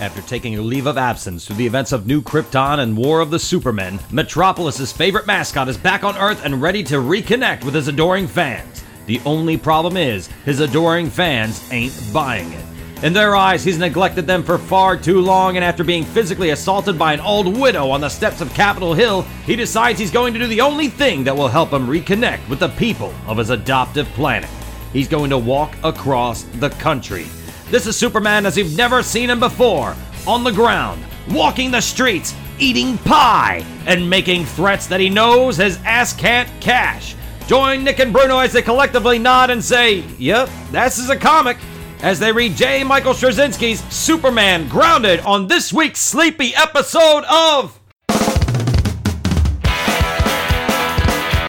After 0.00 0.22
taking 0.22 0.56
a 0.56 0.62
leave 0.62 0.86
of 0.86 0.96
absence 0.96 1.44
through 1.44 1.56
the 1.56 1.66
events 1.66 1.90
of 1.90 2.06
New 2.06 2.22
Krypton 2.22 2.78
and 2.78 2.96
War 2.96 3.18
of 3.18 3.30
the 3.32 3.38
Supermen, 3.38 3.98
Metropolis's 4.12 4.92
favorite 4.92 5.26
mascot 5.26 5.68
is 5.68 5.76
back 5.76 6.04
on 6.04 6.16
Earth 6.16 6.44
and 6.44 6.62
ready 6.62 6.84
to 6.84 6.96
reconnect 6.96 7.64
with 7.64 7.74
his 7.74 7.88
adoring 7.88 8.28
fans. 8.28 8.84
The 9.06 9.20
only 9.26 9.56
problem 9.56 9.96
is, 9.96 10.28
his 10.44 10.60
adoring 10.60 11.10
fans 11.10 11.68
ain't 11.72 12.00
buying 12.12 12.52
it. 12.52 12.64
In 13.02 13.12
their 13.12 13.34
eyes, 13.34 13.64
he's 13.64 13.78
neglected 13.78 14.24
them 14.24 14.44
for 14.44 14.56
far 14.56 14.96
too 14.96 15.20
long, 15.20 15.56
and 15.56 15.64
after 15.64 15.82
being 15.82 16.04
physically 16.04 16.50
assaulted 16.50 16.96
by 16.96 17.12
an 17.12 17.20
old 17.20 17.56
widow 17.56 17.90
on 17.90 18.00
the 18.00 18.08
steps 18.08 18.40
of 18.40 18.54
Capitol 18.54 18.94
Hill, 18.94 19.22
he 19.46 19.56
decides 19.56 19.98
he's 19.98 20.12
going 20.12 20.32
to 20.32 20.38
do 20.38 20.46
the 20.46 20.60
only 20.60 20.88
thing 20.88 21.24
that 21.24 21.36
will 21.36 21.48
help 21.48 21.72
him 21.72 21.88
reconnect 21.88 22.48
with 22.48 22.60
the 22.60 22.68
people 22.68 23.12
of 23.26 23.38
his 23.38 23.50
adoptive 23.50 24.06
planet. 24.08 24.50
He's 24.92 25.08
going 25.08 25.30
to 25.30 25.38
walk 25.38 25.74
across 25.82 26.44
the 26.44 26.70
country. 26.70 27.26
This 27.70 27.86
is 27.86 27.98
Superman 27.98 28.46
as 28.46 28.56
you've 28.56 28.74
never 28.78 29.02
seen 29.02 29.28
him 29.28 29.40
before, 29.40 29.94
on 30.26 30.42
the 30.42 30.50
ground, 30.50 31.04
walking 31.28 31.70
the 31.70 31.82
streets, 31.82 32.34
eating 32.58 32.96
pie, 32.96 33.62
and 33.84 34.08
making 34.08 34.46
threats 34.46 34.86
that 34.86 35.00
he 35.00 35.10
knows 35.10 35.58
his 35.58 35.78
ass 35.84 36.14
can't 36.14 36.48
cash. 36.62 37.14
Join 37.46 37.84
Nick 37.84 37.98
and 37.98 38.10
Bruno 38.10 38.38
as 38.38 38.54
they 38.54 38.62
collectively 38.62 39.18
nod 39.18 39.50
and 39.50 39.62
say, 39.62 39.98
Yep, 40.18 40.48
this 40.70 40.98
is 40.98 41.10
a 41.10 41.16
comic, 41.16 41.58
as 42.00 42.18
they 42.18 42.32
read 42.32 42.56
J. 42.56 42.84
Michael 42.84 43.12
Straczynski's 43.12 43.80
Superman 43.94 44.66
Grounded 44.68 45.20
on 45.20 45.46
this 45.46 45.70
week's 45.70 46.00
sleepy 46.00 46.54
episode 46.56 47.24
of. 47.28 47.78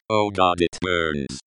Oh 0.09 0.31
god, 0.31 0.59
it 0.59 0.77
burns. 0.81 1.39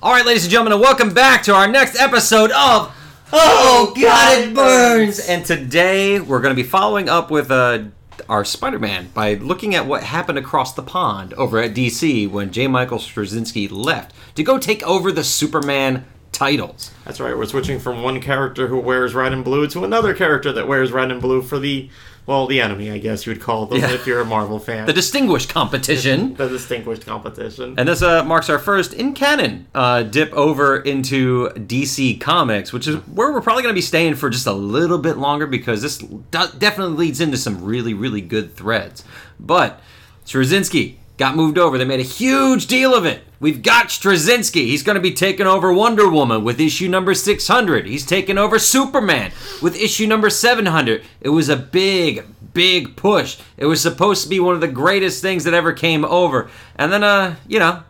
All 0.00 0.12
right, 0.12 0.24
ladies 0.24 0.44
and 0.44 0.52
gentlemen, 0.52 0.74
and 0.74 0.82
welcome 0.82 1.12
back 1.12 1.42
to 1.44 1.54
our 1.54 1.66
next 1.66 1.96
episode 1.98 2.52
of 2.52 2.94
Oh 3.36 3.92
God, 4.00 4.38
it 4.38 4.54
burns! 4.54 5.18
And 5.18 5.44
today 5.44 6.20
we're 6.20 6.40
going 6.40 6.54
to 6.54 6.62
be 6.62 6.68
following 6.68 7.08
up 7.08 7.32
with 7.32 7.50
uh, 7.50 7.86
our 8.28 8.44
Spider-Man 8.44 9.08
by 9.12 9.34
looking 9.34 9.74
at 9.74 9.86
what 9.86 10.04
happened 10.04 10.38
across 10.38 10.72
the 10.72 10.84
pond 10.84 11.34
over 11.34 11.58
at 11.58 11.74
DC 11.74 12.30
when 12.30 12.52
J. 12.52 12.68
Michael 12.68 12.98
Straczynski 12.98 13.68
left 13.72 14.14
to 14.36 14.44
go 14.44 14.56
take 14.56 14.84
over 14.84 15.10
the 15.10 15.24
Superman 15.24 16.04
titles. 16.34 16.90
That's 17.06 17.20
right. 17.20 17.36
We're 17.36 17.46
switching 17.46 17.78
from 17.78 18.02
one 18.02 18.20
character 18.20 18.66
who 18.68 18.78
wears 18.78 19.14
red 19.14 19.32
and 19.32 19.42
blue 19.44 19.66
to 19.68 19.84
another 19.84 20.12
character 20.12 20.52
that 20.52 20.68
wears 20.68 20.92
red 20.92 21.10
and 21.10 21.20
blue 21.22 21.40
for 21.40 21.58
the, 21.58 21.88
well, 22.26 22.46
the 22.46 22.60
enemy, 22.60 22.90
I 22.90 22.98
guess 22.98 23.24
you 23.24 23.32
would 23.32 23.40
call 23.40 23.66
them 23.66 23.78
Yeah. 23.80 23.92
if 23.92 24.06
you're 24.06 24.20
a 24.20 24.24
Marvel 24.24 24.58
fan. 24.58 24.86
The 24.86 24.92
distinguished 24.92 25.48
competition. 25.48 26.34
the 26.36 26.48
distinguished 26.48 27.06
competition. 27.06 27.76
And 27.78 27.88
this 27.88 28.02
uh, 28.02 28.24
marks 28.24 28.50
our 28.50 28.58
first 28.58 28.92
in 28.92 29.14
canon 29.14 29.66
uh, 29.74 30.02
dip 30.02 30.32
over 30.32 30.76
into 30.78 31.48
DC 31.50 32.20
Comics, 32.20 32.72
which 32.72 32.86
is 32.88 32.96
where 33.06 33.32
we're 33.32 33.40
probably 33.40 33.62
going 33.62 33.74
to 33.74 33.78
be 33.78 33.82
staying 33.82 34.16
for 34.16 34.28
just 34.28 34.46
a 34.46 34.52
little 34.52 34.98
bit 34.98 35.16
longer 35.16 35.46
because 35.46 35.80
this 35.82 35.98
do- 35.98 36.48
definitely 36.58 36.96
leads 36.96 37.20
into 37.20 37.36
some 37.36 37.64
really, 37.64 37.94
really 37.94 38.20
good 38.20 38.54
threads. 38.56 39.04
But 39.38 39.80
Straczynski 40.26 40.96
got 41.16 41.36
moved 41.36 41.58
over. 41.58 41.78
They 41.78 41.84
made 41.84 42.00
a 42.00 42.04
huge 42.04 42.66
deal 42.66 42.94
of 42.94 43.04
it. 43.04 43.22
We've 43.40 43.62
got 43.62 43.88
Straczynski. 43.88 44.66
He's 44.66 44.82
going 44.82 44.94
to 44.96 45.02
be 45.02 45.12
taking 45.12 45.46
over 45.46 45.72
Wonder 45.72 46.08
Woman 46.08 46.44
with 46.44 46.60
issue 46.60 46.88
number 46.88 47.14
600. 47.14 47.86
He's 47.86 48.06
taking 48.06 48.38
over 48.38 48.58
Superman 48.58 49.32
with 49.60 49.76
issue 49.76 50.06
number 50.06 50.30
700. 50.30 51.02
It 51.20 51.28
was 51.28 51.48
a 51.48 51.56
big, 51.56 52.24
big 52.54 52.96
push. 52.96 53.38
It 53.56 53.66
was 53.66 53.82
supposed 53.82 54.22
to 54.22 54.28
be 54.28 54.40
one 54.40 54.54
of 54.54 54.60
the 54.62 54.68
greatest 54.68 55.20
things 55.20 55.44
that 55.44 55.52
ever 55.54 55.72
came 55.72 56.04
over. 56.04 56.48
And 56.76 56.90
then, 56.92 57.04
uh, 57.04 57.36
you 57.46 57.58
know, 57.58 57.82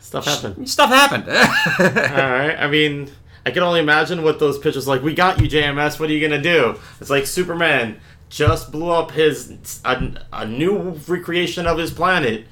Stuff 0.00 0.26
happened. 0.26 0.68
stuff 0.68 0.90
happened. 0.90 1.24
All 1.28 2.30
right. 2.30 2.54
I 2.56 2.68
mean, 2.68 3.10
I 3.46 3.50
can 3.50 3.62
only 3.62 3.80
imagine 3.80 4.22
what 4.22 4.38
those 4.38 4.58
pitches 4.58 4.86
like. 4.86 5.02
We 5.02 5.14
got 5.14 5.40
you, 5.40 5.48
JMS. 5.48 5.98
What 5.98 6.08
are 6.10 6.12
you 6.12 6.20
gonna 6.26 6.40
do? 6.42 6.78
It's 7.00 7.10
like 7.10 7.26
Superman 7.26 7.98
just 8.34 8.72
blew 8.72 8.90
up 8.90 9.12
his 9.12 9.80
a, 9.84 10.12
a 10.32 10.44
new 10.44 11.00
recreation 11.06 11.68
of 11.68 11.78
his 11.78 11.92
planet, 11.92 12.46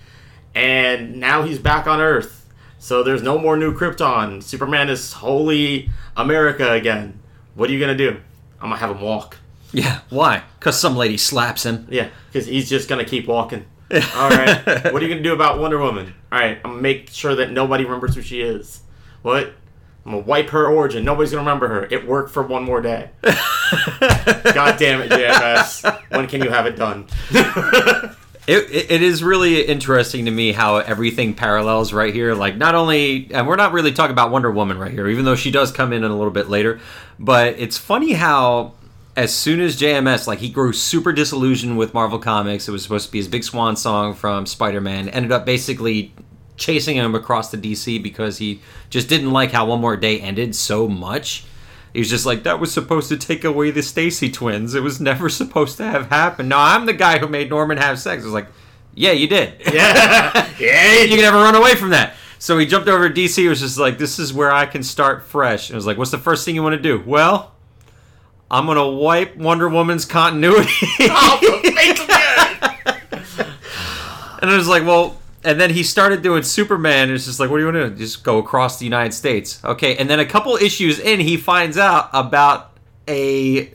and 0.54 1.16
now 1.16 1.43
he's 1.43 1.59
back 1.59 1.88
on 1.88 2.00
Earth. 2.00 2.48
So 2.78 3.03
there's 3.03 3.22
no 3.22 3.37
more 3.37 3.56
new 3.56 3.76
Krypton. 3.76 4.44
Superman 4.44 4.88
is 4.88 5.15
wholly 5.15 5.91
America 6.16 6.71
again. 6.71 7.19
What 7.56 7.69
are 7.69 7.72
you 7.72 7.81
gonna 7.81 7.97
do? 7.97 8.21
I'm 8.60 8.71
gonna 8.71 8.76
have 8.76 8.91
him 8.92 9.00
walk. 9.00 9.38
yeah, 9.72 10.00
why? 10.09 10.44
Because 10.59 10.78
some 10.78 10.97
lady 10.97 11.16
slaps 11.16 11.66
him. 11.66 11.88
Yeah, 11.91 12.10
because 12.31 12.47
he's 12.47 12.71
just 12.71 12.88
gonna 12.88 13.04
keep 13.04 13.26
walking. 13.26 13.65
All 13.91 14.31
right. 14.31 14.65
what 14.92 15.03
are 15.03 15.03
you 15.03 15.09
gonna 15.09 15.21
do 15.21 15.34
about 15.34 15.59
Wonder 15.59 15.78
Woman? 15.78 16.15
All 16.31 16.38
right, 16.38 16.59
I'm 16.65 16.71
gonna 16.71 16.81
make 16.82 17.10
sure 17.10 17.34
that 17.34 17.50
nobody 17.50 17.82
remembers 17.82 18.15
who 18.15 18.22
she 18.22 18.41
is. 18.41 18.82
What? 19.22 19.53
I'm 20.06 20.12
gonna 20.12 20.19
wipe 20.25 20.50
her 20.50 20.69
origin. 20.69 21.04
Nobody's 21.04 21.32
gonna 21.32 21.42
remember 21.42 21.66
her. 21.66 21.87
It 21.91 22.06
worked 22.06 22.31
for 22.31 22.44
one 22.44 22.62
more 22.62 22.81
day. 22.81 23.10
God 24.55 24.78
damn 24.78 25.00
it, 25.00 25.10
JFS. 25.10 26.00
When 26.10 26.27
can 26.27 26.43
you 26.43 26.50
have 26.50 26.66
it 26.66 26.77
done? 26.77 27.06
It, 28.44 28.91
it, 28.91 29.03
is 29.03 29.22
really 29.22 29.62
interesting 29.62 30.25
to 30.25 30.33
me 30.33 30.50
how 30.50 30.78
everything 30.78 31.34
parallels 31.34 31.93
right 31.93 32.12
here. 32.12 32.34
Like, 32.34 32.56
not 32.56 32.75
only, 32.75 33.28
and 33.33 33.47
we're 33.47 33.55
not 33.55 33.72
really 33.72 33.93
talking 33.93 34.10
about 34.10 34.33
Wonder 34.33 34.50
Woman 34.50 34.78
right 34.78 34.91
here, 34.91 35.06
even 35.06 35.25
though 35.25 35.37
she 35.37 35.53
does 35.53 35.71
come 35.71 35.93
in 35.93 36.03
a 36.03 36.09
little 36.09 36.33
bit 36.33 36.49
later, 36.49 36.81
but 37.21 37.55
it's 37.60 37.78
funny 37.78 38.15
how 38.15 38.75
as 39.15 39.33
soon 39.33 39.60
as 39.60 39.78
JMS, 39.81 40.27
like, 40.27 40.41
he 40.41 40.49
grew 40.49 40.72
super 40.72 41.12
disillusioned 41.12 41.78
with 41.78 41.94
Marvel 41.94 42.19
Comics, 42.19 42.66
it 42.66 42.72
was 42.72 42.83
supposed 42.83 43.06
to 43.06 43.12
be 43.12 43.19
his 43.19 43.28
big 43.28 43.44
swan 43.44 43.77
song 43.77 44.12
from 44.12 44.44
Spider 44.47 44.81
Man, 44.81 45.09
ended 45.09 45.31
up 45.31 45.47
basically 45.47 46.12
chasing 46.56 46.97
him 46.97 47.15
across 47.15 47.53
the 47.53 47.59
DC 47.59 48.03
because 48.03 48.39
he 48.39 48.60
just 48.91 49.09
didn't 49.09 49.31
like 49.31 49.53
how 49.53 49.66
One 49.66 49.81
More 49.81 49.97
Day 49.97 50.21
ended 50.21 50.56
so 50.56 50.89
much. 50.89 51.44
He 51.92 51.98
was 51.98 52.08
just 52.08 52.25
like, 52.25 52.44
that 52.44 52.58
was 52.58 52.72
supposed 52.72 53.08
to 53.10 53.16
take 53.16 53.44
away 53.44 53.70
the 53.70 53.82
Stacy 53.82 54.30
twins. 54.30 54.75
It 54.75 54.82
was 54.82 55.00
never 55.00 55.28
supposed 55.28 55.76
to 55.76 55.84
have 55.84 56.08
happened. 56.08 56.48
No, 56.48 56.58
I'm 56.58 56.86
the 56.86 56.94
guy 56.94 57.19
who 57.19 57.28
made 57.28 57.50
Norman 57.50 57.76
have 57.76 57.98
sex. 57.98 58.22
I 58.22 58.25
was 58.25 58.32
like, 58.32 58.48
yeah, 58.94 59.12
you 59.12 59.26
did. 59.26 59.54
Yeah. 59.72 60.48
yeah. 60.58 61.03
you 61.03 61.08
can 61.08 61.20
never 61.20 61.38
run 61.38 61.54
away 61.54 61.75
from 61.75 61.91
that. 61.91 62.14
So 62.38 62.58
he 62.58 62.66
jumped 62.66 62.88
over 62.88 63.08
to 63.08 63.14
DC. 63.14 63.36
He 63.36 63.48
was 63.48 63.60
just 63.60 63.78
like, 63.78 63.98
this 63.98 64.19
is 64.19 64.32
where 64.32 64.50
I 64.50 64.66
can 64.66 64.82
start 64.82 65.22
fresh. 65.22 65.69
And 65.69 65.75
I 65.75 65.78
was 65.78 65.86
like, 65.86 65.98
what's 65.98 66.10
the 66.10 66.19
first 66.19 66.44
thing 66.44 66.54
you 66.54 66.62
want 66.62 66.75
to 66.75 66.82
do? 66.82 67.03
Well, 67.06 67.53
I'm 68.50 68.66
going 68.66 68.78
to 68.78 68.86
wipe 68.86 69.36
Wonder 69.36 69.69
Woman's 69.69 70.04
continuity. 70.04 70.69
Oh, 71.00 71.10
Off 71.10 71.41
the 71.62 71.70
face 71.70 72.00
of. 72.00 72.09
And 74.42 74.50
it 74.50 74.56
was 74.56 74.66
like, 74.66 74.84
well, 74.84 75.16
and 75.44 75.60
then 75.60 75.70
he 75.70 75.82
started 75.82 76.22
doing 76.22 76.42
Superman. 76.42 77.10
It's 77.10 77.26
just 77.26 77.41
like, 77.41 77.50
what 77.50 77.56
do 77.56 77.66
you 77.66 77.72
want 77.72 77.76
to 77.76 77.91
do? 77.91 77.97
Just 77.97 78.22
go 78.22 78.38
across 78.38 78.78
the 78.78 78.84
United 78.84 79.12
States. 79.12 79.62
Okay. 79.64 79.97
And 79.97 80.08
then 80.08 80.20
a 80.20 80.26
couple 80.26 80.54
issues 80.56 80.98
in, 80.98 81.20
he 81.20 81.36
finds 81.36 81.76
out 81.76 82.10
about 82.12 82.72
a 83.08 83.72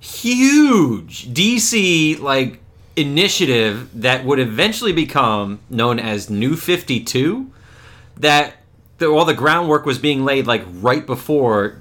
huge 0.00 1.28
DC, 1.32 2.20
like, 2.20 2.60
initiative 2.96 3.88
that 4.02 4.24
would 4.24 4.38
eventually 4.38 4.92
become 4.92 5.60
known 5.70 5.98
as 5.98 6.28
New 6.28 6.56
52. 6.56 7.50
That 8.18 8.56
the, 8.98 9.06
all 9.06 9.24
the 9.24 9.34
groundwork 9.34 9.86
was 9.86 9.98
being 9.98 10.24
laid, 10.24 10.46
like, 10.46 10.64
right 10.66 11.06
before. 11.06 11.78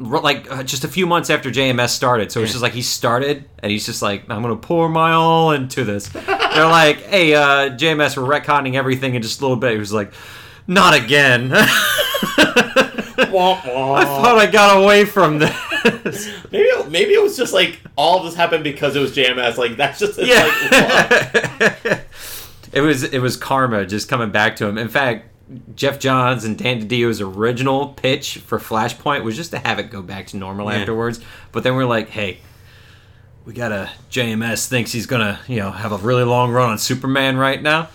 Like 0.00 0.50
uh, 0.50 0.62
just 0.62 0.84
a 0.84 0.88
few 0.88 1.06
months 1.06 1.28
after 1.28 1.50
JMS 1.50 1.90
started, 1.90 2.32
so 2.32 2.42
it's 2.42 2.52
just 2.52 2.62
like 2.62 2.72
he 2.72 2.80
started, 2.80 3.44
and 3.58 3.70
he's 3.70 3.84
just 3.84 4.00
like, 4.00 4.22
"I'm 4.30 4.40
gonna 4.40 4.56
pour 4.56 4.88
my 4.88 5.12
all 5.12 5.50
into 5.52 5.84
this." 5.84 6.08
They're 6.08 6.66
like, 6.66 7.02
"Hey, 7.02 7.34
uh, 7.34 7.68
JMS, 7.76 8.16
we're 8.16 8.40
retconning 8.40 8.76
everything 8.76 9.14
in 9.14 9.20
just 9.20 9.40
a 9.40 9.44
little 9.44 9.58
bit." 9.58 9.72
He 9.72 9.78
was 9.78 9.92
like, 9.92 10.14
"Not 10.66 10.94
again." 10.94 11.50
Wah, 11.50 11.66
wah. 13.66 13.92
I 13.94 14.04
thought 14.06 14.38
I 14.38 14.46
got 14.50 14.82
away 14.82 15.04
from 15.04 15.38
this. 15.38 15.54
Maybe 16.50 16.64
it, 16.64 16.90
maybe 16.90 17.12
it 17.12 17.22
was 17.22 17.36
just 17.36 17.52
like 17.52 17.78
all 17.96 18.22
this 18.22 18.34
happened 18.34 18.64
because 18.64 18.96
it 18.96 19.00
was 19.00 19.14
JMS. 19.14 19.58
Like 19.58 19.76
that's 19.76 19.98
just 19.98 20.18
Yeah. 20.18 20.46
like 21.60 22.06
it 22.72 22.80
was 22.80 23.02
it 23.04 23.18
was 23.20 23.36
karma 23.36 23.84
just 23.86 24.08
coming 24.08 24.30
back 24.30 24.56
to 24.56 24.66
him. 24.66 24.78
In 24.78 24.88
fact, 24.88 25.26
Geoff 25.74 25.98
Johns 25.98 26.44
and 26.44 26.56
Dan 26.56 26.86
DiDio's 26.86 27.20
original 27.20 27.88
pitch 27.88 28.38
for 28.38 28.58
Flashpoint 28.58 29.24
was 29.24 29.36
just 29.36 29.50
to 29.50 29.58
have 29.58 29.78
it 29.78 29.90
go 29.90 30.00
back 30.02 30.28
to 30.28 30.36
normal 30.36 30.70
Yeah. 30.70 30.78
afterwards. 30.78 31.20
But 31.52 31.64
then 31.64 31.74
we're 31.74 31.86
like, 31.86 32.08
hey, 32.10 32.38
we 33.44 33.52
got 33.52 33.72
a 33.72 33.90
JMS 34.10 34.68
thinks 34.68 34.92
he's 34.92 35.06
gonna 35.06 35.40
you 35.48 35.56
know 35.56 35.70
have 35.70 35.92
a 35.92 35.96
really 35.96 36.24
long 36.24 36.52
run 36.52 36.70
on 36.70 36.78
Superman 36.78 37.36
right 37.36 37.60
now. 37.60 37.88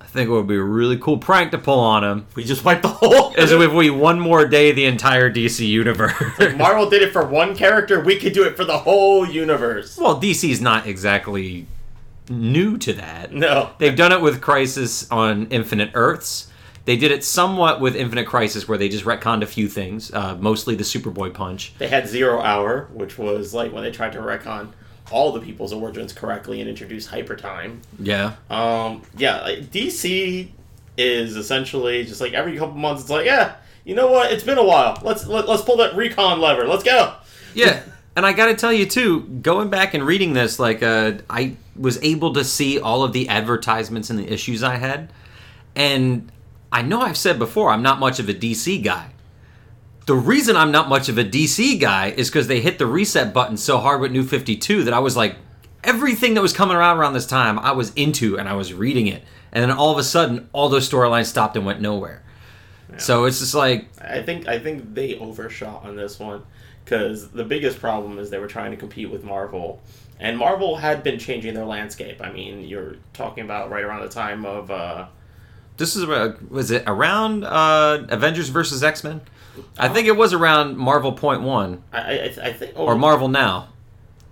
I 0.00 0.04
think 0.18 0.28
it 0.28 0.32
would 0.32 0.46
be 0.46 0.56
a 0.56 0.62
really 0.62 0.96
cool 0.98 1.18
prank 1.18 1.50
to 1.50 1.58
pull 1.58 1.78
on 1.80 2.02
him. 2.02 2.26
we 2.34 2.42
just 2.44 2.64
wiped 2.64 2.82
the 2.82 2.88
whole. 2.88 3.34
Is 3.38 3.52
if 3.52 3.72
we 3.72 3.90
one 3.90 4.18
more 4.18 4.46
day 4.46 4.72
the 4.72 4.86
entire 4.86 5.30
DC 5.30 5.66
universe. 5.66 6.14
Marvel 6.56 6.88
did 6.88 7.02
it 7.02 7.12
for 7.12 7.26
one 7.26 7.54
character. 7.54 8.00
We 8.00 8.18
could 8.18 8.32
do 8.32 8.42
it 8.44 8.56
for 8.56 8.64
the 8.64 8.78
whole 8.78 9.26
universe. 9.26 9.96
well, 9.98 10.18
DC's 10.20 10.60
not 10.60 10.86
exactly 10.86 11.66
new 12.30 12.76
to 12.78 12.92
that. 12.94 13.32
No. 13.32 13.70
They've 13.78 13.94
done 13.96 14.10
it 14.12 14.20
with 14.20 14.40
Crisis 14.40 15.10
on 15.10 15.46
Infinite 15.48 15.90
Earths. 15.94 16.50
They 16.86 16.96
did 16.96 17.10
it 17.10 17.22
somewhat 17.24 17.80
with 17.80 17.94
Infinite 17.96 18.26
Crisis, 18.26 18.66
where 18.66 18.78
they 18.78 18.88
just 18.88 19.04
retconned 19.04 19.42
a 19.42 19.46
few 19.46 19.68
things, 19.68 20.12
uh, 20.14 20.36
mostly 20.36 20.74
the 20.76 20.84
Superboy 20.84 21.34
punch. 21.34 21.74
They 21.78 21.88
had 21.88 22.08
Zero 22.08 22.40
Hour, 22.40 22.88
which 22.92 23.18
was 23.18 23.52
like 23.52 23.72
when 23.72 23.82
they 23.82 23.90
tried 23.90 24.12
to 24.12 24.20
retcon 24.20 24.72
all 25.10 25.32
the 25.32 25.40
people's 25.40 25.72
origins 25.72 26.12
correctly 26.12 26.60
and 26.60 26.70
introduce 26.70 27.06
hyper 27.06 27.36
time. 27.36 27.82
Yeah, 27.98 28.34
Um, 28.50 29.02
yeah, 29.16 29.42
like, 29.42 29.70
DC 29.70 30.48
is 30.96 31.36
essentially 31.36 32.04
just 32.04 32.20
like 32.20 32.32
every 32.32 32.56
couple 32.56 32.76
months. 32.76 33.02
It's 33.02 33.10
like, 33.10 33.26
yeah, 33.26 33.56
you 33.84 33.94
know 33.94 34.10
what? 34.10 34.32
It's 34.32 34.42
been 34.44 34.58
a 34.58 34.64
while. 34.64 34.98
Let's 35.02 35.26
let, 35.26 35.48
let's 35.48 35.62
pull 35.62 35.76
that 35.78 35.92
retcon 35.92 36.38
lever. 36.40 36.66
Let's 36.66 36.82
go. 36.84 37.14
yeah. 37.54 37.82
And 38.16 38.24
I 38.24 38.32
got 38.32 38.46
to 38.46 38.54
tell 38.54 38.72
you 38.72 38.86
too, 38.86 39.20
going 39.42 39.68
back 39.68 39.92
and 39.92 40.02
reading 40.06 40.32
this, 40.32 40.58
like 40.58 40.82
uh, 40.82 41.18
I 41.28 41.56
was 41.76 42.02
able 42.02 42.32
to 42.32 42.44
see 42.44 42.80
all 42.80 43.02
of 43.04 43.12
the 43.12 43.28
advertisements 43.28 44.08
and 44.08 44.18
the 44.18 44.32
issues 44.32 44.62
I 44.62 44.76
had, 44.76 45.12
and 45.74 46.32
I 46.72 46.82
know 46.82 47.00
I've 47.00 47.16
said 47.16 47.38
before 47.38 47.70
I'm 47.70 47.82
not 47.82 48.00
much 48.00 48.18
of 48.18 48.28
a 48.28 48.34
DC 48.34 48.82
guy. 48.82 49.10
The 50.06 50.14
reason 50.14 50.56
I'm 50.56 50.70
not 50.70 50.88
much 50.88 51.08
of 51.08 51.18
a 51.18 51.24
DC 51.24 51.80
guy 51.80 52.10
is 52.10 52.28
because 52.28 52.46
they 52.46 52.60
hit 52.60 52.78
the 52.78 52.86
reset 52.86 53.32
button 53.32 53.56
so 53.56 53.78
hard 53.78 54.00
with 54.00 54.12
New 54.12 54.22
52 54.22 54.84
that 54.84 54.94
I 54.94 55.00
was 55.00 55.16
like, 55.16 55.36
everything 55.82 56.34
that 56.34 56.42
was 56.42 56.52
coming 56.52 56.76
around 56.76 56.98
around 56.98 57.14
this 57.14 57.26
time, 57.26 57.58
I 57.58 57.72
was 57.72 57.92
into 57.94 58.38
and 58.38 58.48
I 58.48 58.54
was 58.54 58.72
reading 58.72 59.06
it, 59.06 59.22
and 59.52 59.62
then 59.62 59.76
all 59.76 59.90
of 59.90 59.98
a 59.98 60.04
sudden, 60.04 60.48
all 60.52 60.68
those 60.68 60.88
storylines 60.88 61.26
stopped 61.26 61.56
and 61.56 61.64
went 61.64 61.80
nowhere. 61.80 62.22
So 62.98 63.24
it's 63.24 63.40
just 63.40 63.54
like, 63.54 63.88
I 64.00 64.22
think 64.22 64.46
I 64.46 64.58
think 64.58 64.94
they 64.94 65.16
overshot 65.16 65.84
on 65.84 65.96
this 65.96 66.18
one 66.18 66.42
because 66.84 67.30
the 67.30 67.44
biggest 67.44 67.80
problem 67.80 68.18
is 68.18 68.30
they 68.30 68.38
were 68.38 68.46
trying 68.46 68.70
to 68.70 68.76
compete 68.76 69.10
with 69.10 69.24
Marvel, 69.24 69.82
and 70.20 70.38
Marvel 70.38 70.76
had 70.76 71.02
been 71.02 71.18
changing 71.18 71.54
their 71.54 71.64
landscape. 71.64 72.22
I 72.22 72.30
mean, 72.30 72.60
you're 72.62 72.96
talking 73.12 73.44
about 73.44 73.70
right 73.70 73.84
around 73.84 74.02
the 74.02 74.08
time 74.08 74.46
of 74.46 74.70
uh, 74.70 75.06
this 75.76 75.96
is 75.96 76.06
was 76.48 76.70
it 76.70 76.84
around 76.86 77.44
uh, 77.44 78.04
Avengers 78.08 78.48
versus 78.48 78.82
X 78.82 79.04
Men? 79.04 79.20
I 79.78 79.88
think 79.88 80.06
it 80.06 80.16
was 80.16 80.32
around 80.34 80.76
Marvel 80.76 81.12
Point 81.12 81.42
One 81.42 81.82
I, 81.92 81.98
I, 81.98 82.24
I 82.42 82.52
think 82.52 82.72
oh, 82.76 82.86
or 82.86 82.94
Marvel 82.96 83.28
Now. 83.28 83.68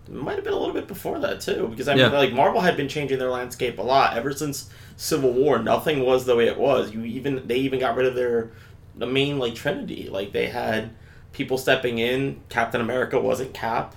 It 0.07 0.13
might 0.13 0.35
have 0.35 0.45
been 0.45 0.53
a 0.53 0.59
little 0.59 0.75
bit 0.75 0.87
before 0.87 1.19
that 1.21 1.41
too, 1.41 1.69
because 1.69 1.89
I 1.89 1.95
mean, 1.95 2.13
Yeah. 2.13 2.19
like 2.19 2.33
Marvel 2.33 2.61
had 2.61 2.77
been 2.77 2.89
changing 2.89 3.19
their 3.19 3.31
landscape 3.31 3.79
a 3.79 3.83
lot 3.83 4.17
ever 4.19 4.33
since 4.33 4.69
Civil 4.97 5.33
War. 5.33 5.59
Nothing 5.59 6.05
was 6.05 6.27
the 6.27 6.37
way 6.37 6.47
it 6.47 6.59
was. 6.59 6.93
You 6.93 7.05
even 7.05 7.47
they 7.47 7.57
even 7.57 7.81
got 7.81 7.97
rid 7.97 8.07
of 8.07 8.15
their 8.15 8.53
the 8.97 9.07
main 9.07 9.39
like 9.39 9.55
Trinity. 9.55 10.09
Like 10.11 10.33
they 10.33 10.47
had 10.49 10.91
people 11.33 11.57
stepping 11.57 11.99
in. 11.99 12.41
Captain 12.51 12.81
America 12.83 13.19
wasn't 13.19 13.55
Cap. 13.55 13.97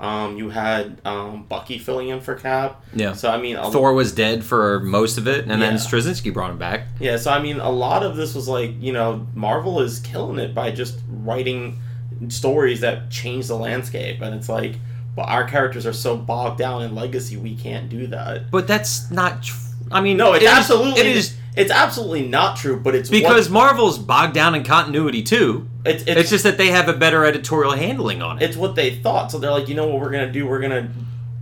Um, 0.00 0.36
you 0.36 0.50
had 0.50 1.00
um, 1.04 1.44
Bucky 1.44 1.78
filling 1.78 2.08
in 2.08 2.20
for 2.20 2.34
Cap. 2.34 2.84
Yeah. 2.94 3.12
So 3.12 3.30
I 3.30 3.40
mean, 3.40 3.56
a, 3.56 3.70
Thor 3.70 3.92
was 3.94 4.12
dead 4.12 4.44
for 4.44 4.80
most 4.80 5.18
of 5.18 5.28
it, 5.28 5.42
and 5.42 5.62
then 5.62 5.74
Yeah. 5.74 5.78
Straczynski 5.78 6.32
brought 6.34 6.50
him 6.50 6.58
back. 6.58 6.88
Yeah, 6.98 7.16
so 7.16 7.30
I 7.30 7.40
mean, 7.40 7.60
a 7.60 7.70
lot 7.70 8.02
of 8.02 8.16
this 8.16 8.34
was 8.34 8.48
like, 8.48 8.72
you 8.80 8.92
know, 8.92 9.26
Marvel 9.34 9.80
is 9.80 10.00
killing 10.00 10.38
it 10.40 10.54
by 10.54 10.72
just 10.72 10.98
writing 11.08 11.78
stories 12.28 12.80
that 12.80 13.10
change 13.10 13.46
the 13.46 13.56
landscape, 13.56 14.20
and 14.20 14.34
it's 14.34 14.48
like, 14.48 14.76
but 15.14 15.28
our 15.28 15.44
characters 15.44 15.86
are 15.86 15.92
so 15.92 16.16
bogged 16.16 16.58
down 16.58 16.82
in 16.82 16.94
legacy, 16.94 17.36
we 17.36 17.54
can't 17.54 17.88
do 17.88 18.08
that. 18.08 18.50
But 18.50 18.66
that's 18.66 19.10
not. 19.12 19.42
Tr- 19.44 19.56
I 19.92 20.00
mean, 20.00 20.16
No, 20.16 20.32
it's 20.32 20.42
it 20.44 20.48
is- 20.48 20.52
absolutely 20.58 21.00
it 21.02 21.06
is 21.16 21.36
It's 21.56 21.70
absolutely 21.70 22.26
not 22.26 22.56
true, 22.56 22.78
but 22.80 22.94
it's 22.94 23.08
because 23.08 23.48
what, 23.48 23.54
Marvel's 23.66 23.98
bogged 23.98 24.34
down 24.34 24.54
in 24.54 24.64
continuity 24.64 25.22
too. 25.22 25.68
it's, 25.84 26.02
it's 26.02 26.20
It's 26.20 26.30
just 26.30 26.44
that 26.44 26.58
they 26.58 26.68
have 26.68 26.88
a 26.88 26.92
better 26.92 27.24
editorial 27.24 27.72
handling 27.72 28.22
on 28.22 28.38
it. 28.38 28.44
it's 28.44 28.56
what 28.56 28.74
they 28.74 28.96
thought. 28.96 29.30
So 29.30 29.38
they're 29.38 29.52
like, 29.52 29.68
you 29.68 29.74
know 29.74 29.86
what 29.86 30.00
we're 30.00 30.10
gonna 30.10 30.32
do? 30.32 30.46
We're 30.46 30.60
gonna 30.60 30.90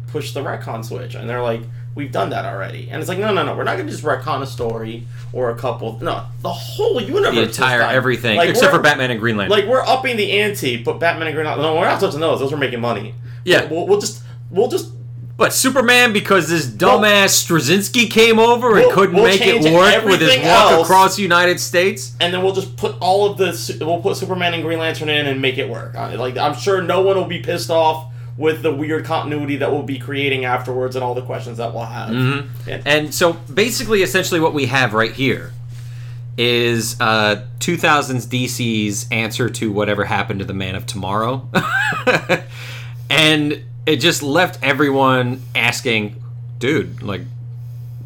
push 0.08 0.32
the 0.32 0.42
retcon 0.42 0.84
switch, 0.84 1.14
and 1.14 1.28
they're 1.28 1.42
like, 1.42 1.62
we've 1.94 2.12
done 2.12 2.30
that 2.30 2.44
already. 2.44 2.88
And 2.90 3.00
it's 3.00 3.08
like, 3.08 3.18
no, 3.18 3.32
no, 3.32 3.42
no, 3.42 3.56
we're 3.56 3.64
not 3.64 3.78
gonna 3.78 3.90
just 3.90 4.04
retcon 4.04 4.42
a 4.42 4.46
story 4.46 5.06
or 5.32 5.50
a 5.50 5.56
couple. 5.56 5.98
No, 6.00 6.26
the 6.42 6.52
whole 6.52 7.00
universe. 7.00 7.34
the 7.34 7.42
entire 7.42 7.80
everything, 7.82 8.36
Like, 8.36 8.50
except 8.50 8.72
for 8.72 8.80
Batman 8.80 9.10
and 9.10 9.20
Green 9.20 9.36
Lantern. 9.36 9.58
Like 9.58 9.68
we're 9.68 9.80
upping 9.82 10.16
the 10.18 10.40
ante, 10.40 10.82
but 10.82 10.98
Batman 10.98 11.28
and 11.28 11.34
Green 11.34 11.46
Lantern. 11.46 11.62
No, 11.62 11.74
we're 11.76 11.84
not 11.86 12.00
touching 12.00 12.20
those. 12.20 12.40
Those 12.40 12.52
are 12.52 12.58
making 12.58 12.80
money. 12.80 13.14
Yeah. 13.44 13.64
we'll, 13.66 13.86
we'll 13.86 14.00
just 14.00 14.22
we'll 14.50 14.68
just 14.68 14.90
But 15.36 15.52
Superman, 15.52 16.12
because 16.12 16.48
this 16.48 16.66
dumbass 16.66 17.42
Straczynski 17.44 18.08
came 18.10 18.38
over 18.38 18.76
and 18.76 18.86
We'll- 18.86 18.90
couldn't 18.94 19.14
we'll 19.16 19.24
make 19.24 19.40
it 19.40 19.62
work 19.72 20.04
with 20.04 20.20
his 20.20 20.36
walk 20.38 20.72
else. 20.72 20.86
across 20.86 21.16
the 21.16 21.22
United 21.22 21.58
States. 21.58 22.12
and 22.20 22.32
then 22.32 22.42
we'll 22.42 22.52
just 22.54 22.76
put 22.76 22.94
all 23.00 23.30
of 23.30 23.38
the 23.38 23.76
we'll 23.84 24.00
put 24.00 24.16
Superman 24.16 24.54
and 24.54 24.62
Green 24.62 24.78
Lantern 24.78 25.08
in 25.08 25.26
and 25.26 25.40
make 25.42 25.58
it 25.58 25.68
work. 25.68 25.94
Like 25.94 26.36
I'm 26.36 26.54
sure 26.54 26.80
no 26.82 27.00
one 27.00 27.16
will 27.16 27.24
be 27.24 27.40
pissed 27.40 27.70
off 27.70 28.06
with 28.36 28.62
the 28.62 28.72
weird 28.72 29.04
continuity 29.04 29.56
that 29.56 29.70
we'll 29.72 29.82
be 29.82 29.98
creating 29.98 30.44
afterwards 30.44 30.96
and 30.96 31.04
all 31.04 31.14
the 31.14 31.22
questions 31.22 31.58
that 31.58 31.74
we'll 31.74 31.84
have. 31.84 32.10
Mm-hmm. 32.10 32.70
And- 32.70 32.86
And 32.86 33.14
so, 33.14 33.34
basically, 33.52 34.02
essentially, 34.02 34.40
what 34.40 34.54
we 34.54 34.66
have 34.66 34.94
right 34.94 35.12
here 35.12 35.52
is 36.38 36.96
uh, 36.98 37.42
2000s 37.58 38.26
DC's 38.26 39.06
answer 39.10 39.50
to 39.50 39.70
whatever 39.70 40.04
happened 40.04 40.38
to 40.38 40.46
the 40.46 40.54
Man 40.54 40.74
of 40.76 40.86
Tomorrow. 40.86 41.46
and 43.10 43.62
it 43.86 43.96
just 43.96 44.22
left 44.22 44.58
everyone 44.62 45.42
asking, 45.54 46.22
dude, 46.58 47.02
like, 47.02 47.22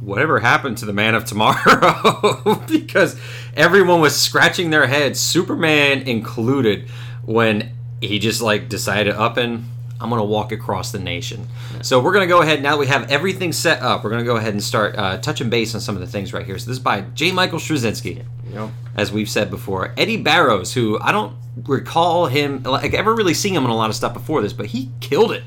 whatever 0.00 0.38
happened 0.40 0.78
to 0.78 0.87
the 0.87 0.93
Man 0.93 1.14
of 1.14 1.25
Tomorrow? 1.25 2.62
because 2.69 3.19
everyone 3.56 4.00
was 4.00 4.19
scratching 4.19 4.70
their 4.70 4.87
heads, 4.87 5.19
Superman 5.20 6.02
included, 6.02 6.88
when 7.25 7.73
he 8.00 8.19
just 8.19 8.40
like 8.43 8.69
decided 8.69 9.14
up 9.14 9.37
and 9.37 9.64
I'm 10.00 10.11
gonna 10.11 10.25
walk 10.25 10.52
across 10.52 10.93
the 10.93 10.99
nation. 10.99 11.49
So 11.82 12.00
we're 12.00 12.12
gonna 12.12 12.26
go 12.26 12.43
ahead 12.43 12.62
now. 12.62 12.72
that 12.72 12.79
We 12.79 12.87
have 12.88 13.11
everything 13.11 13.52
set 13.52 13.81
up. 13.82 14.05
We're 14.05 14.11
gonna 14.11 14.25
go 14.25 14.37
ahead 14.37 14.52
and 14.52 14.62
start 14.62 14.94
uh, 14.96 15.17
touching 15.19 15.49
base 15.49 15.75
on 15.75 15.81
some 15.81 15.94
of 15.94 16.02
the 16.02 16.06
things 16.06 16.32
right 16.34 16.44
here. 16.44 16.58
So 16.58 16.67
this 16.67 16.76
is 16.76 16.82
by 16.82 17.00
J. 17.14 17.32
Michael 17.32 17.58
Straczynski, 17.58 18.22
Yep. 18.52 18.69
as 18.94 19.11
we've 19.11 19.29
said 19.29 19.50
before. 19.50 19.94
Eddie 19.96 20.19
Barrows, 20.19 20.75
who 20.75 20.99
I 21.00 21.12
don't 21.12 21.34
recall 21.64 22.26
him 22.26 22.62
like 22.64 22.93
ever 22.93 23.14
really 23.14 23.32
seeing 23.34 23.55
him 23.55 23.64
in 23.64 23.70
a 23.70 23.76
lot 23.76 23.88
of 23.88 23.96
stuff 23.96 24.12
before 24.12 24.43
this, 24.43 24.52
but 24.52 24.67
he 24.67 24.90
killed 25.00 25.32
it 25.32 25.43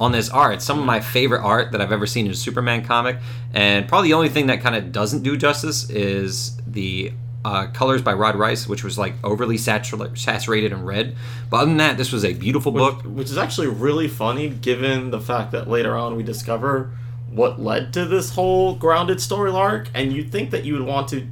on 0.00 0.12
this 0.12 0.28
art. 0.30 0.62
Some 0.62 0.78
of 0.78 0.84
my 0.84 1.00
favorite 1.00 1.42
art 1.42 1.72
that 1.72 1.80
I've 1.80 1.92
ever 1.92 2.06
seen 2.06 2.26
in 2.26 2.32
a 2.32 2.36
Superman 2.36 2.84
comic, 2.84 3.18
and 3.54 3.88
probably 3.88 4.08
the 4.08 4.14
only 4.14 4.28
thing 4.28 4.46
that 4.46 4.60
kind 4.60 4.74
of 4.74 4.92
doesn't 4.92 5.22
do 5.22 5.36
justice 5.36 5.88
is 5.90 6.56
the 6.66 7.12
uh, 7.44 7.66
colors 7.68 8.02
by 8.02 8.12
Rod 8.12 8.36
Rice, 8.36 8.68
which 8.68 8.84
was 8.84 8.98
like 8.98 9.14
overly 9.24 9.56
satur- 9.56 10.16
saturated 10.16 10.72
and 10.72 10.86
red. 10.86 11.16
But 11.50 11.58
other 11.58 11.66
than 11.66 11.76
that, 11.78 11.96
this 11.96 12.12
was 12.12 12.24
a 12.24 12.34
beautiful 12.34 12.72
book. 12.72 13.02
which 13.02 13.30
is 13.30 13.38
actually 13.38 13.68
really 13.68 14.08
funny 14.08 14.48
given 14.48 15.10
the 15.10 15.20
fact 15.20 15.52
that 15.52 15.68
later 15.68 15.96
on 15.96 16.16
we 16.16 16.22
discover 16.22 16.92
what 17.30 17.60
led 17.60 17.92
to 17.94 18.04
this 18.04 18.30
whole 18.30 18.74
grounded 18.74 19.20
story 19.20 19.50
arc, 19.50 19.88
and 19.94 20.12
you'd 20.12 20.30
think 20.30 20.50
that 20.50 20.64
you 20.64 20.74
would 20.74 20.82
want 20.82 21.08
to 21.08 21.26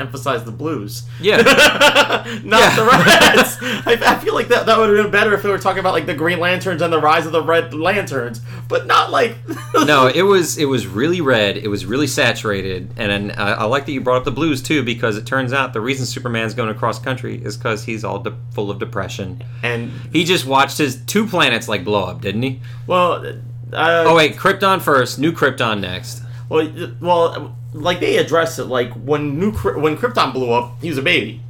emphasize 0.00 0.44
the 0.44 0.50
blues. 0.52 1.02
Yeah. 1.20 1.36
Not 2.44 2.60
Yeah. 2.60 2.76
the 2.76 2.84
reds. 2.84 3.56
I, 3.86 4.14
I 4.14 4.18
feel 4.18 4.34
like 4.34 4.48
that, 4.48 4.66
that 4.66 4.78
would 4.78 4.88
have 4.88 5.02
been 5.04 5.10
better 5.12 5.34
if 5.34 5.44
we 5.44 5.50
were 5.50 5.58
talking 5.58 5.80
about 5.80 5.92
like 5.92 6.06
the 6.06 6.14
Green 6.14 6.40
Lanterns 6.40 6.82
and 6.82 6.92
the 6.92 7.00
rise 7.00 7.26
of 7.26 7.32
the 7.32 7.42
Red 7.42 7.72
Lanterns, 7.74 8.40
but 8.68 8.86
not 8.86 9.10
like 9.10 9.36
no, 9.74 10.06
it 10.06 10.22
was 10.22 10.58
it 10.58 10.64
was 10.66 10.86
really 10.86 11.20
red. 11.20 11.56
It 11.56 11.68
was 11.68 11.84
really 11.86 12.06
saturated, 12.06 12.90
and 12.96 13.10
then, 13.10 13.30
uh, 13.38 13.56
I 13.58 13.64
like 13.64 13.86
that 13.86 13.92
you 13.92 14.00
brought 14.00 14.16
up 14.18 14.24
the 14.24 14.30
blues 14.30 14.62
too, 14.62 14.82
because 14.82 15.16
it 15.16 15.26
turns 15.26 15.52
out 15.52 15.72
the 15.72 15.80
reason 15.80 16.06
Superman's 16.06 16.54
going 16.54 16.68
across 16.70 16.98
country 16.98 17.42
is 17.42 17.56
because 17.56 17.84
he's 17.84 18.04
all 18.04 18.18
de- 18.20 18.36
full 18.52 18.70
of 18.70 18.78
depression. 18.78 19.42
And 19.62 19.90
He 20.12 20.24
just 20.24 20.46
watched 20.46 20.78
his 20.78 20.96
two 21.06 21.26
planets 21.26 21.68
like 21.68 21.84
blow 21.84 22.04
up, 22.04 22.20
didn't 22.20 22.42
he? 22.42 22.60
well, 22.86 23.24
uh, 23.72 24.04
Oh 24.06 24.16
wait, 24.16 24.36
Krypton 24.36 24.80
first, 24.80 25.18
new 25.18 25.32
Krypton 25.32 25.80
next. 25.80 26.22
Well, 26.50 26.68
well, 27.00 27.56
like 27.72 28.00
they 28.00 28.18
address 28.18 28.58
it. 28.58 28.64
Like 28.64 28.92
when 28.92 29.38
new 29.38 29.52
when 29.52 29.96
Krypton 29.96 30.34
blew 30.34 30.50
up, 30.50 30.82
he 30.82 30.90
was 30.90 30.98
a 30.98 31.02
baby. 31.02 31.40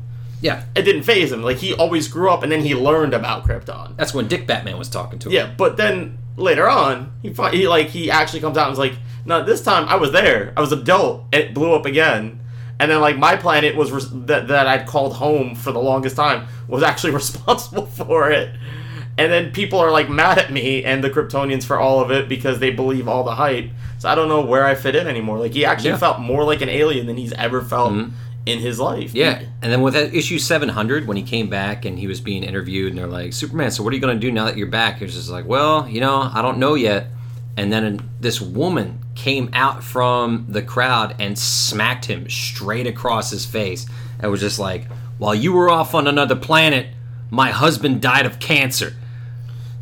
Yeah, 0.43 0.65
It 0.75 0.83
didn't 0.83 1.03
faze 1.03 1.33
him. 1.33 1.43
Like 1.43 1.59
he 1.59 1.75
always 1.75 2.07
grew 2.09 2.31
up, 2.31 2.43
and 2.43 2.51
then 2.53 2.61
he 2.61 2.75
learned 2.75 3.13
about 3.13 3.45
Krypton. 3.45 3.97
that's 3.97 4.15
when 4.15 4.27
Dick 4.29 4.47
Batman 4.47 4.79
was 4.79 4.89
talking 4.89 5.19
to 5.19 5.29
him. 5.29 5.33
Yeah, 5.35 5.53
but 5.57 5.77
then 5.77 6.17
later 6.37 6.67
on, 6.69 7.13
he, 7.23 7.29
he 7.53 7.69
like 7.69 7.89
he 7.89 8.11
actually 8.11 8.41
comes 8.41 8.57
out 8.57 8.67
and 8.69 8.73
is 8.73 8.79
like, 8.79 8.95
"No, 9.27 9.43
this 9.45 9.63
time 9.63 9.87
I 9.89 9.97
was 9.97 10.13
there. 10.13 10.53
I 10.57 10.61
was 10.61 10.73
adult. 10.73 11.25
It 11.33 11.53
blew 11.53 11.73
up 11.75 11.85
again." 11.85 12.41
And 12.79 12.91
then 12.91 13.01
like 13.03 13.19
my 13.19 13.37
planet 13.37 13.77
was 13.77 13.93
res- 13.93 14.09
that 14.27 14.49
that 14.49 14.67
I'd 14.67 14.87
called 14.87 15.15
home 15.17 15.55
for 15.55 15.73
the 15.73 15.79
longest 15.81 16.17
time 16.17 16.47
was 16.69 16.83
actually 16.83 17.13
responsible 17.23 17.87
for 17.87 18.31
it. 18.31 18.51
And 19.19 19.31
then 19.31 19.53
people 19.53 19.79
are 19.81 19.91
like 19.91 20.09
mad 20.09 20.39
at 20.39 20.51
me 20.51 20.83
and 20.83 21.05
the 21.05 21.11
Kryptonians 21.11 21.65
for 21.65 21.79
all 21.79 22.01
of 22.01 22.11
it 22.11 22.27
because 22.31 22.59
they 22.59 22.71
believe 22.71 23.07
all 23.09 23.25
the 23.25 23.35
hype. 23.35 23.69
So 24.01 24.09
I 24.09 24.15
don't 24.15 24.29
know 24.29 24.41
where 24.41 24.65
I 24.65 24.75
fit 24.75 24.97
in 24.97 25.07
anymore. 25.07 25.39
Like 25.39 25.53
he 25.53 25.67
actually 25.67 25.91
Yeah. 25.91 25.99
felt 25.99 26.21
more 26.21 26.43
like 26.43 26.63
an 26.63 26.71
alien 26.71 27.07
than 27.07 27.19
he's 27.19 27.35
ever 27.35 27.61
felt 27.61 27.93
mm-hmm. 27.93 28.15
in 28.47 28.59
his 28.59 28.81
life. 28.81 29.15
Yeah, 29.15 29.43
and 29.61 29.71
then 29.71 29.83
with 29.83 29.93
that 29.93 30.15
issue 30.15 30.39
700, 30.39 31.07
when 31.07 31.19
he 31.19 31.23
came 31.23 31.51
back 31.51 31.85
and 31.85 31.99
he 31.99 32.07
was 32.07 32.19
being 32.19 32.43
interviewed, 32.43 32.89
and 32.89 32.99
they're 32.99 33.07
like, 33.07 33.35
Superman, 33.35 33.71
so 33.71 33.83
what 33.83 33.93
are 33.93 33.97
you 33.97 34.01
going 34.01 34.19
to 34.19 34.21
do 34.21 34.33
now 34.33 34.47
that 34.47 34.57
you're 34.57 34.69
back? 34.69 35.01
He's 35.01 35.15
just 35.15 35.29
like, 35.29 35.45
well, 35.45 35.87
you 35.87 36.01
know, 36.01 36.31
I 36.33 36.41
don't 36.41 36.57
know 36.57 36.75
yet. 36.75 37.09
And 37.59 37.71
then 37.71 38.09
this 38.19 38.41
woman 38.41 39.01
came 39.15 39.51
out 39.53 39.85
from 39.85 40.47
the 40.49 40.63
crowd 40.63 41.17
and 41.19 41.39
smacked 41.39 42.07
him 42.07 42.31
straight 42.31 42.87
across 42.87 43.31
his 43.31 43.45
face 43.45 43.85
and 44.19 44.31
was 44.31 44.41
just 44.41 44.59
like, 44.59 44.87
while 45.19 45.35
you 45.35 45.53
were 45.53 45.69
off 45.69 45.95
on 45.95 46.07
another 46.07 46.37
planet, 46.37 46.87
my 47.29 47.51
husband 47.51 48.01
died 48.01 48.25
of 48.25 48.39
cancer. 48.39 48.95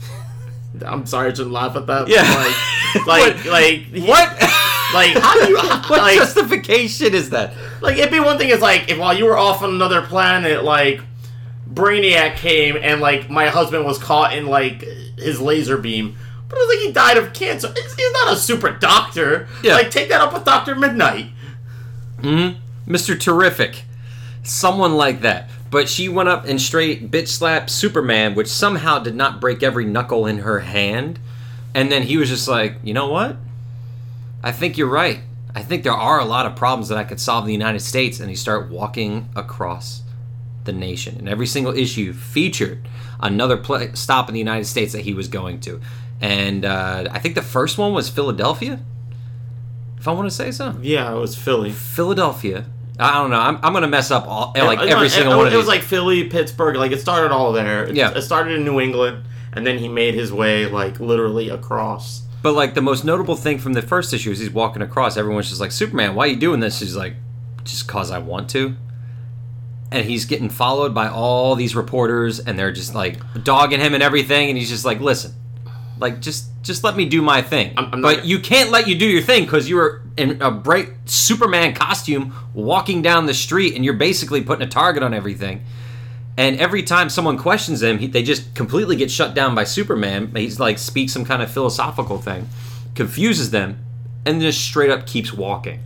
I'm 0.84 1.06
sorry 1.06 1.32
to 1.34 1.44
laugh 1.44 1.76
at 1.76 1.86
that. 1.86 2.08
Yeah. 2.08 2.24
Like 3.06 3.44
like 3.46 3.86
What? 4.06 4.30
like 4.94 5.16
how 5.18 5.34
do 5.44 5.48
you 5.50 5.56
what 5.56 5.88
like 5.90 6.16
justification 6.16 7.14
is 7.14 7.30
that? 7.30 7.54
Like 7.80 7.96
it'd 7.98 8.10
be 8.12 8.20
one 8.20 8.38
thing 8.38 8.48
is 8.48 8.60
like 8.60 8.90
if 8.90 8.98
while 8.98 9.16
you 9.16 9.24
were 9.26 9.36
off 9.36 9.62
on 9.62 9.70
another 9.70 10.02
planet, 10.02 10.64
like 10.64 11.00
Brainiac 11.72 12.36
came 12.36 12.76
and 12.80 13.00
like 13.00 13.28
my 13.28 13.48
husband 13.48 13.84
was 13.84 13.98
caught 13.98 14.34
in 14.34 14.46
like 14.46 14.82
his 15.18 15.40
laser 15.40 15.76
beam. 15.76 16.16
But 16.48 16.56
it 16.56 16.60
was 16.60 16.76
like 16.76 16.86
he 16.86 16.92
died 16.92 17.16
of 17.18 17.32
cancer. 17.34 17.72
He's 17.76 17.94
he's 17.94 18.12
not 18.12 18.32
a 18.32 18.36
super 18.36 18.70
doctor. 18.70 19.48
Yeah. 19.62 19.74
Like 19.74 19.90
take 19.90 20.08
that 20.08 20.20
up 20.22 20.32
with 20.32 20.44
Doctor 20.44 20.74
Midnight. 20.74 21.26
Hmm. 22.22 22.50
Mr. 22.86 23.18
Terrific. 23.20 23.84
Someone 24.42 24.94
like 24.96 25.20
that. 25.20 25.50
But 25.70 25.90
she 25.90 26.08
went 26.08 26.30
up 26.30 26.46
and 26.46 26.58
straight 26.60 27.10
bitch 27.10 27.28
slapped 27.28 27.68
Superman, 27.68 28.34
which 28.34 28.48
somehow 28.48 28.98
did 28.98 29.14
not 29.14 29.38
break 29.42 29.62
every 29.62 29.84
knuckle 29.84 30.24
in 30.26 30.38
her 30.38 30.60
hand. 30.60 31.18
And 31.78 31.92
then 31.92 32.02
he 32.02 32.16
was 32.16 32.28
just 32.28 32.48
like, 32.48 32.74
you 32.82 32.92
know 32.94 33.08
what? 33.08 33.36
I 34.42 34.52
think 34.52 34.76
you're 34.78 34.88
right. 34.88 35.20
I 35.54 35.62
think 35.62 35.82
there 35.82 35.92
are 35.92 36.18
a 36.20 36.24
lot 36.24 36.46
of 36.46 36.54
problems 36.56 36.88
that 36.88 36.98
I 36.98 37.04
could 37.04 37.20
solve 37.20 37.44
in 37.44 37.46
the 37.48 37.52
United 37.52 37.80
States. 37.80 38.20
And 38.20 38.28
he 38.28 38.36
started 38.36 38.70
walking 38.70 39.28
across 39.36 40.02
the 40.64 40.72
nation. 40.72 41.16
And 41.18 41.28
every 41.28 41.46
single 41.46 41.72
issue 41.76 42.12
featured 42.12 42.86
another 43.20 43.56
pla 43.56 43.86
stop 43.94 44.28
in 44.28 44.32
the 44.34 44.38
United 44.38 44.64
States 44.66 44.92
that 44.92 45.02
he 45.02 45.14
was 45.14 45.28
going 45.28 45.60
to. 45.60 45.80
And 46.20 46.64
uh, 46.64 47.08
I 47.10 47.18
think 47.20 47.34
the 47.34 47.42
first 47.42 47.78
one 47.78 47.92
was 47.92 48.08
Philadelphia, 48.08 48.80
if 49.98 50.06
I 50.08 50.12
want 50.12 50.26
to 50.28 50.34
say 50.34 50.50
so. 50.50 50.76
Yeah, 50.82 51.12
it 51.14 51.18
was 51.18 51.36
Philly. 51.36 51.70
Philadelphia. 51.70 52.64
I 53.00 53.14
don't 53.14 53.30
know. 53.30 53.38
I'm, 53.38 53.56
I'm 53.62 53.72
gonna 53.72 53.86
mess 53.86 54.10
up 54.10 54.26
all 54.26 54.52
like 54.56 54.80
every 54.80 55.06
it- 55.06 55.10
single 55.10 55.34
it, 55.34 55.36
one 55.36 55.46
of 55.46 55.52
them. 55.52 55.54
It 55.54 55.56
was 55.58 55.66
these. 55.66 55.74
like 55.76 55.82
Philly, 55.82 56.24
Pittsburgh. 56.24 56.74
Like 56.76 56.90
it 56.90 57.00
started 57.00 57.30
all 57.30 57.52
there. 57.52 57.84
It, 57.84 57.94
Yeah. 57.94 58.12
It 58.12 58.22
started 58.22 58.54
in 58.56 58.64
New 58.64 58.80
England, 58.80 59.24
and 59.58 59.66
then 59.66 59.78
he 59.78 59.88
made 59.88 60.14
his 60.14 60.32
way 60.32 60.64
like 60.66 60.98
literally 61.00 61.50
across. 61.50 62.22
But 62.42 62.54
like 62.54 62.72
the 62.74 62.80
most 62.80 63.04
notable 63.04 63.36
thing 63.36 63.58
from 63.58 63.74
the 63.74 63.82
first 63.82 64.14
issue 64.14 64.30
is 64.30 64.38
he's 64.38 64.50
walking 64.50 64.80
across. 64.80 65.16
Everyone's 65.16 65.48
just 65.48 65.60
like, 65.60 65.72
Superman, 65.72 66.14
why 66.14 66.24
are 66.24 66.28
you 66.28 66.36
doing 66.36 66.60
this? 66.60 66.78
He's 66.80 66.96
like, 66.96 67.14
just 67.64 67.86
cause 67.88 68.10
I 68.10 68.18
want 68.18 68.48
to. 68.50 68.74
And 69.90 70.04
he's 70.06 70.24
getting 70.26 70.48
followed 70.50 70.94
by 70.94 71.08
all 71.08 71.54
these 71.56 71.74
reporters, 71.74 72.40
and 72.40 72.58
they're 72.58 72.72
just 72.72 72.94
like 72.94 73.16
dogging 73.42 73.80
him 73.80 73.94
and 73.94 74.02
everything. 74.02 74.50
And 74.50 74.58
he's 74.58 74.68
just 74.68 74.84
like, 74.84 75.00
listen, 75.00 75.32
like 75.98 76.20
just 76.20 76.44
just 76.62 76.84
let 76.84 76.94
me 76.96 77.06
do 77.06 77.22
my 77.22 77.40
thing. 77.40 77.72
I'm- 77.76 77.88
I'm 77.92 78.00
not- 78.02 78.16
but 78.16 78.24
you 78.26 78.38
can't 78.40 78.70
let 78.70 78.86
you 78.86 78.94
do 78.94 79.06
your 79.06 79.22
thing 79.22 79.44
because 79.44 79.68
you 79.68 79.76
were 79.76 80.02
in 80.18 80.42
a 80.42 80.50
bright 80.50 80.90
Superman 81.06 81.74
costume 81.74 82.34
walking 82.52 83.00
down 83.00 83.24
the 83.26 83.32
street, 83.34 83.74
and 83.74 83.84
you're 83.84 83.94
basically 83.94 84.42
putting 84.42 84.66
a 84.66 84.70
target 84.70 85.02
on 85.02 85.14
everything. 85.14 85.62
And 86.38 86.58
every 86.60 86.84
time 86.84 87.10
someone 87.10 87.36
questions 87.36 87.82
him, 87.82 87.98
he, 87.98 88.06
they 88.06 88.22
just 88.22 88.54
completely 88.54 88.94
get 88.96 89.10
shut 89.10 89.34
down 89.34 89.54
by 89.56 89.64
Superman. 89.64 90.32
He's 90.36 90.60
like 90.60 90.78
speaks 90.78 91.12
some 91.12 91.24
kind 91.24 91.42
of 91.42 91.50
philosophical 91.50 92.18
thing, 92.18 92.48
confuses 92.94 93.50
them, 93.50 93.84
and 94.24 94.40
just 94.40 94.60
straight 94.62 94.90
up 94.90 95.04
keeps 95.06 95.32
walking. 95.32 95.80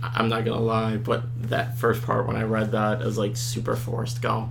I'm 0.00 0.28
not 0.28 0.44
gonna 0.44 0.60
lie, 0.60 0.96
but 0.98 1.24
that 1.50 1.78
first 1.78 2.02
part 2.02 2.28
when 2.28 2.36
I 2.36 2.44
read 2.44 2.70
that 2.72 3.02
is 3.02 3.18
like 3.18 3.36
super 3.36 3.74
Forrest 3.74 4.22
Gump. 4.22 4.50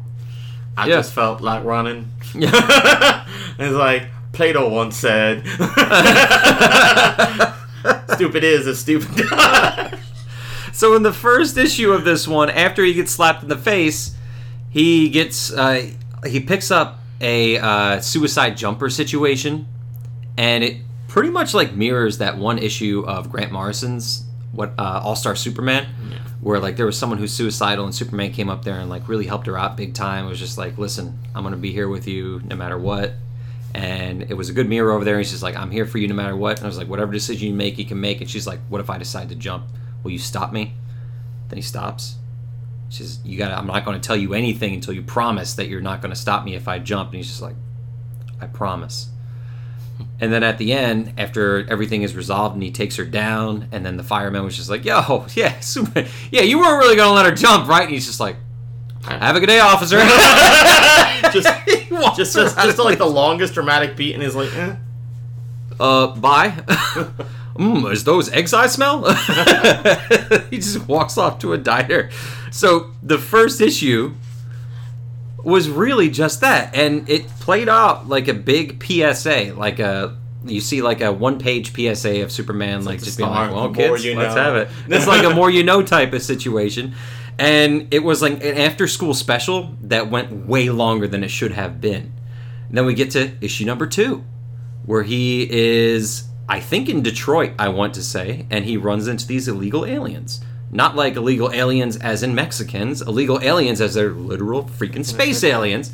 I 0.76 0.88
Yeah. 0.88 0.98
just 0.98 1.14
felt 1.14 1.40
like 1.40 1.64
running. 1.64 2.12
it's 2.36 3.74
like 3.74 4.04
Plato 4.34 4.68
once 4.70 4.98
said, 4.98 5.48
"Stupid 8.16 8.44
is 8.44 8.68
as 8.68 8.80
stupid." 8.80 9.30
Guy. 9.30 10.00
So 10.74 10.96
in 10.96 11.02
the 11.02 11.14
first 11.14 11.58
issue 11.58 11.92
of 11.92 12.06
this 12.06 12.28
one, 12.28 12.52
after 12.52 12.84
he 12.84 12.94
gets 12.94 13.12
slapped 13.12 13.42
in 13.42 13.50
the 13.50 13.58
face, 13.58 14.14
he 14.78 15.10
gets 15.10 15.52
uh, 15.52 15.90
he 16.24 16.40
picks 16.40 16.70
up 16.70 17.00
a 17.20 17.58
uh, 17.58 18.00
suicide 18.00 18.56
jumper 18.56 18.92
situation, 18.92 19.68
and 20.38 20.64
it 20.64 20.78
pretty 21.08 21.32
much 21.32 21.56
like 21.56 21.74
mirrors 21.74 22.20
that 22.20 22.38
one 22.38 22.60
issue 22.60 23.04
of 23.08 23.32
Grant 23.32 23.52
Morrison's 23.52 24.26
what 24.52 24.74
uh, 24.78 25.02
All 25.04 25.16
Star 25.16 25.36
Superman, 25.36 25.88
where 26.42 26.60
like 26.60 26.78
there 26.78 26.86
was 26.86 26.96
someone 26.96 27.18
who's 27.18 27.34
suicidal 27.34 27.86
and 27.86 27.96
Superman 27.96 28.32
came 28.34 28.50
up 28.50 28.64
there 28.64 28.80
and 28.80 28.88
like 28.88 29.10
really 29.10 29.26
helped 29.26 29.48
her 29.48 29.58
out 29.58 29.78
big 29.78 29.96
time. 29.96 30.28
It 30.28 30.30
was 30.30 30.40
just 30.40 30.60
like, 30.60 30.78
listen, 30.78 31.18
I'm 31.34 31.42
gonna 31.42 31.58
be 31.58 31.72
here 31.72 31.90
with 31.90 32.08
you 32.08 32.40
no 32.46 32.56
matter 32.56 32.78
what. 32.78 33.14
And 33.74 34.30
it 34.30 34.36
was 34.36 34.50
a 34.50 34.54
good 34.54 34.70
mirror 34.70 34.92
over 34.92 35.04
there. 35.04 35.18
He's 35.18 35.32
just 35.32 35.44
like, 35.44 35.56
I'm 35.56 35.72
here 35.72 35.88
for 35.88 35.98
you 35.98 36.08
no 36.08 36.16
matter 36.16 36.36
what. 36.36 36.58
And 36.58 36.66
I 36.66 36.68
was 36.68 36.78
like, 36.78 36.88
whatever 36.88 37.12
decision 37.12 37.48
you 37.48 37.54
make, 37.56 37.80
you 37.80 37.86
can 37.86 38.00
make. 38.00 38.22
And 38.22 38.30
she's 38.30 38.46
like, 38.46 38.60
what 38.70 38.80
if 38.80 38.92
I 38.92 39.00
decide 39.00 39.30
to 39.30 39.36
jump? 39.36 39.66
Will 40.04 40.12
you 40.12 40.20
stop 40.20 40.54
me? 40.54 40.74
Then 41.50 41.58
he 41.58 41.64
stops. 41.64 42.16
She 42.90 43.04
says, 43.04 43.20
"You 43.24 43.38
got. 43.38 43.52
I'm 43.52 43.68
not 43.68 43.86
going 43.86 44.00
to 44.00 44.06
tell 44.06 44.16
you 44.16 44.34
anything 44.34 44.74
until 44.74 44.94
you 44.94 45.02
promise 45.02 45.56
that 45.56 45.68
you're 45.68 45.82
not 45.82 46.02
going 46.02 46.14
to 46.14 46.20
stop 46.20 46.44
me 46.46 46.56
if 46.56 46.68
I 46.68 46.80
jump." 46.80 47.10
And 47.10 47.18
he's 47.18 47.28
just 47.28 47.42
like, 47.42 47.56
"I 48.42 48.48
promise." 48.48 49.10
And 50.20 50.32
then 50.32 50.44
at 50.44 50.58
the 50.58 50.74
end, 50.74 51.14
after 51.18 51.68
everything 51.70 52.04
is 52.04 52.16
resolved 52.16 52.54
and 52.54 52.64
he 52.64 52.72
takes 52.72 52.96
her 52.98 53.06
down, 53.06 53.68
and 53.72 53.86
then 53.86 53.98
the 53.98 54.04
fireman 54.04 54.44
was 54.44 54.56
just 54.56 54.70
like, 54.70 54.86
"Yo, 54.86 55.26
yeah, 55.36 55.60
super, 55.60 56.06
yeah, 56.32 56.42
you 56.42 56.60
weren't 56.60 56.80
really 56.80 56.96
going 56.96 57.10
to 57.10 57.14
let 57.14 57.26
her 57.26 57.36
jump, 57.36 57.68
right?" 57.68 57.84
And 57.84 57.92
he's 57.92 58.06
just 58.06 58.20
like, 58.20 58.36
"Have 59.04 59.36
a 59.36 59.40
good 59.40 59.48
day, 59.48 59.60
officer." 59.60 59.98
just, 61.34 61.48
just, 62.16 62.36
just, 62.36 62.58
just 62.58 62.80
like 62.80 62.98
the 62.98 63.06
longest 63.06 63.54
dramatic 63.54 63.96
beat, 63.96 64.14
and 64.14 64.24
he's 64.24 64.36
like, 64.36 64.54
eh. 64.56 64.76
uh, 65.80 66.16
bye. 66.16 66.54
Mmm, 67.58 67.92
is 67.92 68.04
those 68.04 68.32
eggs 68.32 68.54
I 68.54 68.68
smell? 68.68 69.04
he 70.50 70.58
just 70.58 70.88
walks 70.88 71.18
off 71.18 71.40
to 71.40 71.54
a 71.54 71.58
diner. 71.58 72.10
So 72.52 72.92
the 73.04 73.18
first 73.18 73.62
issue 73.62 74.14
was 75.44 75.70
really 75.70 76.10
just 76.10 76.42
that, 76.42 76.76
and 76.76 77.10
it 77.10 77.28
played 77.40 77.70
out 77.70 78.08
like 78.08 78.28
a 78.28 78.34
big 78.34 78.84
PSA, 78.84 79.54
like 79.56 79.80
a 79.80 80.18
you 80.46 80.62
see 80.62 80.82
like 80.82 81.02
a 81.02 81.12
one 81.12 81.40
page 81.40 81.74
PSA 81.74 82.22
of 82.22 82.32
Superman, 82.32 82.86
like 82.86 83.00
the 83.00 83.06
just 83.06 83.18
being 83.18 83.30
like, 83.30 83.52
"Well, 83.52 83.74
kids, 83.74 84.06
you 84.06 84.16
let's 84.16 84.36
know." 84.36 84.42
have 84.42 84.56
it." 84.56 84.70
It's 84.88 85.08
like 85.08 85.26
a 85.26 85.34
more 85.34 85.50
you 85.50 85.64
know 85.64 85.82
type 85.82 86.14
of 86.14 86.22
situation. 86.22 86.96
And 87.40 87.94
it 87.94 88.04
was 88.04 88.22
like 88.22 88.44
an 88.44 88.58
after 88.58 88.88
school 88.88 89.14
special 89.14 89.76
that 89.84 90.10
went 90.10 90.48
way 90.48 90.70
longer 90.70 91.08
than 91.08 91.24
it 91.24 91.30
should 91.30 91.52
have 91.52 91.80
been. 91.80 92.14
And 92.68 92.78
then 92.78 92.86
we 92.86 92.94
get 92.94 93.12
to 93.12 93.32
issue 93.42 93.66
number 93.66 93.86
two, 93.86 94.24
where 94.86 95.04
he 95.04 95.48
is, 95.50 96.24
I 96.50 96.60
think, 96.60 96.88
in 96.88 97.02
Detroit, 97.02 97.54
I 97.60 97.70
want 97.70 97.94
to 97.96 98.04
say, 98.04 98.46
and 98.50 98.66
he 98.66 98.78
runs 98.78 99.08
into 99.08 99.28
these 99.28 99.48
illegal 99.48 99.86
aliens. 99.86 100.42
Not 100.72 100.96
like 100.96 101.16
illegal 101.16 101.52
aliens 101.52 101.98
as 101.98 102.24
in 102.24 102.36
Mexicans, 102.36 103.02
illegal 103.02 103.42
aliens 103.42 103.82
as 103.82 103.94
they're 103.94 104.12
literal 104.12 104.64
freaking 104.64 105.06
space 105.06 105.44
aliens. 105.44 105.94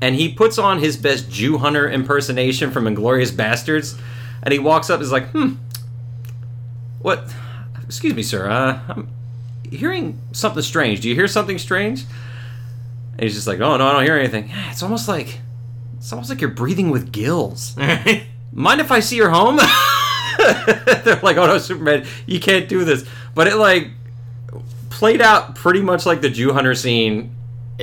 And 0.00 0.14
he 0.14 0.32
puts 0.32 0.58
on 0.58 0.78
his 0.78 0.96
best 0.96 1.30
Jew 1.30 1.58
hunter 1.58 1.88
impersonation 1.88 2.70
from 2.70 2.84
Inglourious 2.84 3.30
Basterds, 3.30 3.98
and 4.42 4.52
he 4.52 4.58
walks 4.58 4.88
up 4.88 4.96
and 4.96 5.02
is 5.04 5.12
like, 5.12 5.28
hmm, 5.30 5.54
what? 7.00 7.32
Excuse 7.84 8.14
me, 8.14 8.22
sir. 8.22 8.48
Uh, 8.48 8.80
I'm 8.88 9.08
hearing 9.70 10.18
something 10.32 10.62
strange. 10.62 11.00
Do 11.00 11.08
you 11.08 11.14
hear 11.14 11.28
something 11.28 11.58
strange? 11.58 12.04
And 13.12 13.22
he's 13.22 13.34
just 13.34 13.46
like, 13.46 13.60
oh, 13.60 13.76
no, 13.76 13.86
I 13.86 13.92
don't 13.92 14.04
hear 14.04 14.16
anything. 14.16 14.50
It's 14.70 14.82
almost 14.82 15.08
like, 15.08 15.40
it's 15.98 16.12
almost 16.12 16.30
like 16.30 16.40
you're 16.40 16.50
breathing 16.50 16.90
with 16.90 17.12
gills. 17.12 17.76
Mind 18.52 18.80
if 18.80 18.90
I 18.90 19.00
see 19.00 19.16
your 19.16 19.30
home? 19.30 19.56
They're 21.04 21.20
like, 21.22 21.36
oh 21.36 21.46
no, 21.46 21.58
Superman, 21.58 22.06
you 22.26 22.40
can't 22.40 22.68
do 22.68 22.84
this. 22.84 23.06
But 23.34 23.46
it 23.46 23.56
like 23.56 23.90
played 24.90 25.20
out 25.20 25.54
pretty 25.54 25.80
much 25.82 26.06
like 26.06 26.20
the 26.20 26.30
Jew 26.30 26.52
hunter 26.52 26.74
scene 26.74 27.34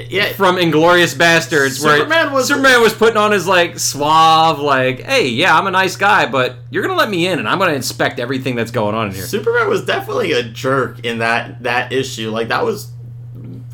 yeah, 0.09 0.33
from 0.33 0.57
Inglourious 0.57 1.15
Basterds, 1.15 1.83
where 1.83 1.97
Superman 1.97 2.31
was- 2.31 2.47
Superman 2.47 2.81
was 2.81 2.93
putting 2.93 3.17
on 3.17 3.31
his 3.31 3.47
like 3.47 3.79
suave, 3.79 4.59
like, 4.59 5.01
hey, 5.01 5.29
yeah, 5.29 5.57
I'm 5.57 5.67
a 5.67 5.71
nice 5.71 5.95
guy, 5.95 6.27
but 6.27 6.57
you're 6.69 6.83
gonna 6.83 6.97
let 6.97 7.09
me 7.09 7.27
in, 7.27 7.39
and 7.39 7.47
I'm 7.47 7.57
gonna 7.57 7.73
inspect 7.73 8.19
everything 8.19 8.55
that's 8.55 8.71
going 8.71 8.95
on 8.95 9.07
in 9.07 9.13
here. 9.13 9.25
Superman 9.25 9.69
was 9.69 9.85
definitely 9.85 10.33
a 10.33 10.43
jerk 10.43 11.03
in 11.03 11.19
that 11.19 11.63
that 11.63 11.91
issue. 11.91 12.29
Like 12.29 12.49
that 12.49 12.63
was 12.63 12.91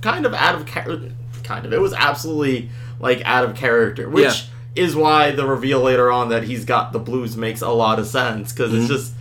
kind 0.01 0.25
of 0.25 0.33
out 0.33 0.55
of 0.55 0.65
character. 0.65 1.11
Kind 1.43 1.65
of, 1.65 1.73
it 1.73 1.81
was 1.81 1.93
absolutely 1.93 2.69
like 2.99 3.21
out 3.25 3.43
of 3.43 3.55
character, 3.55 4.09
which 4.09 4.23
Yeah. 4.23 4.52
Is 4.75 4.95
why 4.95 5.31
the 5.31 5.45
reveal 5.45 5.79
later 5.81 6.11
on 6.11 6.29
that 6.29 6.43
he's 6.43 6.65
got 6.65 6.91
the 6.93 6.99
blues 6.99 7.37
makes 7.37 7.61
a 7.61 7.69
lot 7.69 7.99
of 7.99 8.07
sense 8.07 8.51
because 8.51 8.71
Mm-hmm. 8.71 8.81
it's 8.81 8.87
just 8.89 9.13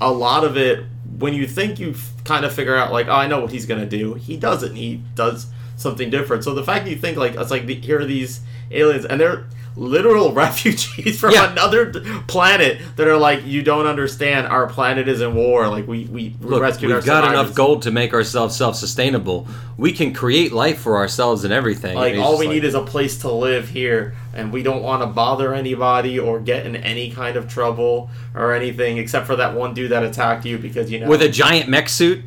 a 0.00 0.10
lot 0.12 0.44
of 0.44 0.56
it. 0.56 0.84
When 1.18 1.34
you 1.34 1.46
think 1.46 1.78
you 1.78 1.94
kind 2.24 2.44
of 2.44 2.52
figure 2.52 2.74
out 2.76 2.92
like, 2.92 3.06
oh, 3.08 3.12
I 3.12 3.26
know 3.26 3.40
what 3.40 3.50
he's 3.50 3.66
gonna 3.66 3.86
do, 3.86 4.14
he 4.14 4.36
doesn't. 4.36 4.74
He 4.76 5.02
does 5.14 5.46
something 5.76 6.10
different. 6.10 6.44
So 6.44 6.54
the 6.54 6.64
fact 6.64 6.84
that 6.84 6.90
you 6.90 6.96
think 6.96 7.16
like 7.16 7.34
it's 7.34 7.50
like 7.50 7.66
the, 7.66 7.74
here 7.74 8.00
are 8.00 8.04
these 8.04 8.40
aliens 8.70 9.04
and 9.06 9.20
they're 9.20 9.46
literal 9.80 10.30
refugees 10.44 11.18
from 11.18 11.32
Yeah. 11.32 11.50
another 11.50 11.90
planet 12.28 12.78
that 12.96 13.08
are 13.08 13.16
like 13.16 13.46
you 13.46 13.62
don't 13.62 13.86
understand 13.86 14.46
our 14.46 14.66
planet 14.66 15.08
is 15.08 15.22
in 15.22 15.34
war 15.34 15.68
like 15.68 15.88
we 15.88 16.04
we, 16.04 16.36
we 16.40 16.48
Look, 16.48 16.60
rescued 16.60 16.90
our 16.92 16.98
we've 16.98 17.06
got 17.06 17.24
enough 17.24 17.54
gold 17.54 17.82
to 17.82 17.90
make 17.90 18.12
ourselves 18.12 18.54
self-sustainable. 18.56 19.48
We 19.78 19.92
can 19.92 20.12
create 20.12 20.52
life 20.52 20.78
for 20.78 20.98
ourselves 20.98 21.44
and 21.44 21.52
everything. 21.52 21.96
like 21.96 22.12
And 22.12 22.22
all 22.22 22.38
we 22.38 22.46
like, 22.46 22.56
need 22.56 22.64
is 22.64 22.74
a 22.74 22.82
place 22.82 23.16
to 23.22 23.32
live 23.32 23.70
here 23.70 24.14
and 24.34 24.52
we 24.52 24.62
don't 24.62 24.82
want 24.82 25.00
to 25.02 25.06
bother 25.06 25.54
anybody 25.54 26.18
or 26.18 26.40
get 26.40 26.66
in 26.66 26.76
any 26.76 27.10
kind 27.10 27.38
of 27.38 27.48
trouble 27.48 28.10
or 28.34 28.52
anything 28.52 28.98
except 28.98 29.26
for 29.26 29.36
that 29.36 29.54
one 29.54 29.72
dude 29.72 29.90
that 29.92 30.02
attacked 30.04 30.44
you 30.44 30.58
because 30.58 30.90
you 30.90 31.00
know 31.00 31.08
with 31.08 31.22
a 31.22 31.28
giant 31.28 31.70
mech 31.70 31.88
suit 31.88 32.22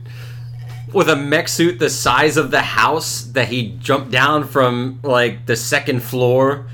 with 0.92 1.08
a 1.08 1.16
mech 1.16 1.48
suit 1.48 1.78
the 1.78 1.90
size 1.90 2.36
of 2.36 2.50
the 2.50 2.62
house 2.62 3.22
that 3.34 3.48
he 3.50 3.78
jumped 3.80 4.10
down 4.12 4.44
from 4.44 5.00
like 5.04 5.46
the 5.46 5.56
second 5.56 6.02
floor 6.02 6.66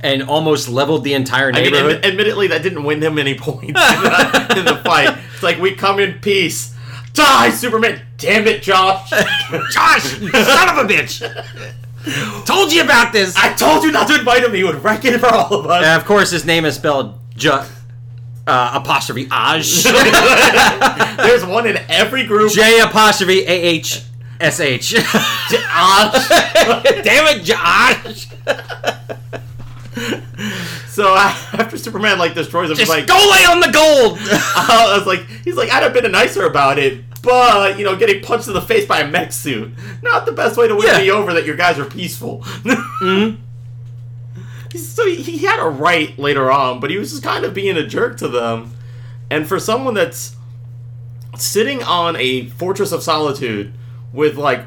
and 0.00 0.22
almost 0.22 0.68
leveled 0.68 1.04
the 1.04 1.14
entire 1.14 1.50
I 1.50 1.52
mean, 1.62 1.72
neighborhood. 1.72 2.04
admittedly, 2.04 2.48
that 2.48 2.62
didn't 2.62 2.84
win 2.84 3.02
him 3.02 3.18
any 3.18 3.34
points 3.34 3.66
in 3.66 3.72
the, 3.72 4.54
in 4.58 4.64
the 4.64 4.80
fight. 4.84 5.18
It's 5.34 5.42
like 5.42 5.58
we 5.58 5.74
come 5.74 5.98
in 5.98 6.20
peace. 6.20 6.74
Die, 7.12 7.50
Superman! 7.50 8.00
Damn 8.16 8.46
it, 8.46 8.62
Josh! 8.62 9.10
Josh, 9.70 10.02
son 10.04 10.68
of 10.68 10.78
a 10.78 10.88
bitch! 10.88 11.24
Told 12.46 12.72
you 12.72 12.82
about 12.82 13.12
this. 13.12 13.34
I 13.36 13.52
told 13.54 13.82
you 13.82 13.90
not 13.90 14.08
to 14.08 14.18
invite 14.18 14.44
him. 14.44 14.54
He 14.54 14.64
would 14.64 14.82
wreck 14.82 15.04
it 15.04 15.18
for 15.18 15.26
all 15.26 15.52
of 15.52 15.66
us. 15.66 15.84
And 15.84 16.00
of 16.00 16.06
course, 16.06 16.30
his 16.30 16.44
name 16.44 16.64
is 16.64 16.76
spelled 16.76 17.18
J 17.36 17.64
uh, 18.48 18.80
apostrophe 18.82 19.26
Aj 19.26 21.16
There's 21.18 21.44
one 21.44 21.66
in 21.66 21.76
every 21.88 22.24
group. 22.24 22.52
J 22.52 22.80
apostrophe 22.80 23.44
A 23.44 23.50
H 23.50 24.02
S.H. 24.40 24.90
Josh. 24.90 26.28
Damn 27.02 27.26
it, 27.26 27.44
Josh! 27.44 28.28
So 30.88 31.14
after 31.16 31.76
Superman 31.76 32.18
like 32.18 32.34
destroys 32.34 32.70
him, 32.70 32.76
he's 32.76 32.86
Just 32.86 32.90
like, 32.90 33.06
go 33.06 33.14
lay 33.14 33.44
on 33.44 33.60
the 33.60 33.70
gold! 33.72 34.18
I 34.30 34.94
was 34.96 35.06
like, 35.06 35.26
he's 35.44 35.56
like, 35.56 35.70
I'd 35.70 35.82
have 35.82 35.92
been 35.92 36.10
nicer 36.10 36.46
about 36.46 36.78
it, 36.78 37.04
but 37.22 37.78
you 37.78 37.84
know, 37.84 37.96
getting 37.96 38.22
punched 38.22 38.48
in 38.48 38.54
the 38.54 38.60
face 38.60 38.86
by 38.86 39.00
a 39.00 39.08
mech 39.10 39.32
suit, 39.32 39.72
not 40.02 40.26
the 40.26 40.32
best 40.32 40.56
way 40.56 40.68
to 40.68 40.74
win 40.76 40.86
Yeah. 40.86 40.98
me 40.98 41.10
over. 41.10 41.32
That 41.32 41.44
your 41.46 41.56
guys 41.56 41.78
are 41.78 41.84
peaceful. 41.84 42.44
Mm-hmm. 43.00 43.42
So 44.76 45.06
he, 45.06 45.16
he 45.22 45.38
had 45.46 45.60
a 45.64 45.68
right 45.68 46.16
later 46.18 46.50
on, 46.50 46.78
but 46.80 46.90
he 46.90 46.98
was 46.98 47.10
just 47.12 47.22
kind 47.22 47.44
of 47.44 47.54
being 47.54 47.76
a 47.76 47.86
jerk 47.86 48.18
to 48.18 48.28
them. 48.28 48.72
And 49.30 49.46
for 49.46 49.58
someone 49.58 49.94
that's 49.94 50.36
sitting 51.36 51.82
on 51.82 52.16
a 52.16 52.46
fortress 52.50 52.92
of 52.92 53.02
solitude 53.02 53.72
with 54.12 54.36
like 54.36 54.66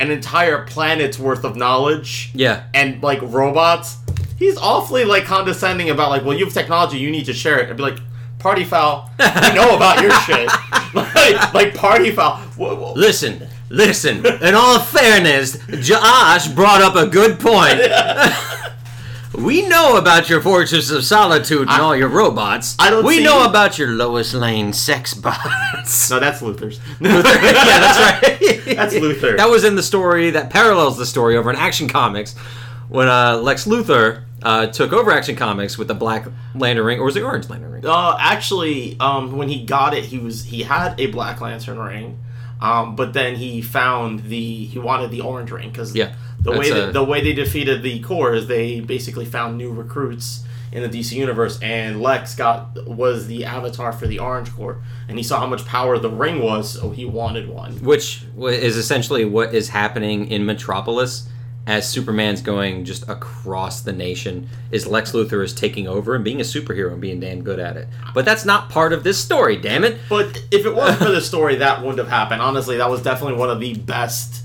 an 0.00 0.10
entire 0.10 0.64
planet's 0.64 1.18
worth 1.18 1.44
of 1.44 1.56
knowledge, 1.56 2.30
yeah. 2.34 2.64
and 2.72 3.02
like 3.02 3.20
robots, 3.22 3.96
he's 4.38 4.56
awfully 4.56 5.04
like 5.04 5.24
condescending 5.24 5.90
about 5.90 6.10
like, 6.10 6.24
well, 6.24 6.36
you 6.36 6.44
have 6.44 6.54
technology, 6.54 6.98
you 6.98 7.10
need 7.10 7.24
to 7.26 7.32
share 7.32 7.58
it. 7.60 7.70
I'd 7.70 7.76
be 7.76 7.82
like, 7.82 7.98
party 8.38 8.64
foul, 8.64 9.10
we 9.18 9.24
know 9.54 9.74
about 9.76 10.02
your 10.02 10.12
shit. 10.20 10.48
like, 10.94 11.54
like 11.54 11.74
party 11.74 12.10
foul. 12.10 12.40
Wha- 12.56 12.74
wha- 12.74 12.92
Listen, 12.92 13.48
listen. 13.70 14.24
In 14.26 14.54
all 14.54 14.78
fairness, 14.78 15.58
Josh 15.80 16.48
brought 16.48 16.82
up 16.82 16.94
a 16.96 17.06
good 17.06 17.40
point. 17.40 17.80
we 19.34 19.66
know 19.66 19.96
about 19.96 20.28
your 20.28 20.40
Fortress 20.40 20.90
of 20.90 21.04
Solitude 21.04 21.62
and 21.68 21.82
all 21.82 21.96
your 21.96 22.08
robots. 22.08 22.76
I 22.78 22.90
don't 22.90 23.04
We 23.04 23.22
know 23.22 23.44
about 23.48 23.78
your 23.78 23.88
Lois 23.90 24.32
Lane 24.34 24.72
sex 24.72 25.12
bots. 25.14 26.10
No, 26.10 26.20
that's 26.20 26.40
Luthor's. 26.40 26.78
Luthor, 27.00 27.24
yeah, 27.42 27.80
that's 27.80 28.22
right. 28.22 28.76
That's 28.76 28.94
Luthor. 28.94 29.36
That 29.36 29.48
was 29.50 29.64
in 29.64 29.74
the 29.74 29.82
story 29.82 30.30
that 30.30 30.50
parallels 30.50 30.96
the 30.98 31.06
story 31.06 31.36
over 31.36 31.50
in 31.50 31.56
Action 31.56 31.88
Comics 31.88 32.34
when 32.88 33.08
uh, 33.08 33.36
Lex 33.38 33.66
Luthor 33.66 34.24
uh, 34.42 34.66
took 34.66 34.92
over 34.92 35.10
Action 35.10 35.36
Comics 35.36 35.78
with 35.78 35.88
the 35.88 35.94
Black 35.94 36.26
Lantern 36.54 36.84
ring, 36.84 36.98
or 37.00 37.04
was 37.04 37.16
it 37.16 37.22
Orange 37.22 37.48
Lantern 37.48 37.72
ring? 37.72 37.86
Uh, 37.86 38.16
actually, 38.18 38.96
um, 39.00 39.36
when 39.36 39.48
he 39.48 39.64
got 39.64 39.94
it, 39.94 40.04
he 40.04 40.18
was 40.18 40.44
he 40.44 40.62
had 40.62 40.98
a 41.00 41.06
Black 41.06 41.40
Lantern 41.40 41.78
ring, 41.78 42.18
um, 42.60 42.94
but 42.96 43.12
then 43.12 43.36
he 43.36 43.62
found 43.62 44.24
the 44.24 44.66
he 44.66 44.78
wanted 44.78 45.10
the 45.10 45.20
orange 45.22 45.50
ring 45.50 45.70
because 45.70 45.94
Yeah, 45.94 46.14
the 46.40 46.52
way 46.52 46.70
that, 46.70 46.88
a- 46.90 46.92
the 46.92 47.04
way 47.04 47.22
they 47.22 47.32
defeated 47.32 47.82
the 47.82 48.00
Corps 48.00 48.34
is 48.34 48.46
they 48.46 48.80
basically 48.80 49.24
found 49.24 49.56
new 49.56 49.72
recruits 49.72 50.44
in 50.72 50.82
the 50.82 50.88
DC 50.88 51.12
universe, 51.12 51.58
and 51.62 52.02
Lex 52.02 52.34
got 52.34 52.86
was 52.88 53.28
the 53.28 53.44
avatar 53.44 53.92
for 53.92 54.06
the 54.08 54.18
Orange 54.18 54.50
Corps, 54.52 54.82
and 55.08 55.16
he 55.16 55.22
saw 55.22 55.38
how 55.38 55.46
much 55.46 55.64
power 55.64 55.98
the 55.98 56.10
ring 56.10 56.42
was, 56.42 56.72
so 56.72 56.90
he 56.90 57.04
wanted 57.04 57.48
one. 57.48 57.72
Which 57.82 58.24
is 58.38 58.76
essentially 58.76 59.24
what 59.24 59.54
is 59.54 59.68
happening 59.68 60.28
in 60.30 60.44
Metropolis 60.44 61.28
as 61.66 61.88
Superman's 61.88 62.42
going 62.42 62.84
just 62.84 63.08
across 63.08 63.80
the 63.80 63.92
nation. 63.92 64.48
Is 64.70 64.86
Lex 64.86 65.12
Luthor 65.12 65.42
is 65.42 65.54
taking 65.54 65.86
over 65.88 66.14
and 66.14 66.22
being 66.24 66.40
a 66.40 66.44
superhero 66.44 66.92
and 66.92 67.00
being 67.00 67.20
damn 67.20 67.42
good 67.42 67.58
at 67.58 67.76
it. 67.76 67.88
But 68.12 68.24
that's 68.24 68.44
not 68.44 68.68
part 68.70 68.92
of 68.92 69.02
this 69.04 69.18
story. 69.22 69.56
Damn 69.56 69.84
it! 69.84 69.98
But 70.08 70.44
if 70.50 70.66
it 70.66 70.74
wasn't 70.74 70.98
for 71.04 71.10
the 71.12 71.20
story, 71.20 71.56
that 71.56 71.80
wouldn't 71.80 71.98
have 71.98 72.08
happened. 72.08 72.42
Honestly, 72.42 72.76
that 72.76 72.90
was 72.90 73.02
definitely 73.02 73.38
one 73.38 73.50
of 73.50 73.60
the 73.60 73.74
best 73.74 74.42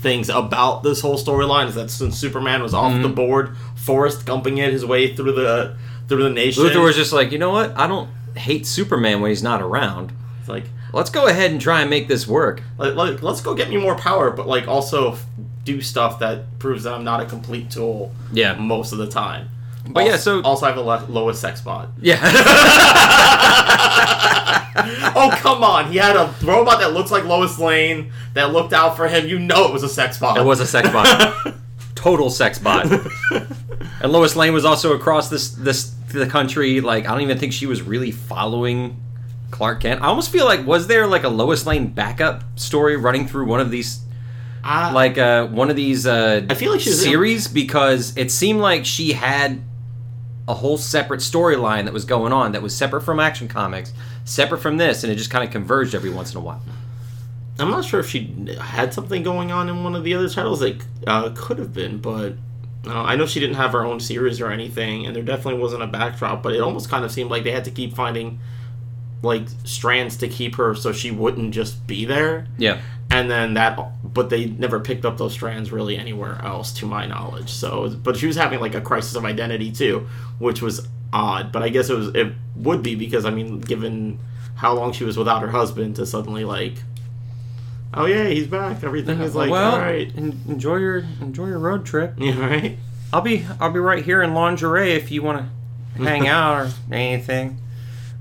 things 0.00 0.28
about 0.30 0.82
this 0.82 1.00
whole 1.02 1.18
storyline 1.18 1.68
is 1.68 1.74
that 1.74 1.90
since 1.90 2.16
Superman 2.16 2.62
was 2.62 2.72
off 2.72 2.92
the 2.92 3.08
Mm-hmm. 3.08 3.14
board, 3.14 3.56
Forrest 3.76 4.24
gumping 4.24 4.58
it 4.58 4.72
his 4.72 4.84
way 4.86 5.14
through 5.14 5.32
the 5.32 5.76
through 6.08 6.22
the 6.22 6.30
nation. 6.30 6.62
Luthor 6.64 6.82
was 6.84 6.96
just 6.96 7.12
like, 7.12 7.32
you 7.32 7.38
know 7.38 7.50
what? 7.50 7.76
I 7.76 7.86
don't 7.86 8.08
hate 8.36 8.66
Superman 8.66 9.20
when 9.20 9.30
he's 9.30 9.42
not 9.42 9.60
around. 9.60 10.12
It's 10.40 10.48
like, 10.48 10.64
Let's 10.92 11.10
go 11.10 11.26
ahead 11.28 11.50
and 11.52 11.60
try 11.60 11.82
and 11.82 11.90
make 11.90 12.08
this 12.08 12.26
work. 12.26 12.62
like, 12.78 12.94
like, 12.96 13.22
let's 13.22 13.40
go 13.40 13.54
get 13.54 13.68
me 13.70 13.76
more 13.76 13.94
power, 13.96 14.30
but 14.32 14.46
like 14.48 14.66
also 14.66 15.16
do 15.64 15.80
stuff 15.80 16.18
that 16.20 16.58
proves 16.58 16.84
that 16.84 16.94
I'm 16.94 17.04
not 17.04 17.20
a 17.20 17.26
complete 17.26 17.70
tool. 17.70 18.12
Yeah. 18.32 18.54
most 18.54 18.92
of 18.92 18.98
the 18.98 19.06
time. 19.08 19.48
But 19.88 20.04
yeah, 20.06 20.16
so- 20.16 20.42
also 20.42 20.66
I 20.66 20.68
have 20.68 20.76
the 20.76 20.82
le- 20.84 21.06
lowest 21.08 21.40
sex 21.40 21.60
bot. 21.62 21.88
Yeah. 22.00 22.20
oh 25.16 25.30
come 25.38 25.62
on! 25.64 25.90
He 25.90 25.98
had 25.98 26.16
a 26.16 26.32
robot 26.42 26.80
that 26.80 26.92
looks 26.92 27.10
like 27.10 27.24
Lois 27.24 27.58
Lane 27.58 28.12
that 28.34 28.52
looked 28.52 28.72
out 28.72 28.96
for 28.96 29.08
him. 29.08 29.26
You 29.26 29.38
know 29.38 29.66
it 29.66 29.72
was 29.72 29.82
a 29.82 29.88
sex 29.88 30.18
bot. 30.18 30.36
it 30.38 30.44
was 30.44 30.60
a 30.60 30.66
sex 30.66 30.88
bot. 30.90 31.54
Total 31.94 32.30
sex 32.30 32.58
bot. 32.58 32.86
And 34.02 34.12
Lois 34.12 34.34
Lane 34.36 34.52
was 34.54 34.64
also 34.64 34.94
across 34.94 35.28
this 35.28 35.50
this 35.50 35.90
the 36.12 36.26
country. 36.26 36.80
Like 36.80 37.06
I 37.06 37.12
don't 37.12 37.22
even 37.22 37.38
think 37.38 37.52
she 37.52 37.66
was 37.66 37.82
really 37.82 38.10
following 38.10 39.00
Clark 39.50 39.80
Kent. 39.82 40.02
I 40.02 40.06
almost 40.06 40.30
feel 40.30 40.44
like 40.44 40.66
was 40.66 40.86
there 40.86 41.06
like 41.06 41.24
a 41.24 41.28
Lois 41.28 41.66
Lane 41.66 41.88
backup 41.88 42.44
story 42.58 42.96
running 42.96 43.26
through 43.26 43.46
one 43.46 43.60
of 43.60 43.70
these 43.70 44.00
I- 44.62 44.92
like 44.92 45.16
uh 45.18 45.46
one 45.46 45.70
of 45.70 45.76
these 45.76 46.06
uh 46.06 46.42
I 46.50 46.54
feel 46.54 46.70
like 46.72 46.80
she 46.80 46.90
was- 46.90 47.02
series 47.02 47.48
because 47.48 48.16
it 48.16 48.30
seemed 48.30 48.60
like 48.60 48.84
she 48.84 49.12
had 49.12 49.60
a 50.48 50.54
whole 50.54 50.76
separate 50.78 51.20
storyline 51.20 51.84
that 51.84 51.92
was 51.92 52.04
going 52.04 52.32
on 52.32 52.52
that 52.52 52.62
was 52.62 52.74
separate 52.76 53.02
from 53.02 53.20
Action 53.20 53.46
Comics, 53.48 53.92
separate 54.24 54.58
from 54.58 54.78
this, 54.78 55.04
and 55.04 55.12
it 55.12 55.16
just 55.16 55.30
kind 55.30 55.44
of 55.44 55.50
converged 55.50 55.94
every 55.94 56.10
once 56.10 56.32
in 56.32 56.38
a 56.38 56.40
while. 56.40 56.60
I'm 57.58 57.70
not 57.70 57.84
sure 57.84 58.00
if 58.00 58.08
she 58.08 58.34
had 58.60 58.92
something 58.94 59.22
going 59.22 59.52
on 59.52 59.68
in 59.68 59.84
one 59.84 59.94
of 59.94 60.02
the 60.02 60.14
other 60.14 60.28
titles. 60.28 60.60
Like, 60.62 60.82
uh, 61.06 61.30
could 61.36 61.58
have 61.58 61.72
been, 61.74 61.98
but 61.98 62.32
uh, 62.86 63.02
I 63.02 63.14
know 63.16 63.26
she 63.26 63.38
didn't 63.38 63.56
have 63.56 63.72
her 63.72 63.84
own 63.84 64.00
series 64.00 64.40
or 64.40 64.50
anything, 64.50 65.06
and 65.06 65.14
there 65.14 65.22
definitely 65.22 65.60
wasn't 65.60 65.82
a 65.82 65.86
backdrop. 65.86 66.42
But 66.42 66.54
it 66.54 66.60
almost 66.62 66.88
kind 66.88 67.04
of 67.04 67.12
seemed 67.12 67.30
like 67.30 67.44
they 67.44 67.50
had 67.52 67.64
to 67.66 67.70
keep 67.70 67.94
finding 67.94 68.40
like 69.22 69.42
strands 69.64 70.16
to 70.16 70.26
keep 70.28 70.54
her 70.56 70.74
so 70.74 70.90
she 70.92 71.10
wouldn't 71.10 71.52
just 71.52 71.86
be 71.86 72.06
there. 72.06 72.46
Yeah. 72.56 72.80
And 73.12 73.28
then 73.28 73.54
that, 73.54 73.78
but 74.04 74.30
they 74.30 74.46
never 74.46 74.78
picked 74.78 75.04
up 75.04 75.18
those 75.18 75.32
strands 75.32 75.72
really 75.72 75.96
anywhere 75.96 76.40
else, 76.44 76.72
to 76.74 76.86
my 76.86 77.06
knowledge. 77.06 77.50
So, 77.50 77.88
but 77.88 78.16
she 78.16 78.26
was 78.26 78.36
having 78.36 78.60
like 78.60 78.74
a 78.76 78.80
crisis 78.80 79.16
of 79.16 79.24
identity 79.24 79.72
too, 79.72 80.06
which 80.38 80.62
was 80.62 80.86
odd. 81.12 81.50
But 81.50 81.62
I 81.62 81.68
guess 81.70 81.90
it 81.90 81.96
was 81.96 82.14
it 82.14 82.32
would 82.54 82.82
be 82.82 82.94
because 82.94 83.24
I 83.24 83.30
mean, 83.30 83.60
given 83.60 84.18
how 84.54 84.74
long 84.74 84.92
she 84.92 85.04
was 85.04 85.16
without 85.16 85.42
her 85.42 85.50
husband, 85.50 85.96
to 85.96 86.06
suddenly 86.06 86.44
like, 86.44 86.74
oh 87.94 88.06
yeah, 88.06 88.28
he's 88.28 88.46
back. 88.46 88.84
Everything 88.84 89.20
is 89.20 89.34
like 89.34 89.50
well, 89.50 89.72
all 89.72 89.80
right. 89.80 90.14
enjoy 90.14 90.76
your 90.76 90.98
enjoy 91.20 91.48
your 91.48 91.58
road 91.58 91.84
trip. 91.84 92.14
Yeah, 92.18 92.38
right. 92.38 92.78
I'll 93.12 93.22
be 93.22 93.44
I'll 93.58 93.72
be 93.72 93.80
right 93.80 94.04
here 94.04 94.22
in 94.22 94.34
lingerie 94.34 94.92
if 94.92 95.10
you 95.10 95.22
want 95.22 95.46
to 95.96 96.02
hang 96.04 96.28
out 96.28 96.66
or 96.66 96.70
anything. 96.92 97.58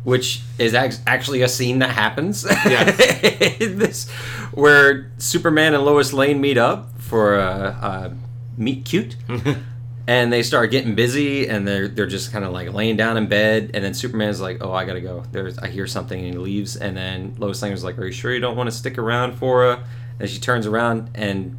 Which 0.04 0.42
is 0.58 0.74
actually 0.74 1.42
a 1.42 1.50
scene 1.50 1.80
that 1.80 1.92
happens. 1.92 2.46
In 3.60 3.80
this, 3.80 4.10
where 4.54 5.12
Superman 5.18 5.74
and 5.74 5.84
Lois 5.84 6.14
Lane 6.14 6.40
meet 6.40 6.58
up 6.58 7.00
for 7.00 7.38
a, 7.38 7.78
a 7.82 8.16
meet 8.58 8.86
cute, 8.86 9.16
and 10.08 10.32
they 10.32 10.42
start 10.42 10.72
getting 10.72 10.96
busy, 10.96 11.48
and 11.48 11.68
they're 11.68 11.88
they're 11.88 12.08
just 12.08 12.32
kind 12.32 12.46
of 12.46 12.52
like 12.52 12.72
laying 12.74 12.98
down 12.98 13.18
in 13.18 13.28
bed, 13.28 13.72
and 13.74 13.84
then 13.84 13.94
Superman's 13.94 14.40
like, 14.40 14.58
"Oh, 14.62 14.72
I 14.74 14.86
gotta 14.86 15.02
go. 15.02 15.24
There's 15.32 15.58
I 15.60 15.68
hear 15.68 15.86
something," 15.86 16.20
and 16.20 16.34
he 16.34 16.38
leaves, 16.38 16.76
and 16.78 16.96
then 16.96 17.36
Lois 17.38 17.62
Lane 17.62 17.72
was 17.72 17.84
like, 17.84 17.98
"Are 17.98 18.06
you 18.06 18.12
sure 18.12 18.34
you 18.34 18.40
don't 18.40 18.56
want 18.56 18.70
to 18.70 18.76
stick 18.76 18.98
around 18.98 19.34
for 19.34 19.70
a?" 19.70 19.84
And 20.20 20.30
she 20.30 20.40
turns 20.40 20.66
around, 20.66 21.10
and 21.16 21.58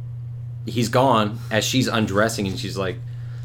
he's 0.65 0.89
gone 0.89 1.39
as 1.49 1.63
she's 1.63 1.87
undressing, 1.87 2.47
and 2.47 2.59
she's 2.59 2.77
like. 2.77 2.97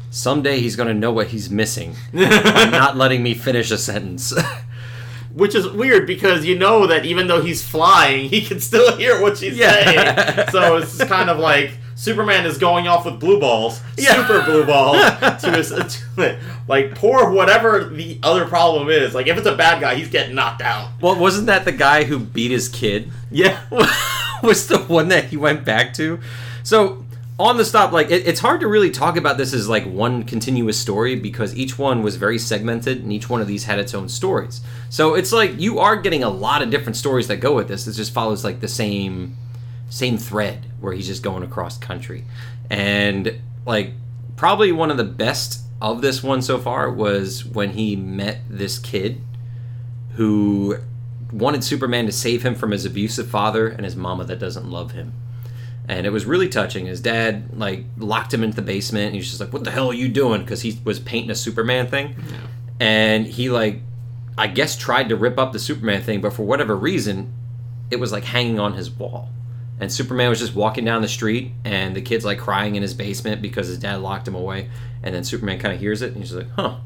Someday 0.09 0.61
he's 0.61 0.77
gonna 0.77 0.93
know 0.93 1.11
what 1.11 1.27
he's 1.27 1.49
missing 1.49 1.93
by 2.13 2.65
not 2.71 2.95
letting 2.95 3.21
me 3.21 3.33
finish 3.33 3.69
a 3.71 3.77
sentence. 3.77 4.33
Which 5.37 5.53
is 5.55 5.67
weird 5.69 6.07
because 6.07 6.45
you 6.45 6.57
know 6.57 6.87
that 6.87 7.05
even 7.05 7.27
though 7.27 7.41
he's 7.41 7.61
flying, 7.67 8.27
he 8.29 8.41
can 8.41 8.59
still 8.59 8.97
hear 8.97 9.21
what 9.21 9.37
she's 9.37 9.55
Yeah. 9.57 9.71
saying. 10.35 10.47
So 10.51 10.77
it's 10.77 10.97
kind 11.03 11.29
of 11.29 11.37
like 11.37 11.71
Superman 11.95 12.45
is 12.45 12.57
going 12.57 12.87
off 12.87 13.05
with 13.05 13.19
blue 13.19 13.39
balls, 13.39 13.79
Yeah. 13.97 14.13
super 14.15 14.43
blue 14.43 14.65
balls, 14.65 14.97
to 15.41 15.51
his 15.51 15.69
to, 15.69 16.37
like 16.67 16.95
poor 16.95 17.29
whatever 17.31 17.85
the 17.85 18.19
other 18.23 18.45
problem 18.45 18.89
is. 18.89 19.13
Like 19.15 19.27
if 19.27 19.37
it's 19.37 19.47
a 19.47 19.55
bad 19.55 19.79
guy, 19.81 19.95
he's 19.95 20.09
getting 20.09 20.35
knocked 20.35 20.61
out. 20.61 20.89
well, 21.01 21.15
wasn't 21.15 21.47
that 21.47 21.65
the 21.65 21.71
guy 21.71 22.03
who 22.03 22.19
beat 22.19 22.51
his 22.51 22.67
kid? 22.69 23.11
Yeah, 23.31 23.59
was 24.43 24.67
the 24.67 24.79
one 24.79 25.07
that 25.09 25.25
he 25.25 25.37
went 25.37 25.65
back 25.65 25.93
to. 25.95 26.19
So 26.63 27.05
on 27.39 27.57
the 27.57 27.65
stop, 27.65 27.91
like 27.91 28.09
it, 28.09 28.27
it's 28.27 28.39
hard 28.39 28.61
to 28.61 28.67
really 28.67 28.89
talk 28.89 29.15
about 29.15 29.37
this 29.37 29.53
as 29.53 29.69
like 29.69 29.85
one 29.85 30.23
continuous 30.23 30.79
story 30.79 31.15
because 31.15 31.55
each 31.55 31.77
one 31.77 32.01
was 32.01 32.15
very 32.15 32.39
segmented 32.39 33.03
and 33.03 33.13
each 33.13 33.29
one 33.29 33.41
of 33.41 33.47
these 33.47 33.65
had 33.65 33.77
its 33.77 33.93
own 33.93 34.09
stories. 34.09 34.61
So 34.89 35.13
it's 35.13 35.31
like 35.31 35.59
you 35.59 35.79
are 35.79 35.95
getting 35.95 36.23
a 36.23 36.29
lot 36.29 36.61
of 36.61 36.71
different 36.71 36.95
stories 36.95 37.27
that 37.27 37.37
go 37.37 37.55
with 37.55 37.67
this. 37.67 37.87
It 37.87 37.93
just 37.93 38.11
follows 38.11 38.43
like 38.43 38.59
the 38.59 38.67
same 38.67 39.37
same 39.89 40.17
thread 40.17 40.65
where 40.81 40.93
he's 40.93 41.07
just 41.07 41.23
going 41.23 41.43
across 41.43 41.77
country. 41.77 42.25
And 42.69 43.39
like 43.65 43.91
probably 44.35 44.71
one 44.71 44.89
of 44.89 44.97
the 44.97 45.03
best 45.03 45.61
of 45.81 46.01
this 46.01 46.23
one 46.23 46.41
so 46.41 46.57
far 46.57 46.91
was 46.91 47.45
when 47.45 47.71
he 47.71 47.95
met 47.95 48.39
this 48.49 48.79
kid 48.79 49.21
who 50.15 50.77
wanted 51.31 51.63
Superman 51.63 52.07
to 52.07 52.11
save 52.11 52.43
him 52.43 52.55
from 52.55 52.71
his 52.71 52.83
abusive 52.85 53.29
father 53.29 53.67
and 53.67 53.85
his 53.85 53.95
mama 53.95 54.23
that 54.25 54.39
doesn't 54.39 54.65
love 54.65 54.91
him. 54.91 55.13
And 55.89 56.05
it 56.05 56.09
was 56.09 56.25
really 56.25 56.49
touching. 56.49 56.85
His 56.85 56.99
dad 56.99 57.57
like 57.57 57.85
locked 57.97 58.33
him 58.33 58.43
into 58.43 58.57
the 58.57 58.61
basement 58.61 59.07
and 59.07 59.15
he's 59.15 59.27
just 59.29 59.39
like, 59.39 59.53
"What 59.53 59.63
the 59.63 59.71
hell 59.71 59.89
are 59.89 59.93
you 59.93 60.09
doing?" 60.09 60.41
because 60.41 60.61
he 60.61 60.79
was 60.83 60.99
painting 60.99 61.31
a 61.31 61.35
Superman 61.35 61.87
thing. 61.87 62.15
And 62.79 63.25
he 63.25 63.49
like 63.49 63.81
I 64.37 64.47
guess 64.47 64.75
tried 64.77 65.09
to 65.09 65.15
rip 65.15 65.39
up 65.39 65.51
the 65.53 65.59
Superman 65.59 66.01
thing, 66.03 66.21
but 66.21 66.33
for 66.33 66.43
whatever 66.43 66.75
reason, 66.75 67.33
it 67.89 67.99
was 67.99 68.11
like 68.11 68.25
hanging 68.25 68.59
on 68.59 68.73
his 68.73 68.89
wall. 68.91 69.29
and 69.79 69.91
Superman 69.91 70.29
was 70.29 70.39
just 70.39 70.55
walking 70.55 70.85
down 70.85 71.01
the 71.03 71.07
street, 71.07 71.51
and 71.63 71.95
the 71.95 72.01
kid's 72.01 72.25
like 72.25 72.39
crying 72.39 72.75
in 72.75 72.81
his 72.81 72.93
basement 72.95 73.41
because 73.41 73.67
his 73.67 73.77
dad 73.77 74.01
locked 74.01 74.27
him 74.27 74.35
away. 74.35 74.69
And 75.03 75.13
then 75.13 75.23
Superman 75.23 75.59
kind 75.59 75.73
of 75.73 75.79
hears 75.79 76.01
it, 76.01 76.13
and 76.13 76.17
he's 76.17 76.33
like, 76.33 76.49
"Huh, 76.55 76.77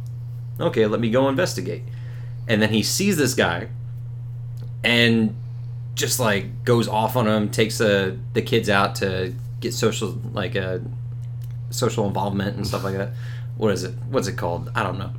okay, 0.60 0.86
let 0.86 1.00
me 1.00 1.10
go 1.10 1.28
investigate." 1.30 1.84
And 2.48 2.62
then 2.62 2.70
he 2.70 2.84
sees 2.84 3.18
this 3.18 3.34
guy, 3.34 3.70
and 4.84 5.36
just 5.96 6.20
like 6.20 6.64
goes 6.64 6.88
off 6.88 7.16
on 7.16 7.26
them, 7.26 7.50
takes 7.50 7.78
the 7.78 8.18
the 8.34 8.42
kids 8.42 8.70
out 8.70 8.96
to 8.96 9.34
get 9.60 9.74
social 9.74 10.20
like 10.34 10.56
uh, 10.56 10.80
social 11.70 12.08
involvement 12.08 12.58
and 12.58 12.66
stuff 12.66 12.84
like 12.84 12.96
that. 12.98 13.12
What 13.58 13.72
is 13.72 13.84
it? 13.84 13.94
What's 14.10 14.28
it 14.28 14.38
called? 14.38 14.72
I 14.76 14.84
don't 14.84 14.98
know. 14.98 15.12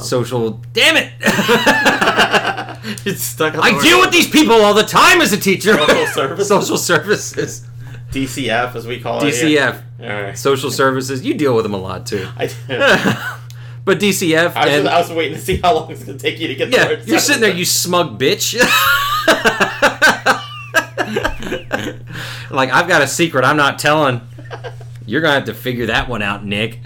social. 0.00 0.60
Damn 0.72 0.96
it! 0.96 1.12
It's 2.82 3.22
stuck 3.22 3.54
I 3.56 3.80
deal 3.82 4.00
with 4.00 4.10
these 4.10 4.28
people 4.28 4.54
all 4.62 4.74
the 4.74 4.82
time 4.84 5.20
as 5.20 5.32
a 5.32 5.36
teacher. 5.36 5.74
Social 5.76 6.06
services? 6.14 6.48
social 6.48 6.76
services. 6.78 7.66
DCF 8.10 8.74
as 8.74 8.86
we 8.86 9.00
call 9.00 9.22
it. 9.22 9.32
DCF. 9.32 9.82
Right. 9.98 10.36
Social 10.36 10.70
services. 10.70 11.24
You 11.24 11.34
deal 11.34 11.54
with 11.54 11.64
them 11.64 11.74
a 11.74 11.78
lot 11.78 12.06
too. 12.06 12.26
I, 12.36 12.44
I, 12.68 13.40
but 13.84 14.00
DCF. 14.00 14.46
was 14.46 14.56
and, 14.56 14.84
just, 14.84 14.86
I 14.86 14.98
was 15.00 15.12
waiting 15.12 15.34
to 15.34 15.40
see 15.40 15.56
how 15.58 15.74
long 15.74 15.90
it's 15.90 16.02
gonna 16.04 16.18
take 16.18 16.38
you 16.38 16.48
to 16.48 16.54
get. 16.54 16.70
the 16.70 16.76
yeah, 16.76 16.86
words 16.88 17.06
you're 17.06 17.18
sitting 17.18 17.42
there, 17.42 17.54
you 17.54 17.64
smug 17.64 18.18
bitch. 18.18 18.58
Like 22.50 22.70
I've 22.70 22.88
got 22.88 23.02
a 23.02 23.06
secret 23.06 23.44
I'm 23.44 23.56
not 23.56 23.78
telling. 23.78 24.20
You're 25.06 25.20
gonna 25.20 25.34
have 25.34 25.44
to 25.46 25.54
figure 25.54 25.86
that 25.86 26.08
one 26.08 26.22
out, 26.22 26.44
Nick. 26.44 26.80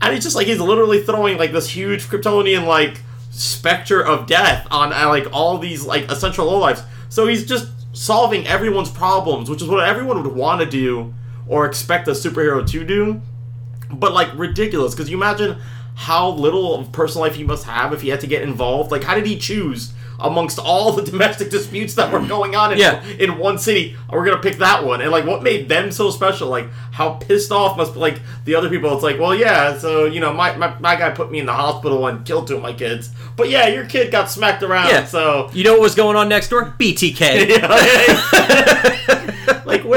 And 0.00 0.14
he's 0.14 0.24
just 0.24 0.36
like, 0.36 0.46
he's 0.46 0.60
literally 0.60 1.02
throwing 1.02 1.38
like 1.38 1.52
this 1.52 1.68
huge 1.68 2.08
Kryptonian 2.08 2.66
like 2.66 3.00
specter 3.30 4.04
of 4.04 4.26
death 4.26 4.66
on 4.70 4.92
uh, 4.92 5.08
like 5.08 5.26
all 5.32 5.58
these 5.58 5.84
like 5.84 6.10
essential 6.10 6.46
lowlifes. 6.46 6.84
So 7.08 7.26
he's 7.26 7.46
just 7.46 7.68
solving 7.92 8.46
everyone's 8.46 8.90
problems, 8.90 9.50
which 9.50 9.62
is 9.62 9.68
what 9.68 9.86
everyone 9.86 10.22
would 10.22 10.34
want 10.34 10.60
to 10.60 10.66
do 10.66 11.14
or 11.46 11.66
expect 11.66 12.08
a 12.08 12.12
superhero 12.12 12.66
to 12.70 12.84
do 12.84 13.20
but 13.92 14.12
like 14.12 14.28
ridiculous 14.38 14.94
because 14.94 15.10
you 15.10 15.16
imagine 15.16 15.58
how 15.94 16.30
little 16.30 16.74
of 16.76 16.92
personal 16.92 17.26
life 17.26 17.34
he 17.34 17.44
must 17.44 17.64
have 17.64 17.92
if 17.92 18.00
he 18.00 18.08
had 18.08 18.20
to 18.20 18.26
get 18.26 18.42
involved 18.42 18.90
like 18.90 19.02
how 19.02 19.14
did 19.14 19.26
he 19.26 19.36
choose 19.36 19.92
amongst 20.22 20.58
all 20.58 20.92
the 20.92 21.02
domestic 21.02 21.50
disputes 21.50 21.94
that 21.94 22.12
were 22.12 22.20
going 22.26 22.54
on 22.56 22.72
in, 22.72 22.78
Yeah. 22.78 23.02
in 23.18 23.38
one 23.38 23.58
city 23.58 23.96
we're 24.10 24.24
gonna 24.24 24.38
pick 24.42 24.58
that 24.58 24.84
one 24.84 25.00
and 25.00 25.10
like 25.10 25.24
what 25.26 25.42
made 25.42 25.68
them 25.68 25.90
so 25.92 26.10
special 26.10 26.48
like 26.48 26.66
how 26.92 27.14
pissed 27.14 27.50
off 27.52 27.76
must 27.76 27.96
like 27.96 28.20
the 28.44 28.54
other 28.54 28.68
people 28.68 28.92
it's 28.94 29.02
like 29.02 29.18
well 29.18 29.34
yeah 29.34 29.76
so 29.78 30.04
you 30.04 30.20
know 30.20 30.32
my, 30.32 30.54
my, 30.56 30.78
my 30.78 30.96
guy 30.96 31.10
put 31.10 31.30
me 31.30 31.38
in 31.38 31.46
the 31.46 31.52
hospital 31.52 32.06
and 32.06 32.24
killed 32.26 32.46
two 32.46 32.56
of 32.56 32.62
my 32.62 32.72
kids 32.72 33.10
but 33.36 33.48
yeah 33.48 33.66
your 33.68 33.84
kid 33.86 34.10
got 34.12 34.28
smacked 34.30 34.62
around 34.62 34.88
Yeah. 34.88 35.04
so 35.06 35.48
you 35.52 35.64
know 35.64 35.72
what 35.72 35.82
was 35.82 35.94
going 35.94 36.16
on 36.16 36.28
next 36.28 36.48
door? 36.48 36.74
BTK. 36.78 37.48
Yeah, 37.60 37.66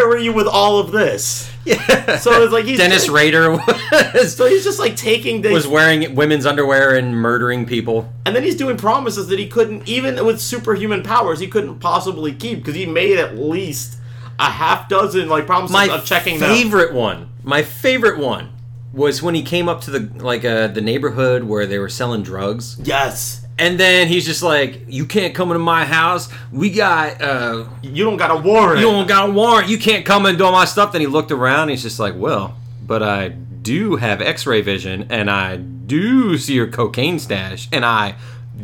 where 0.07 0.17
were 0.17 0.23
you 0.23 0.33
with 0.33 0.47
all 0.47 0.79
of 0.79 0.91
this 0.91 1.49
Yeah. 1.65 2.17
so 2.17 2.43
it's 2.43 2.51
like 2.51 2.65
he's 2.65 2.77
Dennis 2.77 3.07
Rader 3.07 3.51
was, 3.51 4.35
so 4.35 4.45
he's 4.47 4.65
just 4.65 4.79
like 4.79 4.97
taking 4.97 5.41
the 5.41 5.51
was 5.51 5.65
wearing 5.65 6.13
women's 6.13 6.45
underwear 6.45 6.93
and 6.95 7.15
murdering 7.15 7.65
people. 7.65 8.11
And 8.25 8.35
then 8.35 8.43
he's 8.43 8.57
doing 8.57 8.75
promises 8.75 9.27
that 9.29 9.39
he 9.39 9.47
couldn't, 9.47 9.87
even 9.87 10.25
with 10.25 10.41
superhuman 10.41 11.03
powers, 11.03 11.39
he 11.39 11.47
couldn't 11.47 11.79
possibly 11.79 12.33
keep 12.33 12.59
because 12.59 12.75
he 12.75 12.85
made 12.85 13.17
at 13.17 13.37
least 13.37 13.97
a 14.39 14.49
half 14.49 14.89
dozen 14.89 15.29
like 15.29 15.45
promises 15.45 15.71
My 15.73 15.85
of 15.87 16.03
checking 16.05 16.39
them. 16.39 16.49
favorite 16.53 16.93
one, 16.93 17.29
my 17.43 17.63
favorite 17.63 18.19
one, 18.19 18.49
was 18.91 19.23
when 19.23 19.33
he 19.33 19.41
came 19.41 19.69
up 19.69 19.79
to 19.81 19.91
the 19.91 20.21
like 20.21 20.43
uh, 20.43 20.67
the 20.67 20.81
neighborhood 20.81 21.45
where 21.45 21.65
they 21.65 21.79
were 21.79 21.87
selling 21.89 22.23
drugs, 22.23 22.77
Yes, 22.83 23.42
and 23.59 23.79
then 23.79 24.07
he's 24.07 24.25
just 24.25 24.41
like, 24.43 24.81
"You 24.87 25.05
can't 25.05 25.33
come 25.35 25.49
into 25.51 25.59
my 25.59 25.85
house. 25.85 26.29
We 26.51 26.69
got 26.71 27.21
uh, 27.21 27.65
you 27.81 28.03
don't 28.03 28.17
got 28.17 28.31
a 28.31 28.35
warrant. 28.35 28.79
you 28.79 28.85
don't 28.85 29.07
got 29.07 29.29
a 29.29 29.31
warrant. 29.31 29.69
You 29.69 29.77
can't 29.77 30.05
come 30.05 30.25
and 30.25 30.37
do 30.37 30.45
all 30.45 30.51
my 30.51 30.65
stuff." 30.65 30.91
Then 30.91 31.01
he 31.01 31.07
looked 31.07 31.31
around. 31.31 31.63
and 31.63 31.71
He's 31.71 31.83
just 31.83 31.99
like, 31.99 32.13
"Well, 32.15 32.55
but 32.85 33.03
I 33.03 33.29
do 33.29 33.95
have 33.97 34.21
X-ray 34.21 34.61
vision, 34.61 35.07
and 35.09 35.29
I 35.29 35.57
do 35.57 36.37
see 36.37 36.53
your 36.53 36.67
cocaine 36.67 37.19
stash, 37.19 37.67
and 37.71 37.85
I 37.85 38.15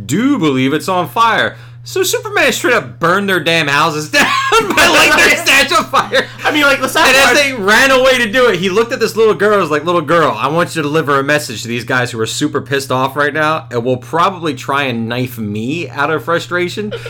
do 0.06 0.38
believe 0.40 0.74
it's 0.74 0.90
on 0.90 1.08
fire." 1.08 1.58
So 1.84 2.04
Superman 2.04 2.52
straight 2.52 2.74
up 2.74 3.00
burned 3.00 3.30
their 3.30 3.40
damn 3.40 3.68
houses 3.68 4.12
down 4.12 4.32
by 4.68 4.88
lighting 4.88 5.18
their 5.18 5.78
on 5.78 5.86
fire. 5.86 6.28
I 6.40 6.52
mean, 6.52 6.64
like 6.64 6.80
the 6.80 6.90
sad 6.90 7.08
And 7.08 7.38
as 7.38 7.44
they 7.44 7.54
ran 7.54 7.92
away 7.92 8.18
to 8.18 8.32
do 8.32 8.50
it, 8.50 8.60
he 8.60 8.70
looked 8.70 8.92
at 8.92 9.00
this 9.00 9.16
little 9.16 9.34
girl. 9.34 9.54
and 9.54 9.62
was 9.62 9.72
like, 9.72 9.84
"Little 9.84 10.02
girl, 10.02 10.32
I 10.32 10.48
want 10.48 10.76
you 10.76 10.82
to 10.82 10.88
deliver 10.88 11.20
a 11.20 11.24
message 11.24 11.62
to 11.62 11.68
these 11.68 11.84
guys 11.84 12.12
who 12.12 12.20
are 12.20 12.26
super 12.26 12.62
pissed 12.62 12.92
off 12.92 13.16
right 13.16 13.34
now, 13.34 13.68
and 13.72 13.84
will 13.84 13.98
probably 13.98 14.56
try 14.56 14.84
and 14.84 15.08
knife 15.08 15.38
me 15.38 15.90
out 15.90 16.12
of 16.12 16.24
frustration. 16.24 16.94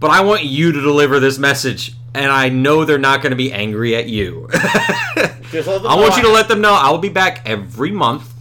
But 0.00 0.10
I 0.10 0.22
want 0.22 0.44
you 0.44 0.72
to 0.72 0.80
deliver 0.80 1.20
this 1.20 1.38
message, 1.38 1.94
and 2.14 2.32
I 2.32 2.48
know 2.48 2.86
they're 2.86 2.96
not 2.96 3.20
going 3.20 3.32
to 3.32 3.36
be 3.36 3.52
angry 3.52 3.94
at 3.94 4.08
you. 4.08 4.48
I 4.54 5.94
want 5.94 6.16
you 6.16 6.22
to 6.22 6.30
let 6.30 6.48
them 6.48 6.62
know 6.62 6.72
I 6.72 6.90
will 6.90 6.96
be 6.96 7.10
back 7.10 7.42
every 7.44 7.90
month 7.90 8.32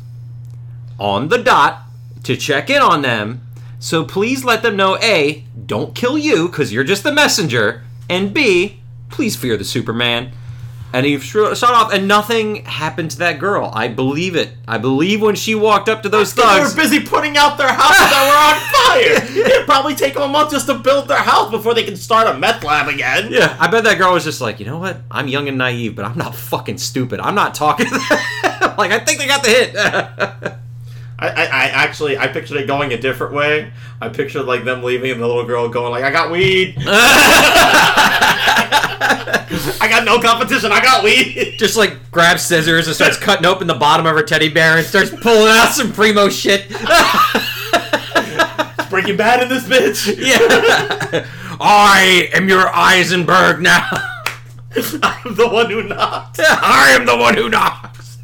on 0.97 1.27
the 1.27 1.37
dot 1.37 1.81
to 2.23 2.37
check 2.37 2.69
in 2.69 2.81
on 2.81 3.01
them. 3.01 3.41
So 3.77 4.05
please 4.05 4.45
let 4.45 4.61
them 4.61 4.77
know 4.77 4.97
A, 4.99 5.43
don't 5.65 5.93
kill 5.93 6.17
you 6.17 6.47
because 6.47 6.71
you're 6.71 6.85
just 6.85 7.03
the 7.03 7.11
messenger, 7.11 7.83
and 8.09 8.33
B, 8.33 8.79
please 9.09 9.35
fear 9.35 9.55
the 9.57 9.63
Superman. 9.65 10.31
And 10.91 11.05
he 11.05 11.19
sh- 11.19 11.33
shot 11.33 11.63
off, 11.63 11.93
and 11.93 12.07
nothing 12.07 12.65
happened 12.65 13.11
to 13.11 13.19
that 13.19 13.37
girl. 13.37 13.69
I 13.75 13.89
believe 13.89 14.35
it. 14.35 14.49
I 14.67 14.79
believe 14.79 15.21
when 15.21 15.35
she 15.35 15.53
walked 15.53 15.87
up 15.87 16.01
to 16.01 16.09
those 16.09 16.33
thugs, 16.33 16.73
They 16.73 16.81
were 16.81 16.89
busy 16.89 16.99
putting 17.05 17.37
out 17.37 17.59
their 17.59 17.71
houses 17.71 17.99
that 17.99 18.25
were 18.25 19.29
on 19.29 19.29
fire. 19.37 19.45
It'd 19.51 19.67
probably 19.67 19.93
take 19.93 20.15
them 20.15 20.23
a 20.23 20.27
month 20.27 20.49
just 20.49 20.65
to 20.65 20.73
build 20.79 21.07
their 21.07 21.19
house 21.21 21.51
before 21.51 21.75
they 21.75 21.83
can 21.83 21.95
start 21.95 22.27
a 22.27 22.39
meth 22.39 22.63
lab 22.63 22.87
again. 22.87 23.31
Yeah, 23.31 23.55
I 23.59 23.67
bet 23.69 23.83
that 23.83 23.99
girl 23.99 24.13
was 24.13 24.23
just 24.23 24.41
like, 24.41 24.59
you 24.59 24.65
know 24.65 24.79
what? 24.79 24.97
I'm 25.11 25.27
young 25.27 25.47
and 25.47 25.59
naive, 25.59 25.95
but 25.95 26.05
I'm 26.05 26.17
not 26.17 26.33
fucking 26.33 26.79
stupid. 26.79 27.19
I'm 27.19 27.35
not 27.35 27.53
talking. 27.53 27.85
like, 27.91 28.91
I 28.91 28.97
think 29.05 29.19
they 29.19 29.27
got 29.27 29.43
the 29.43 29.49
hit. 29.51 30.55
I, 31.19 31.29
I, 31.29 31.43
I 31.43 31.65
actually 31.67 32.17
I 32.17 32.27
pictured 32.27 32.57
it 32.57 32.67
going 32.67 32.93
a 32.93 32.97
different 32.97 33.33
way. 33.33 33.71
I 34.01 34.09
pictured 34.09 34.43
like 34.43 34.63
them 34.63 34.81
leaving 34.83 35.11
and 35.11 35.21
the 35.21 35.27
little 35.27 35.45
girl 35.45 35.69
going 35.69 35.91
like, 35.91 36.03
"I 36.03 36.11
got 36.11 36.31
weed, 36.31 36.75
I 39.81 39.87
got 39.89 39.99
got 39.99 40.21
no 40.21 40.27
competition. 40.27 40.71
I 40.71 40.81
got 40.81 41.03
weed. 41.03 41.55
Just 41.57 41.77
like 41.77 42.11
grabs 42.11 42.43
scissors 42.43 42.87
and 42.87 42.95
starts 42.95 43.17
cutting 43.17 43.45
open 43.45 43.67
the 43.67 43.73
bottom 43.75 44.05
of 44.05 44.15
her 44.15 44.23
teddy 44.23 44.49
bear 44.49 44.77
and 44.77 44.85
starts 44.85 45.09
pulling 45.09 45.51
out 45.51 45.73
some 45.73 45.91
primo 45.91 46.29
shit. 46.29 46.69
Breaking 48.89 49.17
Bad 49.17 49.43
in 49.43 49.49
this 49.49 49.65
bitch. 49.65 50.17
Yeah. 50.17 51.27
I 51.61 52.29
am 52.33 52.47
your 52.47 52.65
Heisenberg 52.65 53.61
now. 53.61 53.87
I'm 55.03 55.35
the 55.35 55.47
one 55.47 55.69
who 55.69 55.83
knocks. 55.83 56.39
I 56.39 56.91
am 56.91 57.05
the 57.05 57.17
one 57.17 57.35
who 57.35 57.49
knocks. 57.49 58.17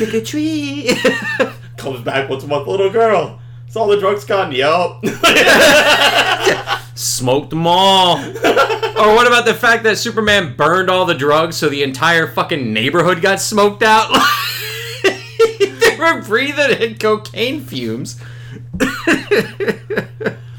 Trick 0.00 0.14
or 0.14 0.24
treat. 0.24 0.96
Comes 1.76 2.00
back 2.00 2.30
once 2.30 2.42
a 2.42 2.46
month, 2.46 2.66
little 2.66 2.88
girl. 2.88 3.38
It's 3.66 3.76
all 3.76 3.86
the 3.86 3.98
drugs 3.98 4.24
gone. 4.24 4.50
Yup. 4.50 5.04
Smoked 6.94 7.50
them 7.50 7.66
all. 7.66 8.16
or 8.16 9.14
what 9.14 9.26
about 9.26 9.44
the 9.44 9.52
fact 9.52 9.82
that 9.82 9.98
Superman 9.98 10.56
burned 10.56 10.88
all 10.88 11.04
the 11.04 11.12
drugs 11.12 11.58
so 11.58 11.68
the 11.68 11.82
entire 11.82 12.26
fucking 12.26 12.72
neighborhood 12.72 13.20
got 13.20 13.42
smoked 13.42 13.82
out? 13.82 14.10
they 15.02 15.96
were 15.98 16.22
breathing 16.22 16.80
in 16.80 16.96
cocaine 16.96 17.60
fumes. 17.60 18.18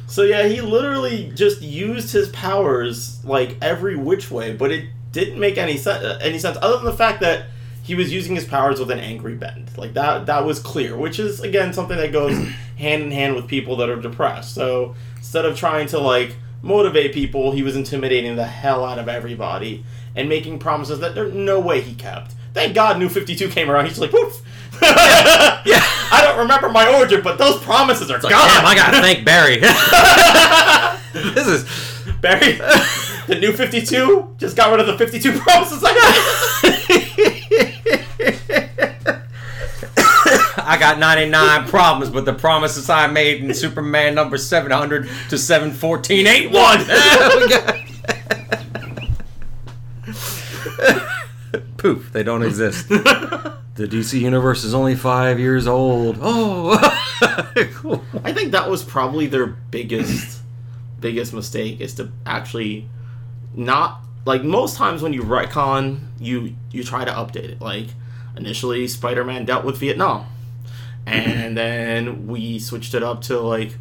So 0.05 0.21
yeah, 0.21 0.43
he 0.43 0.61
literally 0.61 1.31
just 1.33 1.63
used 1.63 2.13
his 2.13 2.29
powers 2.29 3.25
like 3.25 3.57
every 3.59 3.95
which 3.95 4.29
way, 4.29 4.53
but 4.53 4.69
it 4.69 4.85
didn't 5.11 5.39
make 5.39 5.57
any 5.57 5.77
sense. 5.77 6.19
Any 6.21 6.37
sense 6.37 6.59
other 6.61 6.75
than 6.75 6.85
the 6.85 6.93
fact 6.93 7.21
that 7.21 7.47
he 7.83 7.95
was 7.95 8.13
using 8.13 8.35
his 8.35 8.45
powers 8.45 8.79
with 8.79 8.91
an 8.91 8.99
angry 8.99 9.35
bend. 9.35 9.71
Like 9.77 9.93
that, 9.93 10.25
that 10.27 10.45
was 10.45 10.59
clear. 10.59 10.95
Which 10.95 11.19
is 11.19 11.39
again 11.39 11.73
something 11.73 11.97
that 11.97 12.11
goes 12.11 12.37
hand 12.77 13.03
in 13.03 13.11
hand 13.11 13.35
with 13.35 13.47
people 13.47 13.75
that 13.77 13.89
are 13.89 13.99
depressed. 13.99 14.53
So 14.53 14.95
instead 15.17 15.45
of 15.45 15.57
trying 15.57 15.87
to 15.87 15.99
like 15.99 16.35
motivate 16.61 17.13
people, 17.13 17.51
he 17.51 17.63
was 17.63 17.75
intimidating 17.75 18.35
the 18.35 18.45
hell 18.45 18.85
out 18.85 18.99
of 18.99 19.07
everybody 19.07 19.83
and 20.15 20.29
making 20.29 20.59
promises 20.59 20.99
that 20.99 21.15
there's 21.15 21.33
no 21.33 21.59
way 21.59 21.81
he 21.81 21.95
kept. 21.95 22.33
Thank 22.53 22.75
God, 22.75 22.99
New 22.99 23.09
Fifty 23.09 23.35
Two 23.35 23.49
came 23.49 23.69
around. 23.69 23.85
He's 23.87 23.99
like, 23.99 24.11
poof. 24.11 24.41
Yeah. 25.63 25.79
I 26.11 26.21
don't 26.23 26.39
remember 26.39 26.69
my 26.69 26.93
origin, 26.97 27.21
but 27.21 27.37
those 27.37 27.61
promises 27.61 28.09
are 28.11 28.19
gone. 28.19 28.31
Damn, 28.31 28.65
I 28.65 28.75
gotta 28.75 28.99
thank 28.99 29.23
Barry. 29.23 29.57
this 31.33 31.47
is. 31.47 31.91
Barry, 32.19 32.53
the 33.27 33.37
new 33.39 33.53
52 33.53 34.35
just 34.37 34.55
got 34.55 34.71
rid 34.71 34.79
of 34.79 34.87
the 34.87 34.97
52 34.97 35.39
promises 35.39 35.83
I 35.85 36.80
I 40.71 40.77
got 40.77 40.99
99 40.99 41.67
problems, 41.67 42.13
but 42.13 42.23
the 42.23 42.31
promises 42.31 42.89
I 42.89 43.07
made 43.07 43.43
in 43.43 43.53
Superman 43.53 44.15
number 44.15 44.37
700 44.37 45.09
to 45.27 45.37
714 45.37 46.25
ain't 46.25 46.53
one. 46.53 46.79
Poof, 51.77 52.13
they 52.13 52.23
don't 52.23 52.41
exist. 52.41 52.87
The 52.87 53.57
DC 53.75 54.17
universe 54.17 54.63
is 54.63 54.73
only 54.73 54.95
five 54.95 55.41
years 55.41 55.67
old. 55.67 56.17
Oh, 56.21 56.79
cool. 57.73 58.01
I 58.23 58.31
think 58.31 58.53
that 58.53 58.69
was 58.69 58.81
probably 58.81 59.27
their 59.27 59.47
biggest, 59.47 60.39
biggest 61.01 61.33
mistake 61.33 61.81
is 61.81 61.95
to 61.95 62.13
actually 62.25 62.87
not 63.53 63.99
like 64.23 64.41
most 64.41 64.77
times 64.77 65.01
when 65.01 65.11
you 65.11 65.23
retcon, 65.23 65.99
you 66.17 66.55
you 66.71 66.85
try 66.85 67.03
to 67.03 67.11
update 67.11 67.49
it. 67.49 67.59
Like 67.59 67.87
initially, 68.37 68.87
Spider-Man 68.87 69.43
dealt 69.43 69.65
with 69.65 69.77
Vietnam, 69.77 70.27
and 71.05 71.57
then 71.57 72.27
we 72.27 72.59
switched 72.59 72.93
it 72.93 73.03
up 73.03 73.21
to 73.23 73.39
like, 73.39 73.75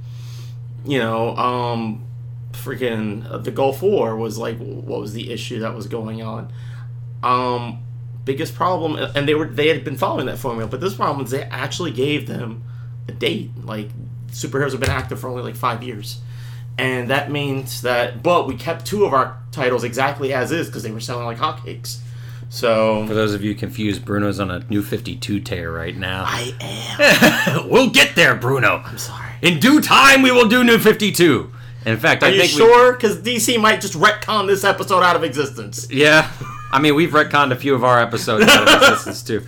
you 0.85 0.99
know, 0.99 1.37
um, 1.37 2.05
freaking 2.53 3.31
uh, 3.31 3.39
the 3.39 3.51
Gulf 3.51 3.83
War 3.83 4.17
was 4.17 4.39
like 4.39 4.59
what 4.59 5.01
was 5.01 5.13
the 5.13 5.31
issue 5.33 5.61
that 5.61 5.75
was 5.75 5.87
going 5.87 6.23
on. 6.23 6.53
Um, 7.23 7.83
biggest 8.25 8.55
problem, 8.55 8.97
and 8.97 9.29
they 9.29 9.35
were 9.35 9.47
they 9.47 9.69
had 9.69 9.85
been 9.85 9.97
following 9.97 10.27
that 10.27 10.39
formula, 10.39 10.69
but 10.69 10.81
this 10.81 10.95
problem 10.95 11.25
is 11.25 11.31
they 11.31 11.43
actually 11.43 11.91
gave 11.91 12.27
them 12.27 12.65
a 13.09 13.13
date. 13.13 13.51
Like 13.63 13.89
superheroes 14.29 14.73
have 14.73 14.81
been 14.81 14.91
active 14.91 15.21
for 15.21 15.29
only 15.29 15.43
like 15.43 15.57
five 15.57 15.83
years, 15.83 16.21
and 16.79 17.11
that 17.11 17.31
means 17.31 17.83
that. 17.83 18.23
But 18.23 18.47
we 18.47 18.57
kept 18.57 18.87
two 18.87 19.05
of 19.05 19.13
our 19.13 19.39
titles 19.53 19.85
exactly 19.85 20.33
as 20.33 20.53
is 20.53 20.67
because 20.67 20.83
they 20.83 20.91
were 20.93 21.01
selling 21.01 21.27
like 21.27 21.39
hotcakes. 21.39 21.99
So 22.53 23.07
For 23.07 23.15
those 23.15 23.33
of 23.33 23.45
you 23.45 23.55
confused, 23.55 24.05
Bruno's 24.05 24.41
on 24.41 24.51
a 24.51 24.59
new 24.69 24.83
52 24.83 25.41
tear 25.41 25.71
right 25.71 25.97
now. 25.97 26.25
I 26.27 26.53
am. 26.61 27.69
we'll 27.71 27.91
get 27.91 28.17
there, 28.17 28.35
Bruno. 28.35 28.83
I'm 28.85 28.99
sorry. 28.99 29.31
In 29.41 29.61
due 29.61 29.81
time, 29.81 30.21
we 30.21 30.33
will 30.33 30.49
do 30.49 30.65
new 30.65 30.79
52. 30.79 31.51
In 31.87 31.97
fact, 31.97 32.25
Are 32.25 32.27
I 32.27 32.31
you 32.31 32.45
sure? 32.45 32.93
Because 32.93 33.19
DC 33.19 33.59
might 33.61 33.81
just 33.81 33.95
retcon 33.95 34.49
this 34.49 34.65
episode 34.65 35.03
out 35.03 35.15
of 35.15 35.23
existence. 35.23 35.89
Yeah. 35.91 36.31
I 36.73 36.81
mean, 36.81 36.97
we've 36.97 37.11
retconned 37.11 37.53
a 37.53 37.57
few 37.57 37.73
of 37.75 37.85
our 37.85 38.01
episodes 38.01 38.45
out 38.49 38.69
of 38.69 38.83
existence 38.83 39.23
too. 39.23 39.47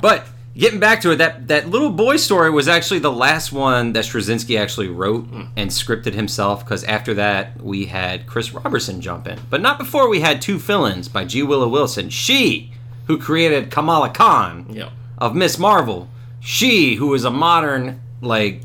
But 0.00 0.24
getting 0.58 0.80
back 0.80 1.00
to 1.02 1.12
it, 1.12 1.16
that 1.16 1.48
that 1.48 1.68
little 1.70 1.90
boy 1.90 2.16
story 2.16 2.50
was 2.50 2.68
actually 2.68 2.98
the 2.98 3.12
last 3.12 3.52
one 3.52 3.92
that 3.92 4.04
Straczynski 4.04 4.60
actually 4.60 4.88
wrote 4.88 5.24
hmm. 5.24 5.44
and 5.56 5.70
scripted 5.70 6.12
himself. 6.12 6.64
Because 6.64 6.84
after 6.84 7.14
that, 7.14 7.62
we 7.62 7.86
had 7.86 8.26
Chris 8.26 8.52
Roberson 8.52 9.00
jump 9.00 9.26
in, 9.26 9.38
but 9.48 9.62
not 9.62 9.78
before 9.78 10.08
we 10.08 10.20
had 10.20 10.42
two 10.42 10.58
fill-ins 10.58 11.08
by 11.08 11.24
G. 11.24 11.42
Willow 11.42 11.68
Wilson. 11.68 12.10
She, 12.10 12.72
who 13.06 13.18
created 13.18 13.70
Kamala 13.70 14.10
Khan 14.10 14.66
Yeah. 14.68 14.90
of 15.16 15.34
Ms. 15.34 15.58
Marvel. 15.58 16.08
She, 16.40 16.96
who 16.96 17.14
is 17.14 17.24
a 17.24 17.30
modern 17.30 18.00
like 18.20 18.62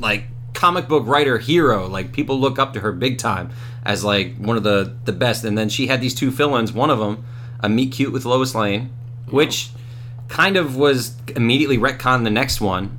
like 0.00 0.24
comic 0.54 0.88
book 0.88 1.06
writer 1.06 1.38
hero. 1.38 1.86
Like 1.86 2.12
people 2.12 2.40
look 2.40 2.58
up 2.58 2.72
to 2.72 2.80
her 2.80 2.92
big 2.92 3.18
time 3.18 3.50
as 3.84 4.02
like 4.02 4.36
one 4.36 4.56
of 4.56 4.62
the 4.62 4.96
the 5.04 5.12
best. 5.12 5.44
And 5.44 5.56
then 5.56 5.68
she 5.68 5.86
had 5.86 6.00
these 6.00 6.14
two 6.14 6.30
fill-ins. 6.30 6.72
One 6.72 6.90
of 6.90 6.98
them, 6.98 7.24
a 7.60 7.68
meet 7.68 7.92
cute 7.92 8.12
with 8.12 8.24
Lois 8.24 8.54
Lane, 8.54 8.90
which 9.30 9.70
kind 10.28 10.56
of 10.56 10.76
was 10.76 11.14
immediately 11.34 11.78
retcon 11.78 12.24
the 12.24 12.30
next 12.30 12.60
one 12.60 12.98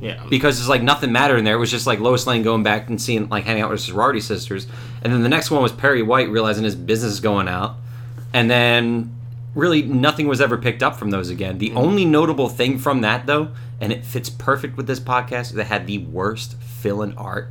Yeah. 0.00 0.24
because 0.28 0.58
it's 0.58 0.68
like 0.68 0.82
nothing 0.82 1.12
mattered 1.12 1.38
in 1.38 1.44
there. 1.44 1.56
It 1.56 1.58
was 1.58 1.70
just 1.70 1.86
like 1.86 2.00
Lois 2.00 2.26
Lane 2.26 2.42
going 2.42 2.62
back 2.62 2.88
and 2.88 3.00
seeing 3.00 3.28
like 3.28 3.44
hanging 3.44 3.62
out 3.62 3.70
with 3.70 3.80
her 3.80 3.84
sorority 3.84 4.20
sisters. 4.20 4.66
And 5.02 5.12
then 5.12 5.22
the 5.22 5.28
next 5.28 5.50
one 5.50 5.62
was 5.62 5.72
Perry 5.72 6.02
White 6.02 6.30
realizing 6.30 6.64
his 6.64 6.74
business 6.74 7.12
is 7.12 7.20
going 7.20 7.48
out. 7.48 7.76
And 8.32 8.50
then 8.50 9.14
really 9.54 9.82
nothing 9.82 10.28
was 10.28 10.40
ever 10.40 10.56
picked 10.56 10.82
up 10.82 10.96
from 10.96 11.10
those 11.10 11.30
again. 11.30 11.58
The 11.58 11.70
mm-hmm. 11.70 11.78
only 11.78 12.04
notable 12.04 12.48
thing 12.48 12.78
from 12.78 13.00
that 13.02 13.26
though, 13.26 13.50
and 13.80 13.92
it 13.92 14.04
fits 14.04 14.30
perfect 14.30 14.76
with 14.76 14.86
this 14.86 15.00
podcast, 15.00 15.52
that 15.52 15.64
had 15.64 15.86
the 15.86 15.98
worst 15.98 16.54
fill 16.60 17.02
in 17.02 17.16
art 17.16 17.50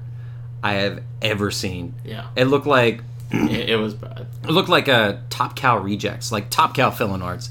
I 0.63 0.73
have 0.73 1.03
ever 1.21 1.51
seen. 1.51 1.95
Yeah. 2.03 2.27
It 2.36 2.45
looked 2.45 2.67
like 2.67 3.01
it, 3.31 3.77
was 3.79 3.93
bad. 3.93 4.27
it 4.43 4.49
looked 4.51 4.69
like 4.69 4.88
a 4.88 5.21
Top 5.29 5.55
Cow 5.55 5.77
rejects, 5.77 6.31
like 6.31 6.49
Top 6.49 6.75
Cow 6.75 6.91
fill-in 6.91 7.21
arts. 7.21 7.49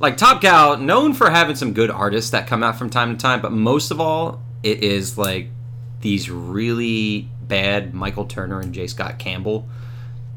Like 0.00 0.16
Top 0.16 0.40
Cow, 0.40 0.76
known 0.76 1.12
for 1.12 1.28
having 1.30 1.56
some 1.56 1.72
good 1.72 1.90
artists 1.90 2.30
that 2.30 2.46
come 2.46 2.62
out 2.62 2.78
from 2.78 2.88
time 2.88 3.16
to 3.16 3.20
time, 3.20 3.40
but 3.42 3.52
most 3.52 3.90
of 3.90 4.00
all, 4.00 4.40
it 4.62 4.82
is 4.84 5.18
like 5.18 5.48
these 6.00 6.30
really 6.30 7.28
bad 7.42 7.94
Michael 7.94 8.24
Turner 8.26 8.60
and 8.60 8.72
J. 8.72 8.86
Scott 8.86 9.18
Campbell 9.18 9.68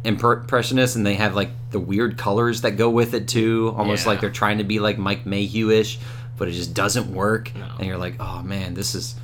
impressionists, 0.03 0.95
and 0.95 1.05
they 1.05 1.13
have 1.13 1.35
like 1.35 1.49
the 1.69 1.79
weird 1.79 2.17
colors 2.17 2.61
that 2.61 2.71
go 2.71 2.89
with 2.89 3.13
it 3.13 3.27
too, 3.27 3.71
almost 3.77 4.05
Yeah. 4.05 4.09
like 4.13 4.21
they're 4.21 4.31
trying 4.31 4.57
to 4.57 4.63
be 4.63 4.79
like 4.79 4.97
Mike 4.97 5.25
Mayhew-ish, 5.27 5.99
but 6.37 6.47
it 6.47 6.51
just 6.53 6.73
doesn't 6.73 7.13
work. 7.13 7.51
No. 7.55 7.67
And 7.77 7.85
you're 7.87 7.97
like, 7.99 8.15
oh 8.19 8.41
man, 8.41 8.73
this 8.73 8.95
is 8.95 9.15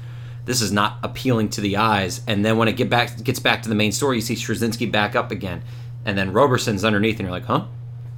this 0.45 0.61
is 0.61 0.71
not 0.71 0.97
appealing 1.03 1.49
to 1.49 1.61
the 1.61 1.75
eyes. 1.77 2.21
And 2.27 2.45
then 2.45 2.57
when 2.57 2.67
it 2.67 2.77
get 2.77 2.89
back 2.91 3.21
gets 3.23 3.39
back 3.39 3.63
to 3.63 3.69
the 3.69 3.75
main 3.75 3.91
story, 3.91 4.17
you 4.17 4.21
see 4.21 4.35
Straczynski 4.35 4.91
back 4.91 5.15
up 5.15 5.31
again, 5.31 5.63
and 6.05 6.15
then 6.15 6.31
Roberson's 6.31 6.85
underneath, 6.85 7.15
and 7.19 7.21
you're 7.27 7.31
like, 7.31 7.45
huh? 7.45 7.65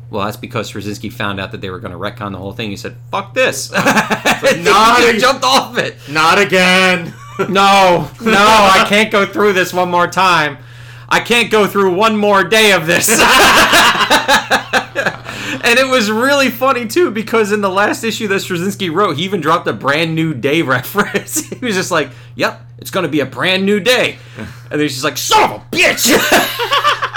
Well, 0.09 0.25
that's 0.25 0.37
because 0.37 0.71
Straczynski 0.71 1.11
found 1.13 1.39
out 1.39 1.51
that 1.51 1.61
they 1.61 1.69
were 1.69 1.79
going 1.79 1.91
to 1.91 1.97
retcon 1.99 2.31
the 2.31 2.39
whole 2.39 2.51
thing. 2.53 2.69
He 2.71 2.75
said, 2.77 2.95
"Fuck 3.11 3.33
this!" 3.35 3.71
not 3.73 3.83
he 5.01 5.09
a- 5.17 5.19
jumped 5.19 5.43
off 5.43 5.77
it. 5.77 5.95
Not 6.09 6.39
again. 6.39 7.13
No, 7.47 8.09
no, 8.21 8.33
I 8.35 8.83
can't 8.89 9.09
go 9.09 9.25
through 9.25 9.53
this 9.53 9.71
one 9.73 9.89
more 9.89 10.07
time. 10.07 10.57
I 11.07 11.21
can't 11.21 11.49
go 11.49 11.67
through 11.67 11.93
one 11.95 12.17
more 12.17 12.43
day 12.43 12.73
of 12.73 12.85
this. 12.85 13.07
and 15.63 15.79
it 15.79 15.87
was 15.89 16.11
really 16.11 16.49
funny 16.49 16.85
too 16.85 17.11
because 17.11 17.53
in 17.53 17.61
the 17.61 17.69
last 17.69 18.03
issue 18.03 18.27
that 18.27 18.41
Straczynski 18.41 18.93
wrote, 18.93 19.15
he 19.17 19.23
even 19.23 19.39
dropped 19.39 19.67
a 19.67 19.73
brand 19.73 20.15
new 20.15 20.33
day 20.33 20.61
reference. 20.63 21.47
he 21.49 21.65
was 21.65 21.75
just 21.75 21.91
like, 21.91 22.09
"Yep, 22.35 22.59
it's 22.79 22.91
going 22.91 23.03
to 23.05 23.09
be 23.09 23.21
a 23.21 23.25
brand 23.25 23.65
new 23.65 23.79
day," 23.79 24.17
and 24.37 24.47
then 24.71 24.79
he's 24.81 24.91
just 24.93 25.05
like, 25.05 25.17
"Son 25.17 25.41
of 25.49 25.61
a 25.61 25.63
bitch!" 25.75 26.11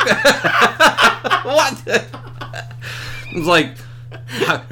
what? 1.45 1.83
It 1.87 3.37
was 3.37 3.47
like, 3.47 3.77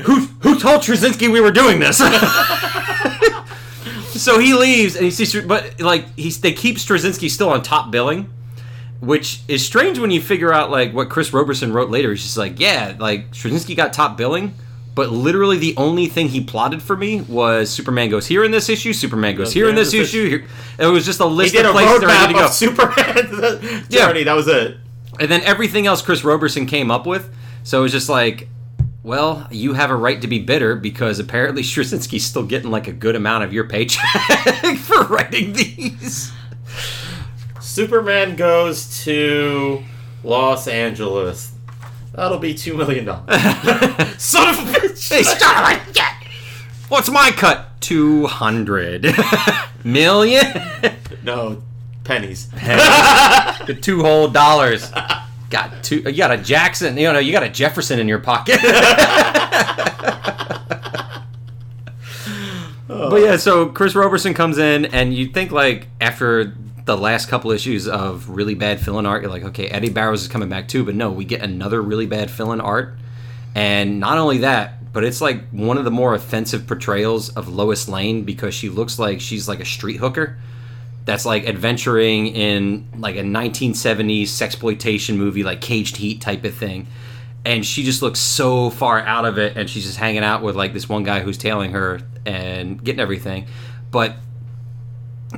who 0.00 0.16
who 0.40 0.58
told 0.58 0.82
Straczynski 0.82 1.30
we 1.30 1.40
were 1.40 1.52
doing 1.52 1.78
this? 1.80 1.98
so 4.22 4.38
he 4.38 4.54
leaves 4.54 4.96
and 4.96 5.04
he 5.04 5.10
sees, 5.10 5.34
but 5.44 5.80
like 5.80 6.06
he's 6.16 6.40
they 6.40 6.52
keep 6.52 6.76
Straczynski 6.76 7.30
still 7.30 7.50
on 7.50 7.62
top 7.62 7.90
billing, 7.90 8.28
which 9.00 9.40
is 9.48 9.64
strange 9.64 9.98
when 9.98 10.10
you 10.10 10.20
figure 10.20 10.52
out 10.52 10.70
like 10.70 10.92
what 10.92 11.08
Chris 11.08 11.32
Roberson 11.32 11.72
wrote 11.72 11.90
later. 11.90 12.10
He's 12.10 12.22
just 12.22 12.36
like, 12.36 12.60
yeah, 12.60 12.94
like 12.98 13.32
Straczynski 13.32 13.76
got 13.76 13.92
top 13.92 14.16
billing, 14.16 14.54
but 14.94 15.10
literally, 15.10 15.58
the 15.58 15.74
only 15.76 16.06
thing 16.06 16.28
he 16.28 16.42
plotted 16.42 16.82
for 16.82 16.96
me 16.96 17.22
was 17.22 17.70
Superman 17.70 18.10
goes 18.10 18.26
here 18.26 18.44
in 18.44 18.50
this 18.50 18.68
issue, 18.68 18.92
Superman 18.92 19.36
goes 19.36 19.52
here 19.52 19.68
in 19.68 19.76
yeah, 19.76 19.82
this 19.82 19.92
this 19.92 20.08
issue. 20.08 20.28
Here. 20.28 20.44
It 20.78 20.86
was 20.86 21.04
just 21.06 21.20
a 21.20 21.26
list 21.26 21.54
of 21.54 21.72
places 21.72 22.00
they're 22.00 22.08
ready 22.08 22.34
to 22.34 22.38
go. 22.40 22.46
of 22.46 22.52
Superman's 22.52 23.86
Yeah. 23.90 24.06
journey. 24.06 24.24
That 24.24 24.34
was 24.34 24.48
it. 24.48 24.76
And 25.20 25.30
then 25.30 25.42
everything 25.42 25.86
else 25.86 26.00
Chris 26.02 26.24
Roberson 26.24 26.66
came 26.66 26.90
up 26.90 27.06
with. 27.06 27.32
So 27.62 27.80
it 27.80 27.82
was 27.82 27.92
just 27.92 28.08
like, 28.08 28.48
well, 29.02 29.46
you 29.50 29.74
have 29.74 29.90
a 29.90 29.96
right 29.96 30.20
to 30.22 30.26
be 30.26 30.38
bitter 30.38 30.74
because 30.74 31.18
apparently 31.18 31.62
Straczynski's 31.62 32.24
still 32.24 32.42
getting 32.44 32.70
like 32.70 32.88
a 32.88 32.92
good 32.92 33.14
amount 33.14 33.44
of 33.44 33.52
your 33.52 33.68
paycheck 33.68 34.04
for 34.78 35.04
writing 35.04 35.52
these. 35.52 36.32
Superman 37.60 38.34
goes 38.34 39.04
to 39.04 39.84
Los 40.24 40.66
Angeles. 40.66 41.52
That'll 42.14 42.38
be 42.38 42.54
two 42.54 42.76
million 42.76 43.04
dollars. 43.04 43.28
Son 44.18 44.48
of 44.48 44.58
a 44.58 44.72
bitch! 44.72 45.08
Hey, 45.08 45.22
stop 45.22 45.62
like 45.62 45.92
that. 45.92 46.24
What's 46.88 47.08
my 47.08 47.30
cut? 47.30 47.80
200 47.80 49.14
million? 49.84 50.46
No, 51.22 51.62
pennies. 52.04 52.48
the 52.50 53.78
two 53.80 54.02
whole 54.02 54.28
dollars. 54.28 54.90
Got 55.50 55.82
two. 55.82 55.96
You 55.96 56.16
got 56.16 56.30
a 56.30 56.36
Jackson. 56.36 56.96
You 56.96 57.12
know, 57.12 57.18
you 57.18 57.32
got 57.32 57.42
a 57.42 57.48
Jefferson 57.48 57.98
in 57.98 58.06
your 58.06 58.20
pocket. 58.20 58.60
but 62.86 63.20
yeah, 63.20 63.36
so 63.36 63.66
Chris 63.66 63.94
Roberson 63.94 64.32
comes 64.32 64.58
in, 64.58 64.86
and 64.86 65.12
you 65.12 65.26
think 65.26 65.50
like 65.50 65.88
after 66.00 66.54
the 66.84 66.96
last 66.96 67.28
couple 67.28 67.50
issues 67.50 67.88
of 67.88 68.28
really 68.28 68.54
bad 68.54 68.80
fill-in 68.80 69.06
art, 69.06 69.22
you're 69.22 69.30
like, 69.30 69.44
okay, 69.44 69.66
Eddy 69.68 69.90
Barrows 69.90 70.22
is 70.22 70.28
coming 70.28 70.48
back 70.48 70.68
too. 70.68 70.84
But 70.84 70.94
no, 70.94 71.10
we 71.10 71.24
get 71.24 71.42
another 71.42 71.82
really 71.82 72.06
bad 72.06 72.30
fill-in 72.30 72.60
art, 72.60 72.94
and 73.54 73.98
not 73.98 74.18
only 74.18 74.38
that, 74.38 74.92
but 74.92 75.02
it's 75.02 75.20
like 75.20 75.48
one 75.50 75.78
of 75.78 75.84
the 75.84 75.90
more 75.90 76.14
offensive 76.14 76.66
portrayals 76.68 77.30
of 77.30 77.48
Lois 77.48 77.88
Lane 77.88 78.22
because 78.22 78.54
she 78.54 78.68
looks 78.68 79.00
like 79.00 79.20
she's 79.20 79.48
like 79.48 79.58
a 79.58 79.64
street 79.64 79.96
hooker 79.96 80.38
that's 81.04 81.24
like 81.24 81.46
adventuring 81.46 82.28
in 82.28 82.88
like 82.98 83.16
a 83.16 83.22
1970s 83.22 84.24
sexploitation 84.24 85.16
movie 85.16 85.42
like 85.42 85.60
caged 85.60 85.96
heat 85.96 86.20
type 86.20 86.44
of 86.44 86.54
thing. 86.54 86.86
And 87.44 87.64
she 87.64 87.82
just 87.82 88.02
looks 88.02 88.20
so 88.20 88.68
far 88.70 89.00
out 89.00 89.24
of 89.24 89.38
it 89.38 89.56
and 89.56 89.68
she's 89.68 89.84
just 89.84 89.96
hanging 89.96 90.22
out 90.22 90.42
with 90.42 90.56
like 90.56 90.74
this 90.74 90.88
one 90.88 91.04
guy 91.04 91.20
who's 91.20 91.38
tailing 91.38 91.72
her 91.72 92.00
and 92.26 92.82
getting 92.82 93.00
everything. 93.00 93.46
But 93.90 94.16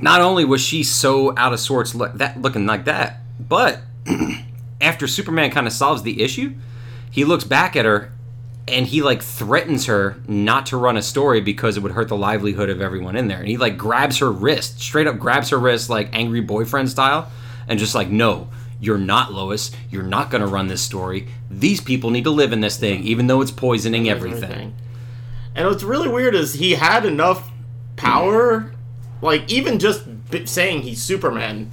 not 0.01 0.21
only 0.21 0.45
was 0.45 0.61
she 0.61 0.83
so 0.83 1.37
out 1.37 1.53
of 1.53 1.61
sorts 1.61 1.95
look, 1.95 2.15
that 2.15 2.41
looking 2.41 2.67
like 2.67 2.85
that 2.87 3.21
but 3.39 3.81
after 4.81 5.07
superman 5.07 5.51
kind 5.51 5.67
of 5.67 5.73
solves 5.73 6.03
the 6.03 6.23
issue 6.23 6.55
he 7.11 7.25
looks 7.25 7.45
back 7.45 7.77
at 7.77 7.85
her 7.85 8.13
and 8.69 8.87
he 8.87 9.03
like 9.03 9.23
threatens 9.23 9.87
her 9.87 10.17
not 10.29 10.67
to 10.67 10.77
run 10.77 10.97
a 10.97 11.03
story 11.03 11.41
because 11.41 11.77
it 11.77 11.83
would 11.83 11.93
hurt 11.93 12.09
the 12.09 12.17
livelihood 12.17 12.71
of 12.71 12.81
everyone 12.81 13.17
in 13.17 13.29
there. 13.29 13.39
And 13.39 13.49
he 13.49 13.57
like 13.57 13.77
grabs 13.77 14.19
her 14.19 14.31
wrist 14.31 14.81
straight 14.81 15.07
up 15.07 15.19
grabs 15.19 15.51
her 15.51 15.59
wrist 15.59 15.91
like 15.91 16.11
angry 16.13 16.41
boyfriend 16.41 16.91
style 16.91 17.31
and 17.67 17.79
just 17.79 17.95
like 17.95 18.09
no 18.09 18.49
you're 18.81 18.99
not 18.99 19.33
lois. 19.33 19.71
You're 19.91 20.03
not 20.03 20.29
going 20.29 20.41
to 20.41 20.47
run 20.49 20.67
this 20.67 20.83
story. 20.83 21.29
These 21.49 21.81
people 21.81 22.11
need 22.11 22.25
to 22.25 22.31
live 22.31 22.53
in 22.53 22.61
this 22.61 22.77
thing 22.77 23.05
even 23.05 23.27
though 23.27 23.41
it's 23.41 23.53
poisoning 23.53 24.09
everything. 24.09 24.75
And 25.55 25.69
what's 25.69 25.83
really 25.83 26.09
weird 26.09 26.35
is 26.35 26.55
he 26.55 26.73
had 26.73 27.05
enough 27.05 27.51
power, 27.97 28.73
like 29.21 29.51
even 29.53 29.79
just 29.79 30.31
b- 30.31 30.47
saying 30.47 30.83
he's 30.83 31.03
Superman, 31.03 31.71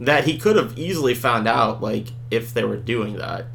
that 0.00 0.24
he 0.24 0.36
could 0.36 0.56
have 0.56 0.78
easily 0.78 1.14
found 1.14 1.46
out, 1.46 1.80
like 1.80 2.08
if 2.30 2.52
they 2.52 2.64
were 2.64 2.76
doing 2.76 3.16
that. 3.16 3.46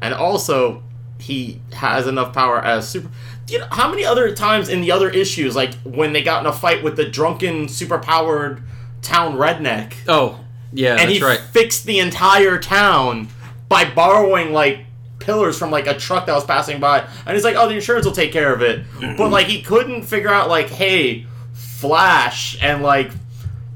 And 0.00 0.12
also, 0.12 0.82
he 1.22 1.60
has 1.72 2.06
enough 2.06 2.34
power 2.34 2.58
as 2.58 2.88
super. 2.88 3.08
You 3.48 3.60
know 3.60 3.68
how 3.70 3.88
many 3.88 4.04
other 4.04 4.34
times 4.34 4.68
in 4.68 4.80
the 4.80 4.90
other 4.90 5.08
issues, 5.08 5.54
like 5.54 5.74
when 5.82 6.12
they 6.12 6.22
got 6.22 6.42
in 6.42 6.46
a 6.46 6.52
fight 6.52 6.82
with 6.82 6.96
the 6.96 7.04
drunken, 7.04 7.66
superpowered 7.66 8.62
town 9.02 9.36
redneck, 9.36 9.94
oh 10.08 10.40
yeah 10.72 10.96
and 10.98 11.10
he 11.10 11.22
right. 11.22 11.38
fixed 11.38 11.84
the 11.84 11.98
entire 11.98 12.58
town 12.58 13.28
by 13.68 13.84
borrowing 13.84 14.52
like 14.52 14.86
pillars 15.18 15.58
from 15.58 15.70
like 15.70 15.86
a 15.86 15.94
truck 15.94 16.26
that 16.26 16.34
was 16.34 16.44
passing 16.44 16.80
by. 16.80 17.00
And 17.26 17.34
he's 17.34 17.44
like 17.44 17.56
oh 17.56 17.68
the 17.68 17.74
insurance 17.74 18.04
will 18.04 18.12
take 18.12 18.32
care 18.32 18.52
of 18.52 18.62
it. 18.62 18.84
But 19.16 19.30
like 19.30 19.46
he 19.46 19.62
couldn't 19.62 20.02
figure 20.02 20.30
out 20.30 20.48
like 20.48 20.68
hey 20.68 21.26
flash 21.52 22.56
and 22.62 22.82
like 22.82 23.12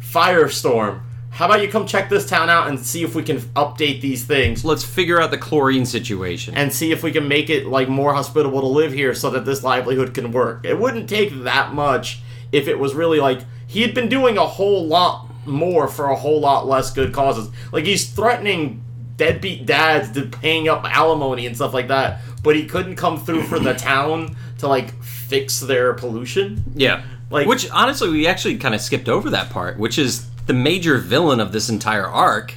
firestorm 0.00 1.02
how 1.36 1.44
about 1.44 1.60
you 1.60 1.68
come 1.68 1.86
check 1.86 2.08
this 2.08 2.26
town 2.26 2.48
out 2.48 2.66
and 2.66 2.80
see 2.80 3.02
if 3.02 3.14
we 3.14 3.22
can 3.22 3.38
update 3.54 4.00
these 4.00 4.24
things 4.24 4.64
let's 4.64 4.82
figure 4.82 5.20
out 5.20 5.30
the 5.30 5.36
chlorine 5.36 5.84
situation 5.84 6.54
and 6.54 6.72
see 6.72 6.92
if 6.92 7.02
we 7.02 7.12
can 7.12 7.28
make 7.28 7.50
it 7.50 7.66
like 7.66 7.88
more 7.90 8.14
hospitable 8.14 8.60
to 8.62 8.66
live 8.66 8.90
here 8.90 9.14
so 9.14 9.28
that 9.30 9.44
this 9.44 9.62
livelihood 9.62 10.14
can 10.14 10.32
work. 10.32 10.64
It 10.64 10.78
wouldn't 10.78 11.10
take 11.10 11.42
that 11.44 11.74
much 11.74 12.20
if 12.52 12.68
it 12.68 12.78
was 12.78 12.94
really 12.94 13.20
like 13.20 13.40
he 13.66 13.82
had 13.82 13.94
been 13.94 14.08
doing 14.08 14.38
a 14.38 14.46
whole 14.46 14.86
lot 14.86 15.28
more 15.46 15.88
for 15.88 16.06
a 16.06 16.16
whole 16.16 16.40
lot 16.40 16.66
less 16.66 16.90
good 16.90 17.12
causes. 17.12 17.50
Like 17.70 17.84
he's 17.84 18.08
threatening 18.08 18.82
deadbeat 19.16 19.66
dads 19.66 20.12
to 20.12 20.22
paying 20.26 20.68
up 20.68 20.84
alimony 20.84 21.46
and 21.46 21.54
stuff 21.54 21.74
like 21.74 21.88
that, 21.88 22.20
but 22.42 22.56
he 22.56 22.64
couldn't 22.64 22.96
come 22.96 23.22
through 23.22 23.42
for 23.42 23.58
the 23.58 23.74
town 23.92 24.36
to 24.58 24.68
like 24.68 25.02
fix 25.02 25.60
their 25.60 25.92
pollution. 25.92 26.64
Yeah. 26.74 27.02
Like- 27.28 27.46
which 27.46 27.68
honestly 27.70 28.08
we 28.08 28.26
actually 28.26 28.56
kind 28.56 28.74
of 28.74 28.80
skipped 28.80 29.08
over 29.10 29.30
that 29.30 29.50
part, 29.50 29.78
which 29.78 29.98
is 29.98 30.26
the 30.46 30.52
major 30.54 30.98
villain 30.98 31.40
of 31.40 31.52
this 31.52 31.68
entire 31.68 32.06
arc 32.06 32.54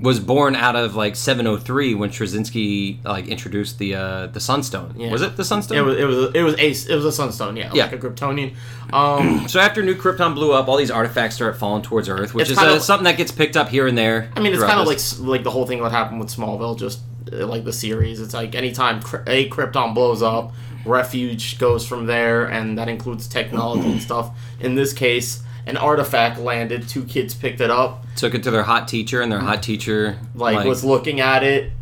was 0.00 0.18
born 0.18 0.56
out 0.56 0.74
of 0.74 0.96
like 0.96 1.14
703 1.16 1.94
when 1.94 2.10
Straczynski 2.10 3.02
like 3.04 3.26
introduced 3.28 3.78
the 3.78 3.94
uh 3.94 4.26
the 4.26 4.40
Sunstone. 4.40 4.94
Yeah. 4.98 5.10
Was 5.12 5.22
it 5.22 5.36
the 5.36 5.44
Sunstone? 5.44 5.78
It 5.78 5.82
was 5.82 5.98
it 5.98 6.04
was 6.04 6.34
it 6.34 6.42
was 6.42 6.54
ace 6.58 6.86
it 6.86 6.94
was 6.96 7.04
a 7.04 7.12
sunstone, 7.12 7.56
yeah, 7.56 7.70
Yeah. 7.72 7.84
like 7.84 7.92
a 7.92 7.98
Kryptonian. 7.98 8.54
Um 8.92 9.48
so 9.48 9.60
after 9.60 9.82
New 9.82 9.94
Krypton 9.94 10.34
blew 10.34 10.52
up, 10.52 10.68
all 10.68 10.76
these 10.76 10.90
artifacts 10.90 11.36
start 11.36 11.56
falling 11.56 11.82
towards 11.82 12.08
Earth, 12.08 12.34
which 12.34 12.50
is 12.50 12.58
uh, 12.58 12.80
something 12.80 13.04
that 13.04 13.16
gets 13.16 13.30
picked 13.32 13.56
up 13.56 13.68
here 13.68 13.86
and 13.86 13.96
there. 13.96 14.30
I 14.36 14.40
mean, 14.40 14.52
it's 14.52 14.62
kind 14.62 14.80
of 14.80 14.86
like 14.86 14.98
like 15.20 15.44
the 15.44 15.50
whole 15.50 15.66
thing 15.66 15.80
that 15.82 15.92
happened 15.92 16.20
with 16.20 16.28
Smallville, 16.28 16.76
just 16.78 17.00
uh, 17.32 17.46
like 17.46 17.64
the 17.64 17.72
series. 17.72 18.20
It's 18.20 18.34
like 18.34 18.54
anytime 18.54 18.98
a 19.26 19.48
Krypton 19.48 19.94
blows 19.94 20.22
up, 20.22 20.52
refuge 20.84 21.58
goes 21.58 21.86
from 21.86 22.06
there, 22.06 22.46
and 22.46 22.76
that 22.78 22.88
includes 22.88 23.28
technology 23.28 23.90
and 23.92 24.02
stuff. 24.02 24.36
In 24.60 24.74
this 24.74 24.92
case, 24.92 25.42
an 25.66 25.76
artifact 25.76 26.38
landed. 26.38 26.88
Two 26.88 27.04
kids 27.04 27.34
picked 27.34 27.60
it 27.60 27.70
up, 27.70 28.04
took 28.16 28.34
it 28.34 28.42
to 28.44 28.50
their 28.50 28.62
hot 28.62 28.88
teacher, 28.88 29.20
and 29.20 29.30
their 29.30 29.40
hot 29.40 29.62
teacher 29.62 30.18
like, 30.34 30.66
was 30.66 30.84
looking 30.84 31.20
at 31.20 31.42
it, 31.42 31.72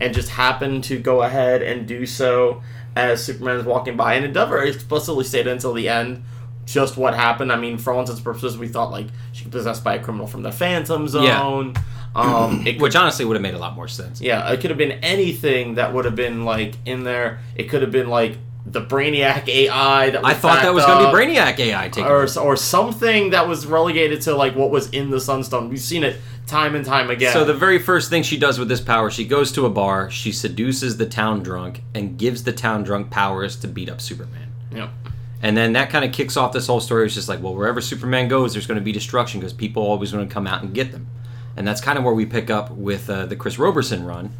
and 0.00 0.14
just 0.14 0.30
happened 0.30 0.84
to 0.84 0.98
go 0.98 1.22
ahead 1.22 1.62
and 1.62 1.86
do 1.86 2.06
so 2.06 2.62
as 2.96 3.24
Superman 3.24 3.56
is 3.56 3.64
walking 3.64 3.96
by. 3.96 4.14
And 4.14 4.24
it 4.24 4.32
never 4.32 4.62
explicitly 4.62 5.24
stated 5.24 5.52
until 5.52 5.72
the 5.72 5.88
end 5.88 6.24
just 6.66 6.96
what 6.96 7.14
happened. 7.14 7.52
I 7.52 7.56
mean, 7.56 7.78
for 7.78 7.92
all 7.92 8.00
intents 8.00 8.18
and 8.18 8.24
purposes, 8.24 8.56
we 8.56 8.68
thought 8.68 8.90
like 8.90 9.06
she 9.32 9.44
was 9.44 9.52
possessed 9.52 9.84
by 9.84 9.94
a 9.94 10.02
criminal 10.02 10.26
from 10.26 10.42
the 10.42 10.52
Phantom 10.52 11.08
Zone. 11.08 11.74
Um, 12.12 12.66
it 12.66 12.80
which 12.80 12.96
honestly 12.96 13.24
would 13.24 13.36
have 13.36 13.42
made 13.42 13.54
a 13.54 13.58
lot 13.58 13.76
more 13.76 13.86
sense. 13.86 14.20
Yeah, 14.20 14.50
it 14.50 14.60
could 14.60 14.70
have 14.70 14.78
been 14.78 14.98
anything 15.04 15.74
that 15.74 15.94
would 15.94 16.04
have 16.04 16.16
been 16.16 16.44
like 16.44 16.74
in 16.84 17.04
there. 17.04 17.38
It 17.54 17.68
could 17.68 17.82
have 17.82 17.92
been 17.92 18.08
like 18.08 18.36
the 18.66 18.84
Brainiac 18.84 19.48
AI 19.48 20.10
that 20.10 20.24
I 20.24 20.34
thought 20.34 20.62
that 20.62 20.74
was 20.74 20.84
going 20.84 21.04
to 21.04 21.10
be 21.10 21.16
Brainiac 21.16 21.58
AI 21.58 21.88
taking 21.88 22.04
or 22.04 22.22
over. 22.22 22.40
or 22.40 22.56
something 22.56 23.30
that 23.30 23.48
was 23.48 23.66
relegated 23.66 24.20
to 24.22 24.34
like 24.34 24.54
what 24.54 24.70
was 24.70 24.90
in 24.90 25.10
the 25.10 25.20
Sunstone. 25.20 25.68
We've 25.68 25.80
seen 25.80 26.04
it 26.04 26.16
time 26.46 26.74
and 26.74 26.84
time 26.84 27.10
again. 27.10 27.32
So 27.32 27.44
the 27.44 27.54
very 27.54 27.78
first 27.78 28.10
thing 28.10 28.22
she 28.22 28.38
does 28.38 28.58
with 28.58 28.68
this 28.68 28.80
power, 28.80 29.10
she 29.10 29.24
goes 29.24 29.52
to 29.52 29.66
a 29.66 29.70
bar, 29.70 30.10
she 30.10 30.32
seduces 30.32 30.98
the 30.98 31.06
town 31.06 31.42
drunk, 31.42 31.82
and 31.94 32.18
gives 32.18 32.44
the 32.44 32.52
town 32.52 32.82
drunk 32.82 33.10
powers 33.10 33.56
to 33.56 33.68
beat 33.68 33.88
up 33.88 34.00
Superman. 34.00 34.52
Yep. 34.72 34.90
And 35.42 35.56
then 35.56 35.72
that 35.72 35.88
kind 35.88 36.04
of 36.04 36.12
kicks 36.12 36.36
off 36.36 36.52
this 36.52 36.66
whole 36.66 36.80
story. 36.80 37.06
It's 37.06 37.14
just 37.14 37.28
like, 37.28 37.42
well, 37.42 37.54
wherever 37.54 37.80
Superman 37.80 38.28
goes, 38.28 38.52
there's 38.52 38.66
going 38.66 38.78
to 38.78 38.84
be 38.84 38.92
destruction 38.92 39.40
because 39.40 39.54
people 39.54 39.82
always 39.82 40.12
going 40.12 40.28
to 40.28 40.32
come 40.32 40.46
out 40.46 40.62
and 40.62 40.74
get 40.74 40.92
them. 40.92 41.06
And 41.56 41.66
that's 41.66 41.80
kind 41.80 41.98
of 41.98 42.04
where 42.04 42.14
we 42.14 42.26
pick 42.26 42.50
up 42.50 42.70
with 42.70 43.08
uh, 43.08 43.26
the 43.26 43.36
Chris 43.36 43.58
Roberson 43.58 44.04
run, 44.04 44.32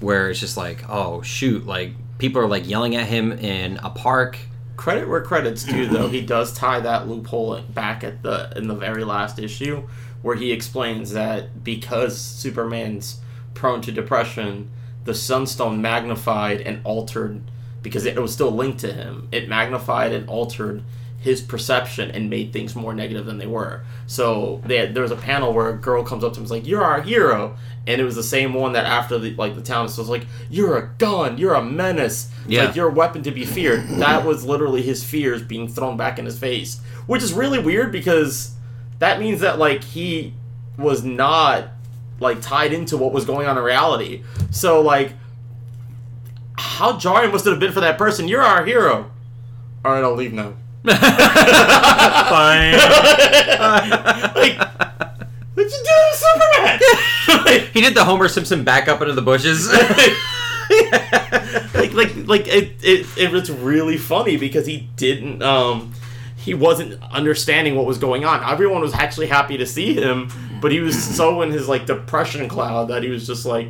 where 0.00 0.30
it's 0.30 0.40
just 0.40 0.56
like, 0.56 0.88
oh 0.88 1.22
shoot, 1.22 1.66
like 1.66 1.92
people 2.22 2.40
are 2.40 2.46
like 2.46 2.68
yelling 2.68 2.94
at 2.94 3.08
him 3.08 3.32
in 3.32 3.78
a 3.78 3.90
park. 3.90 4.38
credit 4.76 5.08
where 5.08 5.20
credit's 5.20 5.64
due 5.64 5.88
though 5.88 6.08
he 6.16 6.20
does 6.20 6.52
tie 6.52 6.78
that 6.78 7.08
loophole 7.08 7.60
back 7.62 8.04
at 8.04 8.22
the 8.22 8.52
in 8.54 8.68
the 8.68 8.76
very 8.76 9.02
last 9.02 9.40
issue 9.40 9.82
where 10.22 10.36
he 10.36 10.52
explains 10.52 11.10
that 11.10 11.64
because 11.64 12.16
superman's 12.16 13.18
prone 13.54 13.80
to 13.80 13.90
depression 13.90 14.70
the 15.04 15.12
sunstone 15.12 15.82
magnified 15.82 16.60
and 16.60 16.80
altered 16.84 17.42
because 17.82 18.06
it 18.06 18.16
was 18.16 18.32
still 18.32 18.52
linked 18.52 18.78
to 18.78 18.92
him 18.92 19.26
it 19.32 19.48
magnified 19.48 20.12
and 20.12 20.28
altered 20.28 20.80
his 21.22 21.40
perception 21.40 22.10
and 22.10 22.28
made 22.28 22.52
things 22.52 22.74
more 22.76 22.92
negative 22.92 23.24
than 23.24 23.38
they 23.38 23.46
were 23.46 23.82
so 24.06 24.60
they 24.66 24.76
had, 24.76 24.92
there 24.94 25.02
was 25.02 25.12
a 25.12 25.16
panel 25.16 25.52
where 25.54 25.68
a 25.70 25.76
girl 25.76 26.02
comes 26.02 26.22
up 26.24 26.32
to 26.32 26.38
him 26.38 26.42
and 26.42 26.46
is 26.46 26.50
like 26.50 26.66
you're 26.66 26.82
our 26.84 27.00
hero 27.00 27.56
and 27.86 28.00
it 28.00 28.04
was 28.04 28.14
the 28.16 28.22
same 28.22 28.52
one 28.54 28.72
that 28.72 28.84
after 28.84 29.18
the 29.18 29.34
like 29.36 29.54
the 29.54 29.62
town 29.62 29.84
was 29.84 29.98
like 30.08 30.26
you're 30.50 30.76
a 30.76 30.88
gun 30.98 31.38
you're 31.38 31.54
a 31.54 31.62
menace 31.64 32.28
Yeah. 32.46 32.64
like 32.66 32.76
you're 32.76 32.88
a 32.88 32.92
weapon 32.92 33.22
to 33.22 33.30
be 33.30 33.44
feared. 33.44 33.86
That 34.00 34.24
was 34.24 34.44
literally 34.44 34.82
his 34.82 35.02
fears 35.04 35.42
being 35.42 35.66
thrown 35.68 35.96
back 35.96 36.18
in 36.18 36.24
his 36.26 36.38
face, 36.38 36.80
which 37.06 37.22
is 37.22 37.32
really 37.32 37.58
weird 37.58 37.90
because 37.92 38.54
that 38.98 39.18
means 39.20 39.40
that 39.40 39.58
like 39.58 39.82
he 39.84 40.34
was 40.76 41.02
not 41.04 41.68
like 42.20 42.40
tied 42.40 42.72
into 42.72 42.96
what 42.96 43.12
was 43.12 43.24
going 43.24 43.46
on 43.48 43.56
in 43.58 43.62
reality. 43.64 44.22
So 44.50 44.80
like 44.80 45.12
how 46.56 46.98
jarring 46.98 47.30
must 47.32 47.46
it 47.46 47.50
have 47.50 47.60
been 47.60 47.72
for 47.72 47.80
that 47.80 47.98
person? 47.98 48.28
You're 48.28 48.42
our 48.42 48.64
hero. 48.64 49.10
All 49.84 49.92
right, 49.92 50.04
I'll 50.04 50.14
leave 50.14 50.32
now. 50.32 50.54
Fine. 50.84 52.72
Like, 54.34 54.58
what'd 55.54 55.72
you 55.72 55.78
do, 55.78 55.84
to 55.84 56.14
Superman? 56.14 56.80
like, 57.44 57.62
he 57.72 57.80
did 57.80 57.94
the 57.94 58.04
Homer 58.04 58.28
Simpson 58.28 58.64
back 58.64 58.88
up 58.88 59.00
into 59.00 59.14
the 59.14 59.22
bushes. 59.22 59.70
like, 61.74 61.92
like, 61.92 62.16
like 62.26 62.48
it, 62.48 62.72
it, 62.82 63.06
it 63.16 63.30
was 63.30 63.48
really 63.50 63.96
funny 63.96 64.36
because 64.36 64.66
he 64.66 64.88
didn't, 64.96 65.40
um, 65.42 65.92
he 66.36 66.54
wasn't 66.54 67.00
understanding 67.12 67.76
what 67.76 67.86
was 67.86 67.98
going 67.98 68.24
on. 68.24 68.42
Everyone 68.42 68.80
was 68.80 68.94
actually 68.94 69.28
happy 69.28 69.56
to 69.58 69.66
see 69.66 69.94
him, 69.94 70.28
but 70.60 70.72
he 70.72 70.80
was 70.80 71.00
so 71.00 71.42
in 71.42 71.52
his 71.52 71.68
like 71.68 71.86
depression 71.86 72.48
cloud 72.48 72.88
that 72.88 73.04
he 73.04 73.10
was 73.10 73.28
just 73.28 73.46
like, 73.46 73.68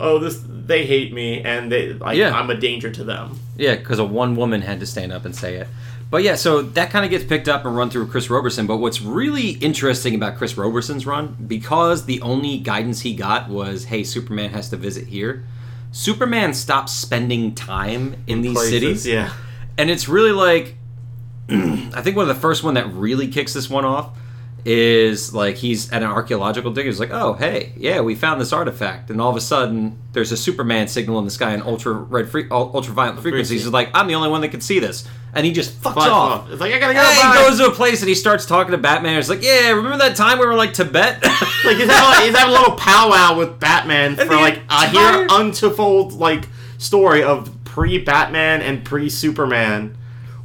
"Oh, 0.00 0.18
this 0.18 0.42
they 0.48 0.86
hate 0.86 1.12
me, 1.12 1.42
and 1.42 1.70
they 1.70 1.92
like 1.92 2.16
Yeah. 2.16 2.34
I'm 2.34 2.48
a 2.48 2.54
danger 2.54 2.90
to 2.90 3.04
them." 3.04 3.38
Yeah, 3.58 3.74
because 3.74 3.98
a 3.98 4.04
one 4.04 4.36
woman 4.36 4.62
had 4.62 4.80
to 4.80 4.86
stand 4.86 5.12
up 5.12 5.26
and 5.26 5.36
say 5.36 5.56
it. 5.56 5.68
But 6.14 6.22
yeah, 6.22 6.36
so 6.36 6.62
that 6.62 6.90
kind 6.90 7.04
of 7.04 7.10
gets 7.10 7.24
picked 7.24 7.48
up 7.48 7.64
and 7.64 7.74
run 7.74 7.90
through 7.90 8.06
Chris 8.06 8.30
Roberson. 8.30 8.68
But 8.68 8.76
what's 8.76 9.02
really 9.02 9.48
interesting 9.48 10.14
about 10.14 10.36
Chris 10.36 10.56
Roberson's 10.56 11.06
run, 11.06 11.36
because 11.48 12.06
the 12.06 12.20
only 12.20 12.58
guidance 12.58 13.00
he 13.00 13.16
got 13.16 13.48
was, 13.48 13.86
hey, 13.86 14.04
Superman 14.04 14.50
has 14.50 14.68
to 14.68 14.76
visit 14.76 15.08
here, 15.08 15.44
Superman 15.90 16.54
stops 16.54 16.92
spending 16.92 17.52
time 17.52 18.22
in 18.28 18.42
these 18.42 18.52
Places, 18.54 18.70
cities. 18.70 19.06
yeah. 19.08 19.32
And 19.76 19.90
it's 19.90 20.08
really 20.08 20.30
like, 20.30 20.76
I 21.48 22.00
think 22.00 22.14
one 22.14 22.28
of 22.30 22.32
the 22.32 22.40
first 22.40 22.62
one 22.62 22.74
that 22.74 22.92
really 22.92 23.26
kicks 23.26 23.52
this 23.52 23.68
one 23.68 23.84
off 23.84 24.16
is 24.64 25.34
like 25.34 25.56
he's 25.56 25.92
at 25.92 26.02
an 26.02 26.08
archaeological 26.08 26.72
dig. 26.72 26.86
He's 26.86 26.98
like, 27.00 27.10
oh, 27.10 27.34
hey, 27.34 27.72
yeah, 27.76 28.00
we 28.00 28.14
found 28.14 28.40
this 28.40 28.52
artifact. 28.52 29.10
And 29.10 29.20
all 29.20 29.30
of 29.30 29.36
a 29.36 29.40
sudden, 29.40 29.98
there's 30.12 30.32
a 30.32 30.36
Superman 30.36 30.88
signal 30.88 31.18
in 31.18 31.24
the 31.26 31.30
sky 31.30 31.52
in 31.54 31.60
ultra 31.62 31.92
red, 31.92 32.28
free, 32.28 32.46
ultraviolet 32.50 33.20
frequencies. 33.20 33.64
He's 33.64 33.72
like, 33.72 33.90
I'm 33.94 34.06
the 34.06 34.14
only 34.14 34.30
one 34.30 34.40
that 34.40 34.48
can 34.48 34.60
see 34.62 34.78
this. 34.78 35.06
And 35.34 35.44
he 35.44 35.52
just 35.52 35.72
fucks 35.82 35.94
Fuck 35.94 36.06
off. 36.06 36.40
off. 36.42 36.50
It's 36.50 36.60
like 36.60 36.72
I 36.72 36.78
gotta 36.78 36.94
go. 36.94 37.00
Bye. 37.02 37.36
he 37.42 37.48
goes 37.48 37.58
to 37.58 37.66
a 37.66 37.72
place 37.74 38.00
and 38.00 38.08
he 38.08 38.14
starts 38.14 38.46
talking 38.46 38.70
to 38.72 38.78
Batman. 38.78 39.16
He's 39.16 39.28
like, 39.28 39.42
"Yeah, 39.42 39.70
remember 39.70 39.98
that 39.98 40.14
time 40.16 40.38
we 40.38 40.46
were 40.46 40.54
like 40.54 40.72
Tibet? 40.74 41.22
like 41.64 41.76
he's 41.76 41.90
having, 41.90 42.26
he's 42.28 42.36
having 42.38 42.54
a 42.54 42.58
little 42.58 42.76
powwow 42.76 43.36
with 43.36 43.58
Batman 43.58 44.14
for 44.14 44.26
the 44.26 44.36
like 44.36 44.58
a 44.58 44.60
entire- 44.60 44.90
here 44.90 45.26
untold 45.30 46.12
like 46.12 46.48
story 46.78 47.24
of 47.24 47.50
pre 47.64 47.98
Batman 47.98 48.62
and 48.62 48.84
pre 48.84 49.10
Superman, 49.10 49.96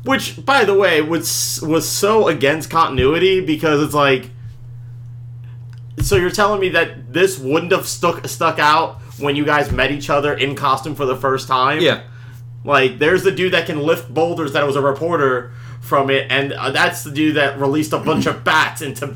which 0.04 0.44
by 0.46 0.64
the 0.64 0.74
way 0.74 1.02
was 1.02 1.60
was 1.62 1.88
so 1.88 2.28
against 2.28 2.70
continuity 2.70 3.42
because 3.42 3.82
it's 3.82 3.94
like. 3.94 4.32
So 6.02 6.16
you're 6.16 6.30
telling 6.30 6.62
me 6.62 6.70
that 6.70 7.12
this 7.12 7.38
wouldn't 7.38 7.74
have 7.74 7.86
stuck 7.86 8.26
stuck 8.28 8.58
out 8.58 9.02
when 9.20 9.36
you 9.36 9.46
guys 9.46 9.72
met 9.72 9.92
each 9.92 10.10
other 10.10 10.34
in 10.34 10.56
costume 10.56 10.96
for 10.96 11.06
the 11.06 11.16
first 11.16 11.48
time? 11.48 11.82
yeah, 11.82 12.04
Like, 12.64 13.00
there's 13.00 13.24
the 13.24 13.32
dude 13.32 13.54
that 13.54 13.66
can 13.66 13.80
lift 13.82 14.14
boulders 14.14 14.54
that 14.54 14.66
was 14.66 14.78
a 14.78 14.82
reporter 14.82 15.52
from 15.82 16.10
it, 16.10 16.28
and 16.30 16.54
uh, 16.54 16.72
that's 16.72 17.04
the 17.04 17.12
dude 17.12 17.36
that 17.36 17.60
released 17.60 17.94
a 17.94 18.00
bunch 18.00 18.26
of 18.26 18.44
bats 18.44 18.82
into. 18.82 19.16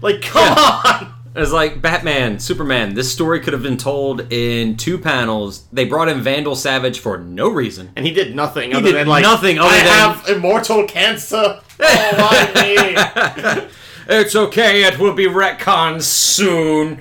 Like, 0.00 0.22
come 0.22 0.58
on! 0.58 1.14
It's 1.34 1.50
like 1.52 1.80
Batman, 1.80 2.38
Superman. 2.40 2.94
This 2.94 3.10
story 3.10 3.40
could 3.40 3.54
have 3.54 3.62
been 3.62 3.78
told 3.78 4.30
in 4.32 4.76
two 4.76 4.98
panels. 4.98 5.64
They 5.72 5.86
brought 5.86 6.08
in 6.08 6.20
Vandal 6.20 6.54
Savage 6.54 6.98
for 6.98 7.16
no 7.16 7.48
reason. 7.48 7.90
And 7.96 8.04
he 8.04 8.12
did 8.12 8.36
nothing 8.36 8.74
other 8.74 8.84
did 8.86 8.94
than, 8.96 9.06
like, 9.06 9.22
nothing 9.22 9.58
other 9.58 9.70
I 9.70 9.78
than- 9.78 9.86
have 9.86 10.28
immortal 10.28 10.84
cancer. 10.86 11.60
Oh, 11.84 12.12
why 12.54 12.62
me? 12.62 13.66
It's 14.08 14.36
okay. 14.36 14.84
It 14.84 15.00
will 15.00 15.14
be 15.14 15.24
retconned 15.26 16.02
soon. 16.02 17.00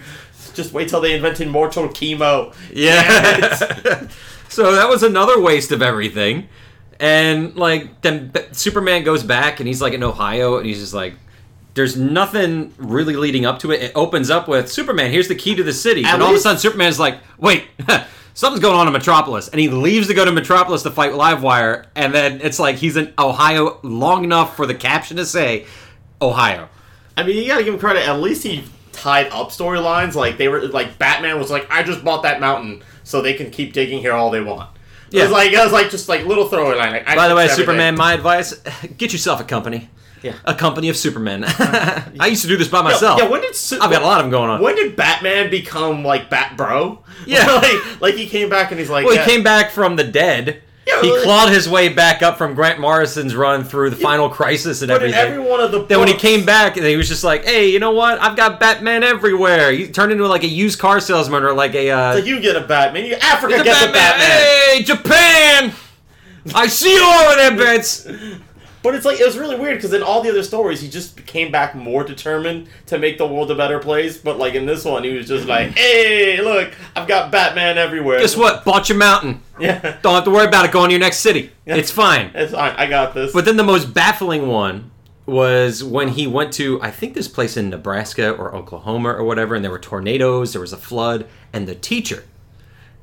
Just 0.55 0.73
wait 0.73 0.89
till 0.89 1.01
they 1.01 1.13
invent 1.13 1.39
immortal 1.39 1.88
chemo. 1.89 2.55
Yeah. 2.73 4.07
so 4.49 4.73
that 4.73 4.89
was 4.89 5.03
another 5.03 5.39
waste 5.39 5.71
of 5.71 5.84
everything. 5.84 6.47
And 6.99 7.55
like 7.55 8.01
then 8.01 8.29
B- 8.29 8.39
Superman 8.53 9.03
goes 9.03 9.21
back 9.23 9.59
and 9.59 9.67
he's 9.67 9.82
like 9.84 9.93
in 9.93 10.01
Ohio 10.03 10.57
and 10.57 10.65
he's 10.65 10.79
just 10.79 10.93
like 10.95 11.13
there's 11.74 11.95
nothing 11.97 12.74
really 12.78 13.15
leading 13.15 13.45
up 13.45 13.59
to 13.59 13.72
it. 13.72 13.82
It 13.82 13.91
opens 13.95 14.30
up 14.30 14.47
with 14.47 14.72
Superman, 14.72 15.11
here's 15.11 15.28
the 15.28 15.36
key 15.36 15.55
to 15.55 15.63
the 15.63 15.74
city. 15.74 16.03
At 16.03 16.13
and 16.15 16.22
all 16.22 16.30
of 16.30 16.32
a 16.32 16.34
least- 16.34 16.43
sudden 16.43 16.59
Superman's 16.59 16.99
like, 16.99 17.19
"Wait, 17.38 17.65
something's 18.34 18.61
going 18.61 18.76
on 18.76 18.88
in 18.88 18.93
Metropolis." 18.93 19.47
And 19.47 19.59
he 19.59 19.69
leaves 19.69 20.07
to 20.07 20.13
go 20.13 20.26
to 20.26 20.32
Metropolis 20.32 20.84
to 20.84 20.91
fight 20.91 21.11
Livewire 21.13 21.86
and 21.95 22.13
then 22.13 22.41
it's 22.41 22.59
like 22.59 22.76
he's 22.78 22.97
in 22.97 23.13
Ohio 23.17 23.80
long 23.84 24.24
enough 24.24 24.55
for 24.55 24.65
the 24.65 24.76
caption 24.76 25.17
to 25.17 25.26
say 25.26 25.65
Ohio. 26.22 26.69
I 27.17 27.24
mean, 27.24 27.38
you 27.38 27.47
gotta 27.47 27.63
give 27.63 27.74
him 27.74 27.80
credit. 27.80 28.07
At 28.07 28.19
least 28.19 28.43
he 28.43 28.63
tied 28.91 29.28
up 29.28 29.49
storylines. 29.49 30.15
Like, 30.15 30.38
they 30.38 30.47
were, 30.47 30.61
like, 30.67 30.97
Batman 30.97 31.39
was 31.39 31.49
like, 31.51 31.67
I 31.69 31.84
just 31.84 32.03
bought 32.03 32.24
that 32.24 32.39
mountain 32.39 32.84
so 33.03 33.22
they 33.22 33.34
can 33.34 33.51
keep 33.51 33.74
digging 33.74 33.99
here 33.99 34.13
all 34.13 34.30
they 34.32 34.41
want. 34.41 34.69
Yeah. 35.09 35.22
It 35.22 35.24
was 35.26 35.32
like, 35.34 35.51
it 35.51 35.57
was 35.57 35.72
like, 35.74 35.89
just 35.89 36.07
like 36.07 36.26
little 36.26 36.47
throwaway 36.47 36.78
line. 36.78 36.91
Like, 36.93 37.05
By 37.05 37.28
the 37.28 37.36
way. 37.36 37.47
Superman, 37.49 37.95
my 37.97 38.13
advice: 38.13 38.53
get 38.97 39.11
yourself 39.11 39.41
a 39.41 39.43
company. 39.43 39.89
Yeah. 40.22 40.36
A 40.45 40.53
company 40.53 40.89
of 40.89 40.97
Supermen. 40.97 41.43
I 41.47 42.28
used 42.30 42.43
to 42.43 42.47
do 42.47 42.57
this 42.57 42.67
by 42.67 42.82
myself. 42.82 43.19
Yeah, 43.19 43.28
when 43.28 43.41
did 43.41 43.55
Su- 43.55 43.80
I've 43.82 43.89
got 43.89 44.01
a 44.01 44.05
lot 44.05 44.19
of 44.19 44.26
them 44.26 44.32
going 44.32 44.49
on. 44.49 44.61
When 44.61 44.76
did 44.76 44.95
Batman 44.95 45.49
become 45.49 46.03
like 46.03 46.30
Bat 46.30 46.57
Bro? 46.57 47.03
Yeah. 47.26 47.45
like, 47.55 48.01
like 48.01 48.15
he 48.15 48.28
came 48.28 48.49
back 48.49 48.72
and 48.72 48.80
he's 48.80 48.89
like, 48.89 49.05
Well, 49.05 49.13
he 49.13 49.19
yeah. 49.19 49.26
came 49.26 49.43
back 49.43 49.72
from 49.72 49.95
the 49.95 50.03
dead. 50.03 50.61
Yeah, 50.88 50.99
he 51.01 51.22
clawed 51.22 51.51
his 51.51 51.69
way 51.69 51.89
back 51.89 52.24
up 52.24 52.39
from 52.39 52.55
Grant 52.55 52.80
Morrison's 52.80 53.36
run 53.36 53.63
through 53.63 53.91
the 53.91 53.95
Final 53.95 54.30
Crisis 54.30 54.82
and 54.82 54.89
But 54.89 55.03
in 55.03 55.13
everything. 55.13 55.34
every 55.38 55.49
one 55.49 55.59
of 55.59 55.72
the 55.72 55.84
then 55.86 55.99
when 55.99 56.07
he 56.07 56.15
came 56.15 56.43
back, 56.43 56.76
and 56.76 56.84
he 56.84 56.97
was 56.97 57.07
just 57.07 57.24
like, 57.24 57.45
"Hey, 57.45 57.69
you 57.69 57.78
know 57.78 57.91
what? 57.91 58.19
I've 58.19 58.36
got 58.36 58.59
Batman 58.59 59.03
everywhere." 59.03 59.72
He 59.72 59.89
turned 59.89 60.11
into 60.11 60.26
like 60.28 60.41
a 60.43 60.47
used 60.47 60.80
car 60.80 60.99
salesman 60.99 61.43
or 61.43 61.53
like 61.53 61.76
a. 61.76 61.91
Uh, 61.91 62.15
like 62.15 62.26
you 62.26 62.39
get 62.41 62.55
a 62.55 62.61
Batman, 62.61 63.05
you 63.05 63.13
Africa 63.13 63.57
"It's 63.59 63.82
a 63.82 63.89
a 63.89 63.93
Batman. 63.93 64.28
Hey, 64.28 64.84
Japan! 64.84 65.74
I 66.55 66.65
see 66.65 66.95
you 66.95 67.03
over 67.03 67.36
there, 67.36 67.55
Bits. 67.55 68.07
But 68.84 68.95
it's 68.95 69.05
like 69.05 69.19
it 69.19 69.25
was 69.25 69.38
really 69.38 69.57
weird 69.57 69.77
because 69.77 69.93
in 69.93 70.01
all 70.01 70.21
the 70.21 70.29
other 70.29 70.43
stories, 70.43 70.82
he 70.82 70.89
just 70.89 71.25
came 71.27 71.51
back 71.51 71.75
more 71.75 72.03
determined 72.03 72.67
to 72.88 72.97
make 72.97 73.17
the 73.17 73.27
world 73.27 73.51
a 73.51 73.55
better 73.55 73.79
place. 73.79 74.17
But 74.17 74.38
like 74.38 74.55
in 74.55 74.65
this 74.65 74.84
one, 74.84 75.03
he 75.03 75.13
was 75.13 75.27
just 75.27 75.47
like, 75.47 75.69
mm-hmm. 75.69 75.77
"Hey, 75.77 76.41
look, 76.41 76.73
I've 76.95 77.07
got 77.07 77.32
Batman 77.32 77.77
everywhere." 77.77 78.19
Guess 78.19 78.38
what? 78.38 78.65
Bought 78.65 78.89
your 78.89 78.97
mountain. 78.97 79.41
Yeah, 79.61 79.97
Don't 80.01 80.15
have 80.15 80.23
to 80.23 80.32
worry 80.32 80.47
about 80.47 80.65
it 80.65 80.71
going 80.71 80.89
to 80.89 80.93
your 80.93 80.99
next 80.99 81.19
city. 81.19 81.51
Yeah. 81.67 81.75
It's 81.75 81.91
fine. 81.91 82.32
it's 82.34 82.51
fine. 82.51 82.73
I 82.77 82.88
got 82.88 83.13
this. 83.13 83.32
But 83.32 83.45
then 83.45 83.57
the 83.57 83.63
most 83.63 83.93
baffling 83.93 84.47
one 84.47 84.89
was 85.27 85.84
when 85.84 86.07
he 86.07 86.25
went 86.25 86.51
to 86.53 86.82
I 86.82 86.89
think 86.89 87.13
this 87.13 87.27
place 87.27 87.57
in 87.57 87.69
Nebraska 87.69 88.32
or 88.32 88.55
Oklahoma 88.55 89.09
or 89.09 89.23
whatever, 89.23 89.53
and 89.53 89.63
there 89.63 89.69
were 89.69 89.77
tornadoes, 89.77 90.53
there 90.53 90.61
was 90.61 90.73
a 90.73 90.77
flood, 90.77 91.27
and 91.53 91.67
the 91.67 91.75
teacher 91.75 92.23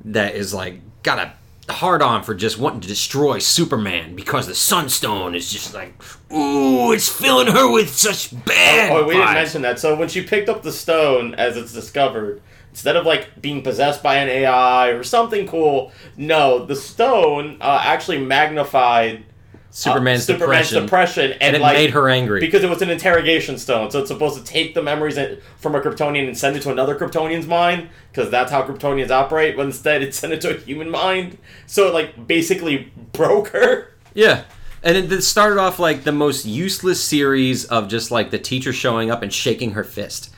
that 0.05 0.35
is 0.35 0.53
like 0.53 0.81
got 1.05 1.19
a 1.21 1.33
hard 1.71 2.03
on 2.03 2.23
for 2.23 2.35
just 2.35 2.59
wanting 2.59 2.81
to 2.81 2.89
destroy 2.89 3.39
Superman 3.39 4.15
because 4.15 4.47
the 4.47 4.55
Sunstone 4.55 5.35
is 5.35 5.51
just 5.51 5.75
like, 5.75 5.95
ooh, 6.33 6.93
it's 6.93 7.09
filling 7.09 7.53
her 7.53 7.71
with 7.71 7.95
such 7.95 8.33
bad. 8.45 8.93
Oh, 8.93 9.07
we 9.07 9.15
didn't 9.15 9.35
mention 9.35 9.63
that. 9.63 9.79
So 9.79 9.95
when 9.95 10.09
she 10.09 10.23
picked 10.23 10.49
up 10.49 10.63
the 10.63 10.73
stone, 10.73 11.35
as 11.35 11.57
it's 11.57 11.73
discovered, 11.73 12.43
instead 12.71 12.97
of 12.97 13.07
like 13.07 13.41
being 13.41 13.63
possessed 13.63 14.03
by 14.03 14.17
an 14.17 14.29
AI 14.29 14.89
or 14.89 15.03
something 15.03 15.47
cool, 15.47 15.93
no, 16.17 16.65
the 16.65 16.77
stone 16.77 17.59
uh, 17.61 17.81
actually 17.85 18.19
magnified 18.19 19.25
uh, 19.69 19.73
Superman's, 19.73 20.25
Superman's 20.25 20.71
depression, 20.71 20.83
depression, 20.83 21.33
and, 21.33 21.43
and 21.43 21.57
it 21.57 21.61
like, 21.61 21.75
made 21.75 21.91
her 21.91 22.09
angry. 22.09 22.41
because 22.41 22.65
it 22.65 22.71
was 22.71 22.83
an 22.83 22.91
interrogation 22.91 23.59
stone. 23.59 23.91
So 23.91 24.01
it's 24.01 24.09
supposed 24.09 24.39
to 24.39 24.45
take 24.45 24.75
the 24.75 24.83
memories 24.83 25.19
from 25.59 25.75
a 25.75 25.81
Kryptonian 25.81 26.27
and 26.27 26.37
send 26.37 26.57
it 26.57 26.63
to 26.63 26.71
another 26.71 26.99
Kryptonian's 26.99 27.47
mind, 27.47 27.89
because 28.11 28.31
that's 28.31 28.51
how 28.51 28.63
Kryptonians 28.63 29.11
operate. 29.11 29.57
But 29.57 29.67
instead, 29.67 30.03
it 30.03 30.15
sent 30.15 30.33
it 30.33 30.41
to 30.43 30.57
a 30.57 30.59
human 30.59 30.91
mind. 30.91 31.39
So 31.67 31.89
it 31.89 31.95
like 31.95 32.27
basically 32.27 32.93
broke 33.13 33.49
her. 33.49 33.93
Yeah. 34.15 34.45
And 34.83 35.13
it, 35.13 35.23
started 35.23 35.59
off 35.59 35.79
like 35.79 36.05
the 36.05 36.13
most 36.13 36.45
useless 36.45 37.03
series 37.03 37.65
of 37.65 37.89
just 37.89 38.11
like 38.11 38.31
the 38.31 38.39
teacher 38.39 38.73
showing 38.73 39.11
up 39.11 39.23
and 39.23 39.33
shaking 39.33 39.73
her 39.73 39.85
fist. 39.85 40.31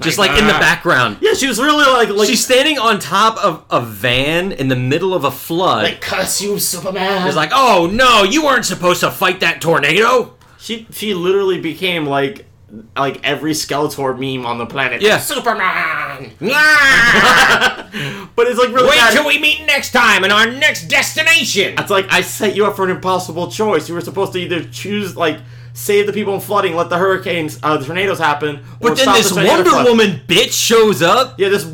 Just 0.00 0.18
like 0.18 0.36
in 0.38 0.46
the 0.46 0.54
ah. 0.54 0.60
background. 0.60 1.18
Yeah, 1.20 1.34
she 1.34 1.46
was 1.46 1.58
really 1.58 1.84
like 1.84 2.08
like 2.08 2.28
She's 2.28 2.44
standing 2.44 2.78
on 2.78 2.98
top 2.98 3.42
of 3.42 3.64
a 3.70 3.80
van 3.80 4.50
in 4.50 4.68
the 4.68 4.76
middle 4.76 5.14
of 5.14 5.24
a 5.24 5.30
flood. 5.30 5.84
like 5.84 6.00
curse 6.00 6.40
you, 6.40 6.58
Superman. 6.58 7.26
She's 7.26 7.36
like, 7.36 7.50
oh 7.52 7.88
no, 7.92 8.24
you 8.24 8.44
weren't 8.44 8.64
supposed 8.64 9.00
to 9.00 9.10
fight 9.10 9.40
that 9.40 9.60
tornado. 9.60 10.34
She 10.58 10.86
she 10.90 11.14
literally 11.14 11.60
became 11.60 12.06
like 12.06 12.46
like 12.96 13.20
every 13.24 13.52
Skeletor 13.52 14.18
meme 14.18 14.46
on 14.46 14.58
the 14.58 14.66
planet. 14.66 15.02
Yeah. 15.02 15.18
Superman. 15.18 16.32
Ah! 16.42 17.80
But 18.36 18.48
it's 18.48 18.58
like 18.58 18.70
really 18.70 18.88
Wait 18.88 18.96
bad. 18.96 19.12
till 19.12 19.24
we 19.26 19.38
meet 19.38 19.64
next 19.66 19.92
time 19.92 20.24
in 20.24 20.32
our 20.32 20.50
next 20.50 20.88
destination. 20.88 21.74
It's 21.78 21.90
like 21.90 22.06
I 22.10 22.22
set 22.22 22.56
you 22.56 22.66
up 22.66 22.74
for 22.74 22.84
an 22.84 22.90
impossible 22.90 23.48
choice. 23.48 23.88
You 23.88 23.94
were 23.94 24.00
supposed 24.00 24.32
to 24.32 24.40
either 24.40 24.64
choose 24.64 25.16
like 25.16 25.38
save 25.74 26.06
the 26.08 26.12
people 26.12 26.34
in 26.34 26.40
flooding, 26.40 26.74
let 26.74 26.88
the 26.88 26.98
hurricanes, 26.98 27.60
uh, 27.62 27.76
the 27.76 27.84
tornadoes 27.84 28.18
happen, 28.18 28.56
or 28.80 28.88
But 28.90 28.96
then 28.96 29.14
this 29.14 29.30
the 29.30 29.44
Wonder 29.44 29.70
flood. 29.70 29.86
Woman 29.86 30.20
bitch 30.26 30.52
shows 30.52 31.02
up. 31.02 31.38
Yeah, 31.38 31.50
this 31.50 31.64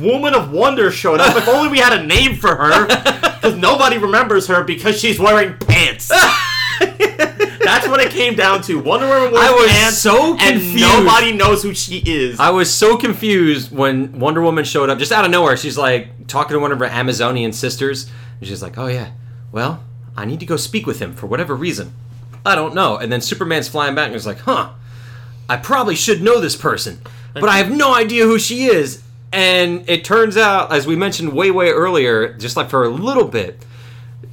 woman 0.00 0.34
of 0.34 0.50
wonder 0.50 0.90
showed 0.90 1.20
up. 1.20 1.36
if 1.36 1.46
only 1.48 1.68
we 1.68 1.78
had 1.78 1.92
a 1.92 2.04
name 2.04 2.34
for 2.34 2.56
her, 2.56 2.86
because 3.40 3.56
nobody 3.56 3.98
remembers 3.98 4.48
her 4.48 4.64
because 4.64 4.98
she's 5.00 5.20
wearing 5.20 5.56
pants. 5.58 6.10
That's 7.70 7.88
what 7.88 8.00
it 8.00 8.10
came 8.10 8.34
down 8.34 8.62
to. 8.62 8.80
Wonder 8.80 9.06
Woman 9.06 9.32
wears 9.32 9.48
I 9.48 9.50
was 9.52 9.70
pants, 9.70 9.98
so 9.98 10.32
and 10.32 10.60
confused. 10.60 10.80
nobody 10.82 11.32
knows 11.32 11.62
who 11.62 11.74
she 11.74 11.98
is. 11.98 12.40
I 12.40 12.50
was 12.50 12.72
so 12.72 12.96
confused 12.96 13.70
when 13.70 14.18
Wonder 14.18 14.42
Woman 14.42 14.64
showed 14.64 14.90
up 14.90 14.98
just 14.98 15.12
out 15.12 15.24
of 15.24 15.30
nowhere. 15.30 15.56
She's 15.56 15.78
like 15.78 16.26
talking 16.26 16.54
to 16.54 16.58
one 16.60 16.72
of 16.72 16.78
her 16.78 16.84
Amazonian 16.86 17.52
sisters, 17.52 18.10
and 18.40 18.48
she's 18.48 18.62
like, 18.62 18.76
"Oh 18.78 18.88
yeah, 18.88 19.10
well, 19.52 19.82
I 20.16 20.24
need 20.24 20.40
to 20.40 20.46
go 20.46 20.56
speak 20.56 20.86
with 20.86 21.00
him 21.00 21.14
for 21.14 21.26
whatever 21.26 21.54
reason. 21.54 21.92
I 22.44 22.54
don't 22.54 22.74
know. 22.74 22.96
And 22.96 23.12
then 23.12 23.20
Superman's 23.20 23.68
flying 23.68 23.94
back 23.94 24.06
and 24.08 24.16
is 24.16 24.26
like, 24.26 24.40
huh, 24.40 24.70
I 25.48 25.56
probably 25.56 25.94
should 25.94 26.22
know 26.22 26.40
this 26.40 26.56
person, 26.56 27.00
but 27.34 27.48
I 27.48 27.58
have 27.58 27.70
no 27.70 27.94
idea 27.94 28.24
who 28.24 28.38
she 28.38 28.64
is. 28.66 29.02
And 29.32 29.88
it 29.88 30.04
turns 30.04 30.36
out, 30.36 30.72
as 30.72 30.86
we 30.86 30.96
mentioned 30.96 31.32
way, 31.32 31.50
way 31.50 31.70
earlier, 31.70 32.34
just 32.34 32.56
like 32.56 32.68
for 32.68 32.84
a 32.84 32.88
little 32.88 33.26
bit, 33.26 33.64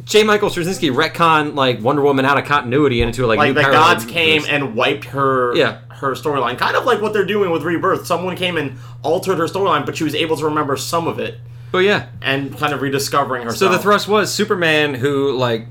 J. 0.08 0.24
Michael 0.24 0.50
Straczynski 0.50 0.90
retcon 0.94 1.56
like 1.56 1.82
Wonder 1.82 2.02
Woman 2.02 2.24
out 2.26 2.38
of 2.38 2.46
continuity 2.46 3.02
into 3.02 3.28
like, 3.28 3.38
like 3.38 3.50
new 3.50 3.54
the 3.56 3.62
parallel 3.62 3.82
gods 3.96 4.06
came 4.06 4.28
universe. 4.44 4.50
and 4.50 4.76
wiped 4.76 5.06
her 5.06 5.56
Yeah. 5.56 5.80
her 5.90 6.14
storyline 6.14 6.58
kind 6.58 6.76
of 6.78 6.86
like 6.86 7.02
what 7.02 7.12
they're 7.14 7.26
doing 7.26 7.52
with 7.52 7.64
rebirth 7.64 8.06
someone 8.08 8.36
came 8.38 8.56
and 8.58 8.78
altered 9.04 9.38
her 9.38 9.46
storyline 9.46 9.86
but 9.86 9.98
she 9.98 10.04
was 10.06 10.16
able 10.16 10.38
to 10.38 10.46
remember 10.46 10.78
some 10.78 11.08
of 11.08 11.20
it 11.20 11.40
Oh 11.74 11.80
yeah, 11.80 12.06
and 12.22 12.58
kind 12.58 12.74
of 12.74 12.82
rediscovering 12.82 13.44
herself 13.44 13.58
so 13.74 13.78
the 13.78 13.84
thrust 13.84 14.08
was 14.08 14.34
Superman, 14.34 14.94
who 14.94 15.34
like, 15.34 15.68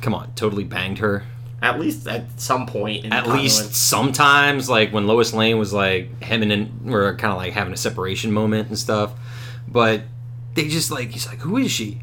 come 0.00 0.14
on, 0.14 0.32
totally 0.36 0.62
banged 0.62 0.98
her. 0.98 1.24
at 1.60 1.80
least 1.80 2.06
at 2.06 2.40
some 2.40 2.64
point 2.66 3.04
in 3.04 3.12
At 3.12 3.26
least 3.26 3.74
sometimes, 3.74 4.70
like 4.70 4.92
when 4.92 5.08
Lois 5.08 5.32
Lane 5.34 5.58
was 5.58 5.72
like 5.72 6.22
him 6.22 6.42
and 6.42 6.88
were 6.88 7.16
kind 7.16 7.32
of 7.32 7.38
like 7.38 7.54
having 7.54 7.72
a 7.72 7.76
separation 7.76 8.30
moment 8.30 8.68
and 8.68 8.78
stuff. 8.78 9.12
But 9.66 10.02
they 10.54 10.68
just 10.68 10.92
like 10.92 11.10
he's 11.10 11.26
like, 11.26 11.40
who 11.40 11.56
is 11.56 11.72
she? 11.72 12.02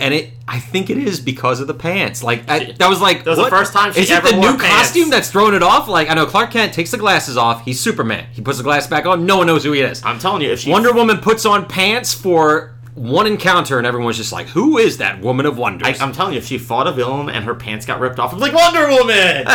And 0.00 0.14
it, 0.14 0.30
I 0.48 0.58
think 0.58 0.90
it 0.90 0.98
is 0.98 1.20
because 1.20 1.60
of 1.60 1.66
the 1.66 1.74
pants. 1.74 2.22
Like 2.22 2.48
I, 2.50 2.72
that 2.72 2.88
was 2.88 3.00
like 3.00 3.24
That 3.24 3.30
was 3.30 3.38
the 3.38 3.50
first 3.50 3.72
time 3.72 3.92
she 3.92 4.00
Is 4.00 4.10
ever 4.10 4.28
it 4.28 4.32
the 4.32 4.36
wore 4.38 4.52
new 4.52 4.58
pants. 4.58 4.88
costume 4.88 5.10
that's 5.10 5.30
throwing 5.30 5.54
it 5.54 5.62
off? 5.62 5.88
Like 5.88 6.08
I 6.10 6.14
know 6.14 6.26
Clark 6.26 6.50
Kent 6.52 6.72
takes 6.74 6.90
the 6.90 6.98
glasses 6.98 7.36
off. 7.36 7.64
He's 7.64 7.78
Superman. 7.78 8.26
He 8.32 8.42
puts 8.42 8.58
the 8.58 8.64
glass 8.64 8.86
back 8.86 9.06
on. 9.06 9.26
No 9.26 9.36
one 9.38 9.46
knows 9.46 9.62
who 9.64 9.72
he 9.72 9.80
is. 9.80 10.02
i'm 10.04 10.18
telling 10.18 10.42
you 10.42 10.50
if 10.50 10.60
she 10.60 10.70
Wonder 10.70 10.92
Woman 10.92 11.18
puts 11.18 11.44
on 11.46 11.66
pants 11.66 12.12
for 12.14 12.74
one 12.94 13.26
encounter, 13.26 13.78
and 13.78 13.86
everyone's 13.86 14.16
just 14.16 14.32
like, 14.32 14.48
"Who 14.48 14.76
is 14.76 14.98
that 14.98 15.20
woman 15.20 15.46
of 15.46 15.56
I, 15.56 15.60
wonders?" 15.60 16.00
i'm 16.00 16.12
telling 16.12 16.32
you 16.34 16.38
if 16.38 16.46
she 16.46 16.58
fought 16.58 16.86
a 16.86 16.92
villain 16.92 17.30
and 17.30 17.44
her 17.44 17.54
pants 17.54 17.86
got 17.86 18.00
ripped 18.00 18.18
off 18.18 18.32
i'm 18.32 18.40
like 18.40 18.52
wonder 18.52 18.88
woman 18.88 19.44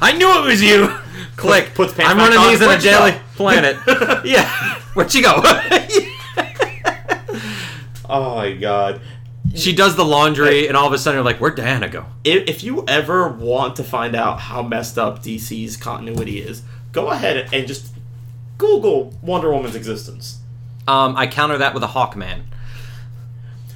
I 0.00 0.14
knew 0.16 0.30
it 0.42 0.44
was 0.46 0.62
you. 0.62 0.88
Click. 1.36 1.74
puts 1.74 1.92
pants 1.92 2.10
I'm 2.10 2.16
running 2.18 2.38
on. 2.38 2.48
these 2.50 2.62
on 2.62 2.74
a 2.74 2.80
daily 2.80 3.12
planet. 3.36 3.76
yeah. 4.24 4.48
Where'd 4.94 5.10
she 5.12 5.22
go? 5.22 5.40
oh 8.08 8.36
my 8.36 8.52
god 8.52 9.00
she 9.54 9.74
does 9.74 9.96
the 9.96 10.04
laundry, 10.04 10.68
and 10.68 10.76
all 10.76 10.86
of 10.86 10.92
a 10.92 10.98
sudden, 10.98 11.16
you're 11.16 11.24
like, 11.24 11.40
"Where'd 11.40 11.56
Diana 11.56 11.88
go?" 11.88 12.06
if, 12.24 12.48
if 12.48 12.64
you 12.64 12.84
ever 12.86 13.28
want 13.28 13.76
to 13.76 13.84
find 13.84 14.14
out 14.14 14.40
how 14.40 14.62
messed 14.62 14.98
up 14.98 15.22
DC's 15.22 15.76
continuity 15.76 16.40
is, 16.40 16.62
go 16.92 17.10
ahead 17.10 17.48
and 17.52 17.66
just 17.66 17.92
Google 18.58 19.14
Wonder 19.22 19.50
Woman's 19.50 19.74
existence. 19.74 20.40
Um, 20.86 21.16
I 21.16 21.26
counter 21.26 21.58
that 21.58 21.74
with 21.74 21.82
a 21.82 21.88
Hawkman. 21.88 22.42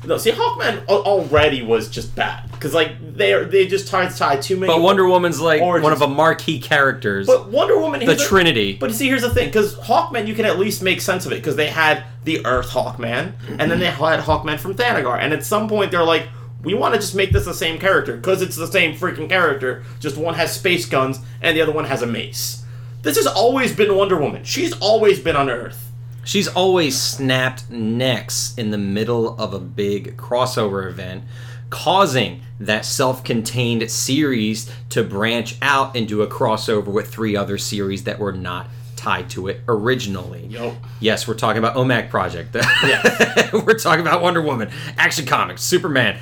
No, 0.05 0.19
see, 0.19 0.33
Hawkman 0.33 0.85
already 0.87 1.63
was 1.63 1.89
just 1.89 2.15
bad 2.15 2.52
because 2.63 2.75
like 2.75 3.17
they 3.17 3.33
are 3.33 3.45
they 3.45 3.67
just 3.67 3.89
tried 3.89 4.11
to 4.11 4.17
tie 4.17 4.37
too 4.37 4.57
many. 4.57 4.73
But 4.73 4.81
Wonder 4.81 5.07
Woman's 5.09 5.41
like 5.41 5.61
Origins. 5.61 5.83
one 5.83 5.93
of 5.93 5.99
the 5.99 6.07
marquee 6.07 6.61
characters. 6.61 7.27
But 7.27 7.49
Wonder 7.49 7.77
Woman, 7.77 8.07
the 8.07 8.15
Trinity. 8.15 8.75
But 8.75 8.95
see, 8.95 9.09
here's 9.09 9.23
the 9.23 9.31
thing: 9.31 9.49
because 9.49 9.75
Hawkman, 9.75 10.29
you 10.29 10.35
can 10.35 10.45
at 10.45 10.61
least 10.61 10.81
make 10.81 11.01
sense 11.01 11.27
of 11.27 11.33
it 11.33 11.37
because 11.37 11.57
they 11.57 11.67
had 11.67 12.05
the 12.23 12.47
Earth 12.47 12.69
Hawkman, 12.69 13.33
and 13.59 13.69
then 13.69 13.81
they 13.81 13.87
had 13.91 14.21
Hawkman 14.21 14.61
from 14.61 14.75
Thanagar, 14.75 15.19
and 15.19 15.33
at 15.33 15.45
some 15.45 15.69
point 15.69 15.91
they're 15.91 16.05
like, 16.05 16.29
we 16.63 16.75
want 16.75 16.95
to 16.95 17.01
just 17.01 17.17
make 17.17 17.33
this 17.33 17.47
the 17.47 17.55
same 17.55 17.81
character 17.81 18.17
because 18.17 18.43
it's 18.43 18.57
the 18.57 18.69
same 18.69 18.95
freaking 18.95 19.29
character. 19.29 19.83
Just 19.99 20.17
one 20.17 20.35
has 20.35 20.53
space 20.53 20.87
guns 20.87 21.19
and 21.41 21.57
the 21.57 21.63
other 21.63 21.73
one 21.73 21.87
has 21.87 22.03
a 22.03 22.07
mace. 22.07 22.65
This 23.03 23.17
has 23.17 23.27
always 23.27 23.75
been 23.75 23.97
Wonder 23.97 24.17
Woman. 24.17 24.45
She's 24.45 24.73
always 24.75 25.19
been 25.19 25.35
on 25.35 25.51
Earth. 25.51 25.91
She's 26.25 26.47
always 26.47 26.97
snapped 26.97 27.69
necks 27.69 28.55
in 28.57 28.71
the 28.71 28.79
middle 28.79 29.37
of 29.41 29.53
a 29.53 29.59
big 29.59 30.17
crossover 30.17 30.89
event, 30.89 31.25
causing 31.73 32.43
that 32.61 32.85
self 32.85 33.25
contained 33.25 33.91
series 33.91 34.71
to 34.91 35.03
branch 35.03 35.57
out 35.63 35.97
into 35.97 36.23
a 36.23 36.27
crossover 36.29 36.87
with 36.87 37.09
three 37.09 37.35
other 37.35 37.57
series 37.59 38.05
that 38.05 38.19
were 38.19 38.33
not 38.33 38.69
tied 38.95 39.31
to 39.31 39.49
it 39.49 39.61
originally. 39.67 40.47
Yup. 40.47 40.75
Yes, 41.01 41.27
we're 41.27 41.35
talking 41.35 41.59
about 41.59 41.75
OMAC 41.75 42.11
Project. 42.11 42.55
Yeah. 42.85 43.51
we're 43.53 43.79
talking 43.79 44.03
about 44.03 44.23
Wonder 44.23 44.43
Woman, 44.43 44.71
Action 44.99 45.25
Comics, 45.25 45.63
Superman. 45.63 46.19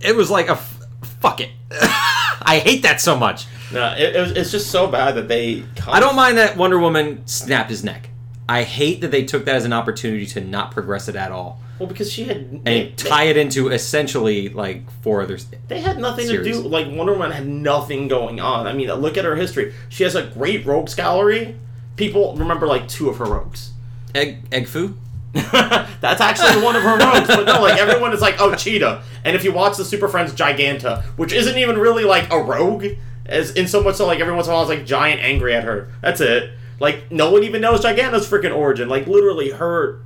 It 0.00 0.14
was 0.14 0.30
like 0.30 0.48
a 0.48 0.52
f- 0.52 0.78
fuck 1.20 1.40
it. 1.40 1.50
I 1.70 2.60
hate 2.62 2.82
that 2.82 3.00
so 3.00 3.16
much. 3.16 3.46
No, 3.72 3.94
it, 3.96 4.14
it 4.16 4.20
was, 4.20 4.32
it's 4.32 4.50
just 4.50 4.70
so 4.70 4.86
bad 4.86 5.14
that 5.14 5.28
they. 5.28 5.64
I 5.88 5.98
don't 5.98 6.14
mind 6.16 6.36
that 6.36 6.56
Wonder 6.58 6.78
Woman 6.78 7.26
snapped 7.26 7.70
his 7.70 7.82
neck. 7.82 8.10
I 8.48 8.64
hate 8.64 9.00
that 9.00 9.10
they 9.10 9.24
took 9.24 9.46
that 9.46 9.54
as 9.54 9.64
an 9.64 9.72
opportunity 9.72 10.26
to 10.26 10.40
not 10.42 10.72
progress 10.72 11.08
it 11.08 11.16
at 11.16 11.32
all 11.32 11.60
Well, 11.80 11.88
because 11.88 12.12
she 12.12 12.24
had 12.24 12.62
they, 12.62 12.88
and 12.88 12.98
tie 12.98 13.24
it 13.24 13.38
into 13.38 13.68
essentially 13.68 14.50
like 14.50 14.90
four 15.00 15.22
others. 15.22 15.46
they 15.68 15.80
had 15.80 15.98
nothing 15.98 16.26
series. 16.26 16.56
to 16.58 16.62
do. 16.62 16.68
Like 16.68 16.88
Wonder 16.88 17.14
Woman 17.14 17.30
had 17.30 17.46
nothing 17.46 18.06
going 18.06 18.38
on. 18.38 18.66
I 18.66 18.74
mean, 18.74 18.92
look 18.92 19.16
at 19.16 19.24
her 19.24 19.34
history. 19.34 19.72
She 19.88 20.04
has 20.04 20.14
a 20.14 20.24
great 20.24 20.66
rogues 20.66 20.94
gallery. 20.94 21.56
People 21.96 22.36
remember 22.36 22.66
like 22.66 22.86
two 22.86 23.08
of 23.08 23.16
her 23.16 23.24
rogues. 23.24 23.72
Egg, 24.14 24.42
egg 24.52 24.68
foo. 24.68 24.98
That's 25.32 26.20
actually 26.20 26.62
one 26.62 26.76
of 26.76 26.82
her 26.82 26.98
rogues, 26.98 27.28
but 27.28 27.46
no, 27.46 27.62
like 27.62 27.78
everyone 27.78 28.12
is 28.12 28.20
like, 28.20 28.38
oh, 28.40 28.54
Cheetah. 28.54 29.02
And 29.24 29.34
if 29.34 29.42
you 29.42 29.50
watch 29.50 29.78
the 29.78 29.84
Super 29.84 30.08
Friends 30.08 30.34
Giganta, 30.34 31.02
which 31.16 31.32
isn't 31.32 31.56
even 31.56 31.78
really 31.78 32.04
like 32.04 32.30
a 32.30 32.42
rogue, 32.42 32.88
as 33.24 33.52
in 33.52 33.66
so 33.68 33.82
much 33.82 33.96
so 33.96 34.06
like 34.06 34.20
every 34.20 34.34
once 34.34 34.48
in 34.48 34.52
a 34.52 34.54
while 34.54 34.70
it's 34.70 34.78
like 34.78 34.84
giant 34.84 35.22
angry 35.22 35.54
at 35.54 35.64
her. 35.64 35.90
That's 36.02 36.20
it. 36.20 36.50
Like 36.78 37.10
no 37.10 37.30
one 37.30 37.42
even 37.44 37.62
knows 37.62 37.80
Giganta's 37.80 38.28
freaking 38.28 38.54
origin. 38.54 38.90
Like 38.90 39.06
literally 39.06 39.50
her 39.52 40.02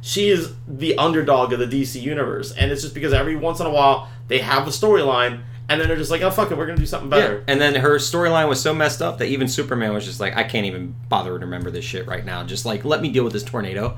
she 0.00 0.28
is 0.28 0.52
the 0.66 0.96
underdog 0.98 1.52
of 1.52 1.58
the 1.58 1.66
DC 1.66 2.00
universe. 2.00 2.52
And 2.52 2.70
it's 2.70 2.82
just 2.82 2.94
because 2.94 3.12
every 3.12 3.36
once 3.36 3.60
in 3.60 3.66
a 3.66 3.70
while 3.70 4.08
they 4.28 4.38
have 4.38 4.66
a 4.66 4.70
storyline 4.70 5.42
and 5.68 5.80
then 5.80 5.88
they're 5.88 5.96
just 5.96 6.10
like, 6.10 6.22
oh 6.22 6.30
fuck 6.30 6.50
it, 6.50 6.56
we're 6.58 6.66
gonna 6.66 6.78
do 6.78 6.86
something 6.86 7.10
better. 7.10 7.44
And 7.46 7.60
then 7.60 7.74
her 7.76 7.96
storyline 7.96 8.48
was 8.48 8.60
so 8.60 8.74
messed 8.74 9.02
up 9.02 9.18
that 9.18 9.26
even 9.26 9.48
Superman 9.48 9.92
was 9.92 10.04
just 10.04 10.20
like, 10.20 10.36
I 10.36 10.44
can't 10.44 10.66
even 10.66 10.94
bother 11.08 11.38
to 11.38 11.44
remember 11.44 11.70
this 11.70 11.84
shit 11.84 12.06
right 12.06 12.24
now. 12.24 12.42
Just 12.44 12.64
like 12.64 12.84
let 12.84 13.00
me 13.02 13.10
deal 13.10 13.24
with 13.24 13.32
this 13.32 13.42
tornado. 13.44 13.96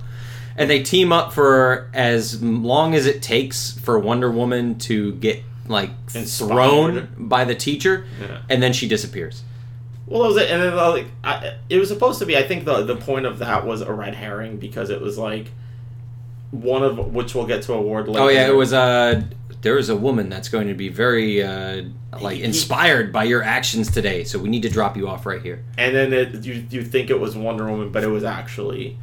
And 0.57 0.69
they 0.69 0.83
team 0.83 1.13
up 1.13 1.33
for 1.33 1.89
as 1.95 2.43
long 2.43 2.95
as 2.95 3.07
it 3.07 3.23
takes 3.23 3.73
for 3.79 3.99
Wonder 3.99 4.31
Woman 4.31 4.79
to 4.81 5.13
get 5.15 5.43
like 5.69 5.91
Inspired. 6.15 6.49
thrown 6.49 7.09
by 7.17 7.45
the 7.45 7.55
teacher, 7.55 8.05
Yeah. 8.21 8.43
and 8.51 8.61
then 8.63 8.73
she 8.73 8.89
disappears. 8.89 9.43
Well, 10.07 10.23
that 10.23 10.29
was 10.29 10.37
it, 10.39 10.51
and 10.51 10.61
then 10.61 10.75
like 10.77 11.07
I, 11.23 11.55
it 11.69 11.79
was 11.79 11.89
supposed 11.89 12.19
to 12.19 12.27
be. 12.27 12.37
I 12.37 12.43
think 12.43 12.65
the 12.65 12.83
the 12.83 12.97
point 12.97 13.27
of 13.27 13.39
that 13.39 13.65
was 13.65 13.81
a 13.81 13.93
red 13.93 14.17
herring 14.17 14.57
because 14.57 14.91
it 14.91 15.01
was 15.01 15.17
like 15.17 15.47
one 16.51 16.83
of 16.83 16.99
which 17.13 17.35
we'll 17.35 17.47
get 17.47 17.63
to 17.65 17.75
award 17.75 18.09
later. 18.09 18.21
Oh 18.21 18.29
yeah, 18.29 18.49
it 18.49 18.55
was. 18.55 18.73
Uh, 18.73 19.23
there 19.63 19.77
is 19.77 19.89
a 19.91 19.97
woman 19.97 20.29
that's 20.31 20.49
going 20.49 20.69
to 20.69 20.75
be 20.75 20.89
very 20.89 21.43
uh, 21.43 21.83
like 22.21 22.41
inspired 22.51 23.13
by 23.13 23.25
your 23.25 23.43
actions 23.43 23.91
today. 23.91 24.25
So 24.25 24.39
we 24.39 24.49
need 24.49 24.63
to 24.63 24.71
drop 24.71 24.97
you 24.97 25.09
off 25.09 25.27
right 25.27 25.43
here. 25.43 25.63
and 25.79 25.95
then 25.95 26.13
it, 26.13 26.45
you 26.45 26.65
you 26.71 26.83
think 26.85 27.11
it 27.11 27.19
was 27.21 27.37
Wonder 27.37 27.69
Woman, 27.71 27.91
but 27.93 28.03
it 28.03 28.09
was 28.09 28.25
actually 28.25 28.97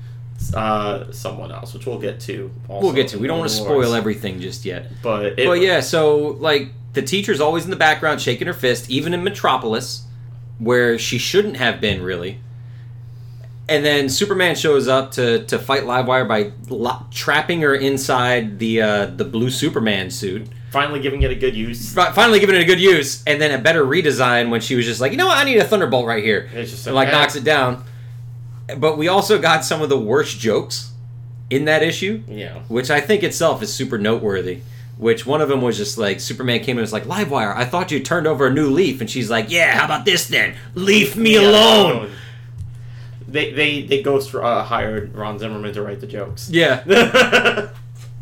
uh, 0.53 1.11
someone 1.11 1.51
else, 1.51 1.73
which 1.73 1.85
we'll 1.85 1.99
get 1.99 2.19
to. 2.21 2.51
Also 2.67 2.85
We'll 2.85 2.93
get 2.95 3.07
to. 3.09 3.19
We 3.19 3.27
don't 3.27 3.39
want 3.39 3.49
to 3.51 3.55
spoil 3.55 3.93
everything 3.93 4.39
just 4.39 4.65
yet. 4.65 4.91
But 5.01 5.39
it, 5.39 5.45
But 5.45 5.61
yeah, 5.61 5.79
so 5.79 6.37
like 6.39 6.69
the 6.93 7.01
teacher's 7.01 7.39
always 7.39 7.63
in 7.65 7.69
the 7.69 7.75
background 7.77 8.21
shaking 8.21 8.47
her 8.47 8.53
fist, 8.53 8.89
even 8.89 9.13
in 9.13 9.23
Metropolis, 9.23 10.05
where 10.59 10.97
she 10.97 11.17
shouldn't 11.17 11.57
have 11.57 11.79
been 11.79 12.01
really. 12.01 12.39
And 13.69 13.83
then 13.83 14.07
Superman 14.09 14.55
shows 14.55 14.87
up 14.87 15.11
to, 15.13 15.43
to 15.45 15.59
fight 15.59 15.83
Livewire 15.83 16.27
by 16.27 16.51
lo- 16.69 17.05
trapping 17.11 17.61
her 17.61 17.75
inside 17.75 18.59
the 18.59 18.81
uh, 18.81 19.05
the 19.07 19.25
blue 19.25 19.49
Superman 19.49 20.09
suit. 20.09 20.47
finally 20.71 20.99
giving 21.01 21.21
it 21.23 21.31
a 21.31 21.35
good 21.35 21.55
use. 21.55 21.93
Fi- 21.93 22.11
Finally 22.13 22.39
giving 22.39 22.55
it 22.55 22.61
a 22.61 22.65
good 22.65 22.79
use, 22.79 23.23
and 23.27 23.41
then 23.41 23.51
a 23.57 23.61
better 23.61 23.83
redesign 23.83 24.49
when 24.49 24.61
she 24.61 24.75
was 24.75 24.85
just 24.85 25.01
like, 25.01 25.11
you 25.11 25.17
know 25.17 25.27
what, 25.27 25.37
I 25.37 25.43
need 25.43 25.57
a 25.57 25.65
Thunderbolt 25.65 26.05
right 26.05 26.23
here. 26.23 26.49
It's 26.53 26.71
just 26.71 26.87
and 26.87 26.95
like 26.95 27.11
knocks 27.11 27.35
it 27.35 27.43
down. 27.43 27.83
But 28.77 28.97
we 28.97 29.07
also 29.07 29.37
got 29.39 29.63
some 29.65 29.81
of 29.81 29.89
the 29.89 29.97
worst 29.99 30.39
jokes 30.39 30.91
in 31.49 31.65
that 31.65 31.81
issue 31.83 32.21
Yeah. 32.27 32.59
which 32.67 32.89
I 32.91 32.99
think 32.99 33.23
itself 33.23 33.61
is 33.63 33.73
super 33.73 33.97
noteworthy. 33.97 34.59
Which 34.97 35.25
one 35.25 35.41
of 35.41 35.47
them 35.49 35.61
was 35.61 35.77
just 35.77 35.97
like 35.97 36.19
Superman 36.19 36.59
came 36.59 36.71
in 36.77 36.79
and 36.79 36.81
was 36.81 36.91
like, 36.93 37.03
Livewire, 37.05 37.55
I 37.55 37.65
thought 37.65 37.91
you 37.91 37.99
turned 38.01 38.27
over 38.27 38.47
a 38.47 38.53
new 38.53 38.69
leaf, 38.69 38.99
and 39.01 39.09
she's 39.09 39.29
like, 39.29 39.49
Yeah, 39.51 39.77
how 39.77 39.85
about 39.85 40.05
this 40.05 40.27
then? 40.27 40.55
Leave 40.73 41.15
me 41.17 41.35
alone. 41.35 42.11
They 43.27 43.51
they 43.51 43.81
they 43.83 44.01
ghost 44.01 44.33
uh, 44.33 44.63
hired 44.63 45.13
Ron 45.15 45.37
Zimmerman 45.39 45.73
to 45.73 45.81
write 45.81 45.99
the 45.99 46.07
jokes. 46.07 46.49
Yeah. 46.49 46.83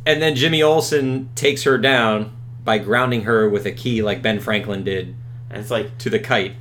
and 0.06 0.22
then 0.22 0.36
Jimmy 0.36 0.64
Olsen 0.64 1.30
takes 1.36 1.64
her 1.64 1.78
down 1.78 2.36
by 2.64 2.80
grounding 2.80 3.24
her 3.24 3.48
with 3.50 3.66
a 3.66 3.72
key 3.72 4.02
like 4.02 4.22
Ben 4.24 4.40
Franklin 4.40 4.84
did 4.84 5.16
And 5.50 5.60
it's 5.60 5.70
like 5.70 5.98
to 6.00 6.10
the 6.10 6.20
kite. 6.20 6.54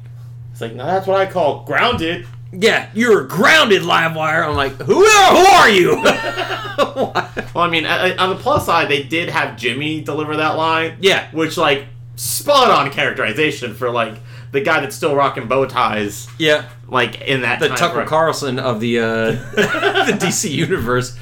it's 0.53 0.61
like 0.61 0.75
no, 0.75 0.85
that's 0.85 1.07
what 1.07 1.17
I 1.19 1.31
call 1.31 1.65
grounded. 1.65 2.27
Yeah, 2.53 2.89
you're 2.95 3.25
grounded, 3.25 3.83
Livewire. 3.83 4.47
I'm 4.47 4.55
like, 4.55 4.75
who 4.75 5.05
are, 5.05 5.35
who 5.35 5.45
are 5.45 5.69
you? 5.69 6.05
Well, 7.55 7.65
I 7.65 7.71
mean, 7.71 7.87
uh, 7.87 8.17
on 8.19 8.31
the 8.31 8.37
plus 8.37 8.67
side, 8.67 8.89
they 8.89 9.05
did 9.05 9.29
have 9.29 9.57
Jimmy 9.57 10.01
deliver 10.01 10.37
that 10.37 10.57
line. 10.57 10.97
Yeah. 11.01 11.31
which 11.31 11.57
like 11.57 11.87
spot 12.17 12.71
on 12.71 12.91
characterization 12.91 13.75
for 13.75 13.91
like 13.91 14.15
the 14.55 14.61
guy 14.63 14.81
that's 14.81 14.97
still 14.97 15.15
rocking 15.15 15.47
bow 15.49 15.67
ties, 15.67 16.27
yeah, 16.39 16.65
like 16.89 17.21
in 17.21 17.43
that 17.43 17.61
the 17.61 17.69
Tucker 17.69 17.97
frame. 17.97 18.07
Carlson 18.07 18.59
of 18.59 18.81
the 18.81 19.01
uh, 19.01 19.05
the 19.55 20.17
DC 20.19 20.51
universe. 20.51 21.19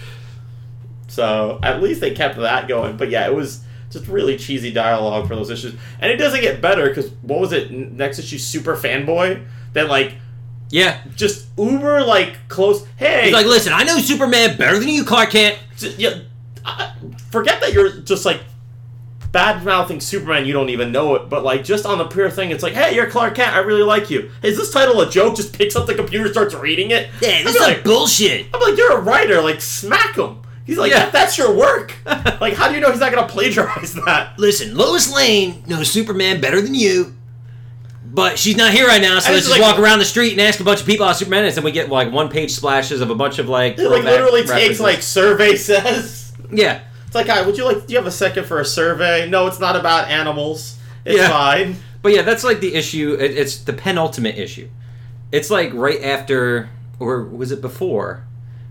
So 1.09 1.59
at 1.63 1.83
least 1.83 2.01
they 2.01 2.13
kept 2.13 2.37
that 2.39 2.69
going. 2.69 2.97
But 2.97 3.11
yeah, 3.11 3.27
it 3.27 3.35
was 3.35 3.63
just 3.91 4.07
really 4.07 4.37
cheesy 4.37 4.71
dialogue 4.73 5.29
for 5.29 5.35
those 5.37 5.51
issues. 5.51 5.75
And 6.01 6.11
it 6.11 6.17
doesn't 6.17 6.41
get 6.41 6.61
better 6.63 6.89
because 6.89 7.11
what 7.23 7.41
was 7.41 7.53
it? 7.53 7.71
Next 7.71 8.19
issue, 8.19 8.39
Super 8.39 8.77
Fanboy, 8.77 9.45
that 9.75 9.89
like 9.89 10.15
Yeah. 10.71 10.99
just 11.15 11.49
uber 11.59 12.03
like 12.03 12.37
close. 12.49 12.87
Hey, 12.97 13.25
He's 13.25 13.33
like, 13.35 13.47
listen, 13.47 13.73
I 13.75 13.83
know 13.85 13.99
Superman 13.99 14.57
better 14.57 14.79
than 14.79 14.89
you, 14.89 15.05
Clark 15.05 15.31
Kent. 15.31 15.59
Yeah, 15.99 16.21
I- 16.65 16.93
forget 17.31 17.61
that 17.61 17.73
you're 17.75 17.91
just 18.01 18.25
like 18.25 18.41
bad 19.33 19.65
mouthing 19.65 20.01
Superman. 20.01 20.45
You 20.47 20.53
don't 20.53 20.69
even 20.69 20.93
know 20.93 21.15
it, 21.17 21.29
but 21.29 21.43
like 21.43 21.65
just 21.65 21.87
on 21.87 21.99
the 21.99 22.05
pure 22.05 22.31
thing, 22.31 22.51
it's 22.51 22.63
like, 22.63 22.75
hey, 22.75 22.95
you're 22.95 23.11
Clark 23.11 23.35
Kent. 23.35 23.55
I 23.55 23.61
really 23.61 23.83
like 23.83 24.11
you. 24.11 24.31
Is 24.43 24.57
this 24.57 24.71
title 24.71 25.01
a 25.01 25.11
joke? 25.11 25.35
Just 25.37 25.57
picks 25.57 25.75
up 25.75 25.87
the 25.87 25.95
computer, 25.95 26.31
starts 26.31 26.55
reading 26.55 26.91
it. 26.91 27.09
Yeah, 27.21 27.43
this 27.43 27.55
is 27.57 27.61
like, 27.61 27.83
bullshit. 27.83 28.47
I'm 28.55 28.61
like, 28.61 28.77
you're 28.77 28.97
a 28.97 29.01
writer. 29.01 29.41
Like, 29.43 29.61
smack 29.61 30.17
him. 30.17 30.39
He's 30.65 30.79
like, 30.79 30.93
Yeah. 30.93 31.11
that's 31.11 31.37
your 31.39 31.53
work. 31.55 31.95
like, 32.41 32.55
how 32.55 32.69
do 32.69 32.75
you 32.75 32.81
know 32.81 32.91
he's 32.91 33.01
not 33.01 33.13
gonna 33.13 33.27
plagiarize 33.27 33.95
that? 34.05 34.39
Listen, 34.39 34.77
Lois 34.77 35.13
Lane 35.13 35.65
knows 35.67 35.91
Superman 35.91 36.41
better 36.41 36.61
than 36.61 36.75
you. 36.75 37.15
But 38.05 38.39
she's 38.39 38.57
not 38.57 38.73
here 38.73 38.87
right 38.87 39.01
now, 39.01 39.19
so 39.21 39.27
And 39.29 39.35
let's 39.37 39.47
just 39.49 39.59
like- 39.59 39.63
walk 39.67 39.79
around 39.81 39.99
the 40.01 40.05
street 40.05 40.33
and 40.33 40.41
ask 40.43 40.61
a 40.61 40.65
bunch 40.65 40.81
of 40.81 40.87
people 40.87 41.07
how 41.07 41.13
Superman 41.15 41.47
is, 41.47 41.57
and 41.57 41.65
we 41.65 41.73
get 41.73 41.89
like 41.89 42.13
one 42.13 42.29
page 42.29 42.51
splashes 42.53 43.01
of 43.01 43.09
a 43.11 43.15
bunch 43.15 43.39
of 43.39 43.49
like 43.49 43.79
It 43.79 43.89
like 43.89 44.05
literally 44.05 44.41
takes 44.43 44.51
references. 44.51 44.81
like 44.81 45.03
survey 45.03 45.57
says. 45.57 46.33
yeah, 46.53 46.83
It's 47.13 47.15
like, 47.15 47.27
hi, 47.29 47.43
would 47.45 47.59
you 47.59 47.67
like? 47.67 47.87
Do 47.87 47.93
you 47.93 47.99
have 47.99 48.07
a 48.07 48.11
second 48.11 48.47
for 48.47 48.59
a 48.59 48.65
survey? 48.65 49.29
No, 49.29 49.47
it's 49.47 49.61
not 49.61 49.77
about 49.77 50.09
animals. 50.09 50.79
It's 51.05 51.19
Yeah. 51.19 51.29
fine. 51.29 51.77
But 52.01 52.13
yeah, 52.15 52.23
that's 52.23 52.43
like 52.43 52.61
the 52.61 52.75
issue. 52.75 53.19
It, 53.21 53.33
it's 53.33 53.59
the 53.59 53.75
penultimate 53.75 54.39
issue. 54.39 54.71
It's 55.31 55.51
like 55.51 55.75
right 55.75 56.03
after, 56.03 56.71
or 56.99 57.23
was 57.25 57.53
it 57.53 57.61
before? 57.61 58.25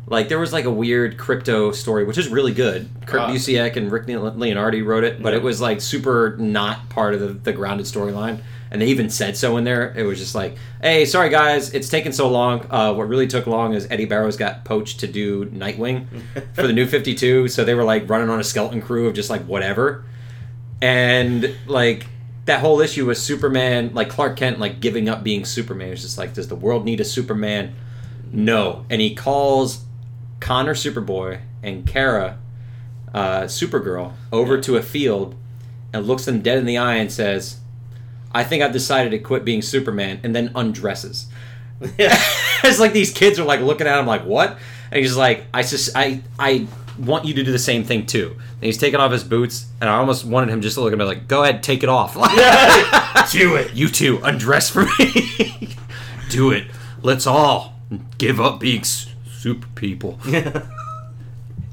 Like 0.07 0.27
there 0.27 0.39
was 0.39 0.51
like 0.51 0.65
a 0.65 0.71
weird 0.71 1.17
Krypto 1.19 1.71
story, 1.75 2.03
which 2.03 2.17
is 2.17 2.29
really 2.29 2.51
good. 2.51 2.89
Kurt 3.05 3.21
Uh, 3.21 3.27
Busiek 3.29 3.75
and 3.75 3.91
Rick 3.91 4.07
Le- 4.07 4.31
Leonardi 4.31 4.83
wrote 4.83 5.03
it, 5.03 5.21
but 5.21 5.33
Yeah. 5.33 5.37
it 5.39 5.43
was 5.43 5.61
like 5.61 5.79
super 5.79 6.35
not 6.39 6.89
part 6.89 7.13
of 7.13 7.19
the, 7.19 7.27
the 7.27 7.53
grounded 7.53 7.85
storyline. 7.85 8.39
And 8.71 8.81
they 8.81 8.87
even 8.87 9.09
said 9.09 9.35
so 9.35 9.57
in 9.57 9.65
there. 9.65 9.93
It 9.97 10.03
was 10.03 10.17
just 10.17 10.33
like, 10.33 10.55
"Hey, 10.81 11.03
sorry 11.05 11.29
guys, 11.29 11.73
it's 11.73 11.89
taken 11.89 12.13
so 12.13 12.29
long. 12.29 12.65
Uh, 12.69 12.93
what 12.93 13.09
really 13.09 13.27
took 13.27 13.45
long 13.45 13.73
is 13.73 13.85
Eddy 13.91 14.05
Barrows 14.05 14.37
got 14.37 14.63
poached 14.63 15.01
to 15.01 15.07
do 15.07 15.45
Nightwing 15.47 16.05
for 16.53 16.67
the 16.67 16.73
New 16.73 16.85
Fifty 16.87 17.13
Two, 17.13 17.49
so 17.49 17.65
they 17.65 17.73
were 17.75 17.83
like 17.83 18.09
running 18.09 18.29
on 18.29 18.39
a 18.39 18.43
skeleton 18.45 18.81
crew 18.81 19.07
of 19.07 19.13
just 19.13 19.29
like 19.29 19.43
whatever." 19.43 20.05
and 20.81 21.55
like 21.67 22.07
that 22.45 22.59
whole 22.59 22.81
issue 22.81 23.05
was 23.05 23.21
Superman, 23.21 23.91
like 23.93 24.09
Clark 24.09 24.35
Kent, 24.35 24.59
like 24.59 24.79
giving 24.79 25.07
up 25.07 25.23
being 25.23 25.45
Superman. 25.45 25.89
It's 25.89 26.01
just 26.01 26.17
like, 26.17 26.33
does 26.33 26.47
the 26.47 26.55
world 26.55 26.85
need 26.85 26.99
a 26.99 27.05
Superman? 27.05 27.75
No. 28.31 28.85
And 28.89 28.99
he 28.99 29.13
calls 29.13 29.85
Connor 30.39 30.73
Superboy 30.73 31.41
and 31.61 31.85
Kara 31.85 32.39
uh, 33.13 33.43
Supergirl 33.43 34.13
over 34.31 34.59
to 34.59 34.75
a 34.75 34.81
field 34.81 35.35
and 35.93 36.07
looks 36.07 36.25
them 36.25 36.41
dead 36.41 36.57
in 36.57 36.65
the 36.65 36.77
eye 36.77 36.95
and 36.95 37.11
says, 37.11 37.59
"I 38.33 38.43
think 38.43 38.63
I've 38.63 38.73
decided 38.73 39.11
to 39.11 39.19
quit 39.19 39.45
being 39.45 39.61
Superman," 39.61 40.19
and 40.23 40.35
then 40.35 40.51
undresses. 40.55 41.27
it's 41.81 42.79
like 42.79 42.93
these 42.93 43.11
kids 43.11 43.39
are 43.39 43.43
like 43.43 43.59
looking 43.59 43.87
at 43.87 43.99
him 43.99 44.05
like 44.05 44.23
what? 44.23 44.57
And 44.91 44.99
he's 44.99 45.15
like 45.15 45.45
i 45.53 45.63
just, 45.63 45.95
i 45.95 46.21
i 46.37 46.67
want 46.99 47.25
you 47.25 47.33
to 47.33 47.43
do 47.43 47.51
the 47.51 47.59
same 47.59 47.83
thing 47.83 48.05
too. 48.05 48.35
And 48.35 48.63
he's 48.63 48.77
taking 48.77 48.99
off 48.99 49.11
his 49.11 49.23
boots 49.23 49.65
and 49.79 49.89
i 49.89 49.97
almost 49.97 50.23
wanted 50.23 50.49
him 50.49 50.61
just 50.61 50.75
to 50.75 50.81
look 50.81 50.93
at 50.93 50.99
me 50.99 51.05
like 51.05 51.27
go 51.27 51.43
ahead 51.43 51.63
take 51.63 51.81
it 51.81 51.89
off. 51.89 52.13
Do 53.31 53.55
it. 53.55 53.73
you 53.73 53.87
too, 53.87 54.19
undress 54.23 54.69
for 54.69 54.85
me. 54.85 55.75
Do 56.29 56.51
it. 56.51 56.67
Let's 57.01 57.25
all 57.25 57.79
give 58.17 58.39
up 58.39 58.59
being 58.59 58.83
super 58.83 59.67
people. 59.75 60.19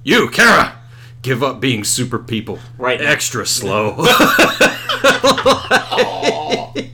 You 0.05 0.31
kara 0.31 0.79
give 1.21 1.43
up 1.43 1.61
being 1.61 1.85
super 1.85 2.19
people. 2.19 2.59
Right. 2.79 3.01
Extra 3.01 3.45
slow 3.45 4.07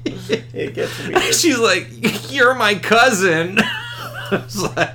It 0.56 0.74
gets 0.74 1.06
weird. 1.06 1.22
She's 1.34 1.58
like, 1.58 1.88
"You're 2.32 2.54
my 2.54 2.76
cousin." 2.76 3.58
It's 4.32 4.60
like, 4.60 4.90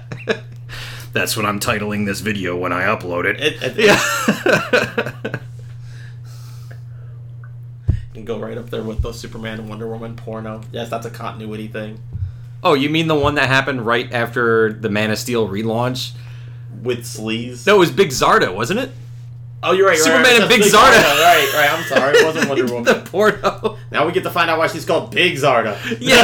That's 1.13 1.37
what 1.37 1.45
I'm 1.45 1.59
titling 1.59 2.05
this 2.05 2.19
video 2.19 2.57
when 2.57 2.73
I 2.73 2.83
upload 2.83 3.25
it. 3.25 3.39
It, 3.39 3.61
it, 3.61 3.77
yeah. 3.77 3.99
can 8.13 8.25
go 8.25 8.39
right 8.39 8.57
up 8.57 8.71
there 8.71 8.83
with 8.83 9.01
the 9.01 9.13
Superman 9.13 9.59
and 9.59 9.69
Wonder 9.69 9.87
Woman 9.87 10.15
porno. 10.15 10.61
Yes, 10.71 10.89
that's 10.89 11.05
a 11.05 11.11
continuity 11.11 11.67
thing 11.67 11.99
oh, 12.63 12.73
you 12.73 12.89
mean 12.89 13.07
the 13.07 13.15
one 13.15 13.35
that 13.35 13.47
happened 13.47 13.85
right 13.85 14.11
after 14.11 14.73
the 14.73 14.89
Man 14.89 15.11
of 15.11 15.17
Steel 15.17 15.47
relaunch? 15.47 16.13
with 16.83 16.99
sleaze. 16.99 17.65
No, 17.67 17.75
it 17.75 17.79
was 17.79 17.91
Big 17.91 18.09
Zarda, 18.09 18.53
wasn't 18.53 18.79
it? 18.79 18.91
Oh, 19.61 19.73
you're 19.73 19.87
right. 19.87 19.97
you're 19.97 20.05
Superman 20.05 20.23
right. 20.23 20.41
and 20.41 20.49
That's 20.51 20.55
Big 20.63 20.71
Zarda. 20.73 21.03
Right, 21.03 21.51
right. 21.53 21.69
I'm 21.71 21.83
sorry. 21.85 22.17
It 22.17 22.25
wasn't 22.25 22.47
Wonder 22.49 22.65
Woman. 22.73 22.83
the 22.85 23.01
porno. 23.09 23.77
Now 23.91 24.05
we 24.05 24.13
get 24.13 24.23
to 24.23 24.29
find 24.29 24.49
out 24.49 24.57
why 24.57 24.67
she's 24.67 24.85
called 24.85 25.11
Big 25.11 25.35
Zarda. 25.35 25.77
Yeah. 25.99 26.23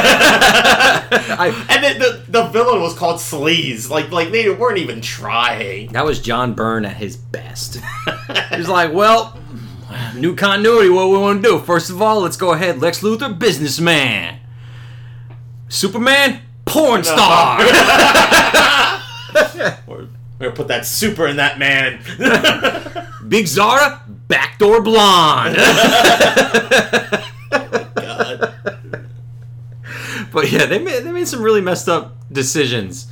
I, 1.38 1.66
And 1.68 1.84
then 1.84 1.98
the, 1.98 2.24
the 2.28 2.46
villain 2.48 2.80
was 2.80 2.94
called 2.94 3.16
Sleaze. 3.20 3.90
Like 3.90 4.10
like 4.10 4.30
they 4.30 4.48
weren't 4.48 4.78
even 4.78 5.00
trying. 5.02 5.88
that 5.92 6.04
was 6.04 6.18
John 6.20 6.54
Byrne 6.54 6.84
at 6.86 6.96
his 6.96 7.16
best. 7.16 7.78
He's 8.54 8.68
like, 8.68 8.92
well, 8.94 9.38
new 10.14 10.34
continuity. 10.34 10.88
What 10.88 11.10
we 11.10 11.18
want 11.18 11.42
to 11.42 11.48
do? 11.48 11.58
First 11.58 11.90
of 11.90 12.00
all, 12.00 12.20
let's 12.22 12.36
go 12.38 12.52
ahead. 12.54 12.80
Lex 12.80 13.00
Luthor, 13.02 13.38
businessman. 13.38 14.38
Superman, 15.68 16.40
porn 16.64 17.04
star. 17.04 17.58
We're, 19.86 20.08
we're 20.38 20.46
gonna 20.46 20.56
put 20.56 20.68
that 20.68 20.86
super 20.86 21.26
in 21.26 21.36
that 21.36 21.58
man. 21.58 22.00
Big 23.28 23.46
Zara, 23.46 24.02
backdoor 24.06 24.82
blonde. 24.82 25.56
God. 27.50 28.54
but 30.32 30.50
yeah, 30.52 30.66
they 30.66 30.78
made 30.78 31.04
they 31.04 31.12
made 31.12 31.26
some 31.28 31.42
really 31.42 31.60
messed 31.60 31.88
up 31.88 32.16
decisions. 32.30 33.10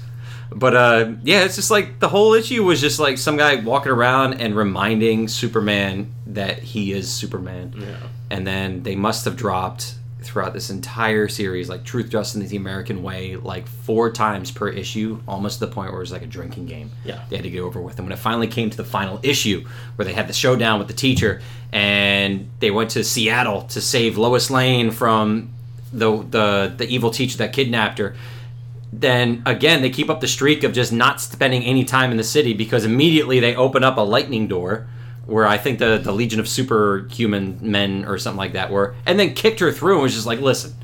But 0.55 0.77
uh, 0.77 1.13
yeah, 1.25 1.45
it's 1.45 1.57
just 1.57 1.71
like 1.71 1.99
the 1.99 2.09
whole 2.09 2.35
issue 2.35 2.63
was 2.63 2.81
just 2.81 3.01
like 3.01 3.19
some 3.19 3.37
guy 3.37 3.57
walking 3.57 3.91
around 3.91 4.35
and 4.35 4.55
reminding 4.55 5.29
Superman 5.29 6.13
that 6.27 6.61
he 6.61 6.93
is 6.93 7.11
Superman. 7.11 7.75
Yeah. 7.77 7.97
And 8.31 8.47
then 8.47 8.83
they 8.83 8.95
must 8.95 9.25
have 9.25 9.37
dropped 9.37 9.95
throughout 10.25 10.53
this 10.53 10.71
entire 10.71 11.29
series, 11.29 11.69
like 11.69 11.85
Truth, 11.85 12.09
Justice, 12.11 12.49
the 12.49 12.57
American 12.57 13.03
Way, 13.03 13.37
like 13.37 13.67
four 13.67 14.11
times 14.11 14.51
per 14.51 14.69
issue, 14.69 15.21
almost 15.29 15.59
to 15.59 15.67
the 15.67 15.73
point 15.73 15.91
where 15.91 15.99
it 15.99 16.03
was 16.03 16.13
like 16.13 16.23
a 16.23 16.27
drinking 16.27 16.67
game. 16.67 16.91
Yeah. 17.05 17.25
They 17.29 17.37
had 17.37 17.45
to 17.45 17.51
get 17.51 17.61
over 17.61 17.81
with. 17.81 17.99
And 17.99 18.07
when 18.07 18.13
it 18.13 18.19
finally 18.19 18.47
came 18.47 18.71
to 18.71 18.77
the 18.77 18.85
final 18.85 19.21
issue, 19.23 19.67
where 19.97 20.05
they 20.05 20.13
had 20.13 20.29
the 20.29 20.33
showdown 20.33 20.79
with 20.79 20.89
the 20.89 20.95
teacher, 20.95 21.41
and 21.73 22.49
they 22.61 22.71
went 22.71 22.91
to 22.91 23.05
Seattle 23.05 23.63
to 23.63 23.81
save 23.81 24.19
Lois 24.19 24.51
Lane 24.51 24.91
from 24.91 25.53
the 25.93 26.17
the 26.23 26.75
the 26.77 26.89
evil 26.89 27.11
teacher 27.11 27.39
that 27.39 27.53
kidnapped 27.53 27.99
her. 27.99 28.17
Then 28.93 29.43
again, 29.47 29.83
they 29.83 29.91
keep 29.91 30.09
up 30.09 30.21
the 30.21 30.29
streak 30.29 30.63
of 30.65 30.73
just 30.73 30.93
not 30.93 31.21
spending 31.21 31.65
any 31.65 31.85
time 31.85 32.11
in 32.11 32.17
the 32.17 32.25
city 32.25 32.55
because 32.55 32.85
immediately 32.85 33.41
they 33.41 33.57
open 33.57 33.83
up 33.83 33.97
a 33.97 34.03
lightning 34.03 34.47
door 34.47 34.87
where 35.27 35.47
I 35.47 35.59
think 35.59 35.79
the, 35.79 35.99
the 35.99 36.13
Legion 36.13 36.41
of 36.41 36.49
Superhuman 36.49 37.59
Men 37.63 38.05
or 38.05 38.19
something 38.19 38.39
like 38.39 38.53
that 38.53 38.71
were, 38.71 38.95
and 39.07 39.19
then 39.19 39.35
kicked 39.35 39.61
her 39.61 39.73
through 39.73 39.95
and 39.95 40.03
was 40.03 40.15
just 40.15 40.27
like, 40.27 40.41
listen, 40.41 40.75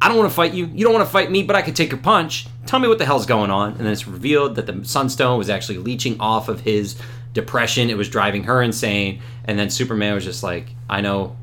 I 0.00 0.08
don't 0.08 0.16
want 0.16 0.30
to 0.30 0.34
fight 0.34 0.54
you. 0.54 0.66
You 0.66 0.84
don't 0.84 0.92
want 0.94 1.06
to 1.06 1.10
fight 1.12 1.30
me, 1.30 1.42
but 1.42 1.56
I 1.56 1.62
could 1.62 1.74
take 1.76 1.90
your 1.90 2.00
punch. 2.00 2.46
Tell 2.66 2.78
me 2.78 2.88
what 2.88 2.98
the 2.98 3.06
hell's 3.06 3.26
going 3.26 3.50
on. 3.50 3.72
And 3.72 3.80
then 3.80 3.88
it's 3.92 4.06
revealed 4.06 4.54
that 4.56 4.66
the 4.66 4.84
Sunstone 4.84 5.38
was 5.38 5.50
actually 5.50 5.78
leeching 5.78 6.20
off 6.20 6.48
of 6.48 6.60
his 6.60 6.96
depression. 7.32 7.90
It 7.90 7.96
was 7.96 8.08
driving 8.08 8.44
her 8.44 8.62
insane. 8.62 9.22
And 9.44 9.58
then 9.58 9.70
Superman 9.70 10.14
was 10.14 10.24
just 10.24 10.42
like, 10.42 10.68
I 10.88 11.00
know 11.00 11.36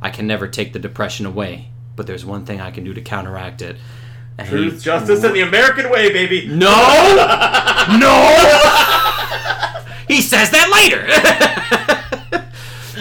I 0.00 0.10
can 0.10 0.26
never 0.26 0.48
take 0.48 0.72
the 0.72 0.78
depression 0.78 1.26
away, 1.26 1.70
but 1.94 2.06
there's 2.06 2.24
one 2.24 2.46
thing 2.46 2.60
I 2.60 2.70
can 2.70 2.84
do 2.84 2.94
to 2.94 3.02
counteract 3.02 3.60
it. 3.60 3.76
And 4.38 4.48
Truth, 4.48 4.82
justice, 4.82 5.22
and 5.22 5.34
the 5.34 5.42
American 5.42 5.90
way, 5.90 6.10
baby. 6.10 6.46
no! 6.46 6.56
no! 7.98 8.99
He 10.10 10.20
says 10.20 10.50
that 10.50 10.70
later. 10.72 11.06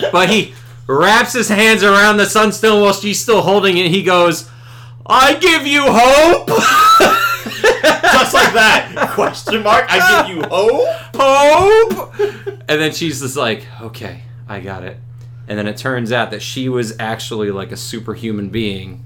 but 0.11 0.29
he 0.29 0.53
wraps 0.85 1.33
his 1.33 1.49
hands 1.49 1.83
around 1.83 2.17
the 2.17 2.25
sunstone 2.27 2.81
while 2.81 2.93
she's 2.93 3.19
still 3.19 3.41
holding 3.41 3.77
it. 3.77 3.89
He 3.89 4.03
goes, 4.03 4.47
I 5.07 5.33
give 5.35 5.65
you 5.65 5.85
hope! 5.87 6.47
Just 7.81 8.33
like 8.33 8.53
that. 8.53 9.09
Question 9.15 9.63
mark. 9.63 9.85
I 9.89 10.27
give 10.27 10.37
you 10.37 10.43
hope. 10.43 10.87
hope! 11.15 12.13
And 12.69 12.79
then 12.79 12.91
she's 12.91 13.21
just 13.21 13.35
like, 13.35 13.65
okay, 13.81 14.21
I 14.47 14.59
got 14.59 14.83
it. 14.83 14.97
And 15.47 15.57
then 15.57 15.65
it 15.65 15.77
turns 15.77 16.11
out 16.11 16.29
that 16.29 16.43
she 16.43 16.69
was 16.69 16.95
actually 16.99 17.49
like 17.49 17.71
a 17.71 17.77
superhuman 17.77 18.49
being 18.49 19.03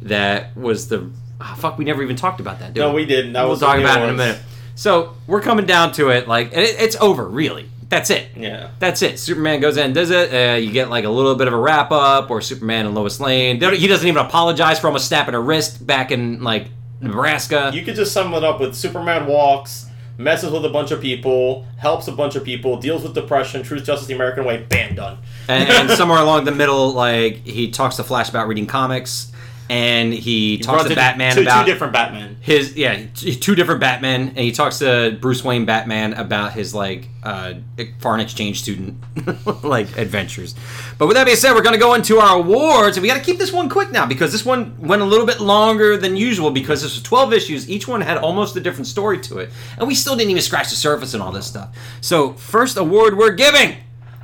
that 0.00 0.56
was 0.56 0.88
the. 0.88 1.10
ah, 1.40 1.54
fuck, 1.58 1.76
we 1.76 1.84
never 1.84 2.02
even 2.02 2.16
talked 2.16 2.40
about 2.40 2.60
that, 2.60 2.72
did 2.72 2.80
No, 2.80 2.94
we 2.94 3.04
didn't. 3.04 3.34
That 3.34 3.42
we'll 3.42 3.50
was 3.50 3.60
talk 3.60 3.78
about 3.78 4.00
it 4.00 4.04
in 4.04 4.10
a 4.10 4.16
minute. 4.16 4.40
So 4.78 5.16
we're 5.26 5.40
coming 5.40 5.66
down 5.66 5.90
to 5.94 6.10
it, 6.10 6.28
like 6.28 6.52
and 6.52 6.62
it, 6.62 6.76
it's 6.78 6.94
over. 7.00 7.26
Really, 7.26 7.68
that's 7.88 8.10
it. 8.10 8.28
Yeah. 8.36 8.70
That's 8.78 9.02
it. 9.02 9.18
Superman 9.18 9.58
goes 9.58 9.76
in, 9.76 9.86
and 9.86 9.94
does 9.94 10.12
it. 10.12 10.32
Uh, 10.32 10.54
you 10.54 10.70
get 10.70 10.88
like 10.88 11.04
a 11.04 11.08
little 11.08 11.34
bit 11.34 11.48
of 11.48 11.52
a 11.52 11.58
wrap 11.58 11.90
up, 11.90 12.30
or 12.30 12.40
Superman 12.40 12.86
and 12.86 12.94
Lois 12.94 13.18
Lane. 13.18 13.60
He 13.60 13.88
doesn't 13.88 14.06
even 14.06 14.24
apologize 14.24 14.78
for 14.78 14.86
almost 14.86 15.08
snapping 15.08 15.34
a 15.34 15.40
wrist 15.40 15.84
back 15.84 16.12
in 16.12 16.44
like 16.44 16.68
Nebraska. 17.00 17.72
You 17.74 17.82
could 17.82 17.96
just 17.96 18.12
sum 18.12 18.32
it 18.34 18.44
up 18.44 18.60
with 18.60 18.76
Superman 18.76 19.26
walks, 19.26 19.86
messes 20.16 20.52
with 20.52 20.64
a 20.64 20.70
bunch 20.70 20.92
of 20.92 21.00
people, 21.00 21.66
helps 21.76 22.06
a 22.06 22.12
bunch 22.12 22.36
of 22.36 22.44
people, 22.44 22.78
deals 22.78 23.02
with 23.02 23.14
depression, 23.14 23.64
truth, 23.64 23.82
justice, 23.82 24.06
the 24.06 24.14
American 24.14 24.44
way. 24.44 24.62
Bam, 24.62 24.94
done. 24.94 25.18
and, 25.48 25.68
and 25.68 25.90
somewhere 25.98 26.20
along 26.20 26.44
the 26.44 26.52
middle, 26.52 26.92
like 26.92 27.44
he 27.44 27.72
talks 27.72 27.96
to 27.96 28.04
Flash 28.04 28.28
about 28.28 28.46
reading 28.46 28.66
comics, 28.66 29.32
and 29.70 30.12
he, 30.12 30.58
talks 30.58 30.88
to 30.88 30.94
Batman 30.94 31.34
two, 31.34 31.42
about 31.42 31.64
two 31.64 31.72
different 31.72 31.92
Batman. 31.92 32.36
his 32.40 32.76
yeah 32.76 33.06
two 33.14 33.54
different 33.54 33.80
Batman, 33.80 34.28
and 34.28 34.38
he 34.38 34.52
talks 34.52 34.78
to 34.78 35.16
Bruce 35.20 35.44
Wayne 35.44 35.64
Batman 35.64 36.14
about 36.14 36.52
his 36.52 36.74
like 36.74 37.08
uh, 37.22 37.54
foreign 37.98 38.20
exchange 38.20 38.62
student 38.62 38.96
like 39.64 39.96
adventures. 39.98 40.54
But 40.96 41.06
with 41.06 41.16
that 41.16 41.24
being 41.24 41.36
said, 41.36 41.54
we're 41.54 41.62
gonna 41.62 41.78
go 41.78 41.94
into 41.94 42.18
our 42.18 42.38
awards, 42.38 42.96
and 42.96 43.02
we 43.02 43.08
got 43.08 43.18
to 43.18 43.24
keep 43.24 43.38
this 43.38 43.52
one 43.52 43.68
quick 43.68 43.92
now 43.92 44.06
because 44.06 44.32
this 44.32 44.44
one 44.44 44.76
went 44.80 45.02
a 45.02 45.04
little 45.04 45.26
bit 45.26 45.40
longer 45.40 45.96
than 45.96 46.16
usual 46.16 46.50
because 46.50 46.82
this 46.82 46.94
was 46.94 47.02
twelve 47.02 47.32
issues. 47.32 47.68
Each 47.68 47.86
one 47.86 48.00
had 48.00 48.16
almost 48.18 48.56
a 48.56 48.60
different 48.60 48.86
story 48.86 49.20
to 49.22 49.38
it, 49.38 49.50
and 49.78 49.86
we 49.86 49.94
still 49.94 50.16
didn't 50.16 50.30
even 50.30 50.42
scratch 50.42 50.70
the 50.70 50.76
surface 50.76 51.14
and 51.14 51.22
all 51.22 51.32
this 51.32 51.46
stuff. 51.46 51.76
So 52.00 52.32
first 52.34 52.76
award 52.76 53.16
we're 53.16 53.32
giving, 53.32 53.76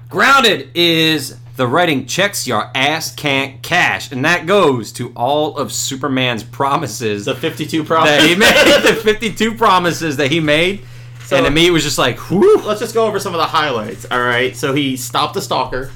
Grounded 0.09 0.71
is. 0.75 1.37
The 1.57 1.67
writing 1.69 2.07
checks 2.07 2.47
your 2.49 2.71
ass 2.75 3.15
can't 3.15 3.63
cash, 3.63 4.11
and 4.11 4.25
that 4.25 4.47
goes 4.47 4.91
to 4.93 5.13
all 5.15 5.57
of 5.57 5.73
Superman's 5.73 6.43
promises 6.43 7.27
The 7.27 7.35
52 7.35 7.85
that 7.85 8.23
he 8.29 8.35
made, 8.35 8.83
the 8.83 8.95
52 9.01 9.55
promises 9.55 10.17
that 10.17 10.31
he 10.33 10.41
made. 10.41 10.85
So- 11.27 11.37
and 11.37 11.47
to 11.47 11.53
me, 11.53 11.67
it 11.69 11.71
was 11.71 11.85
just 11.85 11.97
like, 11.97 12.19
whew. 12.29 12.59
Let's 12.59 12.81
just 12.81 12.93
go 12.93 13.07
over 13.07 13.21
some 13.21 13.35
of 13.35 13.39
the 13.39 13.47
highlights. 13.47 14.05
All 14.11 14.21
right. 14.21 14.55
So 14.57 14.75
he 14.75 14.97
stopped 14.97 15.35
the 15.35 15.41
stalker. 15.41 15.91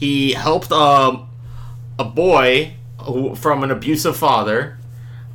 He 0.00 0.32
helped 0.32 0.72
um, 0.72 1.28
a 1.98 2.04
boy 2.04 2.74
from 3.36 3.62
an 3.62 3.70
abusive 3.70 4.16
father. 4.16 4.78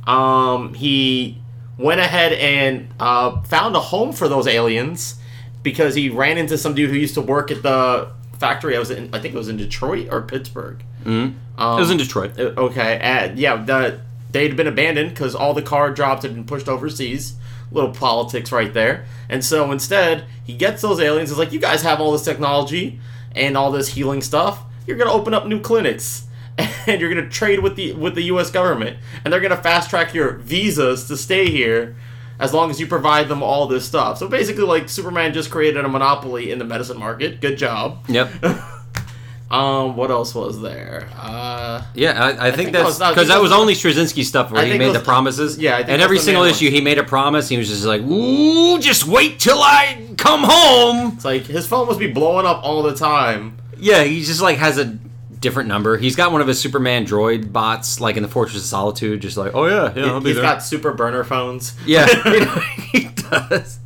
Um, 0.06 0.74
he 0.74 1.38
went 1.78 2.00
ahead 2.00 2.32
and 2.32 2.88
uh, 2.98 3.40
found 3.42 3.76
a 3.76 3.80
home 3.80 4.12
for 4.12 4.28
those 4.28 4.46
aliens 4.46 5.14
because 5.62 5.94
he 5.94 6.10
ran 6.10 6.36
into 6.38 6.58
some 6.58 6.74
dude 6.74 6.90
who 6.90 6.96
used 6.96 7.14
to 7.14 7.20
work 7.22 7.50
at 7.50 7.62
the 7.62 8.10
factory. 8.40 8.74
I 8.74 8.78
was 8.80 8.90
in, 8.90 9.10
I 9.14 9.18
think 9.20 9.34
it 9.34 9.38
was 9.38 9.48
in 9.48 9.56
Detroit 9.56 10.08
or 10.10 10.22
Pittsburgh. 10.22 10.82
it 11.76 11.80
was 11.80 11.90
in 11.90 11.98
Detroit. 11.98 12.38
Uh, 12.38 12.52
Okay, 12.56 12.98
uh, 13.00 13.32
yeah, 13.36 13.56
the, 13.56 14.00
they'd 14.32 14.56
been 14.56 14.66
abandoned 14.66 15.10
because 15.10 15.34
all 15.34 15.54
the 15.54 15.62
car 15.62 15.92
jobs 15.92 16.22
had 16.22 16.34
been 16.34 16.44
pushed 16.44 16.68
overseas. 16.68 17.34
Little 17.72 17.92
politics 17.92 18.50
right 18.50 18.74
there. 18.74 19.04
And 19.28 19.44
so 19.44 19.70
instead, 19.70 20.24
he 20.44 20.54
gets 20.54 20.82
those 20.82 20.98
aliens. 20.98 21.28
He's 21.30 21.38
like, 21.38 21.52
"You 21.52 21.60
guys 21.60 21.82
have 21.82 22.00
all 22.00 22.10
this 22.10 22.24
technology 22.24 22.98
and 23.36 23.56
all 23.56 23.70
this 23.70 23.88
healing 23.94 24.22
stuff. 24.22 24.64
You're 24.88 24.96
gonna 24.96 25.12
open 25.12 25.34
up 25.34 25.46
new 25.46 25.60
clinics, 25.60 26.24
and 26.88 27.00
you're 27.00 27.08
gonna 27.14 27.28
trade 27.28 27.60
with 27.60 27.76
the 27.76 27.92
with 27.92 28.16
the 28.16 28.22
U.S. 28.22 28.50
government, 28.50 28.96
and 29.24 29.32
they're 29.32 29.40
gonna 29.40 29.56
fast 29.62 29.88
track 29.88 30.14
your 30.14 30.32
visas 30.32 31.06
to 31.06 31.16
stay 31.16 31.48
here." 31.48 31.94
As 32.40 32.52
long 32.54 32.70
as 32.70 32.80
you 32.80 32.86
provide 32.86 33.28
them 33.28 33.42
all 33.42 33.66
this 33.66 33.84
stuff. 33.84 34.18
So 34.18 34.26
basically, 34.26 34.64
like, 34.64 34.88
Superman 34.88 35.32
just 35.34 35.50
created 35.50 35.84
a 35.84 35.88
monopoly 35.88 36.50
in 36.50 36.58
the 36.58 36.64
medicine 36.64 36.98
market. 36.98 37.40
Good 37.40 37.58
job. 37.58 38.04
Yep. 38.08 38.30
Um, 39.50 39.96
what 39.96 40.12
else 40.12 40.32
was 40.32 40.62
there? 40.62 41.08
Uh, 41.16 41.82
Yeah, 41.94 42.12
I, 42.22 42.28
I, 42.28 42.50
think, 42.52 42.70
think 42.70 42.72
that's 42.72 43.00
I 43.00 43.10
because 43.10 43.26
that 43.28 43.42
was 43.42 43.50
only 43.50 43.74
Straczynski 43.74 44.22
stuff 44.22 44.52
where 44.52 44.62
I 44.62 44.66
he 44.66 44.78
made 44.78 44.94
the 44.94 45.00
promises. 45.00 45.58
yeah, 45.58 45.74
I 45.74 45.78
think 45.78 45.88
and 45.90 46.00
every 46.02 46.20
single 46.20 46.44
issue 46.44 46.66
one. 46.66 46.72
he 46.74 46.80
made 46.80 46.98
a 46.98 47.02
promise. 47.02 47.48
He 47.48 47.56
was 47.56 47.68
just 47.68 47.84
like, 47.84 48.00
"Ooh, 48.02 48.78
just 48.78 49.08
wait 49.08 49.40
till 49.40 49.58
I 49.58 50.06
come 50.16 50.44
home." 50.44 51.14
It's 51.16 51.24
like 51.24 51.46
his 51.46 51.66
phone 51.66 51.88
must 51.88 51.98
be 51.98 52.06
blowing 52.12 52.46
up 52.46 52.62
all 52.62 52.84
the 52.84 52.94
time. 52.94 53.56
Yeah, 53.76 54.04
he 54.04 54.22
just 54.22 54.40
like 54.40 54.58
has 54.58 54.78
a 54.78 54.96
different 55.40 55.68
number. 55.68 55.96
He's 55.96 56.16
got 56.16 56.32
one 56.32 56.40
of 56.40 56.46
his 56.46 56.60
Superman 56.60 57.06
droid 57.06 57.52
bots, 57.52 58.00
like 58.00 58.16
in 58.16 58.22
the 58.22 58.28
Fortress 58.28 58.62
of 58.62 58.66
Solitude, 58.66 59.22
just 59.22 59.36
like, 59.36 59.54
"Oh 59.54 59.66
yeah, 59.66 59.92
yeah, 59.96 60.12
I'll 60.12 60.20
be 60.20 60.28
He's 60.28 60.36
there." 60.36 60.44
got 60.44 60.62
super 60.62 60.92
burner 60.92 61.24
phones. 61.24 61.74
Yeah, 61.86 62.06
you 62.32 62.40
know, 62.40 62.60
he 62.92 63.08
does. 63.08 63.78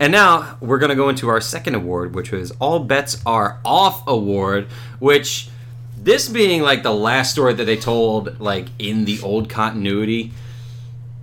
And 0.00 0.12
now 0.12 0.56
we're 0.60 0.78
going 0.78 0.90
to 0.90 0.96
go 0.96 1.08
into 1.08 1.28
our 1.28 1.40
second 1.40 1.74
award, 1.74 2.14
which 2.14 2.32
was 2.32 2.50
All 2.52 2.80
Bets 2.80 3.22
Are 3.24 3.60
Off 3.64 4.02
Award, 4.06 4.66
which 4.98 5.48
this 5.96 6.28
being 6.28 6.62
like 6.62 6.82
the 6.82 6.92
last 6.92 7.30
story 7.32 7.54
that 7.54 7.64
they 7.64 7.76
told 7.76 8.40
like 8.40 8.66
in 8.78 9.04
the 9.04 9.20
old 9.20 9.48
continuity, 9.48 10.32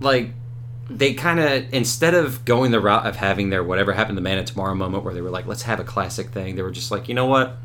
like 0.00 0.30
they 0.88 1.14
kind 1.14 1.38
of 1.38 1.72
instead 1.72 2.14
of 2.14 2.44
going 2.44 2.70
the 2.70 2.80
route 2.80 3.06
of 3.06 3.16
having 3.16 3.50
their 3.50 3.62
whatever 3.62 3.92
happened 3.92 4.16
to 4.16 4.22
Man 4.22 4.38
of 4.38 4.46
Tomorrow 4.46 4.74
moment 4.74 5.04
where 5.04 5.14
they 5.14 5.20
were 5.20 5.30
like, 5.30 5.46
let's 5.46 5.62
have 5.62 5.80
a 5.80 5.84
classic 5.84 6.30
thing, 6.30 6.56
they 6.56 6.62
were 6.62 6.70
just 6.70 6.90
like, 6.90 7.08
you 7.08 7.14
know 7.14 7.26
what? 7.26 7.56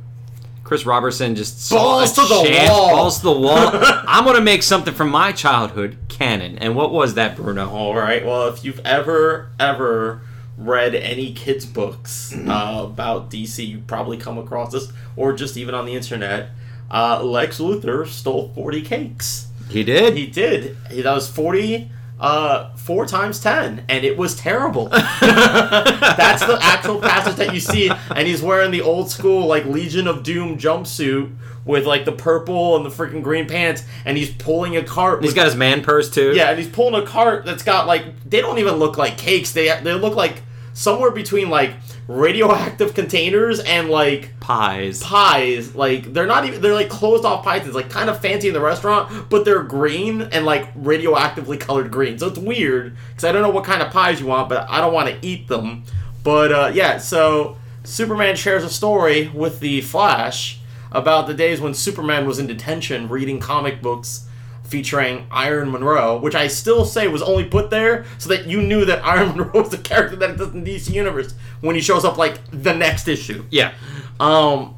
Chris 0.66 0.84
Robertson 0.86 1.36
just 1.36 1.63
saw 1.63 1.76
Balls 1.78 2.11
a 2.11 2.16
to 2.16 2.28
the 2.28 2.43
chance- 2.43 2.70
wall. 2.72 2.89
balls 2.89 3.18
to 3.20 3.24
the 3.26 3.32
wall. 3.32 3.70
I'm 4.07 4.26
gonna 4.26 4.41
make 4.41 4.63
something 4.63 4.93
from 4.93 5.09
my 5.09 5.32
childhood 5.32 5.97
canon. 6.09 6.57
And 6.57 6.76
what 6.76 6.91
was 6.91 7.13
that, 7.13 7.36
Bruno? 7.38 7.70
All 7.70 7.95
right. 7.95 8.26
Well, 8.26 8.47
if 8.49 8.66
you've 8.66 8.82
ever 8.84 9.49
ever 9.59 10.22
read 10.57 10.95
any 10.95 11.34
kids 11.34 11.66
books 11.68 12.34
uh, 12.47 12.82
about 12.84 13.30
DC, 13.30 13.66
you 13.66 13.80
probably 13.86 14.18
come 14.18 14.38
across 14.39 14.72
this, 14.72 14.91
or 15.16 15.34
just 15.34 15.55
even 15.55 15.76
on 15.76 15.86
the 15.86 15.93
internet. 15.93 16.49
Uh, 16.91 17.22
Lex 17.24 17.59
Luthor 17.59 18.07
stole 18.07 18.51
forty 18.55 18.82
cakes. 18.82 19.47
He 19.70 19.84
did. 19.84 20.16
He 20.18 20.26
did. 20.28 20.78
That 20.89 21.13
was 21.13 21.30
forty. 21.30 21.91
Uh, 22.18 22.74
four 22.78 23.05
times 23.05 23.41
ten, 23.41 23.84
and 23.89 24.05
it 24.05 24.18
was 24.18 24.36
terrible. 24.38 24.88
That's 24.89 26.45
the 26.45 26.57
actual 26.61 26.99
passage 27.01 27.36
that 27.36 27.53
you 27.53 27.59
see, 27.59 27.89
and 28.16 28.26
he's 28.28 28.41
wearing 28.41 28.72
the 28.72 28.82
old 28.82 29.11
school 29.11 29.45
like 29.47 29.66
Legion 29.66 30.07
of 30.07 30.24
Doom 30.24 30.57
jumpsuit 30.57 31.36
with 31.66 31.86
like 31.86 32.05
the 32.05 32.11
purple 32.13 32.78
and 32.78 32.86
the 32.86 32.89
freaking 32.89 33.22
green 33.22 33.47
pants, 33.47 33.84
and 34.05 34.18
he's 34.18 34.34
pulling 34.34 34.78
a 34.78 34.84
cart. 34.84 35.24
He's 35.24 35.34
got 35.34 35.45
his 35.45 35.55
man 35.55 35.84
purse 35.84 36.09
too. 36.09 36.34
yeah, 36.34 36.51
and 36.51 36.59
he's 36.59 36.70
pulling 36.70 36.95
a 37.01 37.05
cart 37.05 37.45
that's 37.45 37.63
got 37.63 37.86
like 37.86 38.05
they 38.30 38.39
don't 38.39 38.59
even 38.59 38.76
look 38.76 38.97
like 38.97 39.18
cakes. 39.18 39.51
They 39.51 39.68
they 39.82 39.93
look 39.93 40.16
like 40.16 40.41
somewhere 40.74 41.11
between 41.11 41.49
like 41.49 41.74
radioactive 42.08 42.93
containers 42.93 43.60
and 43.60 43.89
like 43.89 44.39
Pies. 44.39 45.01
pies. 45.01 45.76
Like 45.76 46.14
they're 46.14 46.28
not 46.28 46.45
even 46.45 46.62
they're 46.62 46.74
like 46.74 46.89
closed 46.89 47.26
off 47.26 47.43
pies. 47.43 47.66
It's 47.66 47.76
like 47.76 47.89
kind 47.89 48.10
of 48.10 48.22
fancy 48.22 48.47
in 48.47 48.53
the 48.53 48.62
restaurant, 48.62 49.30
but 49.30 49.45
they're 49.45 49.64
green 49.64 50.22
and 50.22 50.45
like 50.45 50.72
radioactively 50.76 51.60
colored 51.60 51.91
green. 51.91 52.20
So 52.20 52.28
it's 52.28 52.38
weird 52.39 52.95
because 53.10 53.24
I 53.24 53.32
don't 53.32 53.41
know 53.41 53.49
what 53.49 53.64
kind 53.64 53.82
of 53.82 53.91
pies 53.91 54.20
you 54.20 54.28
want, 54.28 54.49
but 54.49 54.70
I 54.70 54.82
don't 54.82 54.93
want 54.93 55.10
to 55.10 55.28
eat 55.28 55.47
them. 55.47 55.84
But 56.24 56.51
uh, 56.51 56.72
yeah, 56.74 56.97
so 56.97 57.58
Superman 57.84 58.36
shares 58.36 58.64
a 58.64 58.70
story 58.70 59.30
with 59.30 59.60
the 59.60 59.82
Flash 59.82 60.60
about 60.91 61.28
the 61.28 61.34
days 61.34 61.60
when 61.60 61.74
Superman 61.74 62.26
was 62.26 62.39
in 62.39 62.47
detention 62.47 63.10
reading 63.10 63.39
comic 63.39 63.82
books 63.82 64.28
featuring 64.66 65.28
Iron 65.32 65.70
Munro, 65.72 66.18
which 66.18 66.36
I 66.36 66.47
still 66.47 66.86
say 66.86 67.07
was 67.07 67.22
only 67.22 67.45
put 67.45 67.70
there 67.70 68.05
so 68.18 68.30
that 68.30 68.47
you 68.47 68.61
knew 68.61 68.86
that 68.86 69.03
Iron 69.05 69.30
Munro 69.30 69.61
was 69.61 69.70
the 69.70 69.78
character 69.78 70.16
that 70.18 70.32
exists 70.32 70.53
in 70.53 70.63
DC 70.63 70.93
Universe 70.93 71.34
when 71.61 71.76
he 71.76 71.82
shows 71.82 72.03
up 72.05 72.18
like 72.18 72.39
the 72.51 72.74
next 72.74 73.07
issue. 73.07 73.45
Yeah. 73.49 73.74
Um, 74.20 74.78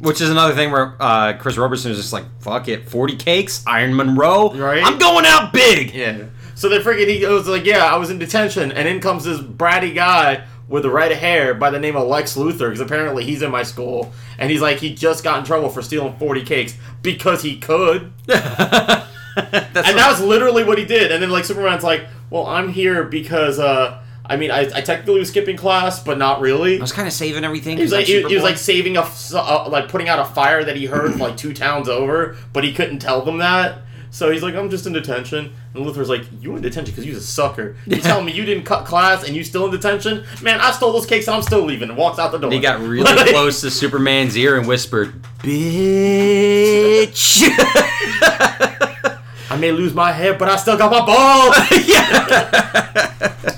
Which 0.00 0.20
is 0.20 0.30
another 0.30 0.54
thing 0.54 0.70
where 0.70 0.96
uh, 1.00 1.34
Chris 1.38 1.56
Robertson 1.56 1.90
is 1.92 1.98
just 1.98 2.12
like, 2.12 2.24
fuck 2.40 2.68
it, 2.68 2.88
40 2.88 3.16
cakes, 3.16 3.64
Iron 3.66 3.94
Munro. 3.94 4.52
Right. 4.54 4.82
I'm 4.82 4.98
going 4.98 5.26
out 5.26 5.52
big. 5.52 5.94
Yeah. 5.94 6.24
So 6.54 6.68
then 6.68 6.80
freaking 6.82 7.06
he 7.06 7.20
goes 7.20 7.46
like, 7.46 7.64
yeah, 7.64 7.84
I 7.84 7.96
was 7.98 8.10
in 8.10 8.18
detention, 8.18 8.72
and 8.72 8.88
in 8.88 9.00
comes 9.00 9.22
this 9.24 9.40
bratty 9.40 9.94
guy 9.94 10.44
with 10.68 10.82
the 10.82 10.90
red 10.90 11.12
hair 11.12 11.54
by 11.54 11.70
the 11.70 11.78
name 11.78 11.96
of 11.96 12.08
Lex 12.08 12.36
Luthor, 12.36 12.68
because 12.68 12.80
apparently 12.80 13.24
he's 13.24 13.42
in 13.42 13.50
my 13.52 13.62
school, 13.62 14.12
and 14.38 14.50
he's 14.50 14.60
like, 14.60 14.78
he 14.78 14.92
just 14.92 15.22
got 15.22 15.38
in 15.38 15.44
trouble 15.44 15.68
for 15.68 15.82
stealing 15.82 16.16
forty 16.16 16.42
cakes 16.42 16.76
because 17.00 17.42
he 17.42 17.58
could, 17.60 18.12
And 19.88 19.96
that 19.96 20.10
was 20.10 20.20
literally 20.20 20.64
what 20.64 20.78
he 20.78 20.84
did. 20.84 21.12
And 21.12 21.22
then 21.22 21.30
like 21.30 21.44
Superman's 21.44 21.84
like, 21.84 22.06
well, 22.30 22.46
I'm 22.46 22.68
here 22.68 23.04
because, 23.04 23.58
uh, 23.58 24.02
I 24.26 24.36
mean, 24.36 24.50
I, 24.50 24.60
I 24.60 24.80
technically 24.82 25.20
was 25.20 25.28
skipping 25.28 25.56
class, 25.56 26.02
but 26.02 26.18
not 26.18 26.40
really. 26.40 26.78
I 26.78 26.80
was 26.80 26.92
kind 26.92 27.06
of 27.08 27.14
saving 27.14 27.44
everything. 27.44 27.76
He 27.76 27.82
was 27.84 27.92
like 27.92 28.06
he, 28.06 28.22
he 28.24 28.34
was 28.34 28.42
like 28.42 28.58
saving 28.58 28.96
a, 28.96 29.08
uh, 29.34 29.68
like 29.70 29.88
putting 29.88 30.08
out 30.08 30.18
a 30.18 30.24
fire 30.24 30.64
that 30.64 30.76
he 30.76 30.86
heard 30.86 31.12
from 31.12 31.20
like 31.20 31.36
two 31.36 31.54
towns 31.54 31.88
over, 31.88 32.36
but 32.52 32.64
he 32.64 32.72
couldn't 32.72 32.98
tell 32.98 33.22
them 33.22 33.38
that. 33.38 33.82
So 34.10 34.30
he's 34.30 34.42
like, 34.42 34.54
I'm 34.54 34.70
just 34.70 34.86
in 34.86 34.94
detention. 34.94 35.52
And 35.74 35.86
Luthor's 35.86 36.08
like, 36.08 36.22
You 36.40 36.56
in 36.56 36.62
detention 36.62 36.92
because 36.92 37.04
you're 37.06 37.18
a 37.18 37.20
sucker. 37.20 37.76
You 37.86 38.00
telling 38.00 38.24
me 38.24 38.32
you 38.32 38.44
didn't 38.44 38.64
cut 38.64 38.86
class 38.86 39.22
and 39.26 39.36
you 39.36 39.44
still 39.44 39.66
in 39.66 39.70
detention? 39.70 40.24
Man, 40.42 40.60
I 40.60 40.72
stole 40.72 40.92
those 40.92 41.06
cakes 41.06 41.26
and 41.26 41.36
I'm 41.36 41.42
still 41.42 41.62
leaving. 41.62 41.90
And 41.90 41.98
walks 41.98 42.18
out 42.18 42.32
the 42.32 42.38
door. 42.38 42.50
he 42.50 42.58
got 42.58 42.80
really 42.80 43.04
close 43.32 43.60
to 43.60 43.70
Superman's 43.70 44.36
ear 44.36 44.58
and 44.58 44.66
whispered, 44.66 45.22
"Bitch." 45.42 47.42
I 49.50 49.56
may 49.56 49.72
lose 49.72 49.94
my 49.94 50.12
head, 50.12 50.38
but 50.38 50.48
I 50.48 50.56
still 50.56 50.76
got 50.76 50.90
my 50.90 51.04
balls. 51.06 51.56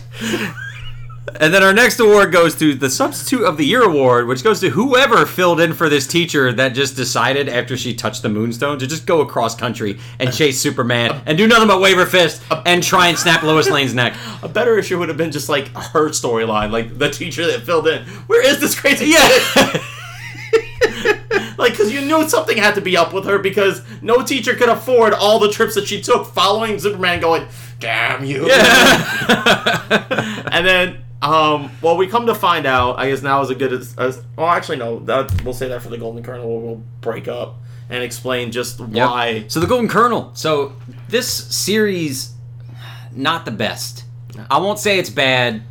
and 1.40 1.52
then 1.52 1.62
our 1.62 1.72
next 1.72 1.98
award 1.98 2.30
goes 2.30 2.54
to 2.56 2.74
the 2.74 2.88
Substitute 2.88 3.42
of 3.44 3.56
the 3.56 3.64
Year 3.64 3.82
award, 3.82 4.28
which 4.28 4.44
goes 4.44 4.60
to 4.60 4.70
whoever 4.70 5.26
filled 5.26 5.60
in 5.60 5.72
for 5.72 5.88
this 5.88 6.06
teacher 6.06 6.52
that 6.52 6.74
just 6.74 6.94
decided 6.96 7.48
after 7.48 7.76
she 7.76 7.94
touched 7.94 8.22
the 8.22 8.28
moonstone 8.28 8.78
to 8.78 8.86
just 8.86 9.04
go 9.06 9.20
across 9.20 9.54
country 9.56 9.98
and 10.20 10.32
chase 10.32 10.60
Superman 10.60 11.20
and 11.26 11.36
do 11.36 11.48
nothing 11.48 11.66
but 11.68 11.80
wave 11.80 11.96
her 11.96 12.06
fist 12.06 12.42
and 12.66 12.82
try 12.82 13.08
and 13.08 13.18
snap 13.18 13.42
Lois 13.42 13.68
Lane's 13.68 13.94
neck. 13.94 14.14
a 14.42 14.48
better 14.48 14.78
issue 14.78 14.98
would 14.98 15.08
have 15.08 15.18
been 15.18 15.32
just 15.32 15.48
like 15.48 15.68
her 15.68 16.10
storyline, 16.10 16.70
like 16.70 16.98
the 16.98 17.10
teacher 17.10 17.46
that 17.46 17.62
filled 17.62 17.88
in. 17.88 18.04
Where 18.28 18.46
is 18.46 18.60
this 18.60 18.78
crazy 18.78 19.06
Yeah. 19.06 19.82
like, 21.60 21.72
because 21.72 21.92
you 21.92 22.00
knew 22.00 22.28
something 22.28 22.56
had 22.56 22.74
to 22.74 22.80
be 22.80 22.96
up 22.96 23.12
with 23.12 23.24
her 23.26 23.38
because 23.38 23.82
no 24.02 24.22
teacher 24.22 24.54
could 24.54 24.68
afford 24.68 25.12
all 25.12 25.38
the 25.38 25.50
trips 25.50 25.74
that 25.76 25.86
she 25.86 26.00
took 26.00 26.26
following 26.34 26.78
Superman 26.78 27.20
going, 27.20 27.46
damn 27.78 28.24
you. 28.24 28.48
Yeah. 28.48 30.46
and 30.52 30.66
then 30.66 31.04
Um, 31.22 31.70
well, 31.82 31.98
we 31.98 32.06
come 32.06 32.26
to 32.26 32.34
find 32.34 32.64
out, 32.66 32.98
I 32.98 33.10
guess 33.10 33.20
now 33.22 33.42
is 33.42 33.50
a 33.50 33.54
good 33.54 33.72
as, 33.74 33.94
as 33.98 34.22
well. 34.36 34.48
Actually, 34.48 34.78
no, 34.78 35.00
that 35.00 35.44
we'll 35.44 35.52
say 35.52 35.68
that 35.68 35.82
for 35.82 35.90
the 35.90 35.98
Golden 35.98 36.22
Kernel. 36.22 36.48
We'll, 36.48 36.60
we'll 36.62 36.82
break 37.02 37.28
up 37.28 37.56
and 37.90 38.02
explain 38.02 38.50
just 38.52 38.80
Yep. 38.80 38.90
why. 38.90 39.44
So 39.48 39.60
the 39.60 39.66
Golden 39.66 39.86
Kernel. 39.88 40.30
So 40.32 40.72
this 41.10 41.30
series, 41.30 42.32
not 43.12 43.44
the 43.44 43.50
best. 43.50 44.04
I 44.50 44.58
won't 44.58 44.78
say 44.78 44.98
it's 44.98 45.10
bad. 45.10 45.62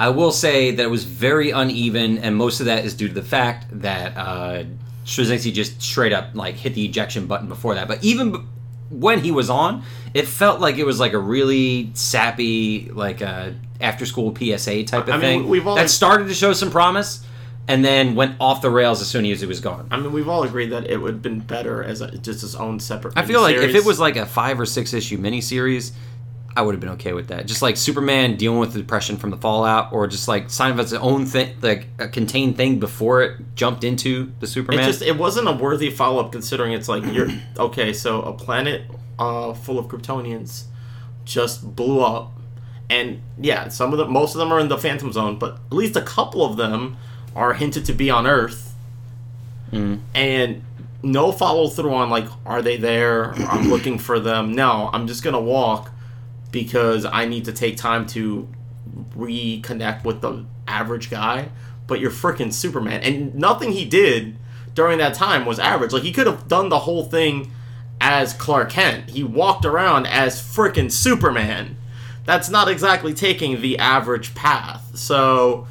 I 0.00 0.08
will 0.08 0.32
say 0.32 0.72
that 0.72 0.82
it 0.82 0.90
was 0.90 1.04
very 1.04 1.50
uneven, 1.50 2.18
and 2.18 2.34
most 2.34 2.58
of 2.60 2.66
that 2.66 2.84
is 2.84 2.94
due 2.94 3.06
to 3.08 3.14
the 3.14 3.22
fact 3.22 3.66
that 3.82 4.16
uh, 4.16 4.64
Straczynski 5.08 5.52
just 5.54 5.80
straight 5.80 6.12
up 6.12 6.34
like 6.34 6.54
hit 6.56 6.74
the 6.74 6.84
ejection 6.84 7.26
button 7.26 7.48
before 7.48 7.74
that. 7.76 7.88
But 7.88 8.04
even 8.04 8.30
b- 8.32 8.38
when 8.90 9.20
he 9.20 9.30
was 9.32 9.48
on, 9.48 9.82
it 10.12 10.26
felt 10.26 10.60
like 10.60 10.76
it 10.76 10.84
was 10.84 11.00
like 11.00 11.14
a 11.14 11.18
really 11.18 11.90
sappy, 11.94 12.90
like 12.92 13.22
uh, 13.22 13.50
a 13.80 13.84
after 13.84 14.04
school 14.04 14.34
PSA 14.36 14.84
type 14.84 15.04
of 15.08 15.08
I 15.08 15.12
mean, 15.12 15.20
thing 15.20 15.48
we've 15.48 15.66
all- 15.66 15.76
that 15.76 15.88
started 15.88 16.28
to 16.28 16.34
show 16.34 16.52
some 16.52 16.70
promise, 16.70 17.24
and 17.66 17.82
then 17.84 18.14
went 18.16 18.36
off 18.38 18.60
the 18.60 18.70
rails 18.70 19.00
as 19.00 19.08
soon 19.08 19.24
as 19.26 19.42
it 19.42 19.48
was 19.48 19.60
gone. 19.60 19.88
I 19.90 19.98
mean, 19.98 20.12
we've 20.12 20.28
all 20.28 20.42
agreed 20.42 20.70
that 20.70 20.90
it 20.90 20.98
would 20.98 21.14
have 21.14 21.22
been 21.22 21.40
better 21.40 21.82
as 21.82 22.00
a, 22.02 22.10
just 22.18 22.42
its 22.44 22.54
own 22.54 22.78
separate. 22.78 23.14
I 23.16 23.24
feel 23.24 23.40
like 23.40 23.56
if 23.56 23.74
it 23.74 23.84
was 23.86 23.98
like 23.98 24.16
a 24.16 24.26
five 24.26 24.60
or 24.60 24.66
six 24.66 24.92
issue 24.92 25.16
miniseries, 25.18 25.92
I 26.58 26.62
would 26.62 26.74
have 26.74 26.80
been 26.80 26.90
okay 26.90 27.12
with 27.12 27.28
that. 27.28 27.46
Just 27.46 27.62
like 27.62 27.76
Superman 27.76 28.34
dealing 28.36 28.58
with 28.58 28.72
the 28.72 28.80
depression 28.80 29.16
from 29.16 29.30
the 29.30 29.36
fallout, 29.36 29.92
or 29.92 30.08
just 30.08 30.26
like 30.26 30.50
sign 30.50 30.72
of 30.72 30.80
its 30.80 30.92
own 30.92 31.24
thing, 31.24 31.54
like 31.62 31.86
a 32.00 32.08
contained 32.08 32.56
thing 32.56 32.80
before 32.80 33.22
it 33.22 33.54
jumped 33.54 33.84
into 33.84 34.32
the 34.40 34.46
It 34.46 34.48
Superman. 34.48 34.84
just 34.84 35.00
it 35.00 35.16
wasn't 35.16 35.46
a 35.46 35.52
worthy 35.52 35.88
follow 35.88 36.18
up 36.24 36.32
considering 36.32 36.72
it's 36.72 36.88
like 36.88 37.04
you're 37.14 37.28
okay. 37.58 37.92
So 37.92 38.22
a 38.22 38.32
planet 38.32 38.82
uh, 39.20 39.54
full 39.54 39.78
of 39.78 39.86
Kryptonians 39.86 40.64
just 41.24 41.76
blew 41.76 42.00
up, 42.00 42.32
and 42.90 43.22
yeah, 43.40 43.68
some 43.68 43.92
of 43.92 43.98
them, 43.98 44.12
most 44.12 44.34
of 44.34 44.40
them 44.40 44.52
are 44.52 44.58
in 44.58 44.66
the 44.66 44.78
Phantom 44.78 45.12
Zone, 45.12 45.38
but 45.38 45.60
at 45.70 45.72
least 45.72 45.94
a 45.94 46.02
couple 46.02 46.44
of 46.44 46.56
them 46.56 46.96
are 47.36 47.54
hinted 47.54 47.84
to 47.84 47.92
be 47.92 48.10
on 48.10 48.26
Earth, 48.26 48.74
and 50.14 50.62
no 51.04 51.30
follow 51.30 51.68
through 51.68 51.94
on 51.94 52.10
like 52.10 52.26
are 52.44 52.62
they 52.62 52.76
there? 52.78 53.32
I'm 53.34 53.68
looking 53.70 53.96
for 53.98 54.18
them. 54.18 54.54
No, 54.54 54.90
I'm 54.92 55.06
just 55.06 55.22
gonna 55.22 55.40
walk 55.40 55.92
because 56.50 57.04
I 57.04 57.26
need 57.26 57.44
to 57.46 57.52
take 57.52 57.76
time 57.76 58.06
to 58.08 58.48
reconnect 59.16 60.04
with 60.04 60.20
the 60.20 60.44
average 60.66 61.10
guy. 61.10 61.50
But 61.86 62.00
you're 62.00 62.10
freaking 62.10 62.52
Superman, 62.52 63.00
and 63.02 63.34
nothing 63.34 63.72
he 63.72 63.86
did 63.86 64.36
during 64.74 64.98
that 64.98 65.14
time 65.14 65.46
was 65.46 65.58
average. 65.58 65.92
Like 65.92 66.02
he 66.02 66.12
could 66.12 66.26
have 66.26 66.48
done 66.48 66.68
the 66.68 66.80
whole 66.80 67.04
thing 67.04 67.50
as 68.00 68.32
Clark 68.34 68.70
Kent. 68.70 69.10
He 69.10 69.24
walked 69.24 69.64
around 69.64 70.06
as 70.06 70.40
freaking 70.40 70.92
Superman. 70.92 71.76
That's 72.24 72.50
not 72.50 72.68
exactly 72.68 73.14
taking 73.14 73.62
the 73.62 73.78
average 73.78 74.34
path. 74.34 74.96
So 74.96 75.66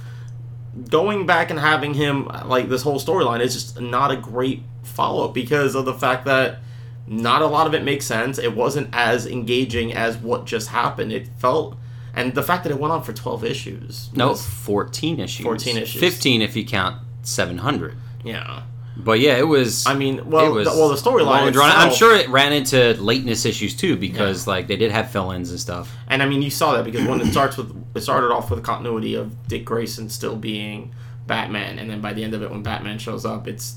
going 0.89 1.25
back 1.25 1.49
and 1.49 1.59
having 1.59 1.93
him 1.93 2.25
like 2.45 2.67
this 2.67 2.81
whole 2.81 2.99
storyline 2.99 3.41
is 3.41 3.53
just 3.53 3.79
not 3.79 4.11
a 4.11 4.17
great 4.17 4.63
follow 4.83 5.25
up 5.25 5.33
because 5.33 5.75
of 5.75 5.85
the 5.85 5.93
fact 5.93 6.25
that 6.25 6.59
not 7.07 7.41
a 7.41 7.47
lot 7.47 7.65
of 7.67 7.73
it 7.73 7.83
makes 7.83 8.05
sense. 8.05 8.37
It 8.37 8.55
wasn't 8.55 8.89
as 8.93 9.25
engaging 9.25 9.93
as 9.93 10.17
what 10.17 10.45
just 10.45 10.67
happened. 10.69 11.11
It 11.13 11.27
felt 11.39 11.77
and 12.13 12.33
the 12.33 12.43
fact 12.43 12.63
that 12.63 12.71
it 12.71 12.79
went 12.79 12.91
on 12.91 13.03
for 13.03 13.13
12 13.13 13.43
issues. 13.45 14.09
no, 14.13 14.29
was- 14.29 14.45
fourteen 14.45 15.19
issues. 15.19 15.43
14 15.45 15.77
issues. 15.77 15.99
Fifteen 16.01 16.41
if 16.41 16.55
you 16.55 16.65
count 16.65 17.01
seven 17.23 17.57
hundred. 17.59 17.95
yeah. 18.23 18.63
But 18.99 19.19
yeah, 19.19 19.37
it 19.37 19.47
was. 19.47 19.85
I 19.85 19.93
mean, 19.93 20.27
well, 20.27 20.47
it 20.47 20.49
was 20.49 20.67
the- 20.67 20.73
well, 20.73 20.89
the 20.89 20.95
storyline 20.95 21.25
long 21.25 21.43
and 21.47 21.53
drawn. 21.53 21.69
I'm 21.69 21.93
sure 21.93 22.15
it 22.15 22.29
ran 22.29 22.51
into 22.51 22.95
lateness 22.99 23.45
issues 23.45 23.75
too 23.75 23.95
because 23.95 24.47
like 24.47 24.65
they 24.67 24.75
did 24.75 24.91
have 24.91 25.11
fill-ins 25.11 25.51
and 25.51 25.59
stuff. 25.59 25.95
And 26.07 26.23
I 26.23 26.25
mean, 26.25 26.41
you 26.41 26.49
saw 26.49 26.73
that 26.73 26.83
because 26.83 27.07
when 27.07 27.21
it 27.21 27.27
starts 27.31 27.57
with 27.57 27.71
it 27.93 28.01
started 28.01 28.31
off 28.31 28.49
with 28.49 28.57
a 28.57 28.63
continuity 28.63 29.13
of 29.13 29.47
Dick 29.47 29.65
Grayson 29.65 30.09
still 30.09 30.35
being 30.35 30.95
Batman, 31.27 31.77
and 31.77 31.87
then 31.91 32.01
by 32.01 32.13
the 32.13 32.23
end 32.23 32.33
of 32.33 32.41
it, 32.41 32.49
when 32.49 32.63
Batman 32.63 32.97
shows 32.97 33.23
up, 33.23 33.47
it's 33.47 33.75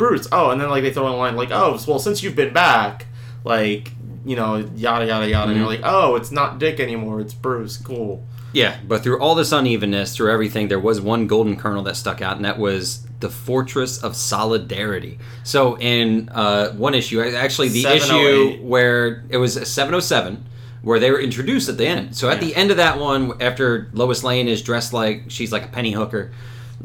Bruce. 0.00 0.26
Oh, 0.32 0.48
and 0.48 0.58
then 0.58 0.70
like 0.70 0.82
they 0.82 0.90
throw 0.90 1.06
in 1.08 1.12
a 1.12 1.16
line 1.16 1.36
like, 1.36 1.50
"Oh, 1.52 1.78
well, 1.86 1.98
since 1.98 2.22
you've 2.22 2.34
been 2.34 2.54
back, 2.54 3.04
like 3.44 3.92
you 4.24 4.34
know, 4.34 4.56
yada 4.74 5.04
yada 5.04 5.28
yada," 5.28 5.50
and 5.50 5.60
you're 5.60 5.68
like, 5.68 5.82
"Oh, 5.84 6.16
it's 6.16 6.30
not 6.30 6.58
Dick 6.58 6.80
anymore, 6.80 7.20
it's 7.20 7.34
Bruce." 7.34 7.76
Cool. 7.76 8.24
Yeah, 8.54 8.78
but 8.88 9.02
through 9.02 9.20
all 9.20 9.34
this 9.34 9.52
unevenness, 9.52 10.16
through 10.16 10.32
everything, 10.32 10.68
there 10.68 10.80
was 10.80 11.02
one 11.02 11.26
golden 11.26 11.54
kernel 11.56 11.82
that 11.82 11.96
stuck 11.96 12.22
out, 12.22 12.36
and 12.36 12.46
that 12.46 12.58
was 12.58 13.06
the 13.20 13.28
Fortress 13.28 14.02
of 14.02 14.16
Solidarity. 14.16 15.18
So, 15.44 15.76
in 15.76 16.30
uh, 16.30 16.70
one 16.72 16.94
issue, 16.94 17.20
actually, 17.20 17.68
the 17.68 17.84
issue 17.84 18.56
where 18.62 19.24
it 19.28 19.36
was 19.36 19.52
707, 19.52 20.42
where 20.80 20.98
they 20.98 21.10
were 21.10 21.20
introduced 21.20 21.68
at 21.68 21.76
the 21.76 21.86
end. 21.86 22.16
So, 22.16 22.30
at 22.30 22.40
the 22.40 22.56
end 22.56 22.70
of 22.70 22.78
that 22.78 22.98
one, 22.98 23.40
after 23.42 23.90
Lois 23.92 24.24
Lane 24.24 24.48
is 24.48 24.62
dressed 24.62 24.94
like 24.94 25.24
she's 25.28 25.52
like 25.52 25.66
a 25.66 25.68
penny 25.68 25.92
hooker, 25.92 26.32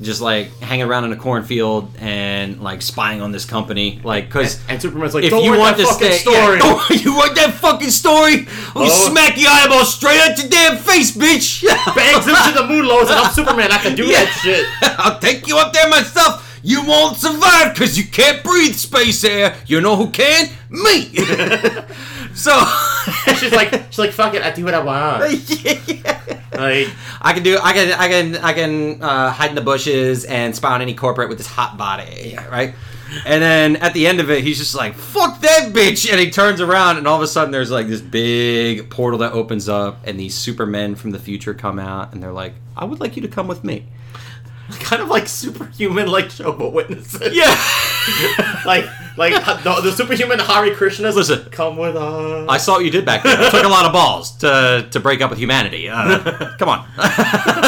just 0.01 0.19
like 0.21 0.51
hanging 0.59 0.85
around 0.85 1.05
in 1.05 1.13
a 1.13 1.15
cornfield 1.15 1.89
and 1.99 2.61
like 2.61 2.81
spying 2.81 3.21
on 3.21 3.31
this 3.31 3.45
company, 3.45 4.01
like 4.03 4.25
because 4.25 4.59
And 4.67 4.81
Superman's 4.81 5.13
like, 5.15 5.23
if 5.23 5.29
"Don't 5.31 5.43
you 5.43 5.57
want 5.57 5.77
that 5.77 5.83
to 5.83 5.89
fucking 5.93 6.11
stay, 6.11 6.17
story." 6.17 6.57
Yeah, 6.59 6.87
you 7.03 7.15
want 7.15 7.35
that 7.35 7.53
fucking 7.53 7.91
story? 7.91 8.45
I'll 8.75 8.83
Oh. 8.83 9.09
smack 9.09 9.39
your 9.39 9.49
eyeball 9.49 9.85
straight 9.85 10.19
at 10.19 10.37
your 10.37 10.49
damn 10.49 10.77
face, 10.77 11.15
bitch. 11.15 11.63
Bangs 11.95 12.25
him 12.27 12.35
to 12.35 12.59
the 12.61 12.67
moon, 12.67 12.85
Lois, 12.87 13.09
and 13.09 13.19
I'm 13.19 13.31
Superman. 13.33 13.71
I 13.71 13.77
can 13.77 13.95
do 13.95 14.05
Yeah. 14.05 14.25
that 14.25 14.39
shit. 14.43 14.65
I'll 14.99 15.19
take 15.19 15.47
you 15.47 15.57
up 15.57 15.71
there 15.73 15.89
myself. 15.89 16.41
You 16.61 16.83
won't 16.83 17.15
survive 17.17 17.73
because 17.73 17.97
you 17.97 18.03
can't 18.05 18.43
breathe 18.43 18.73
space 18.75 19.23
air. 19.23 19.55
You 19.67 19.81
know 19.81 19.95
who 19.95 20.09
can? 20.09 20.49
Me. 20.71 21.13
so, 22.33 22.51
she's 23.39 23.51
like, 23.51 23.71
she's 23.89 23.99
like, 23.99 24.11
fuck 24.11 24.33
it, 24.33 24.41
I 24.41 24.51
do 24.51 24.65
what 24.65 24.73
I 24.73 24.83
want. 24.83 25.23
Like, 26.55 26.87
I 27.21 27.33
can 27.33 27.43
do. 27.43 27.57
I 27.61 27.73
can. 27.73 27.91
I 27.91 28.07
can. 28.07 28.35
I 28.37 28.53
can 28.53 29.03
uh, 29.03 29.29
hide 29.29 29.49
in 29.49 29.55
the 29.55 29.61
bushes 29.61 30.23
and 30.23 30.55
spy 30.55 30.73
on 30.73 30.81
any 30.81 30.93
corporate 30.93 31.27
with 31.27 31.37
this 31.37 31.47
hot 31.47 31.77
body, 31.77 32.37
right? 32.49 32.73
And 33.25 33.41
then 33.41 33.75
at 33.77 33.93
the 33.93 34.07
end 34.07 34.19
of 34.19 34.31
it, 34.31 34.43
he's 34.43 34.57
just 34.57 34.73
like, 34.73 34.95
"Fuck 34.95 35.41
that 35.41 35.73
bitch!" 35.73 36.09
And 36.09 36.19
he 36.19 36.31
turns 36.31 36.61
around, 36.61 36.97
and 36.97 37.07
all 37.07 37.17
of 37.17 37.21
a 37.21 37.27
sudden, 37.27 37.51
there's 37.51 37.71
like 37.71 37.87
this 37.87 38.01
big 38.01 38.89
portal 38.89 39.19
that 39.19 39.33
opens 39.33 39.67
up, 39.67 39.99
and 40.05 40.19
these 40.19 40.33
supermen 40.33 40.95
from 40.95 41.11
the 41.11 41.19
future 41.19 41.53
come 41.53 41.77
out, 41.77 42.13
and 42.13 42.23
they're 42.23 42.31
like, 42.31 42.53
"I 42.75 42.85
would 42.85 43.01
like 43.01 43.15
you 43.15 43.21
to 43.23 43.27
come 43.27 43.47
with 43.47 43.63
me." 43.63 43.85
kind 44.79 45.01
of 45.01 45.09
like 45.09 45.27
superhuman, 45.27 46.07
like 46.07 46.29
Jehovah 46.29 46.69
Witnesses. 46.69 47.35
Yeah. 47.35 47.45
like, 48.65 48.85
like 49.17 49.33
the, 49.63 49.81
the 49.81 49.91
superhuman 49.91 50.39
Hare 50.39 50.73
Krishnas. 50.75 51.15
Listen. 51.15 51.47
come 51.51 51.77
with 51.77 51.95
us. 51.95 52.49
I 52.49 52.57
saw 52.57 52.73
what 52.73 52.85
you 52.85 52.91
did 52.91 53.05
back 53.05 53.23
there. 53.23 53.39
It 53.39 53.51
took 53.51 53.63
a 53.63 53.67
lot 53.67 53.85
of 53.85 53.93
balls 53.93 54.31
to 54.37 54.87
to 54.89 54.99
break 54.99 55.21
up 55.21 55.29
with 55.29 55.39
humanity. 55.39 55.89
Uh, 55.89 56.55
come 56.59 56.69
on, 56.69 56.87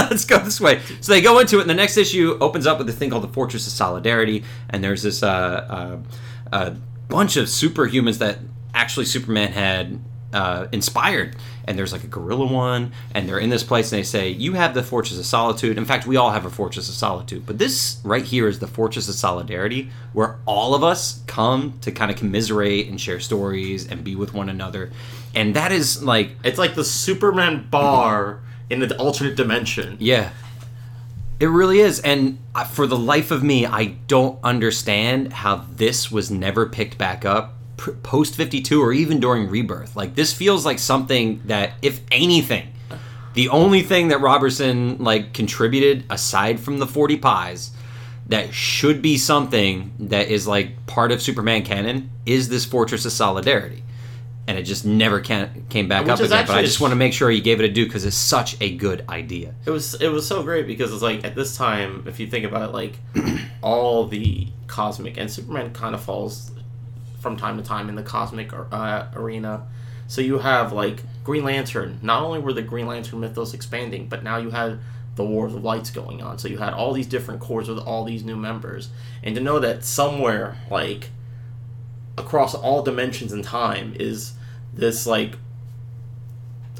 let's 0.10 0.26
go 0.26 0.40
this 0.40 0.60
way. 0.60 0.82
So 1.02 1.12
they 1.12 1.22
go 1.22 1.40
into 1.40 1.58
it, 1.58 1.62
and 1.62 1.70
the 1.70 1.76
next 1.76 1.98
issue 1.98 2.38
opens 2.42 2.66
up 2.66 2.78
with 2.78 2.90
a 2.90 2.94
thing 2.94 3.10
called 3.10 3.24
the 3.24 3.30
Fortress 3.30 3.68
of 3.68 3.74
Solidarity, 3.74 4.44
and 4.70 4.84
there's 4.84 5.04
this 5.04 5.24
uh, 5.24 5.28
uh, 5.30 5.98
uh, 6.52 6.76
bunch 7.10 7.38
of 7.38 7.46
superhumans 7.46 8.18
that 8.20 8.40
actually 8.74 9.06
Superman 9.06 9.52
had 9.52 10.00
uh, 10.38 10.68
inspired. 10.72 11.36
And 11.66 11.78
there's 11.78 11.92
like 11.92 12.04
a 12.06 12.08
gorilla 12.08 12.46
one, 12.46 12.94
and 13.14 13.28
they're 13.28 13.40
in 13.40 13.50
this 13.50 13.64
place, 13.64 13.92
and 13.92 14.00
they 14.00 14.04
say, 14.04 14.30
"You 14.30 14.54
have 14.54 14.74
the 14.74 14.84
Fortress 14.84 15.20
of 15.20 15.26
Solitude." 15.26 15.78
In 15.78 15.84
fact, 15.84 16.08
we 16.08 16.16
all 16.16 16.32
have 16.32 16.46
a 16.46 16.50
Fortress 16.50 16.88
of 16.88 16.96
Solitude, 16.96 17.46
but 17.46 17.58
this 17.58 18.00
right 18.06 18.24
here 18.24 18.48
is 18.48 18.60
the 18.60 18.68
Fortress 18.68 19.10
of 19.10 19.16
Solidarity, 19.16 19.90
where 20.14 20.38
all 20.46 20.76
of 20.76 20.84
us 20.84 21.22
come 21.28 21.74
to 21.82 21.92
kind 21.92 22.10
of 22.10 22.16
commiserate 22.16 22.88
and 22.88 23.02
share 23.02 23.20
stories 23.20 23.86
and 23.86 24.04
be 24.04 24.16
with 24.16 24.34
one 24.34 24.48
another, 24.48 24.92
and 25.36 25.56
that 25.56 25.74
is 25.74 26.02
like, 26.02 26.32
It's 26.44 26.58
like 26.60 26.76
the 26.76 26.86
Superman 26.86 27.68
bar 27.70 28.40
in 28.70 28.80
the 28.80 28.96
alternate 28.98 29.36
dimension. 29.36 29.98
yeah, 30.00 30.30
it 31.40 31.48
really 31.48 31.80
is. 31.80 32.00
And 32.00 32.38
for 32.72 32.88
the 32.88 32.98
life 32.98 33.30
of 33.30 33.44
me, 33.44 33.66
I 33.66 33.98
don't 34.08 34.40
understand 34.42 35.34
how 35.34 35.66
this 35.76 36.10
was 36.10 36.32
never 36.32 36.66
picked 36.66 36.98
back 36.98 37.26
up 37.26 37.57
post 37.78 38.36
52 38.36 38.82
or 38.82 38.92
even 38.92 39.20
during 39.20 39.50
rebirth. 39.50 39.96
Like 39.96 40.16
this 40.16 40.34
feels 40.34 40.66
like 40.66 40.80
something 40.80 41.42
that 41.46 41.74
if 41.82 42.02
anything 42.12 42.74
the 43.34 43.50
only 43.50 43.84
thing 43.84 44.08
that 44.08 44.20
robertson 44.20 44.98
like 44.98 45.32
contributed 45.32 46.04
aside 46.10 46.60
from 46.60 46.80
the 46.80 46.88
40 46.88 47.18
pies 47.18 47.70
that 48.30 48.54
should 48.54 49.02
be 49.02 49.18
something 49.18 49.94
that 50.00 50.28
is 50.28 50.48
like 50.48 50.86
part 50.88 51.12
of 51.12 51.22
superman 51.22 51.64
canon 51.64 52.10
is 52.26 52.50
this 52.50 52.66
fortress 52.66 53.06
of 53.06 53.12
solidarity. 53.12 53.84
And 54.50 54.58
it 54.58 54.64
just 54.64 54.86
never 54.86 55.20
can, 55.20 55.66
came 55.70 55.90
back 55.90 56.06
Which 56.06 56.12
up 56.12 56.20
again 56.22 56.46
but 56.48 56.56
i 56.56 56.62
just 56.62 56.80
want 56.80 56.92
to 56.92 56.96
make 56.96 57.12
sure 57.12 57.30
you 57.30 57.42
gave 57.42 57.60
it 57.60 57.66
a 57.66 57.74
due 57.74 57.86
because 57.86 58.06
it's 58.06 58.16
such 58.16 58.60
a 58.62 58.76
good 58.76 59.04
idea. 59.10 59.54
It 59.66 59.72
was 59.72 59.94
it 59.96 60.08
was 60.08 60.26
so 60.26 60.42
great 60.42 60.68
because 60.68 60.94
it's 60.94 61.02
like 61.02 61.26
at 61.26 61.36
this 61.36 61.58
time, 61.58 62.06
if 62.08 62.18
you 62.18 62.28
think 62.28 62.46
about 62.46 62.70
it, 62.70 62.74
like 62.74 62.98
all 63.62 64.08
the 64.08 64.48
cosmic 64.68 65.18
and 65.18 65.30
Superman 65.30 65.74
kind 65.74 65.94
of 65.94 66.02
falls 66.02 66.52
from 67.20 67.38
time 67.38 67.58
to 67.58 67.64
time 67.64 67.90
in 67.90 67.96
the 67.96 68.04
cosmic 68.04 68.52
uh, 68.54 69.08
arena. 69.14 69.66
So 70.08 70.22
you 70.22 70.40
have 70.40 70.72
like 70.72 71.04
Green 71.24 71.44
Lantern. 71.44 72.00
Not 72.02 72.22
only 72.22 72.40
were 72.40 72.54
the 72.54 72.62
Green 72.62 72.88
Lantern 72.88 73.20
mythos 73.20 73.54
expanding, 73.54 74.08
but 74.08 74.24
now 74.24 74.38
you 74.38 74.52
had 74.52 74.80
the 75.16 75.26
War 75.26 75.48
of 75.48 75.64
Lights 75.64 75.90
going 75.90 76.22
on. 76.22 76.38
So 76.38 76.48
you 76.48 76.58
had 76.58 76.74
all 76.74 76.94
these 76.94 77.08
different 77.08 77.42
Corps 77.42 77.68
with 77.68 77.80
all 77.80 78.06
these 78.06 78.24
new 78.24 78.38
members, 78.38 78.90
and 79.24 79.36
to 79.36 79.42
know 79.42 79.60
that 79.60 79.84
somewhere 79.84 80.58
like 80.70 81.10
across 82.18 82.56
all 82.56 82.82
dimensions 82.82 83.32
and 83.32 83.44
time 83.44 83.96
is 84.00 84.34
this 84.74 85.06
like 85.06 85.36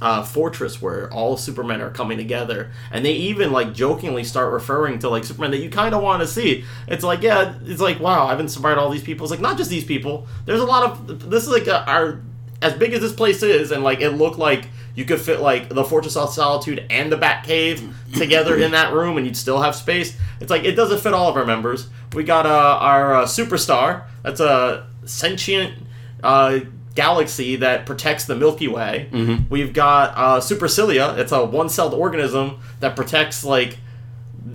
uh, 0.02 0.24
fortress 0.24 0.82
where 0.82 1.12
all 1.12 1.38
Supermen 1.38 1.82
are 1.82 1.90
coming 1.90 2.18
together, 2.18 2.72
and 2.92 3.04
they 3.04 3.14
even 3.14 3.52
like 3.52 3.74
jokingly 3.74 4.24
start 4.24 4.54
referring 4.54 5.00
to 5.00 5.10
like 5.10 5.24
Superman 5.24 5.52
that 5.52 5.60
you 5.60 5.70
kind 5.70 5.96
of 5.96 6.02
want 6.02 6.22
to 6.22 6.28
see. 6.28 6.66
It's 6.88 7.04
like 7.04 7.22
yeah, 7.22 7.56
it's 7.66 7.82
like 7.82 8.00
wow, 8.00 8.28
I've 8.28 8.40
inspired 8.40 8.78
all 8.78 8.90
these 8.90 9.04
people. 9.04 9.26
It's 9.26 9.32
like 9.32 9.40
not 9.40 9.58
just 9.58 9.70
these 9.70 9.86
people. 9.86 10.28
There's 10.46 10.62
a 10.62 10.66
lot 10.66 10.84
of 10.84 11.30
this 11.30 11.44
is 11.44 11.50
like 11.50 11.68
a, 11.68 11.84
our 11.90 12.22
as 12.62 12.74
big 12.74 12.94
as 12.94 13.02
this 13.02 13.14
place 13.14 13.44
is, 13.44 13.72
and 13.72 13.84
like 13.84 14.02
it 14.02 14.12
looked 14.12 14.38
like 14.38 14.68
you 14.96 15.06
could 15.06 15.22
fit 15.22 15.42
like 15.42 15.70
the 15.70 15.84
Fortress 15.84 16.16
of 16.16 16.34
Solitude 16.34 16.86
and 16.90 17.12
the 17.12 17.18
Batcave 17.18 17.94
together 18.14 18.58
in 18.58 18.72
that 18.72 18.94
room, 18.94 19.18
and 19.18 19.26
you'd 19.26 19.38
still 19.38 19.62
have 19.62 19.76
space. 19.76 20.18
It's 20.40 20.50
like 20.50 20.64
it 20.64 20.74
doesn't 20.74 21.00
fit 21.00 21.14
all 21.14 21.30
of 21.30 21.38
our 21.38 21.46
members. 21.46 21.88
We 22.14 22.24
got 22.24 22.46
uh, 22.46 22.78
our 22.80 23.16
uh, 23.16 23.26
superstar. 23.26 24.06
That's 24.24 24.40
a 24.40 24.88
sentient 25.06 25.76
uh, 26.24 26.60
galaxy 26.98 27.56
that 27.58 27.86
protects 27.86 28.26
the 28.26 28.36
Milky 28.36 28.68
Way. 28.68 29.08
We've 29.50 29.72
got 29.72 30.06
uh, 30.18 30.40
Supercilia. 30.42 31.18
It's 31.18 31.32
a 31.32 31.46
one-celled 31.46 31.94
organism 31.94 32.58
that 32.82 32.96
protects 32.96 33.46
like 33.46 33.78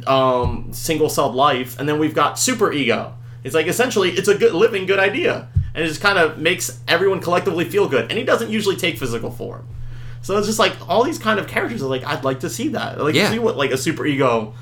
um, 0.07 0.69
single-celled 0.73 1.35
life, 1.35 1.79
and 1.79 1.89
then 1.89 1.99
we've 1.99 2.15
got 2.15 2.39
Super 2.39 2.73
Ego. 2.73 3.15
It's 3.45 3.55
like 3.55 3.67
essentially 3.67 4.11
it's 4.11 4.29
a 4.29 4.35
good 4.37 4.55
living 4.55 4.87
good 4.87 4.99
idea, 4.99 5.49
and 5.75 5.85
it 5.85 5.89
just 5.89 6.01
kind 6.01 6.19
of 6.19 6.39
makes 6.39 6.81
everyone 6.89 7.21
collectively 7.21 7.65
feel 7.65 7.89
good. 7.89 8.05
And 8.11 8.19
he 8.19 8.25
doesn't 8.25 8.51
usually 8.51 8.77
take 8.77 8.99
physical 8.99 9.31
form, 9.31 9.67
so 10.23 10.37
it's 10.39 10.47
just 10.47 10.59
like 10.59 10.75
all 10.89 11.03
these 11.05 11.19
kind 11.19 11.39
of 11.41 11.47
characters 11.49 11.83
are 11.83 11.89
like 11.89 12.05
I'd 12.05 12.25
like 12.25 12.41
to 12.41 12.51
see 12.51 12.69
that, 12.69 13.01
like 13.01 13.15
Yeah. 13.15 13.31
see 13.31 13.39
what 13.39 13.57
like 13.57 13.71
a 13.73 13.77
Super 13.77 14.05
Ego 14.07 14.55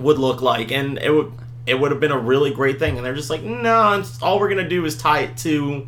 would 0.00 0.18
look 0.18 0.40
like, 0.42 0.70
and 0.72 0.98
it 0.98 1.10
would 1.10 1.32
it 1.66 1.78
would 1.78 1.90
have 1.92 2.00
been 2.00 2.10
a 2.10 2.18
really 2.18 2.50
great 2.52 2.78
thing. 2.78 2.96
And 2.96 3.04
they're 3.06 3.14
just 3.14 3.30
like, 3.30 3.42
no, 3.42 3.92
it's, 4.00 4.20
all 4.22 4.40
we're 4.40 4.48
gonna 4.48 4.68
do 4.68 4.84
is 4.84 4.96
tie 4.96 5.20
it 5.20 5.36
to 5.38 5.86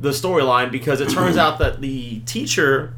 the 0.00 0.10
storyline 0.10 0.70
because 0.72 1.00
it 1.00 1.10
turns 1.10 1.36
out 1.36 1.58
that 1.58 1.80
the 1.80 2.20
teacher 2.20 2.94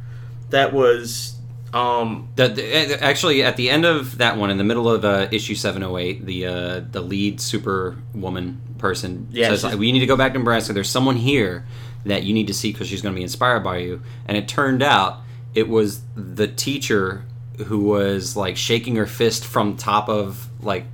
that 0.51 0.73
was 0.73 1.37
um 1.75 2.29
The, 2.37 2.49
the- 2.49 3.03
actually, 3.03 3.43
at 3.43 3.57
the 3.57 3.71
end 3.71 3.85
of 3.85 4.19
that 4.19 4.37
one, 4.37 4.51
in 4.51 4.59
the 4.59 4.65
middle 4.65 4.89
of 4.89 5.05
uh, 5.05 5.29
issue 5.33 5.55
seven 5.55 5.83
oh 5.83 5.97
eight, 5.99 6.25
the 6.27 6.47
uh, 6.47 6.81
the 6.91 7.01
lead 7.01 7.41
Superwoman 7.41 8.61
person 8.79 9.29
Yeah, 9.31 9.55
says, 9.55 9.77
"We 9.77 9.91
need 9.93 10.01
to 10.01 10.07
go 10.07 10.17
back 10.17 10.33
to 10.35 10.39
Nebraska. 10.39 10.73
There's 10.73 10.91
someone 10.91 11.17
here 11.17 11.65
that 12.05 12.25
you 12.25 12.35
need 12.35 12.49
to 12.49 12.55
see 12.55 12.73
because 12.73 12.89
she's 12.89 13.01
going 13.03 13.15
to 13.15 13.19
be 13.19 13.23
inspired 13.23 13.61
by 13.65 13.79
you." 13.79 14.03
And 14.27 14.37
it 14.37 14.49
turned 14.49 14.83
out 14.83 15.21
it 15.55 15.69
was 15.69 16.03
the 16.15 16.47
teacher 16.49 17.25
who 17.67 17.81
was 17.81 18.37
like 18.37 18.57
shaking 18.57 18.97
her 18.97 19.07
fist 19.07 19.45
from 19.45 19.77
top 19.77 20.09
of 20.09 20.49
like 20.63 20.85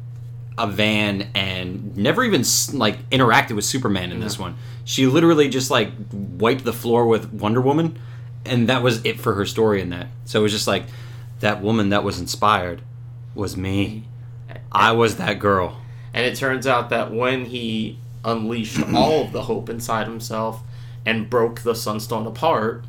a 0.59 0.67
van 0.67 1.31
and 1.35 1.97
never 1.97 2.25
even 2.25 2.45
like 2.73 3.09
interacted 3.11 3.57
with 3.57 3.65
Superman 3.65 4.13
in 4.13 4.21
this 4.21 4.39
one. 4.39 4.57
She 4.85 5.07
literally 5.07 5.49
just 5.49 5.71
like 5.71 5.91
wiped 6.13 6.65
the 6.65 6.73
floor 6.73 7.07
with 7.07 7.33
Wonder 7.33 7.61
Woman, 7.61 7.99
and 8.45 8.69
that 8.69 8.83
was 8.83 9.05
it 9.05 9.21
for 9.21 9.35
her 9.35 9.47
story 9.47 9.81
in 9.81 9.91
that. 9.91 10.09
So 10.25 10.41
it 10.41 10.43
was 10.43 10.53
just 10.53 10.67
like 10.67 10.85
that 11.41 11.63
woman 11.63 11.91
that 11.91 12.05
was 12.05 12.19
inspired 12.19 12.83
was 13.35 13.57
me. 13.57 14.05
I 14.73 14.93
was 14.93 15.17
that 15.17 15.39
girl. 15.39 15.81
And 16.13 16.27
it 16.27 16.37
turns 16.37 16.67
out 16.67 16.91
that 16.91 17.13
when 17.13 17.45
he 17.47 17.99
unleashed 18.25 18.83
all 18.95 19.25
of 19.25 19.33
the 19.33 19.43
hope 19.43 19.69
inside 19.69 20.07
himself 20.07 20.63
and 21.07 21.31
broke 21.31 21.61
the 21.61 21.75
Sunstone 21.75 22.27
apart, 22.27 22.85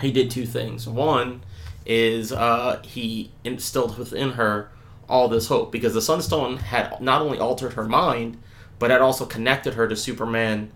he 0.00 0.12
did 0.12 0.30
two 0.30 0.44
things. 0.44 0.86
One 0.86 1.42
is 1.86 2.32
uh, 2.32 2.82
he 2.82 3.30
instilled 3.44 3.96
within 3.96 4.32
her 4.32 4.70
all 5.08 5.28
this 5.28 5.48
hope 5.48 5.70
because 5.72 5.94
the 5.94 6.02
Sunstone 6.02 6.56
had 6.58 7.00
not 7.00 7.22
only 7.22 7.38
altered 7.38 7.74
her 7.74 7.84
mind, 7.84 8.38
but 8.78 8.90
had 8.90 9.00
also 9.00 9.24
connected 9.24 9.74
her 9.74 9.88
to 9.88 9.96
Superman 9.96 10.70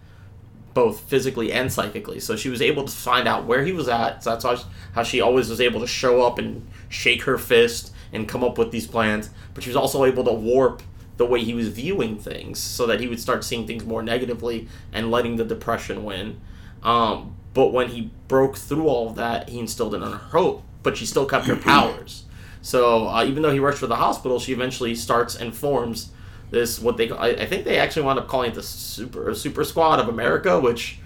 both 0.72 1.01
physically 1.01 1.53
and 1.53 1.72
psychically. 1.72 2.20
So 2.20 2.37
she 2.37 2.49
was 2.49 2.62
able 2.62 2.85
to 2.85 2.93
find 2.93 3.26
out 3.26 3.45
where 3.45 3.64
he 3.64 3.72
was 3.72 3.89
at. 3.89 4.22
So 4.22 4.31
that's 4.31 4.45
how, 4.45 4.57
how 4.95 5.03
she 5.03 5.20
always 5.20 5.51
was 5.51 5.61
able 5.61 5.81
to 5.81 5.87
show 5.87 6.22
up 6.22 6.39
and 6.39 6.66
shake 6.89 7.22
her 7.22 7.39
fist 7.39 7.93
and 8.12 8.28
come 8.28 8.45
up 8.45 8.57
with 8.57 8.70
these 8.70 8.87
plans. 8.87 9.31
But 9.55 9.64
she 9.64 9.70
was 9.70 9.76
also 9.76 10.05
able 10.05 10.24
to 10.24 10.33
warp 10.33 10.83
the 11.16 11.26
way 11.26 11.43
he 11.43 11.55
was 11.55 11.68
viewing 11.68 12.18
things 12.18 12.59
so 12.59 12.87
that 12.87 13.01
he 13.01 13.07
would 13.07 13.20
start 13.20 13.45
seeing 13.45 13.66
things 13.66 13.85
more 13.85 14.03
negatively 14.03 14.68
and 14.93 15.11
letting 15.11 15.37
the 15.37 15.45
depression 15.45 16.05
win. 16.05 16.41
Um, 16.83 17.37
but 17.53 17.72
when 17.72 17.89
he 17.89 18.11
broke 18.28 18.57
through 18.57 18.87
all 18.87 19.11
of 19.11 19.16
that, 19.16 19.49
he 19.49 19.59
instilled 19.59 19.95
in 19.95 20.03
her 20.03 20.16
hope, 20.16 20.62
but 20.83 20.97
she 20.97 21.05
still 21.05 21.26
kept 21.26 21.47
her 21.47 21.57
powers. 21.57 22.24
So 22.63 23.09
uh, 23.09 23.25
even 23.25 23.43
though 23.43 23.53
he 23.53 23.59
rushed 23.59 23.79
for 23.79 23.87
the 23.87 23.97
hospital, 23.97 24.39
she 24.39 24.53
eventually 24.53 24.95
starts 24.95 25.35
and 25.37 25.55
forms 25.55 26.11
this 26.51 26.81
what 26.81 26.97
they 26.97 27.11
I, 27.11 27.29
I 27.29 27.47
think 27.47 27.65
they 27.65 27.79
actually 27.79 28.03
wound 28.03 28.19
up 28.19 28.27
calling 28.29 28.51
it 28.51 28.55
the 28.55 28.63
super 28.63 29.35
super 29.35 29.65
squad 29.65 30.01
of 30.01 30.09
America, 30.09 30.59
which 30.61 30.99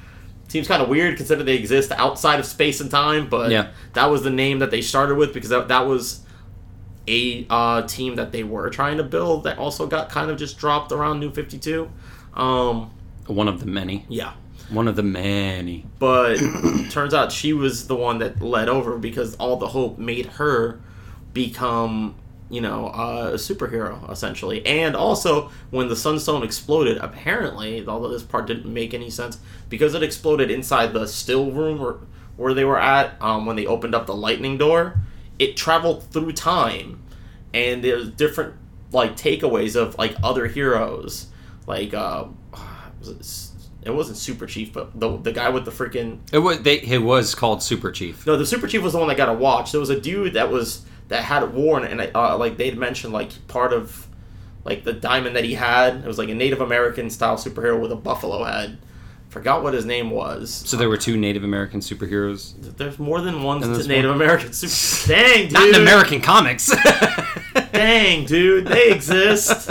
seems 0.49 0.67
kind 0.69 0.83
of 0.83 0.89
weird 0.89 1.17
considering 1.17 1.47
they 1.47 1.57
exist 1.57 1.93
outside 1.93 2.39
of 2.41 2.47
space 2.47 2.81
and 2.81 2.91
time. 2.91 3.29
But 3.29 3.51
Yeah. 3.51 3.69
that 3.95 4.07
was 4.07 4.23
the 4.23 4.31
name 4.31 4.59
that 4.61 4.71
they 4.71 4.81
started 4.81 5.17
with 5.17 5.33
because 5.35 5.51
that, 5.51 5.69
that 5.69 5.87
was 5.87 6.21
a 7.07 7.47
uh, 7.51 7.83
team 7.83 8.17
that 8.17 8.33
they 8.33 8.43
were 8.45 8.71
trying 8.71 8.97
to 8.97 9.03
build 9.05 9.45
that 9.45 9.59
also 9.59 9.87
got 9.87 10.09
kind 10.09 10.31
of 10.31 10.39
just 10.39 10.57
dropped 10.59 10.91
around 10.93 11.21
New 11.21 11.31
Fifty 11.31 11.59
Two. 11.59 11.91
Um, 12.35 12.91
One 13.27 13.47
of 13.49 13.61
the 13.61 13.67
many. 13.67 14.07
yeah, 14.09 14.33
One 14.71 14.89
of 14.89 14.97
the 14.97 15.03
many. 15.03 15.85
but 15.99 16.37
turns 16.91 17.13
out 17.15 17.31
she 17.31 17.53
was 17.53 17.87
the 17.87 17.95
one 17.97 18.19
that 18.19 18.41
led 18.41 18.69
over 18.71 18.97
because 18.99 19.35
all 19.37 19.57
the 19.57 19.69
hope 19.69 19.99
made 19.99 20.27
her 20.27 20.81
become 21.35 22.14
you 22.51 22.61
know 22.61 22.89
uh, 22.89 23.30
a 23.32 23.37
superhero 23.37 24.11
essentially 24.11 24.64
and 24.66 24.95
also 24.95 25.51
when 25.70 25.89
the 25.89 25.97
sunstone 25.97 26.43
exploded 26.43 26.97
apparently 26.99 27.87
although 27.87 28.09
this 28.09 28.22
part 28.22 28.47
didn't 28.47 28.72
make 28.72 28.95
any 28.95 29.11
sense 29.11 29.39
because 29.68 29.95
it 29.95 30.03
exploded 30.03 30.51
inside 30.51 30.93
the 30.93 31.07
still 31.07 31.51
room 31.51 31.78
where, 31.80 31.97
where 32.37 32.55
they 32.55 32.64
were 32.64 32.78
at 32.78 33.20
um, 33.20 33.47
when 33.47 33.57
they 33.57 33.66
opened 33.66 33.95
up 33.95 34.07
the 34.07 34.14
lightning 34.14 34.59
door 34.59 35.01
it 35.39 35.57
traveled 35.57 36.05
through 36.11 36.32
time 36.32 37.03
and 37.53 37.82
there's 37.82 38.09
different 38.11 38.55
like 38.93 39.16
takeaways 39.16 39.74
of 39.74 39.97
like 39.99 40.14
other 40.22 40.47
heroes 40.47 41.28
like 41.66 41.95
uh 41.95 42.24
was 43.01 43.51
it, 43.82 43.89
it 43.89 43.95
wasn't 43.95 44.16
super 44.16 44.47
chief 44.47 44.72
but 44.72 44.99
the, 44.99 45.16
the 45.18 45.32
guy 45.32 45.49
with 45.49 45.64
the 45.64 45.70
freaking 45.70 46.18
It 46.32 46.39
was 46.39 46.61
they, 46.61 46.80
it 46.80 47.03
was 47.03 47.35
called 47.35 47.62
Super 47.62 47.91
Chief. 47.91 48.26
no, 48.26 48.37
the 48.37 48.47
Super 48.47 48.66
Chief 48.66 48.82
was 48.82 48.93
the 48.93 48.99
one 48.99 49.09
that 49.09 49.16
got 49.16 49.28
a 49.28 49.35
watch. 49.35 49.72
There 49.72 49.80
was 49.80 49.91
a 49.91 50.01
dude 50.01 50.35
that 50.35 50.51
was 50.51 50.85
that 51.09 51.25
had 51.25 51.53
worn, 51.55 51.85
and 51.85 52.11
uh, 52.15 52.37
like 52.37 52.57
they'd 52.57 52.79
mentioned, 52.79 53.13
like 53.13 53.47
part 53.49 53.73
of 53.73 54.07
like 54.65 54.85
the 54.85 54.93
diamond 54.93 55.37
that 55.37 55.45
he 55.45 55.55
had. 55.55 55.97
It 55.97 56.07
was 56.07 56.19
like 56.19 56.29
a 56.29 56.35
Native 56.35 56.61
American 56.61 57.11
style 57.11 57.37
superhero 57.37 57.81
with 57.81 57.93
a 57.93 57.97
buffalo 57.97 58.45
head. 58.45 58.79
Forgot 59.29 59.65
what 59.65 59.75
his 59.75 59.85
name 59.85 60.11
was. 60.11 60.63
So 60.65 60.77
there 60.77 60.89
were 60.89 60.97
two 60.97 61.17
Native 61.17 61.43
American 61.43 61.81
superheroes. 61.81 62.55
There's 62.77 63.01
more 63.01 63.21
than 63.21 63.43
one 63.43 63.61
Native 63.61 64.11
one? 64.11 64.15
American 64.15 64.53
super. 64.53 65.09
Dang, 65.15 65.45
dude. 65.45 65.53
Not 65.53 65.69
in 65.71 65.75
American 65.75 66.21
comics. 66.21 66.73
Dang, 67.73 68.27
dude, 68.27 68.67
they 68.67 68.93
exist. 68.93 69.71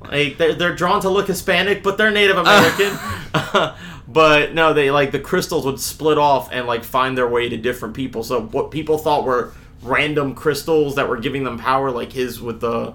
like 0.00 0.36
they're, 0.36 0.54
they're 0.54 0.74
drawn 0.74 1.00
to 1.02 1.08
look 1.08 1.28
Hispanic, 1.28 1.84
but 1.84 1.96
they're 1.96 2.10
Native 2.10 2.38
American. 2.38 2.98
but 4.08 4.52
no, 4.52 4.72
they 4.72 4.90
like 4.90 5.12
the 5.12 5.20
crystals 5.20 5.64
would 5.64 5.78
split 5.78 6.18
off 6.18 6.48
and 6.50 6.66
like 6.66 6.82
find 6.82 7.16
their 7.16 7.28
way 7.28 7.48
to 7.48 7.56
different 7.56 7.94
people. 7.94 8.24
So 8.24 8.42
what 8.42 8.72
people 8.72 8.98
thought 8.98 9.24
were 9.24 9.52
random 9.86 10.34
crystals 10.34 10.94
that 10.96 11.08
were 11.08 11.16
giving 11.18 11.44
them 11.44 11.58
power, 11.58 11.90
like 11.90 12.12
his 12.12 12.40
with 12.40 12.60
the 12.60 12.94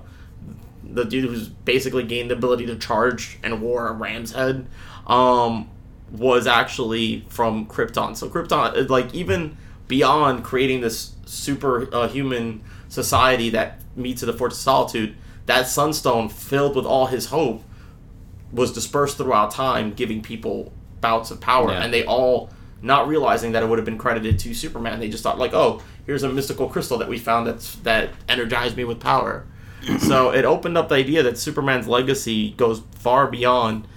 the 0.84 1.06
dude 1.06 1.24
who's 1.30 1.48
basically 1.48 2.04
gained 2.04 2.30
the 2.32 2.36
ability 2.36 2.66
to 2.66 2.76
charge 2.76 3.38
and 3.44 3.62
wore 3.62 3.88
a 3.88 3.94
ram's 3.94 4.34
head, 4.34 4.68
um, 5.08 5.70
was 6.12 6.46
actually 6.48 7.26
from 7.30 7.66
Krypton. 7.66 8.16
So 8.18 8.28
Krypton, 8.28 8.90
like 8.90 9.14
even 9.14 9.56
beyond 9.88 10.44
creating 10.44 10.82
this 10.82 11.16
super 11.26 11.88
uh, 11.96 12.08
human 12.10 12.62
society 12.90 13.50
that 13.52 13.80
meets 13.96 14.22
at 14.22 14.28
the 14.28 14.34
Fortress 14.34 14.60
of 14.60 14.64
Solitude, 14.64 15.16
that 15.46 15.68
Sunstone 15.68 16.28
filled 16.28 16.76
with 16.76 16.86
all 16.86 17.06
his 17.08 17.28
hope 17.28 17.64
was 18.52 18.74
dispersed 18.74 19.16
throughout 19.18 19.52
time, 19.52 19.94
giving 19.94 20.22
people 20.22 20.74
bouts 21.00 21.32
of 21.32 21.40
power, 21.40 21.72
Yeah. 21.72 21.84
and 21.84 21.94
they 21.94 22.04
all 22.06 22.50
not 22.82 23.08
realizing 23.08 23.54
that 23.54 23.64
it 23.64 23.70
would 23.70 23.78
have 23.78 23.86
been 23.86 23.98
credited 23.98 24.40
to 24.40 24.54
Superman. 24.54 25.00
They 25.00 25.08
just 25.08 25.24
thought 25.24 25.38
like, 25.40 25.54
oh, 25.54 25.82
here's 26.06 26.24
a 26.24 26.30
mystical 26.30 26.68
crystal 26.68 26.98
that 26.98 27.08
we 27.10 27.18
found 27.18 27.48
that's 27.48 27.76
that 27.78 28.10
energized 28.28 28.76
me 28.78 28.84
with 28.84 29.00
power. 29.00 29.46
so 30.00 30.30
it 30.32 30.46
opened 30.46 30.78
up 30.78 30.90
the 30.90 30.96
idea 30.96 31.24
that 31.24 31.38
Superman's 31.38 31.88
legacy 31.88 32.52
goes 32.52 32.82
far 32.94 33.28
beyond 33.28 33.88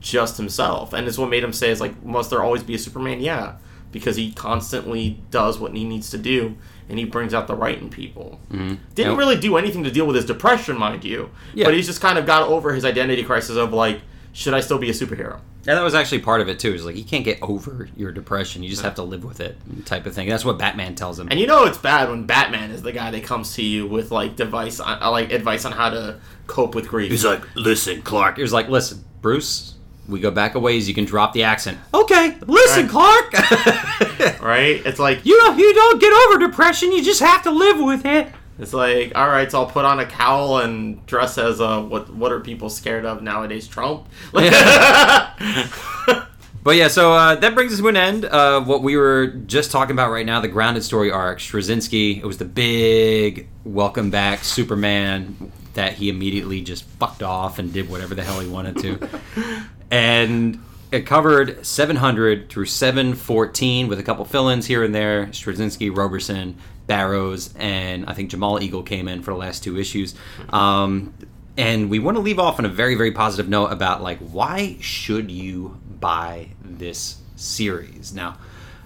just 0.00 0.36
himself, 0.36 0.92
and 0.92 1.06
it's 1.06 1.16
what 1.18 1.28
made 1.30 1.42
him 1.44 1.52
say, 1.52 1.70
"Is 1.70 1.80
like, 1.80 2.02
must 2.04 2.30
there 2.30 2.42
always 2.42 2.62
be 2.62 2.74
a 2.74 2.78
Superman?" 2.78 3.20
Yeah, 3.20 3.54
because 3.92 4.16
he 4.16 4.32
constantly 4.32 5.20
does 5.30 5.58
what 5.58 5.74
he 5.74 5.84
needs 5.84 6.10
to 6.10 6.18
do, 6.18 6.56
and 6.88 6.98
he 6.98 7.04
brings 7.04 7.32
out 7.32 7.46
the 7.46 7.54
right 7.54 7.78
in 7.80 7.88
people. 7.90 8.40
Mm-hmm. 8.52 8.74
Didn't 8.94 9.12
Yep. 9.12 9.18
really 9.18 9.36
do 9.38 9.56
anything 9.56 9.84
to 9.84 9.90
deal 9.90 10.06
with 10.06 10.16
his 10.16 10.24
depression, 10.26 10.76
mind 10.78 11.04
you, 11.04 11.30
Yeah. 11.54 11.64
but 11.66 11.74
he's 11.74 11.86
just 11.86 12.00
kind 12.02 12.18
of 12.18 12.26
got 12.26 12.48
over 12.48 12.74
his 12.74 12.84
identity 12.84 13.22
crisis 13.22 13.56
of 13.56 13.72
like, 13.72 14.00
should 14.34 14.52
I 14.52 14.60
still 14.60 14.78
be 14.78 14.90
a 14.90 14.92
superhero? 14.92 15.40
And 15.66 15.78
that 15.78 15.82
was 15.82 15.94
actually 15.94 16.18
part 16.18 16.42
of 16.42 16.48
it 16.48 16.58
too. 16.58 16.74
Is 16.74 16.84
like 16.84 16.96
you 16.96 17.04
can't 17.04 17.24
get 17.24 17.38
over 17.40 17.88
your 17.96 18.12
depression; 18.12 18.62
you 18.62 18.68
just 18.68 18.82
have 18.82 18.96
to 18.96 19.02
live 19.02 19.24
with 19.24 19.40
it, 19.40 19.56
type 19.86 20.04
of 20.04 20.14
thing. 20.14 20.28
That's 20.28 20.44
what 20.44 20.58
Batman 20.58 20.94
tells 20.94 21.18
him. 21.18 21.28
And 21.30 21.40
you 21.40 21.46
know 21.46 21.64
it's 21.64 21.78
bad 21.78 22.10
when 22.10 22.26
Batman 22.26 22.70
is 22.70 22.82
the 22.82 22.92
guy 22.92 23.10
that 23.12 23.24
comes 23.24 23.54
to 23.54 23.62
you 23.62 23.86
with 23.86 24.10
like 24.10 24.36
device, 24.36 24.78
uh, 24.78 24.98
like 25.10 25.32
advice 25.32 25.64
on 25.64 25.72
how 25.72 25.88
to 25.88 26.20
cope 26.46 26.74
with 26.74 26.88
grief. 26.88 27.10
He's 27.10 27.24
like, 27.24 27.42
"Listen, 27.54 28.02
Clark." 28.02 28.36
He 28.36 28.42
was 28.42 28.52
like, 28.52 28.68
"Listen, 28.68 29.02
Bruce, 29.22 29.74
We 30.06 30.20
go 30.20 30.30
back 30.30 30.54
a 30.54 30.60
ways. 30.60 30.86
You 30.86 30.94
can 30.94 31.06
drop 31.06 31.32
the 31.32 31.44
accent. 31.44 31.78
Okay, 31.94 32.36
listen, 32.46 32.88
Right. 32.88 33.30
Clark. 33.32 34.40
right? 34.42 34.82
It's 34.84 34.98
like 34.98 35.24
you 35.24 35.42
know, 35.44 35.56
you 35.56 35.72
don't 35.72 35.98
get 35.98 36.12
over 36.12 36.46
depression. 36.46 36.92
You 36.92 37.02
just 37.02 37.20
have 37.20 37.42
to 37.44 37.50
live 37.50 37.78
with 37.78 38.04
it. 38.04 38.28
It's 38.58 38.72
like 38.72 39.12
all 39.14 39.28
right, 39.28 39.50
so 39.50 39.60
I'll 39.60 39.70
put 39.70 39.84
on 39.84 40.00
a 40.00 40.06
cowl 40.06 40.58
and 40.58 41.04
dress 41.06 41.38
as 41.38 41.60
a 41.60 41.80
what? 41.80 42.12
What 42.14 42.32
are 42.32 42.40
people 42.40 42.70
scared 42.70 43.04
of 43.04 43.22
nowadays? 43.22 43.68
Trump. 43.68 44.08
But 46.64 46.76
yeah, 46.76 46.88
so 46.88 47.12
uh, 47.12 47.34
that 47.34 47.54
brings 47.54 47.74
us 47.74 47.78
to 47.80 47.88
an 47.88 47.96
end 47.96 48.24
of 48.24 48.66
what 48.66 48.82
we 48.82 48.96
were 48.96 49.26
just 49.26 49.70
talking 49.70 49.92
about 49.92 50.10
right 50.10 50.24
now 50.24 50.40
the 50.40 50.48
grounded 50.48 50.82
story 50.82 51.10
arc. 51.10 51.38
Straczynski, 51.38 52.16
it 52.16 52.24
was 52.24 52.38
the 52.38 52.46
big 52.46 53.48
welcome 53.64 54.10
back 54.10 54.42
Superman 54.42 55.52
that 55.74 55.92
he 55.92 56.08
immediately 56.08 56.62
just 56.62 56.84
fucked 56.84 57.22
off 57.22 57.58
and 57.58 57.70
did 57.70 57.90
whatever 57.90 58.14
the 58.14 58.24
hell 58.24 58.40
he 58.40 58.48
wanted 58.48 58.78
to. 58.78 59.08
and 59.90 60.58
it 60.90 61.04
covered 61.04 61.66
700 61.66 62.48
through 62.48 62.64
714 62.64 63.86
with 63.86 63.98
a 63.98 64.02
couple 64.02 64.24
fill 64.24 64.48
ins 64.48 64.64
here 64.64 64.82
and 64.82 64.94
there. 64.94 65.26
Straczynski, 65.26 65.94
Roberson, 65.94 66.56
Barrows, 66.86 67.54
and 67.56 68.06
I 68.06 68.12
think 68.12 68.30
Jamal 68.30 68.58
Igle 68.58 68.86
came 68.86 69.08
in 69.08 69.22
for 69.22 69.30
the 69.30 69.36
last 69.36 69.62
two 69.62 69.78
issues. 69.78 70.14
Um, 70.50 71.14
and 71.56 71.88
we 71.88 71.98
want 71.98 72.16
to 72.16 72.20
leave 72.20 72.38
off 72.38 72.58
on 72.58 72.64
a 72.64 72.68
very, 72.68 72.94
very 72.94 73.12
positive 73.12 73.48
note 73.48 73.66
about 73.66 74.02
like 74.02 74.18
why 74.18 74.76
should 74.80 75.30
you 75.30 75.80
buy 76.00 76.48
this 76.62 77.18
series? 77.36 78.12
Now, 78.12 78.38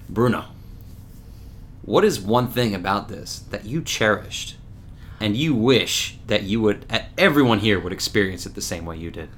Bruno, 0.08 0.44
what 1.82 2.04
is 2.04 2.20
one 2.20 2.48
thing 2.48 2.74
about 2.74 3.08
this 3.08 3.40
that 3.50 3.64
you 3.64 3.82
cherished 3.82 4.56
and 5.20 5.36
you 5.36 5.54
wish 5.54 6.18
that 6.26 6.42
you 6.42 6.60
would 6.60 6.84
everyone 7.16 7.60
here 7.60 7.80
would 7.80 7.92
experience 7.92 8.46
it 8.46 8.54
the 8.54 8.60
same 8.60 8.84
way 8.84 8.96
you 8.96 9.10
did? 9.10 9.30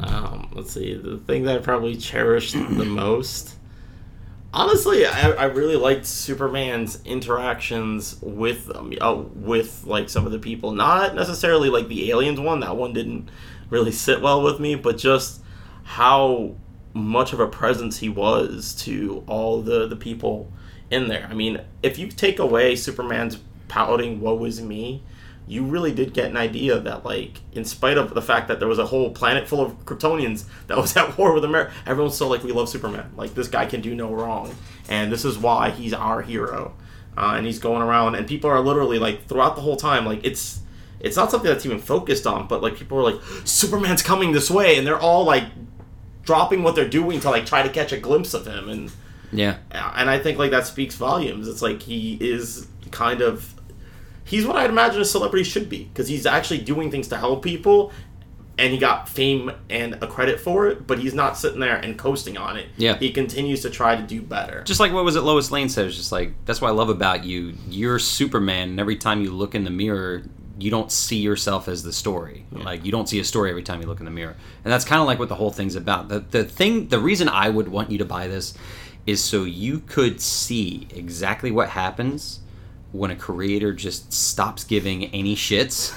Um, 0.00 0.50
let's 0.52 0.72
see. 0.72 0.94
The 0.94 1.18
thing 1.18 1.44
that 1.44 1.56
I 1.56 1.58
probably 1.60 1.96
cherished 1.96 2.54
the 2.54 2.84
most. 2.84 3.54
Honestly, 4.54 5.04
I, 5.04 5.32
I 5.32 5.44
really 5.46 5.74
liked 5.74 6.06
Superman's 6.06 7.02
interactions 7.04 8.16
with 8.22 8.70
um, 8.72 8.94
uh, 9.00 9.16
with 9.34 9.82
like 9.84 10.08
some 10.08 10.26
of 10.26 10.30
the 10.30 10.38
people. 10.38 10.70
Not 10.70 11.16
necessarily 11.16 11.68
like 11.70 11.88
the 11.88 12.08
aliens 12.12 12.38
one. 12.38 12.60
That 12.60 12.76
one 12.76 12.92
didn't 12.92 13.30
really 13.68 13.90
sit 13.90 14.20
well 14.20 14.44
with 14.44 14.60
me. 14.60 14.76
But 14.76 14.96
just 14.96 15.42
how 15.82 16.54
much 16.92 17.32
of 17.32 17.40
a 17.40 17.48
presence 17.48 17.98
he 17.98 18.08
was 18.08 18.76
to 18.84 19.24
all 19.26 19.60
the 19.60 19.88
the 19.88 19.96
people 19.96 20.52
in 20.88 21.08
there. 21.08 21.26
I 21.28 21.34
mean, 21.34 21.60
if 21.82 21.98
you 21.98 22.06
take 22.06 22.38
away 22.38 22.76
Superman's 22.76 23.38
pouting 23.66 24.20
"Woe 24.20 24.44
is 24.44 24.62
me," 24.62 25.02
you 25.46 25.64
really 25.64 25.92
did 25.92 26.14
get 26.14 26.26
an 26.30 26.36
idea 26.36 26.78
that, 26.80 27.04
like, 27.04 27.40
in 27.52 27.64
spite 27.64 27.98
of 27.98 28.14
the 28.14 28.22
fact 28.22 28.48
that 28.48 28.58
there 28.58 28.68
was 28.68 28.78
a 28.78 28.86
whole 28.86 29.10
planet 29.10 29.46
full 29.46 29.60
of 29.60 29.84
Kryptonians 29.84 30.44
that 30.68 30.76
was 30.76 30.96
at 30.96 31.16
war 31.18 31.34
with 31.34 31.44
America, 31.44 31.72
everyone's 31.86 32.14
still 32.14 32.28
like, 32.28 32.42
we 32.42 32.52
love 32.52 32.68
Superman. 32.68 33.12
Like, 33.16 33.34
this 33.34 33.48
guy 33.48 33.66
can 33.66 33.80
do 33.80 33.94
no 33.94 34.12
wrong. 34.12 34.54
And 34.88 35.12
this 35.12 35.24
is 35.24 35.36
why 35.36 35.70
he's 35.70 35.92
our 35.92 36.22
hero. 36.22 36.74
Uh, 37.16 37.34
and 37.36 37.46
he's 37.46 37.58
going 37.58 37.82
around, 37.82 38.14
and 38.16 38.26
people 38.26 38.50
are 38.50 38.60
literally, 38.60 38.98
like, 38.98 39.26
throughout 39.28 39.54
the 39.56 39.62
whole 39.62 39.76
time, 39.76 40.04
like, 40.06 40.24
it's. 40.24 40.60
It's 41.00 41.16
not 41.16 41.30
something 41.30 41.50
that's 41.50 41.66
even 41.66 41.78
focused 41.80 42.26
on, 42.26 42.46
but 42.46 42.62
like 42.62 42.76
people 42.76 42.96
are 42.96 43.02
like, 43.02 43.20
Superman's 43.44 44.00
coming 44.02 44.32
this 44.32 44.50
way, 44.50 44.78
and 44.78 44.86
they're 44.86 44.98
all 44.98 45.24
like 45.24 45.44
dropping 46.22 46.62
what 46.62 46.74
they're 46.74 46.88
doing 46.88 47.20
to 47.20 47.28
like 47.28 47.44
try 47.44 47.62
to 47.62 47.68
catch 47.68 47.92
a 47.92 47.98
glimpse 47.98 48.32
of 48.32 48.46
him, 48.46 48.70
and 48.70 48.90
Yeah. 49.30 49.56
and 49.70 50.08
I 50.08 50.18
think 50.18 50.38
like 50.38 50.50
that 50.52 50.66
speaks 50.66 50.94
volumes. 50.94 51.46
It's 51.46 51.60
like 51.60 51.82
he 51.82 52.14
is 52.22 52.68
kind 52.90 53.20
of 53.20 53.52
he's 54.24 54.46
what 54.46 54.56
I'd 54.56 54.70
imagine 54.70 55.00
a 55.00 55.04
celebrity 55.04 55.44
should 55.44 55.68
be 55.68 55.84
because 55.84 56.08
he's 56.08 56.26
actually 56.26 56.58
doing 56.58 56.90
things 56.90 57.08
to 57.08 57.16
help 57.16 57.42
people, 57.42 57.92
and 58.58 58.72
he 58.72 58.78
got 58.78 59.08
fame 59.08 59.52
and 59.68 59.94
a 60.02 60.06
credit 60.06 60.40
for 60.40 60.66
it. 60.66 60.86
But 60.86 60.98
he's 60.98 61.14
not 61.14 61.36
sitting 61.36 61.60
there 61.60 61.76
and 61.76 61.98
coasting 61.98 62.36
on 62.36 62.56
it. 62.56 62.68
Yeah. 62.76 62.96
he 62.96 63.12
continues 63.12 63.62
to 63.62 63.70
try 63.70 63.96
to 63.96 64.02
do 64.02 64.22
better. 64.22 64.62
Just 64.64 64.80
like 64.80 64.92
what 64.92 65.04
was 65.04 65.16
it 65.16 65.22
Lois 65.22 65.50
Lane 65.50 65.68
said, 65.68 65.86
it's 65.86 65.96
just 65.96 66.12
like 66.12 66.32
that's 66.44 66.60
what 66.60 66.68
I 66.68 66.72
love 66.72 66.88
about 66.88 67.24
you. 67.24 67.54
You're 67.68 67.98
Superman, 67.98 68.70
and 68.70 68.80
every 68.80 68.96
time 68.96 69.20
you 69.20 69.30
look 69.30 69.54
in 69.54 69.64
the 69.64 69.70
mirror, 69.70 70.22
you 70.58 70.70
don't 70.70 70.90
see 70.90 71.16
yourself 71.18 71.68
as 71.68 71.82
the 71.82 71.92
story. 71.92 72.46
Like 72.52 72.84
you 72.84 72.92
don't 72.92 73.08
see 73.08 73.20
a 73.20 73.24
story 73.24 73.50
every 73.50 73.62
time 73.62 73.80
you 73.80 73.86
look 73.86 73.98
in 73.98 74.04
the 74.04 74.10
mirror, 74.10 74.36
and 74.64 74.72
that's 74.72 74.84
kind 74.84 75.00
of 75.00 75.06
like 75.06 75.18
what 75.18 75.28
the 75.28 75.34
whole 75.34 75.50
thing's 75.50 75.74
about. 75.74 76.08
The 76.08 76.20
the 76.20 76.44
thing, 76.44 76.88
the 76.88 76.98
reason 76.98 77.28
I 77.28 77.48
would 77.50 77.68
want 77.68 77.90
you 77.90 77.98
to 77.98 78.04
buy 78.04 78.28
this 78.28 78.54
is 79.06 79.22
so 79.22 79.44
you 79.44 79.80
could 79.80 80.20
see 80.20 80.88
exactly 80.94 81.50
what 81.50 81.68
happens 81.68 82.40
when 82.94 83.10
a 83.10 83.16
creator 83.16 83.72
just 83.72 84.12
stops 84.12 84.62
giving 84.62 85.06
any 85.06 85.34
shits, 85.34 85.92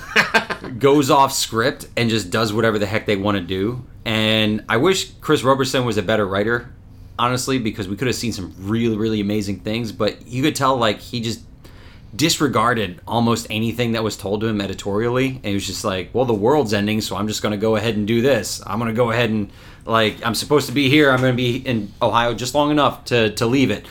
goes 0.80 1.12
off 1.12 1.32
script, 1.32 1.88
and 1.96 2.10
just 2.10 2.32
does 2.32 2.52
whatever 2.52 2.80
the 2.80 2.88
heck 2.88 3.06
they 3.06 3.16
want 3.16 3.38
to 3.38 3.44
do. 3.44 3.86
And 4.04 4.66
I 4.68 4.78
wish 4.78 5.12
Chris 5.22 5.44
Roberson 5.44 5.86
was 5.86 5.98
a 5.98 6.02
better 6.02 6.26
writer, 6.26 6.74
honestly, 7.20 7.60
because 7.60 7.88
we 7.88 7.96
could 7.96 8.08
have 8.08 8.16
seen 8.16 8.34
some 8.34 8.52
really, 8.58 8.98
really 8.98 9.22
amazing 9.22 9.60
things. 9.60 9.92
But 9.92 10.26
you 10.26 10.42
could 10.42 10.56
tell, 10.56 10.76
like, 10.76 11.00
he 11.00 11.22
just 11.22 11.42
disregarded 12.16 13.00
almost 13.08 13.46
anything 13.52 13.92
that 13.92 14.04
was 14.04 14.18
told 14.18 14.42
to 14.42 14.48
him 14.48 14.60
editorially 14.60 15.28
and 15.28 15.46
he 15.46 15.54
was 15.54 15.68
just 15.68 15.84
like 15.84 16.10
well 16.14 16.24
the 16.24 16.34
world's 16.34 16.74
ending 16.74 17.02
so 17.02 17.18
i'm 17.18 17.28
just 17.28 17.42
going 17.42 17.52
to 17.52 17.58
go 17.58 17.76
ahead 17.76 17.98
and 17.98 18.08
do 18.08 18.22
this 18.22 18.62
i'm 18.66 18.80
going 18.80 18.90
to 18.90 18.96
go 18.96 19.12
ahead 19.12 19.30
and 19.30 19.52
like 19.86 20.16
i'm 20.26 20.34
supposed 20.34 20.68
to 20.68 20.72
be 20.72 20.90
here 20.90 21.12
i'm 21.12 21.20
going 21.20 21.34
to 21.34 21.38
be 21.38 21.58
in 21.58 21.92
ohio 22.02 22.34
just 22.34 22.56
long 22.56 22.72
enough 22.72 23.04
to 23.04 23.30
to 23.32 23.46
leave 23.46 23.70
it 23.70 23.86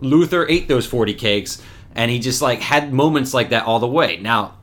Luthor 0.00 0.46
ate 0.48 0.66
those 0.66 0.86
40 0.86 1.12
cakes 1.14 1.62
and 1.98 2.10
he 2.10 2.18
just 2.18 2.40
like 2.40 2.60
had 2.60 2.92
moments 2.92 3.34
like 3.34 3.50
that 3.50 3.66
all 3.66 3.80
the 3.80 3.86
way 3.86 4.16
now 4.18 4.54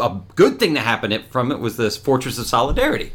a 0.00 0.20
good 0.34 0.58
thing 0.58 0.74
that 0.74 0.80
happened 0.80 1.12
it- 1.12 1.30
from 1.30 1.52
it 1.52 1.58
was 1.58 1.76
this 1.76 1.96
fortress 1.96 2.38
of 2.38 2.46
solidarity 2.46 3.12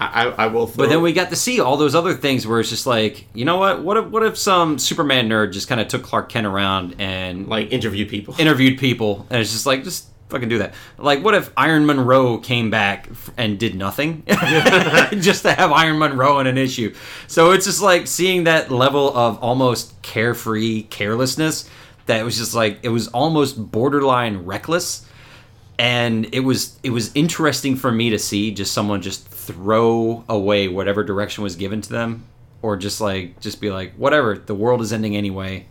I, 0.00 0.24
I, 0.30 0.46
will. 0.48 0.66
Throw, 0.66 0.84
but 0.84 0.90
then 0.90 1.00
we 1.00 1.12
got 1.12 1.30
to 1.30 1.36
see 1.36 1.60
all 1.60 1.76
those 1.76 1.94
other 1.94 2.14
things 2.14 2.44
where 2.44 2.58
it's 2.58 2.70
just 2.70 2.88
like, 2.88 3.26
you 3.34 3.44
know 3.44 3.58
what? 3.58 3.84
What 3.84 3.96
if 3.96 4.06
what 4.06 4.24
if 4.24 4.36
some 4.36 4.78
Superman 4.80 5.28
nerd 5.28 5.52
just 5.52 5.68
kind 5.68 5.80
of 5.80 5.86
took 5.86 6.02
Clark 6.02 6.28
Kent 6.28 6.44
around 6.44 6.96
and 6.98 7.46
like 7.46 7.72
interview 7.72 8.08
people. 8.08 8.34
interviewed 8.38 8.80
people, 8.80 9.28
and 9.30 9.40
it's 9.40 9.52
just 9.52 9.64
like, 9.64 9.84
just 9.84 10.08
fucking 10.28 10.48
do 10.48 10.58
that. 10.58 10.74
Like, 10.98 11.22
what 11.22 11.34
if 11.34 11.52
Iron 11.56 11.86
Munro 11.86 12.38
came 12.38 12.70
back 12.70 13.08
and 13.36 13.58
did 13.60 13.76
nothing, 13.76 14.24
just 14.26 15.42
to 15.42 15.52
have 15.52 15.70
Iron 15.70 15.98
Munro 15.98 16.40
in 16.40 16.48
an 16.48 16.58
issue? 16.58 16.92
So 17.28 17.52
it's 17.52 17.66
just 17.66 17.80
like 17.82 18.08
seeing 18.08 18.44
that 18.44 18.72
level 18.72 19.16
of 19.16 19.38
almost 19.38 20.00
carefree 20.02 20.84
carelessness 20.84 21.68
that 22.06 22.20
it 22.20 22.24
was 22.24 22.36
just 22.36 22.54
like 22.54 22.78
it 22.82 22.88
was 22.88 23.08
almost 23.08 23.70
borderline 23.70 24.38
reckless. 24.38 25.06
And 25.78 26.32
it 26.32 26.40
was 26.40 26.78
it 26.82 26.90
was 26.90 27.10
interesting 27.14 27.76
for 27.76 27.90
me 27.90 28.10
to 28.10 28.18
see 28.18 28.52
just 28.52 28.72
someone 28.72 29.02
just 29.02 29.26
throw 29.26 30.24
away 30.28 30.68
whatever 30.68 31.02
direction 31.02 31.42
was 31.42 31.56
given 31.56 31.80
to 31.80 31.88
them 31.88 32.24
or 32.62 32.76
just 32.76 33.00
like 33.00 33.40
just 33.40 33.60
be 33.60 33.70
like 33.70 33.92
whatever 33.94 34.38
the 34.38 34.54
world 34.54 34.80
is 34.80 34.92
ending 34.92 35.16
anyway 35.16 35.66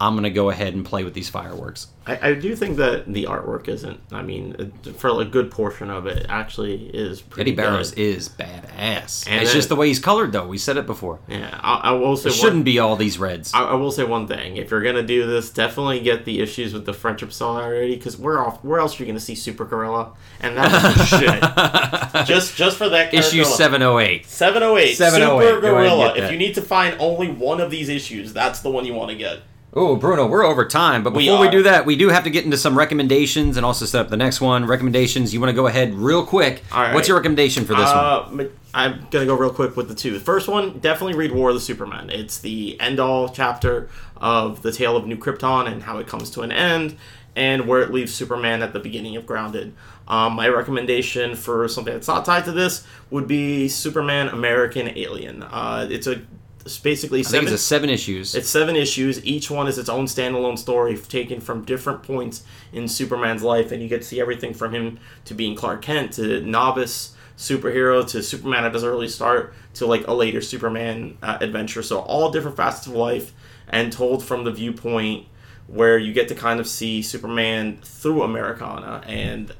i'm 0.00 0.14
gonna 0.14 0.30
go 0.30 0.50
ahead 0.50 0.74
and 0.74 0.84
play 0.84 1.04
with 1.04 1.14
these 1.14 1.28
fireworks 1.28 1.88
I, 2.06 2.18
I 2.30 2.34
do 2.34 2.54
think 2.54 2.76
that 2.76 3.10
the 3.10 3.24
artwork 3.24 3.66
isn't. 3.66 3.98
I 4.12 4.20
mean, 4.20 4.72
for 4.98 5.22
a 5.22 5.24
good 5.24 5.50
portion 5.50 5.88
of 5.88 6.04
it, 6.06 6.26
actually 6.28 6.88
is 6.88 7.22
pretty. 7.22 7.52
Eddy 7.52 7.56
Barrows 7.56 7.92
good. 7.92 8.00
is 8.02 8.28
badass 8.28 9.26
And 9.26 9.40
it's 9.40 9.50
then- 9.50 9.56
just 9.58 9.68
the 9.70 9.76
way 9.76 9.88
he's 9.88 9.98
colored 10.00 10.32
though 10.32 10.46
we 10.46 10.58
said 10.58 10.76
it 10.76 10.84
before 10.84 11.20
Yeah, 11.28 11.58
I, 11.62 11.76
I 11.76 11.90
will 11.92 12.14
say 12.18 12.28
it 12.28 12.32
one- 12.32 12.38
shouldn't 12.40 12.64
be 12.66 12.78
all 12.78 12.96
these 12.96 13.18
reds 13.18 13.54
I, 13.54 13.62
I 13.62 13.74
will 13.76 13.90
say 13.90 14.04
one 14.04 14.26
thing: 14.26 14.58
if 14.58 14.70
you're 14.70 14.82
gonna 14.82 15.02
do 15.02 15.26
this, 15.26 15.48
definitely 15.50 16.00
get 16.00 16.26
the 16.26 16.40
issues 16.40 16.74
with 16.74 16.84
the 16.84 16.92
friendship 16.92 17.32
solidarity. 17.32 17.96
Because 17.96 18.18
where 18.18 18.38
off? 18.38 18.62
Where 18.62 18.80
else 18.80 19.00
are 19.00 19.02
you 19.02 19.06
gonna 19.06 19.18
see 19.18 19.34
Super 19.34 19.64
Gorilla? 19.64 20.12
And 20.40 20.58
that's 20.58 21.08
shit. 21.08 22.26
Just 22.26 22.54
just 22.56 22.76
for 22.76 22.88
that 22.90 23.14
issue 23.14 23.42
alone. 23.42 23.56
708 23.56 24.26
708, 24.26 24.94
708, 24.94 25.46
Super 25.46 25.56
oh 25.56 25.60
go 25.62 25.68
ahead 25.78 25.86
and 25.86 25.90
Gorilla. 25.98 26.16
If 26.16 26.30
you 26.30 26.36
need 26.38 26.54
to 26.56 26.62
find 26.62 26.96
only 27.00 27.28
one 27.30 27.60
of 27.62 27.70
these 27.70 27.88
issues, 27.88 28.32
that's 28.34 28.60
the 28.60 28.70
one 28.70 28.84
you 28.84 28.92
want 28.94 29.10
to 29.10 29.16
get. 29.16 29.40
Oh, 29.76 29.96
Bruno, 29.96 30.26
we're 30.26 30.44
over 30.44 30.64
time, 30.64 31.02
but 31.02 31.10
before 31.10 31.40
we, 31.40 31.48
are. 31.48 31.50
do 31.50 31.64
that, 31.64 31.84
we 31.84 31.96
do 31.96 32.08
have 32.08 32.22
to 32.24 32.30
get 32.30 32.44
into 32.44 32.56
some 32.56 32.78
recommendations 32.78 33.56
and 33.56 33.66
also 33.66 33.84
set 33.86 34.00
up 34.00 34.08
the 34.08 34.16
next 34.16 34.40
one. 34.40 34.66
Recommendations, 34.66 35.34
you 35.34 35.40
want 35.40 35.50
to 35.50 35.54
go 35.54 35.66
ahead 35.66 35.94
real 35.94 36.24
quick. 36.24 36.62
All 36.70 36.80
right. 36.80 36.94
What's 36.94 37.08
your 37.08 37.16
recommendation 37.16 37.64
for 37.64 37.74
this 37.74 37.86
one? 37.86 37.96
Uh, 37.96 38.22
one? 38.28 38.50
I'm 38.72 39.06
gonna 39.10 39.26
go 39.26 39.34
real 39.36 39.50
quick 39.52 39.76
with 39.76 39.88
the 39.88 39.94
two. 39.94 40.12
The 40.12 40.20
first 40.20 40.46
one, 40.46 40.78
definitely 40.78 41.16
read 41.16 41.32
War 41.32 41.48
of 41.48 41.56
the 41.56 41.60
Supermen. 41.60 42.10
It's 42.10 42.38
the 42.38 42.80
end-all 42.80 43.28
chapter 43.30 43.88
of 44.16 44.62
the 44.62 44.70
tale 44.70 44.96
of 44.96 45.06
New 45.06 45.16
Krypton 45.16 45.66
and 45.70 45.82
how 45.82 45.98
it 45.98 46.06
comes 46.06 46.30
to 46.30 46.42
an 46.42 46.52
end, 46.52 46.96
and 47.34 47.66
where 47.66 47.82
it 47.82 47.92
leaves 47.92 48.14
Superman 48.14 48.62
at 48.62 48.72
the 48.72 48.80
beginning 48.80 49.16
of 49.16 49.26
Grounded. 49.26 49.74
Um, 50.06 50.34
my 50.34 50.48
recommendation 50.48 51.34
for 51.34 51.66
something 51.66 51.94
that's 51.94 52.08
not 52.08 52.24
tied 52.24 52.44
to 52.44 52.52
this 52.52 52.86
would 53.10 53.26
be 53.26 53.68
Superman 53.68 54.28
American 54.28 54.96
Alien. 54.96 55.42
Uh, 55.42 55.88
it's 55.90 56.06
a 56.06 56.22
it's 56.64 56.78
basically 56.78 57.20
I 57.20 57.22
think 57.24 57.42
seven. 57.42 57.54
it's 57.54 57.62
seven 57.62 57.90
issues. 57.90 58.34
It's 58.34 58.48
seven 58.48 58.74
issues. 58.74 59.24
Each 59.24 59.50
one 59.50 59.68
is 59.68 59.78
its 59.78 59.88
own 59.88 60.06
standalone 60.06 60.58
story 60.58 60.96
taken 60.96 61.40
from 61.40 61.64
different 61.64 62.02
points 62.02 62.42
in 62.72 62.88
Superman's 62.88 63.42
life, 63.42 63.70
and 63.70 63.82
you 63.82 63.88
get 63.88 64.02
to 64.02 64.08
see 64.08 64.20
everything 64.20 64.54
from 64.54 64.74
him 64.74 64.98
to 65.26 65.34
being 65.34 65.54
Clark 65.54 65.82
Kent 65.82 66.12
to 66.14 66.40
novice 66.40 67.14
superhero 67.36 68.06
to 68.08 68.22
Superman 68.22 68.64
at 68.64 68.72
his 68.72 68.84
early 68.84 69.08
start 69.08 69.54
to 69.74 69.86
like 69.86 70.06
a 70.06 70.14
later 70.14 70.40
Superman 70.40 71.18
uh, 71.22 71.38
adventure. 71.40 71.82
So 71.82 72.00
all 72.00 72.30
different 72.30 72.56
facets 72.56 72.86
of 72.86 72.94
life 72.94 73.32
and 73.68 73.92
told 73.92 74.24
from 74.24 74.44
the 74.44 74.52
viewpoint 74.52 75.26
where 75.66 75.98
you 75.98 76.12
get 76.12 76.28
to 76.28 76.34
kind 76.34 76.60
of 76.60 76.68
see 76.68 77.02
Superman 77.02 77.78
through 77.82 78.22
Americana 78.22 79.02
and 79.06 79.52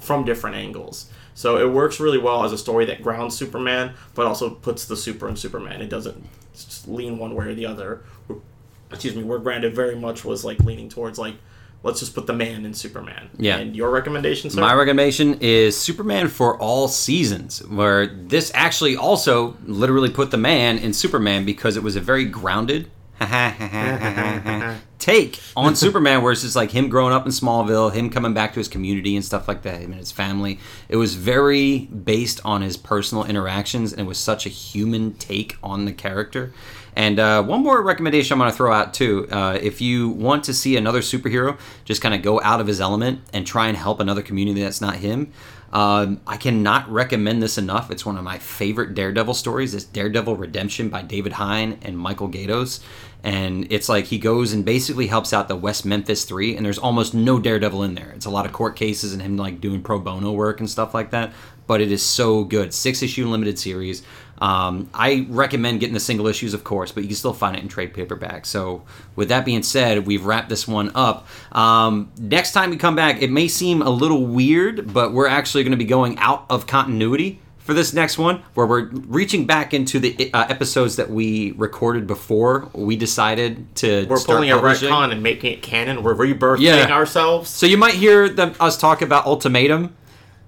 from 0.00 0.24
different 0.24 0.56
angles. 0.56 1.10
So 1.34 1.56
it 1.56 1.72
works 1.72 1.98
really 2.00 2.18
well 2.18 2.44
as 2.44 2.52
a 2.52 2.58
story 2.58 2.84
that 2.86 3.02
grounds 3.02 3.36
Superman, 3.36 3.94
but 4.14 4.26
also 4.26 4.50
puts 4.50 4.84
the 4.84 4.96
super 4.96 5.28
in 5.28 5.36
Superman. 5.36 5.80
It 5.80 5.88
doesn't 5.88 6.24
lean 6.86 7.18
one 7.18 7.34
way 7.34 7.46
or 7.46 7.54
the 7.54 7.66
other. 7.66 8.02
Excuse 8.90 9.16
me, 9.16 9.22
where 9.22 9.38
Grounded 9.38 9.74
very 9.74 9.96
much 9.96 10.24
was 10.24 10.44
like 10.44 10.60
leaning 10.60 10.90
towards 10.90 11.18
like, 11.18 11.36
let's 11.82 12.00
just 12.00 12.14
put 12.14 12.26
the 12.26 12.34
man 12.34 12.66
in 12.66 12.74
Superman. 12.74 13.30
Yeah. 13.38 13.56
And 13.56 13.74
your 13.74 13.90
recommendation, 13.90 14.50
sir? 14.50 14.60
My 14.60 14.74
recommendation 14.74 15.38
is 15.40 15.76
Superman 15.78 16.28
for 16.28 16.58
all 16.58 16.88
seasons, 16.88 17.66
where 17.66 18.06
this 18.06 18.52
actually 18.54 18.96
also 18.96 19.56
literally 19.64 20.10
put 20.10 20.30
the 20.30 20.36
man 20.36 20.78
in 20.78 20.92
Superman 20.92 21.46
because 21.46 21.76
it 21.76 21.82
was 21.82 21.96
a 21.96 22.00
very 22.00 22.26
grounded 22.26 22.90
take 24.98 25.40
on 25.56 25.74
Superman, 25.74 26.22
where 26.22 26.32
it's 26.32 26.42
just 26.42 26.54
like 26.54 26.70
him 26.70 26.88
growing 26.88 27.12
up 27.12 27.26
in 27.26 27.32
Smallville, 27.32 27.92
him 27.92 28.08
coming 28.08 28.34
back 28.34 28.52
to 28.52 28.60
his 28.60 28.68
community 28.68 29.16
and 29.16 29.24
stuff 29.24 29.48
like 29.48 29.62
that, 29.62 29.80
him 29.80 29.90
and 29.90 30.00
his 30.00 30.12
family. 30.12 30.60
It 30.88 30.96
was 30.96 31.16
very 31.16 31.86
based 31.86 32.40
on 32.44 32.62
his 32.62 32.76
personal 32.76 33.24
interactions, 33.24 33.92
and 33.92 34.00
it 34.00 34.06
was 34.06 34.18
such 34.18 34.46
a 34.46 34.48
human 34.48 35.14
take 35.14 35.56
on 35.62 35.84
the 35.84 35.92
character. 35.92 36.52
And 36.94 37.18
uh, 37.18 37.42
one 37.42 37.62
more 37.62 37.82
recommendation 37.82 38.34
I'm 38.34 38.38
going 38.38 38.50
to 38.50 38.56
throw 38.56 38.72
out 38.72 38.94
too. 38.94 39.26
Uh, 39.30 39.58
if 39.60 39.80
you 39.80 40.10
want 40.10 40.44
to 40.44 40.54
see 40.54 40.76
another 40.76 41.00
superhero 41.00 41.58
just 41.84 42.02
kind 42.02 42.14
of 42.14 42.22
go 42.22 42.40
out 42.42 42.60
of 42.60 42.66
his 42.66 42.80
element 42.80 43.22
and 43.32 43.46
try 43.46 43.68
and 43.68 43.76
help 43.76 43.98
another 43.98 44.22
community 44.22 44.62
that's 44.62 44.80
not 44.80 44.96
him, 44.96 45.32
um, 45.72 46.20
I 46.26 46.36
cannot 46.36 46.90
recommend 46.90 47.42
this 47.42 47.56
enough. 47.56 47.90
It's 47.90 48.04
one 48.04 48.18
of 48.18 48.24
my 48.24 48.38
favorite 48.38 48.94
Daredevil 48.94 49.34
stories. 49.34 49.74
It's 49.74 49.84
Daredevil 49.84 50.36
Redemption 50.36 50.90
by 50.90 51.00
David 51.00 51.32
Hine 51.32 51.78
and 51.82 51.98
Michael 51.98 52.28
Gaydos. 52.28 52.80
And 53.24 53.70
it's 53.70 53.88
like 53.88 54.06
he 54.06 54.18
goes 54.18 54.52
and 54.52 54.64
basically 54.64 55.06
helps 55.06 55.32
out 55.32 55.46
the 55.46 55.56
West 55.56 55.84
Memphis 55.84 56.24
Three, 56.24 56.56
and 56.56 56.66
there's 56.66 56.78
almost 56.78 57.14
no 57.14 57.38
Daredevil 57.38 57.82
in 57.84 57.94
there. 57.94 58.10
It's 58.10 58.26
a 58.26 58.30
lot 58.30 58.46
of 58.46 58.52
court 58.52 58.74
cases 58.74 59.12
and 59.12 59.22
him 59.22 59.36
like 59.36 59.60
doing 59.60 59.82
pro 59.82 59.98
bono 59.98 60.32
work 60.32 60.60
and 60.60 60.68
stuff 60.68 60.92
like 60.92 61.10
that. 61.10 61.32
But 61.66 61.80
it 61.80 61.92
is 61.92 62.02
so 62.02 62.42
good. 62.42 62.74
Six 62.74 63.02
issue 63.02 63.28
limited 63.28 63.58
series. 63.58 64.02
Um, 64.42 64.90
I 64.92 65.24
recommend 65.30 65.78
getting 65.78 65.94
the 65.94 66.00
single 66.00 66.26
issues, 66.26 66.52
of 66.52 66.64
course, 66.64 66.90
but 66.90 67.04
you 67.04 67.08
can 67.08 67.16
still 67.16 67.32
find 67.32 67.56
it 67.56 67.62
in 67.62 67.68
trade 67.68 67.94
paperback. 67.94 68.44
So, 68.44 68.82
with 69.14 69.28
that 69.28 69.44
being 69.44 69.62
said, 69.62 70.04
we've 70.04 70.24
wrapped 70.24 70.48
this 70.48 70.66
one 70.66 70.90
up. 70.96 71.28
Um, 71.52 72.10
next 72.18 72.50
time 72.50 72.70
we 72.70 72.76
come 72.76 72.96
back, 72.96 73.22
it 73.22 73.30
may 73.30 73.46
seem 73.46 73.82
a 73.82 73.90
little 73.90 74.26
weird, 74.26 74.92
but 74.92 75.12
we're 75.12 75.28
actually 75.28 75.62
going 75.62 75.70
to 75.70 75.76
be 75.76 75.84
going 75.84 76.18
out 76.18 76.44
of 76.50 76.66
continuity 76.66 77.40
for 77.64 77.74
this 77.74 77.92
next 77.92 78.18
one, 78.18 78.42
where 78.54 78.66
we're 78.66 78.86
reaching 78.90 79.46
back 79.46 79.72
into 79.72 79.98
the 80.00 80.32
uh, 80.34 80.46
episodes 80.48 80.96
that 80.96 81.10
we 81.10 81.52
recorded 81.52 82.06
before 82.06 82.68
we 82.74 82.96
decided 82.96 83.74
to. 83.76 84.06
We're 84.08 84.16
start 84.16 84.36
pulling 84.38 84.50
a 84.50 84.56
retcon 84.56 85.12
and 85.12 85.22
making 85.22 85.52
it 85.52 85.62
canon. 85.62 86.02
We're 86.02 86.14
rebirthing 86.14 86.60
Yeah. 86.60 86.90
ourselves. 86.92 87.48
So 87.50 87.66
you 87.66 87.76
might 87.76 87.94
hear 87.94 88.28
them, 88.28 88.54
us 88.58 88.76
talk 88.76 89.00
about 89.00 89.26
Ultimatum, 89.26 89.94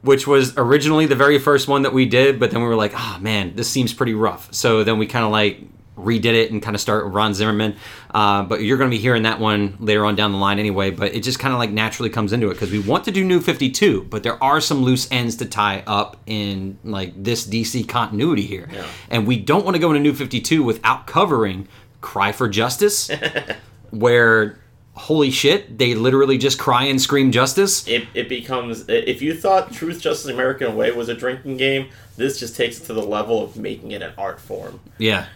which 0.02 0.26
was 0.26 0.54
originally 0.56 1.06
the 1.06 1.14
very 1.14 1.38
first 1.38 1.68
one 1.68 1.82
that 1.82 1.92
we 1.92 2.04
did, 2.04 2.38
but 2.40 2.50
then 2.50 2.60
we 2.60 2.66
were 2.66 2.74
like, 2.76 2.92
oh 2.94 3.18
man, 3.20 3.54
this 3.54 3.70
seems 3.70 3.94
pretty 3.94 4.14
rough. 4.14 4.52
So 4.52 4.82
then 4.84 4.98
we 4.98 5.06
kind 5.06 5.24
of 5.24 5.30
like 5.30 5.60
redid 5.96 6.34
it 6.34 6.50
and 6.50 6.62
kind 6.62 6.74
of 6.74 6.80
start 6.80 7.04
with 7.04 7.14
Ron 7.14 7.34
Zimmerman. 7.34 7.76
Uh, 8.12 8.42
but 8.42 8.62
you're 8.62 8.78
going 8.78 8.90
to 8.90 8.96
be 8.96 9.00
hearing 9.00 9.22
that 9.22 9.40
one 9.40 9.76
later 9.80 10.04
on 10.04 10.14
down 10.14 10.32
the 10.32 10.38
line 10.38 10.58
anyway. 10.58 10.90
But 10.90 11.14
it 11.14 11.22
just 11.22 11.38
kind 11.38 11.52
of 11.52 11.58
like 11.58 11.70
naturally 11.70 12.10
comes 12.10 12.32
into 12.32 12.50
it 12.50 12.54
because 12.54 12.70
we 12.70 12.80
want 12.80 13.04
to 13.04 13.10
do 13.10 13.24
New 13.24 13.40
52, 13.40 14.04
but 14.04 14.22
there 14.22 14.42
are 14.42 14.60
some 14.60 14.82
loose 14.82 15.10
ends 15.10 15.36
to 15.36 15.46
tie 15.46 15.82
up 15.86 16.16
in 16.26 16.78
like 16.84 17.12
this 17.22 17.46
DC 17.46 17.88
continuity 17.88 18.42
here. 18.42 18.68
Yeah. 18.72 18.86
And 19.10 19.26
we 19.26 19.38
don't 19.38 19.64
want 19.64 19.74
to 19.76 19.80
go 19.80 19.90
into 19.90 20.00
New 20.00 20.14
52 20.14 20.62
without 20.62 21.06
covering 21.06 21.68
Cry 22.00 22.32
for 22.32 22.48
Justice, 22.48 23.10
where 23.90 24.58
holy 24.94 25.30
shit, 25.30 25.76
they 25.76 25.94
literally 25.94 26.38
just 26.38 26.58
cry 26.58 26.84
and 26.84 27.00
scream 27.00 27.32
justice. 27.32 27.86
It, 27.88 28.06
it 28.14 28.28
becomes 28.28 28.88
if 28.88 29.20
you 29.22 29.34
thought 29.34 29.72
Truth, 29.72 30.00
Justice, 30.00 30.30
American 30.30 30.76
Way 30.76 30.92
was 30.92 31.08
a 31.08 31.14
drinking 31.14 31.56
game, 31.56 31.90
this 32.16 32.38
just 32.38 32.56
takes 32.56 32.80
it 32.80 32.84
to 32.84 32.92
the 32.92 33.02
level 33.02 33.42
of 33.42 33.56
making 33.56 33.90
it 33.90 34.02
an 34.02 34.12
art 34.16 34.40
form. 34.40 34.80
Yeah. 34.98 35.26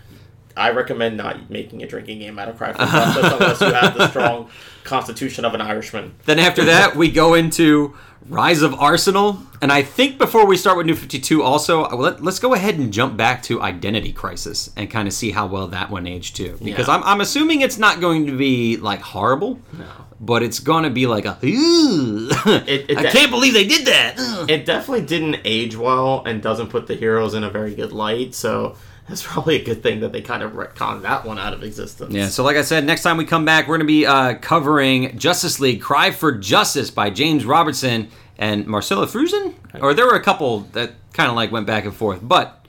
I 0.58 0.70
recommend 0.70 1.16
not 1.16 1.48
making 1.50 1.82
a 1.82 1.86
drinking 1.86 2.18
game 2.18 2.38
out 2.38 2.48
of 2.48 2.56
Cry 2.58 2.72
for 2.72 2.78
Justice 2.84 3.32
unless 3.32 3.60
you 3.60 3.72
have 3.72 3.96
the 3.96 4.08
strong 4.08 4.50
constitution 4.84 5.44
of 5.44 5.54
an 5.54 5.60
Irishman. 5.60 6.14
Then 6.24 6.38
after 6.38 6.64
that, 6.64 6.96
we 6.96 7.10
go 7.10 7.34
into 7.34 7.94
Rise 8.28 8.62
of 8.62 8.74
Arsenal, 8.74 9.38
and 9.62 9.70
I 9.72 9.82
think 9.82 10.18
before 10.18 10.44
we 10.46 10.56
start 10.56 10.76
with 10.76 10.86
New 10.86 10.94
Fifty 10.96 11.18
Two, 11.20 11.42
also 11.42 11.84
uh, 11.84 11.94
let, 11.96 12.20
us 12.26 12.38
go 12.38 12.52
ahead 12.54 12.74
and 12.76 12.92
jump 12.92 13.16
back 13.16 13.42
to 13.44 13.62
Identity 13.62 14.12
Crisis 14.12 14.70
and 14.76 14.90
kind 14.90 15.06
of 15.08 15.14
see 15.14 15.30
how 15.30 15.46
well 15.46 15.68
that 15.68 15.90
one 15.90 16.06
aged 16.06 16.36
too, 16.36 16.58
because 16.62 16.88
Yeah. 16.88 16.94
I'm, 16.96 17.04
I'm 17.04 17.20
assuming 17.20 17.60
it's 17.62 17.78
not 17.78 18.00
going 18.00 18.26
to 18.26 18.36
be 18.36 18.76
like 18.76 19.00
horrible. 19.00 19.60
No 19.78 19.86
But 20.20 20.42
it's 20.42 20.58
gonna 20.58 20.90
be 20.90 21.06
like 21.06 21.24
a. 21.26 21.38
"Ew, 21.40 22.28
It- 22.46 22.90
it- 22.90 22.98
I 22.98 23.04
can't 23.10 23.30
believe 23.30 23.54
they 23.54 23.66
did 23.66 23.86
that. 23.86 24.16
Ugh." 24.18 24.50
It 24.50 24.66
definitely 24.66 25.06
didn't 25.06 25.36
age 25.44 25.76
well 25.76 26.22
and 26.26 26.42
doesn't 26.42 26.68
put 26.70 26.86
the 26.88 26.96
heroes 26.96 27.34
in 27.34 27.44
a 27.44 27.50
very 27.50 27.74
good 27.74 27.92
light, 27.92 28.34
so 28.34 28.74
it's 29.08 29.22
probably 29.22 29.56
a 29.56 29.64
good 29.64 29.82
thing 29.82 30.00
that 30.00 30.12
they 30.12 30.20
kind 30.20 30.42
of 30.42 30.52
retconned 30.52 31.02
that 31.02 31.24
one 31.24 31.38
out 31.38 31.52
of 31.52 31.62
existence. 31.62 32.14
Yeah, 32.14 32.28
so 32.28 32.44
like 32.44 32.56
I 32.56 32.62
said, 32.62 32.84
next 32.84 33.02
time 33.02 33.16
we 33.16 33.24
come 33.24 33.44
back, 33.44 33.66
we're 33.66 33.78
going 33.78 33.86
to 33.86 33.92
be 33.92 34.06
uh, 34.06 34.34
covering 34.34 35.18
Justice 35.18 35.60
League 35.60 35.80
Cry 35.80 36.10
for 36.10 36.32
Justice 36.32 36.90
by 36.90 37.10
James 37.10 37.44
Robinson 37.44 38.08
and 38.38 38.66
Marcella 38.66 39.06
Frusen? 39.06 39.54
Or 39.80 39.94
there 39.94 40.06
were 40.06 40.14
a 40.14 40.22
couple 40.22 40.60
that 40.72 40.92
kind 41.12 41.28
of 41.28 41.36
like 41.36 41.50
went 41.50 41.66
back 41.66 41.84
and 41.84 41.94
forth. 41.94 42.20
But 42.22 42.64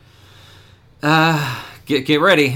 uh, 1.03 1.63
get, 1.89 2.05
get 2.05 2.21
ready. 2.21 2.55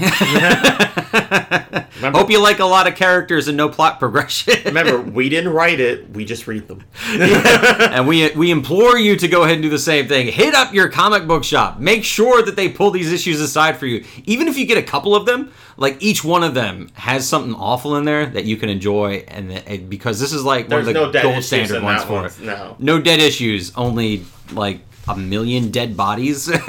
Remember, 1.96 2.18
Hope 2.18 2.30
you 2.30 2.40
like 2.40 2.58
a 2.58 2.64
lot 2.64 2.86
of 2.86 2.96
characters 2.96 3.48
and 3.48 3.56
no 3.56 3.68
plot 3.68 3.98
progression. 3.98 4.54
remember, 4.64 5.00
we 5.00 5.28
didn't 5.28 5.52
write 5.52 5.80
it, 5.80 6.10
we 6.10 6.24
just 6.24 6.46
read 6.46 6.68
them. 6.68 6.82
and 7.06 8.06
we 8.06 8.30
we 8.32 8.50
implore 8.50 8.98
you 8.98 9.16
to 9.16 9.28
go 9.28 9.42
ahead 9.42 9.54
and 9.54 9.62
do 9.62 9.70
the 9.70 9.78
same 9.78 10.06
thing. 10.06 10.26
Hit 10.26 10.54
up 10.54 10.74
your 10.74 10.88
comic 10.88 11.26
book 11.26 11.44
shop. 11.44 11.78
Make 11.78 12.04
sure 12.04 12.42
that 12.42 12.56
they 12.56 12.68
pull 12.68 12.90
these 12.90 13.10
issues 13.12 13.40
aside 13.40 13.78
for 13.78 13.86
you. 13.86 14.04
Even 14.24 14.48
if 14.48 14.58
you 14.58 14.66
get 14.66 14.76
a 14.76 14.82
couple 14.82 15.14
of 15.14 15.24
them, 15.24 15.52
like 15.76 15.96
each 16.02 16.22
one 16.24 16.44
of 16.44 16.52
them 16.52 16.90
has 16.94 17.26
something 17.26 17.54
awful 17.54 17.96
in 17.96 18.04
there 18.04 18.26
that 18.26 18.44
you 18.44 18.56
can 18.56 18.68
enjoy, 18.68 19.24
and, 19.28 19.50
and 19.50 19.88
because 19.88 20.20
this 20.20 20.32
is 20.32 20.44
like 20.44 20.68
There's 20.68 20.86
one 20.86 20.96
of 20.96 21.00
the 21.00 21.06
no 21.06 21.12
dead 21.12 21.22
gold 21.22 21.44
standard 21.44 21.82
ones 21.82 22.04
for 22.04 22.12
one. 22.12 22.24
it. 22.26 22.40
No. 22.40 22.76
No 22.78 23.00
dead 23.00 23.20
issues. 23.20 23.74
Only 23.76 24.24
like 24.52 24.80
a 25.08 25.16
million 25.16 25.70
dead 25.70 25.96
bodies. 25.96 26.48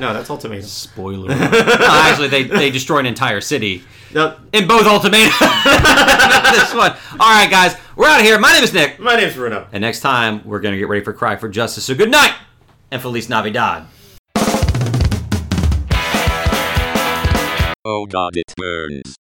No, 0.00 0.12
that's 0.14 0.30
ultimatum. 0.30 0.64
Spoiler. 0.66 1.28
No, 1.28 1.34
actually, 1.36 2.28
they 2.28 2.44
they 2.44 2.70
destroy 2.70 2.98
an 2.98 3.06
entire 3.06 3.40
city 3.40 3.82
No, 4.14 4.36
in 4.52 4.66
both 4.66 4.86
Ultimatum. 4.86 5.30
this 6.52 6.74
one. 6.74 6.92
All 7.12 7.30
right, 7.30 7.48
guys, 7.50 7.76
we're 7.96 8.06
out 8.08 8.20
of 8.20 8.26
here. 8.26 8.38
My 8.38 8.52
name 8.52 8.62
is 8.64 8.72
Nick. 8.72 8.98
my 8.98 9.16
name's 9.16 9.34
Bruno. 9.34 9.66
And 9.72 9.80
next 9.82 10.00
time, 10.00 10.42
we're 10.46 10.60
going 10.60 10.72
to 10.72 10.78
get 10.78 10.88
ready 10.88 11.04
for 11.04 11.12
Cry 11.12 11.36
for 11.36 11.48
Justice. 11.48 11.84
So 11.84 11.94
good 11.94 12.10
night 12.10 12.34
and 12.90 13.02
Feliz 13.02 13.28
Navidad. 13.28 13.86
Oh 17.84 18.06
god 18.06 18.36
it 18.36 18.52
burns. 18.56 19.16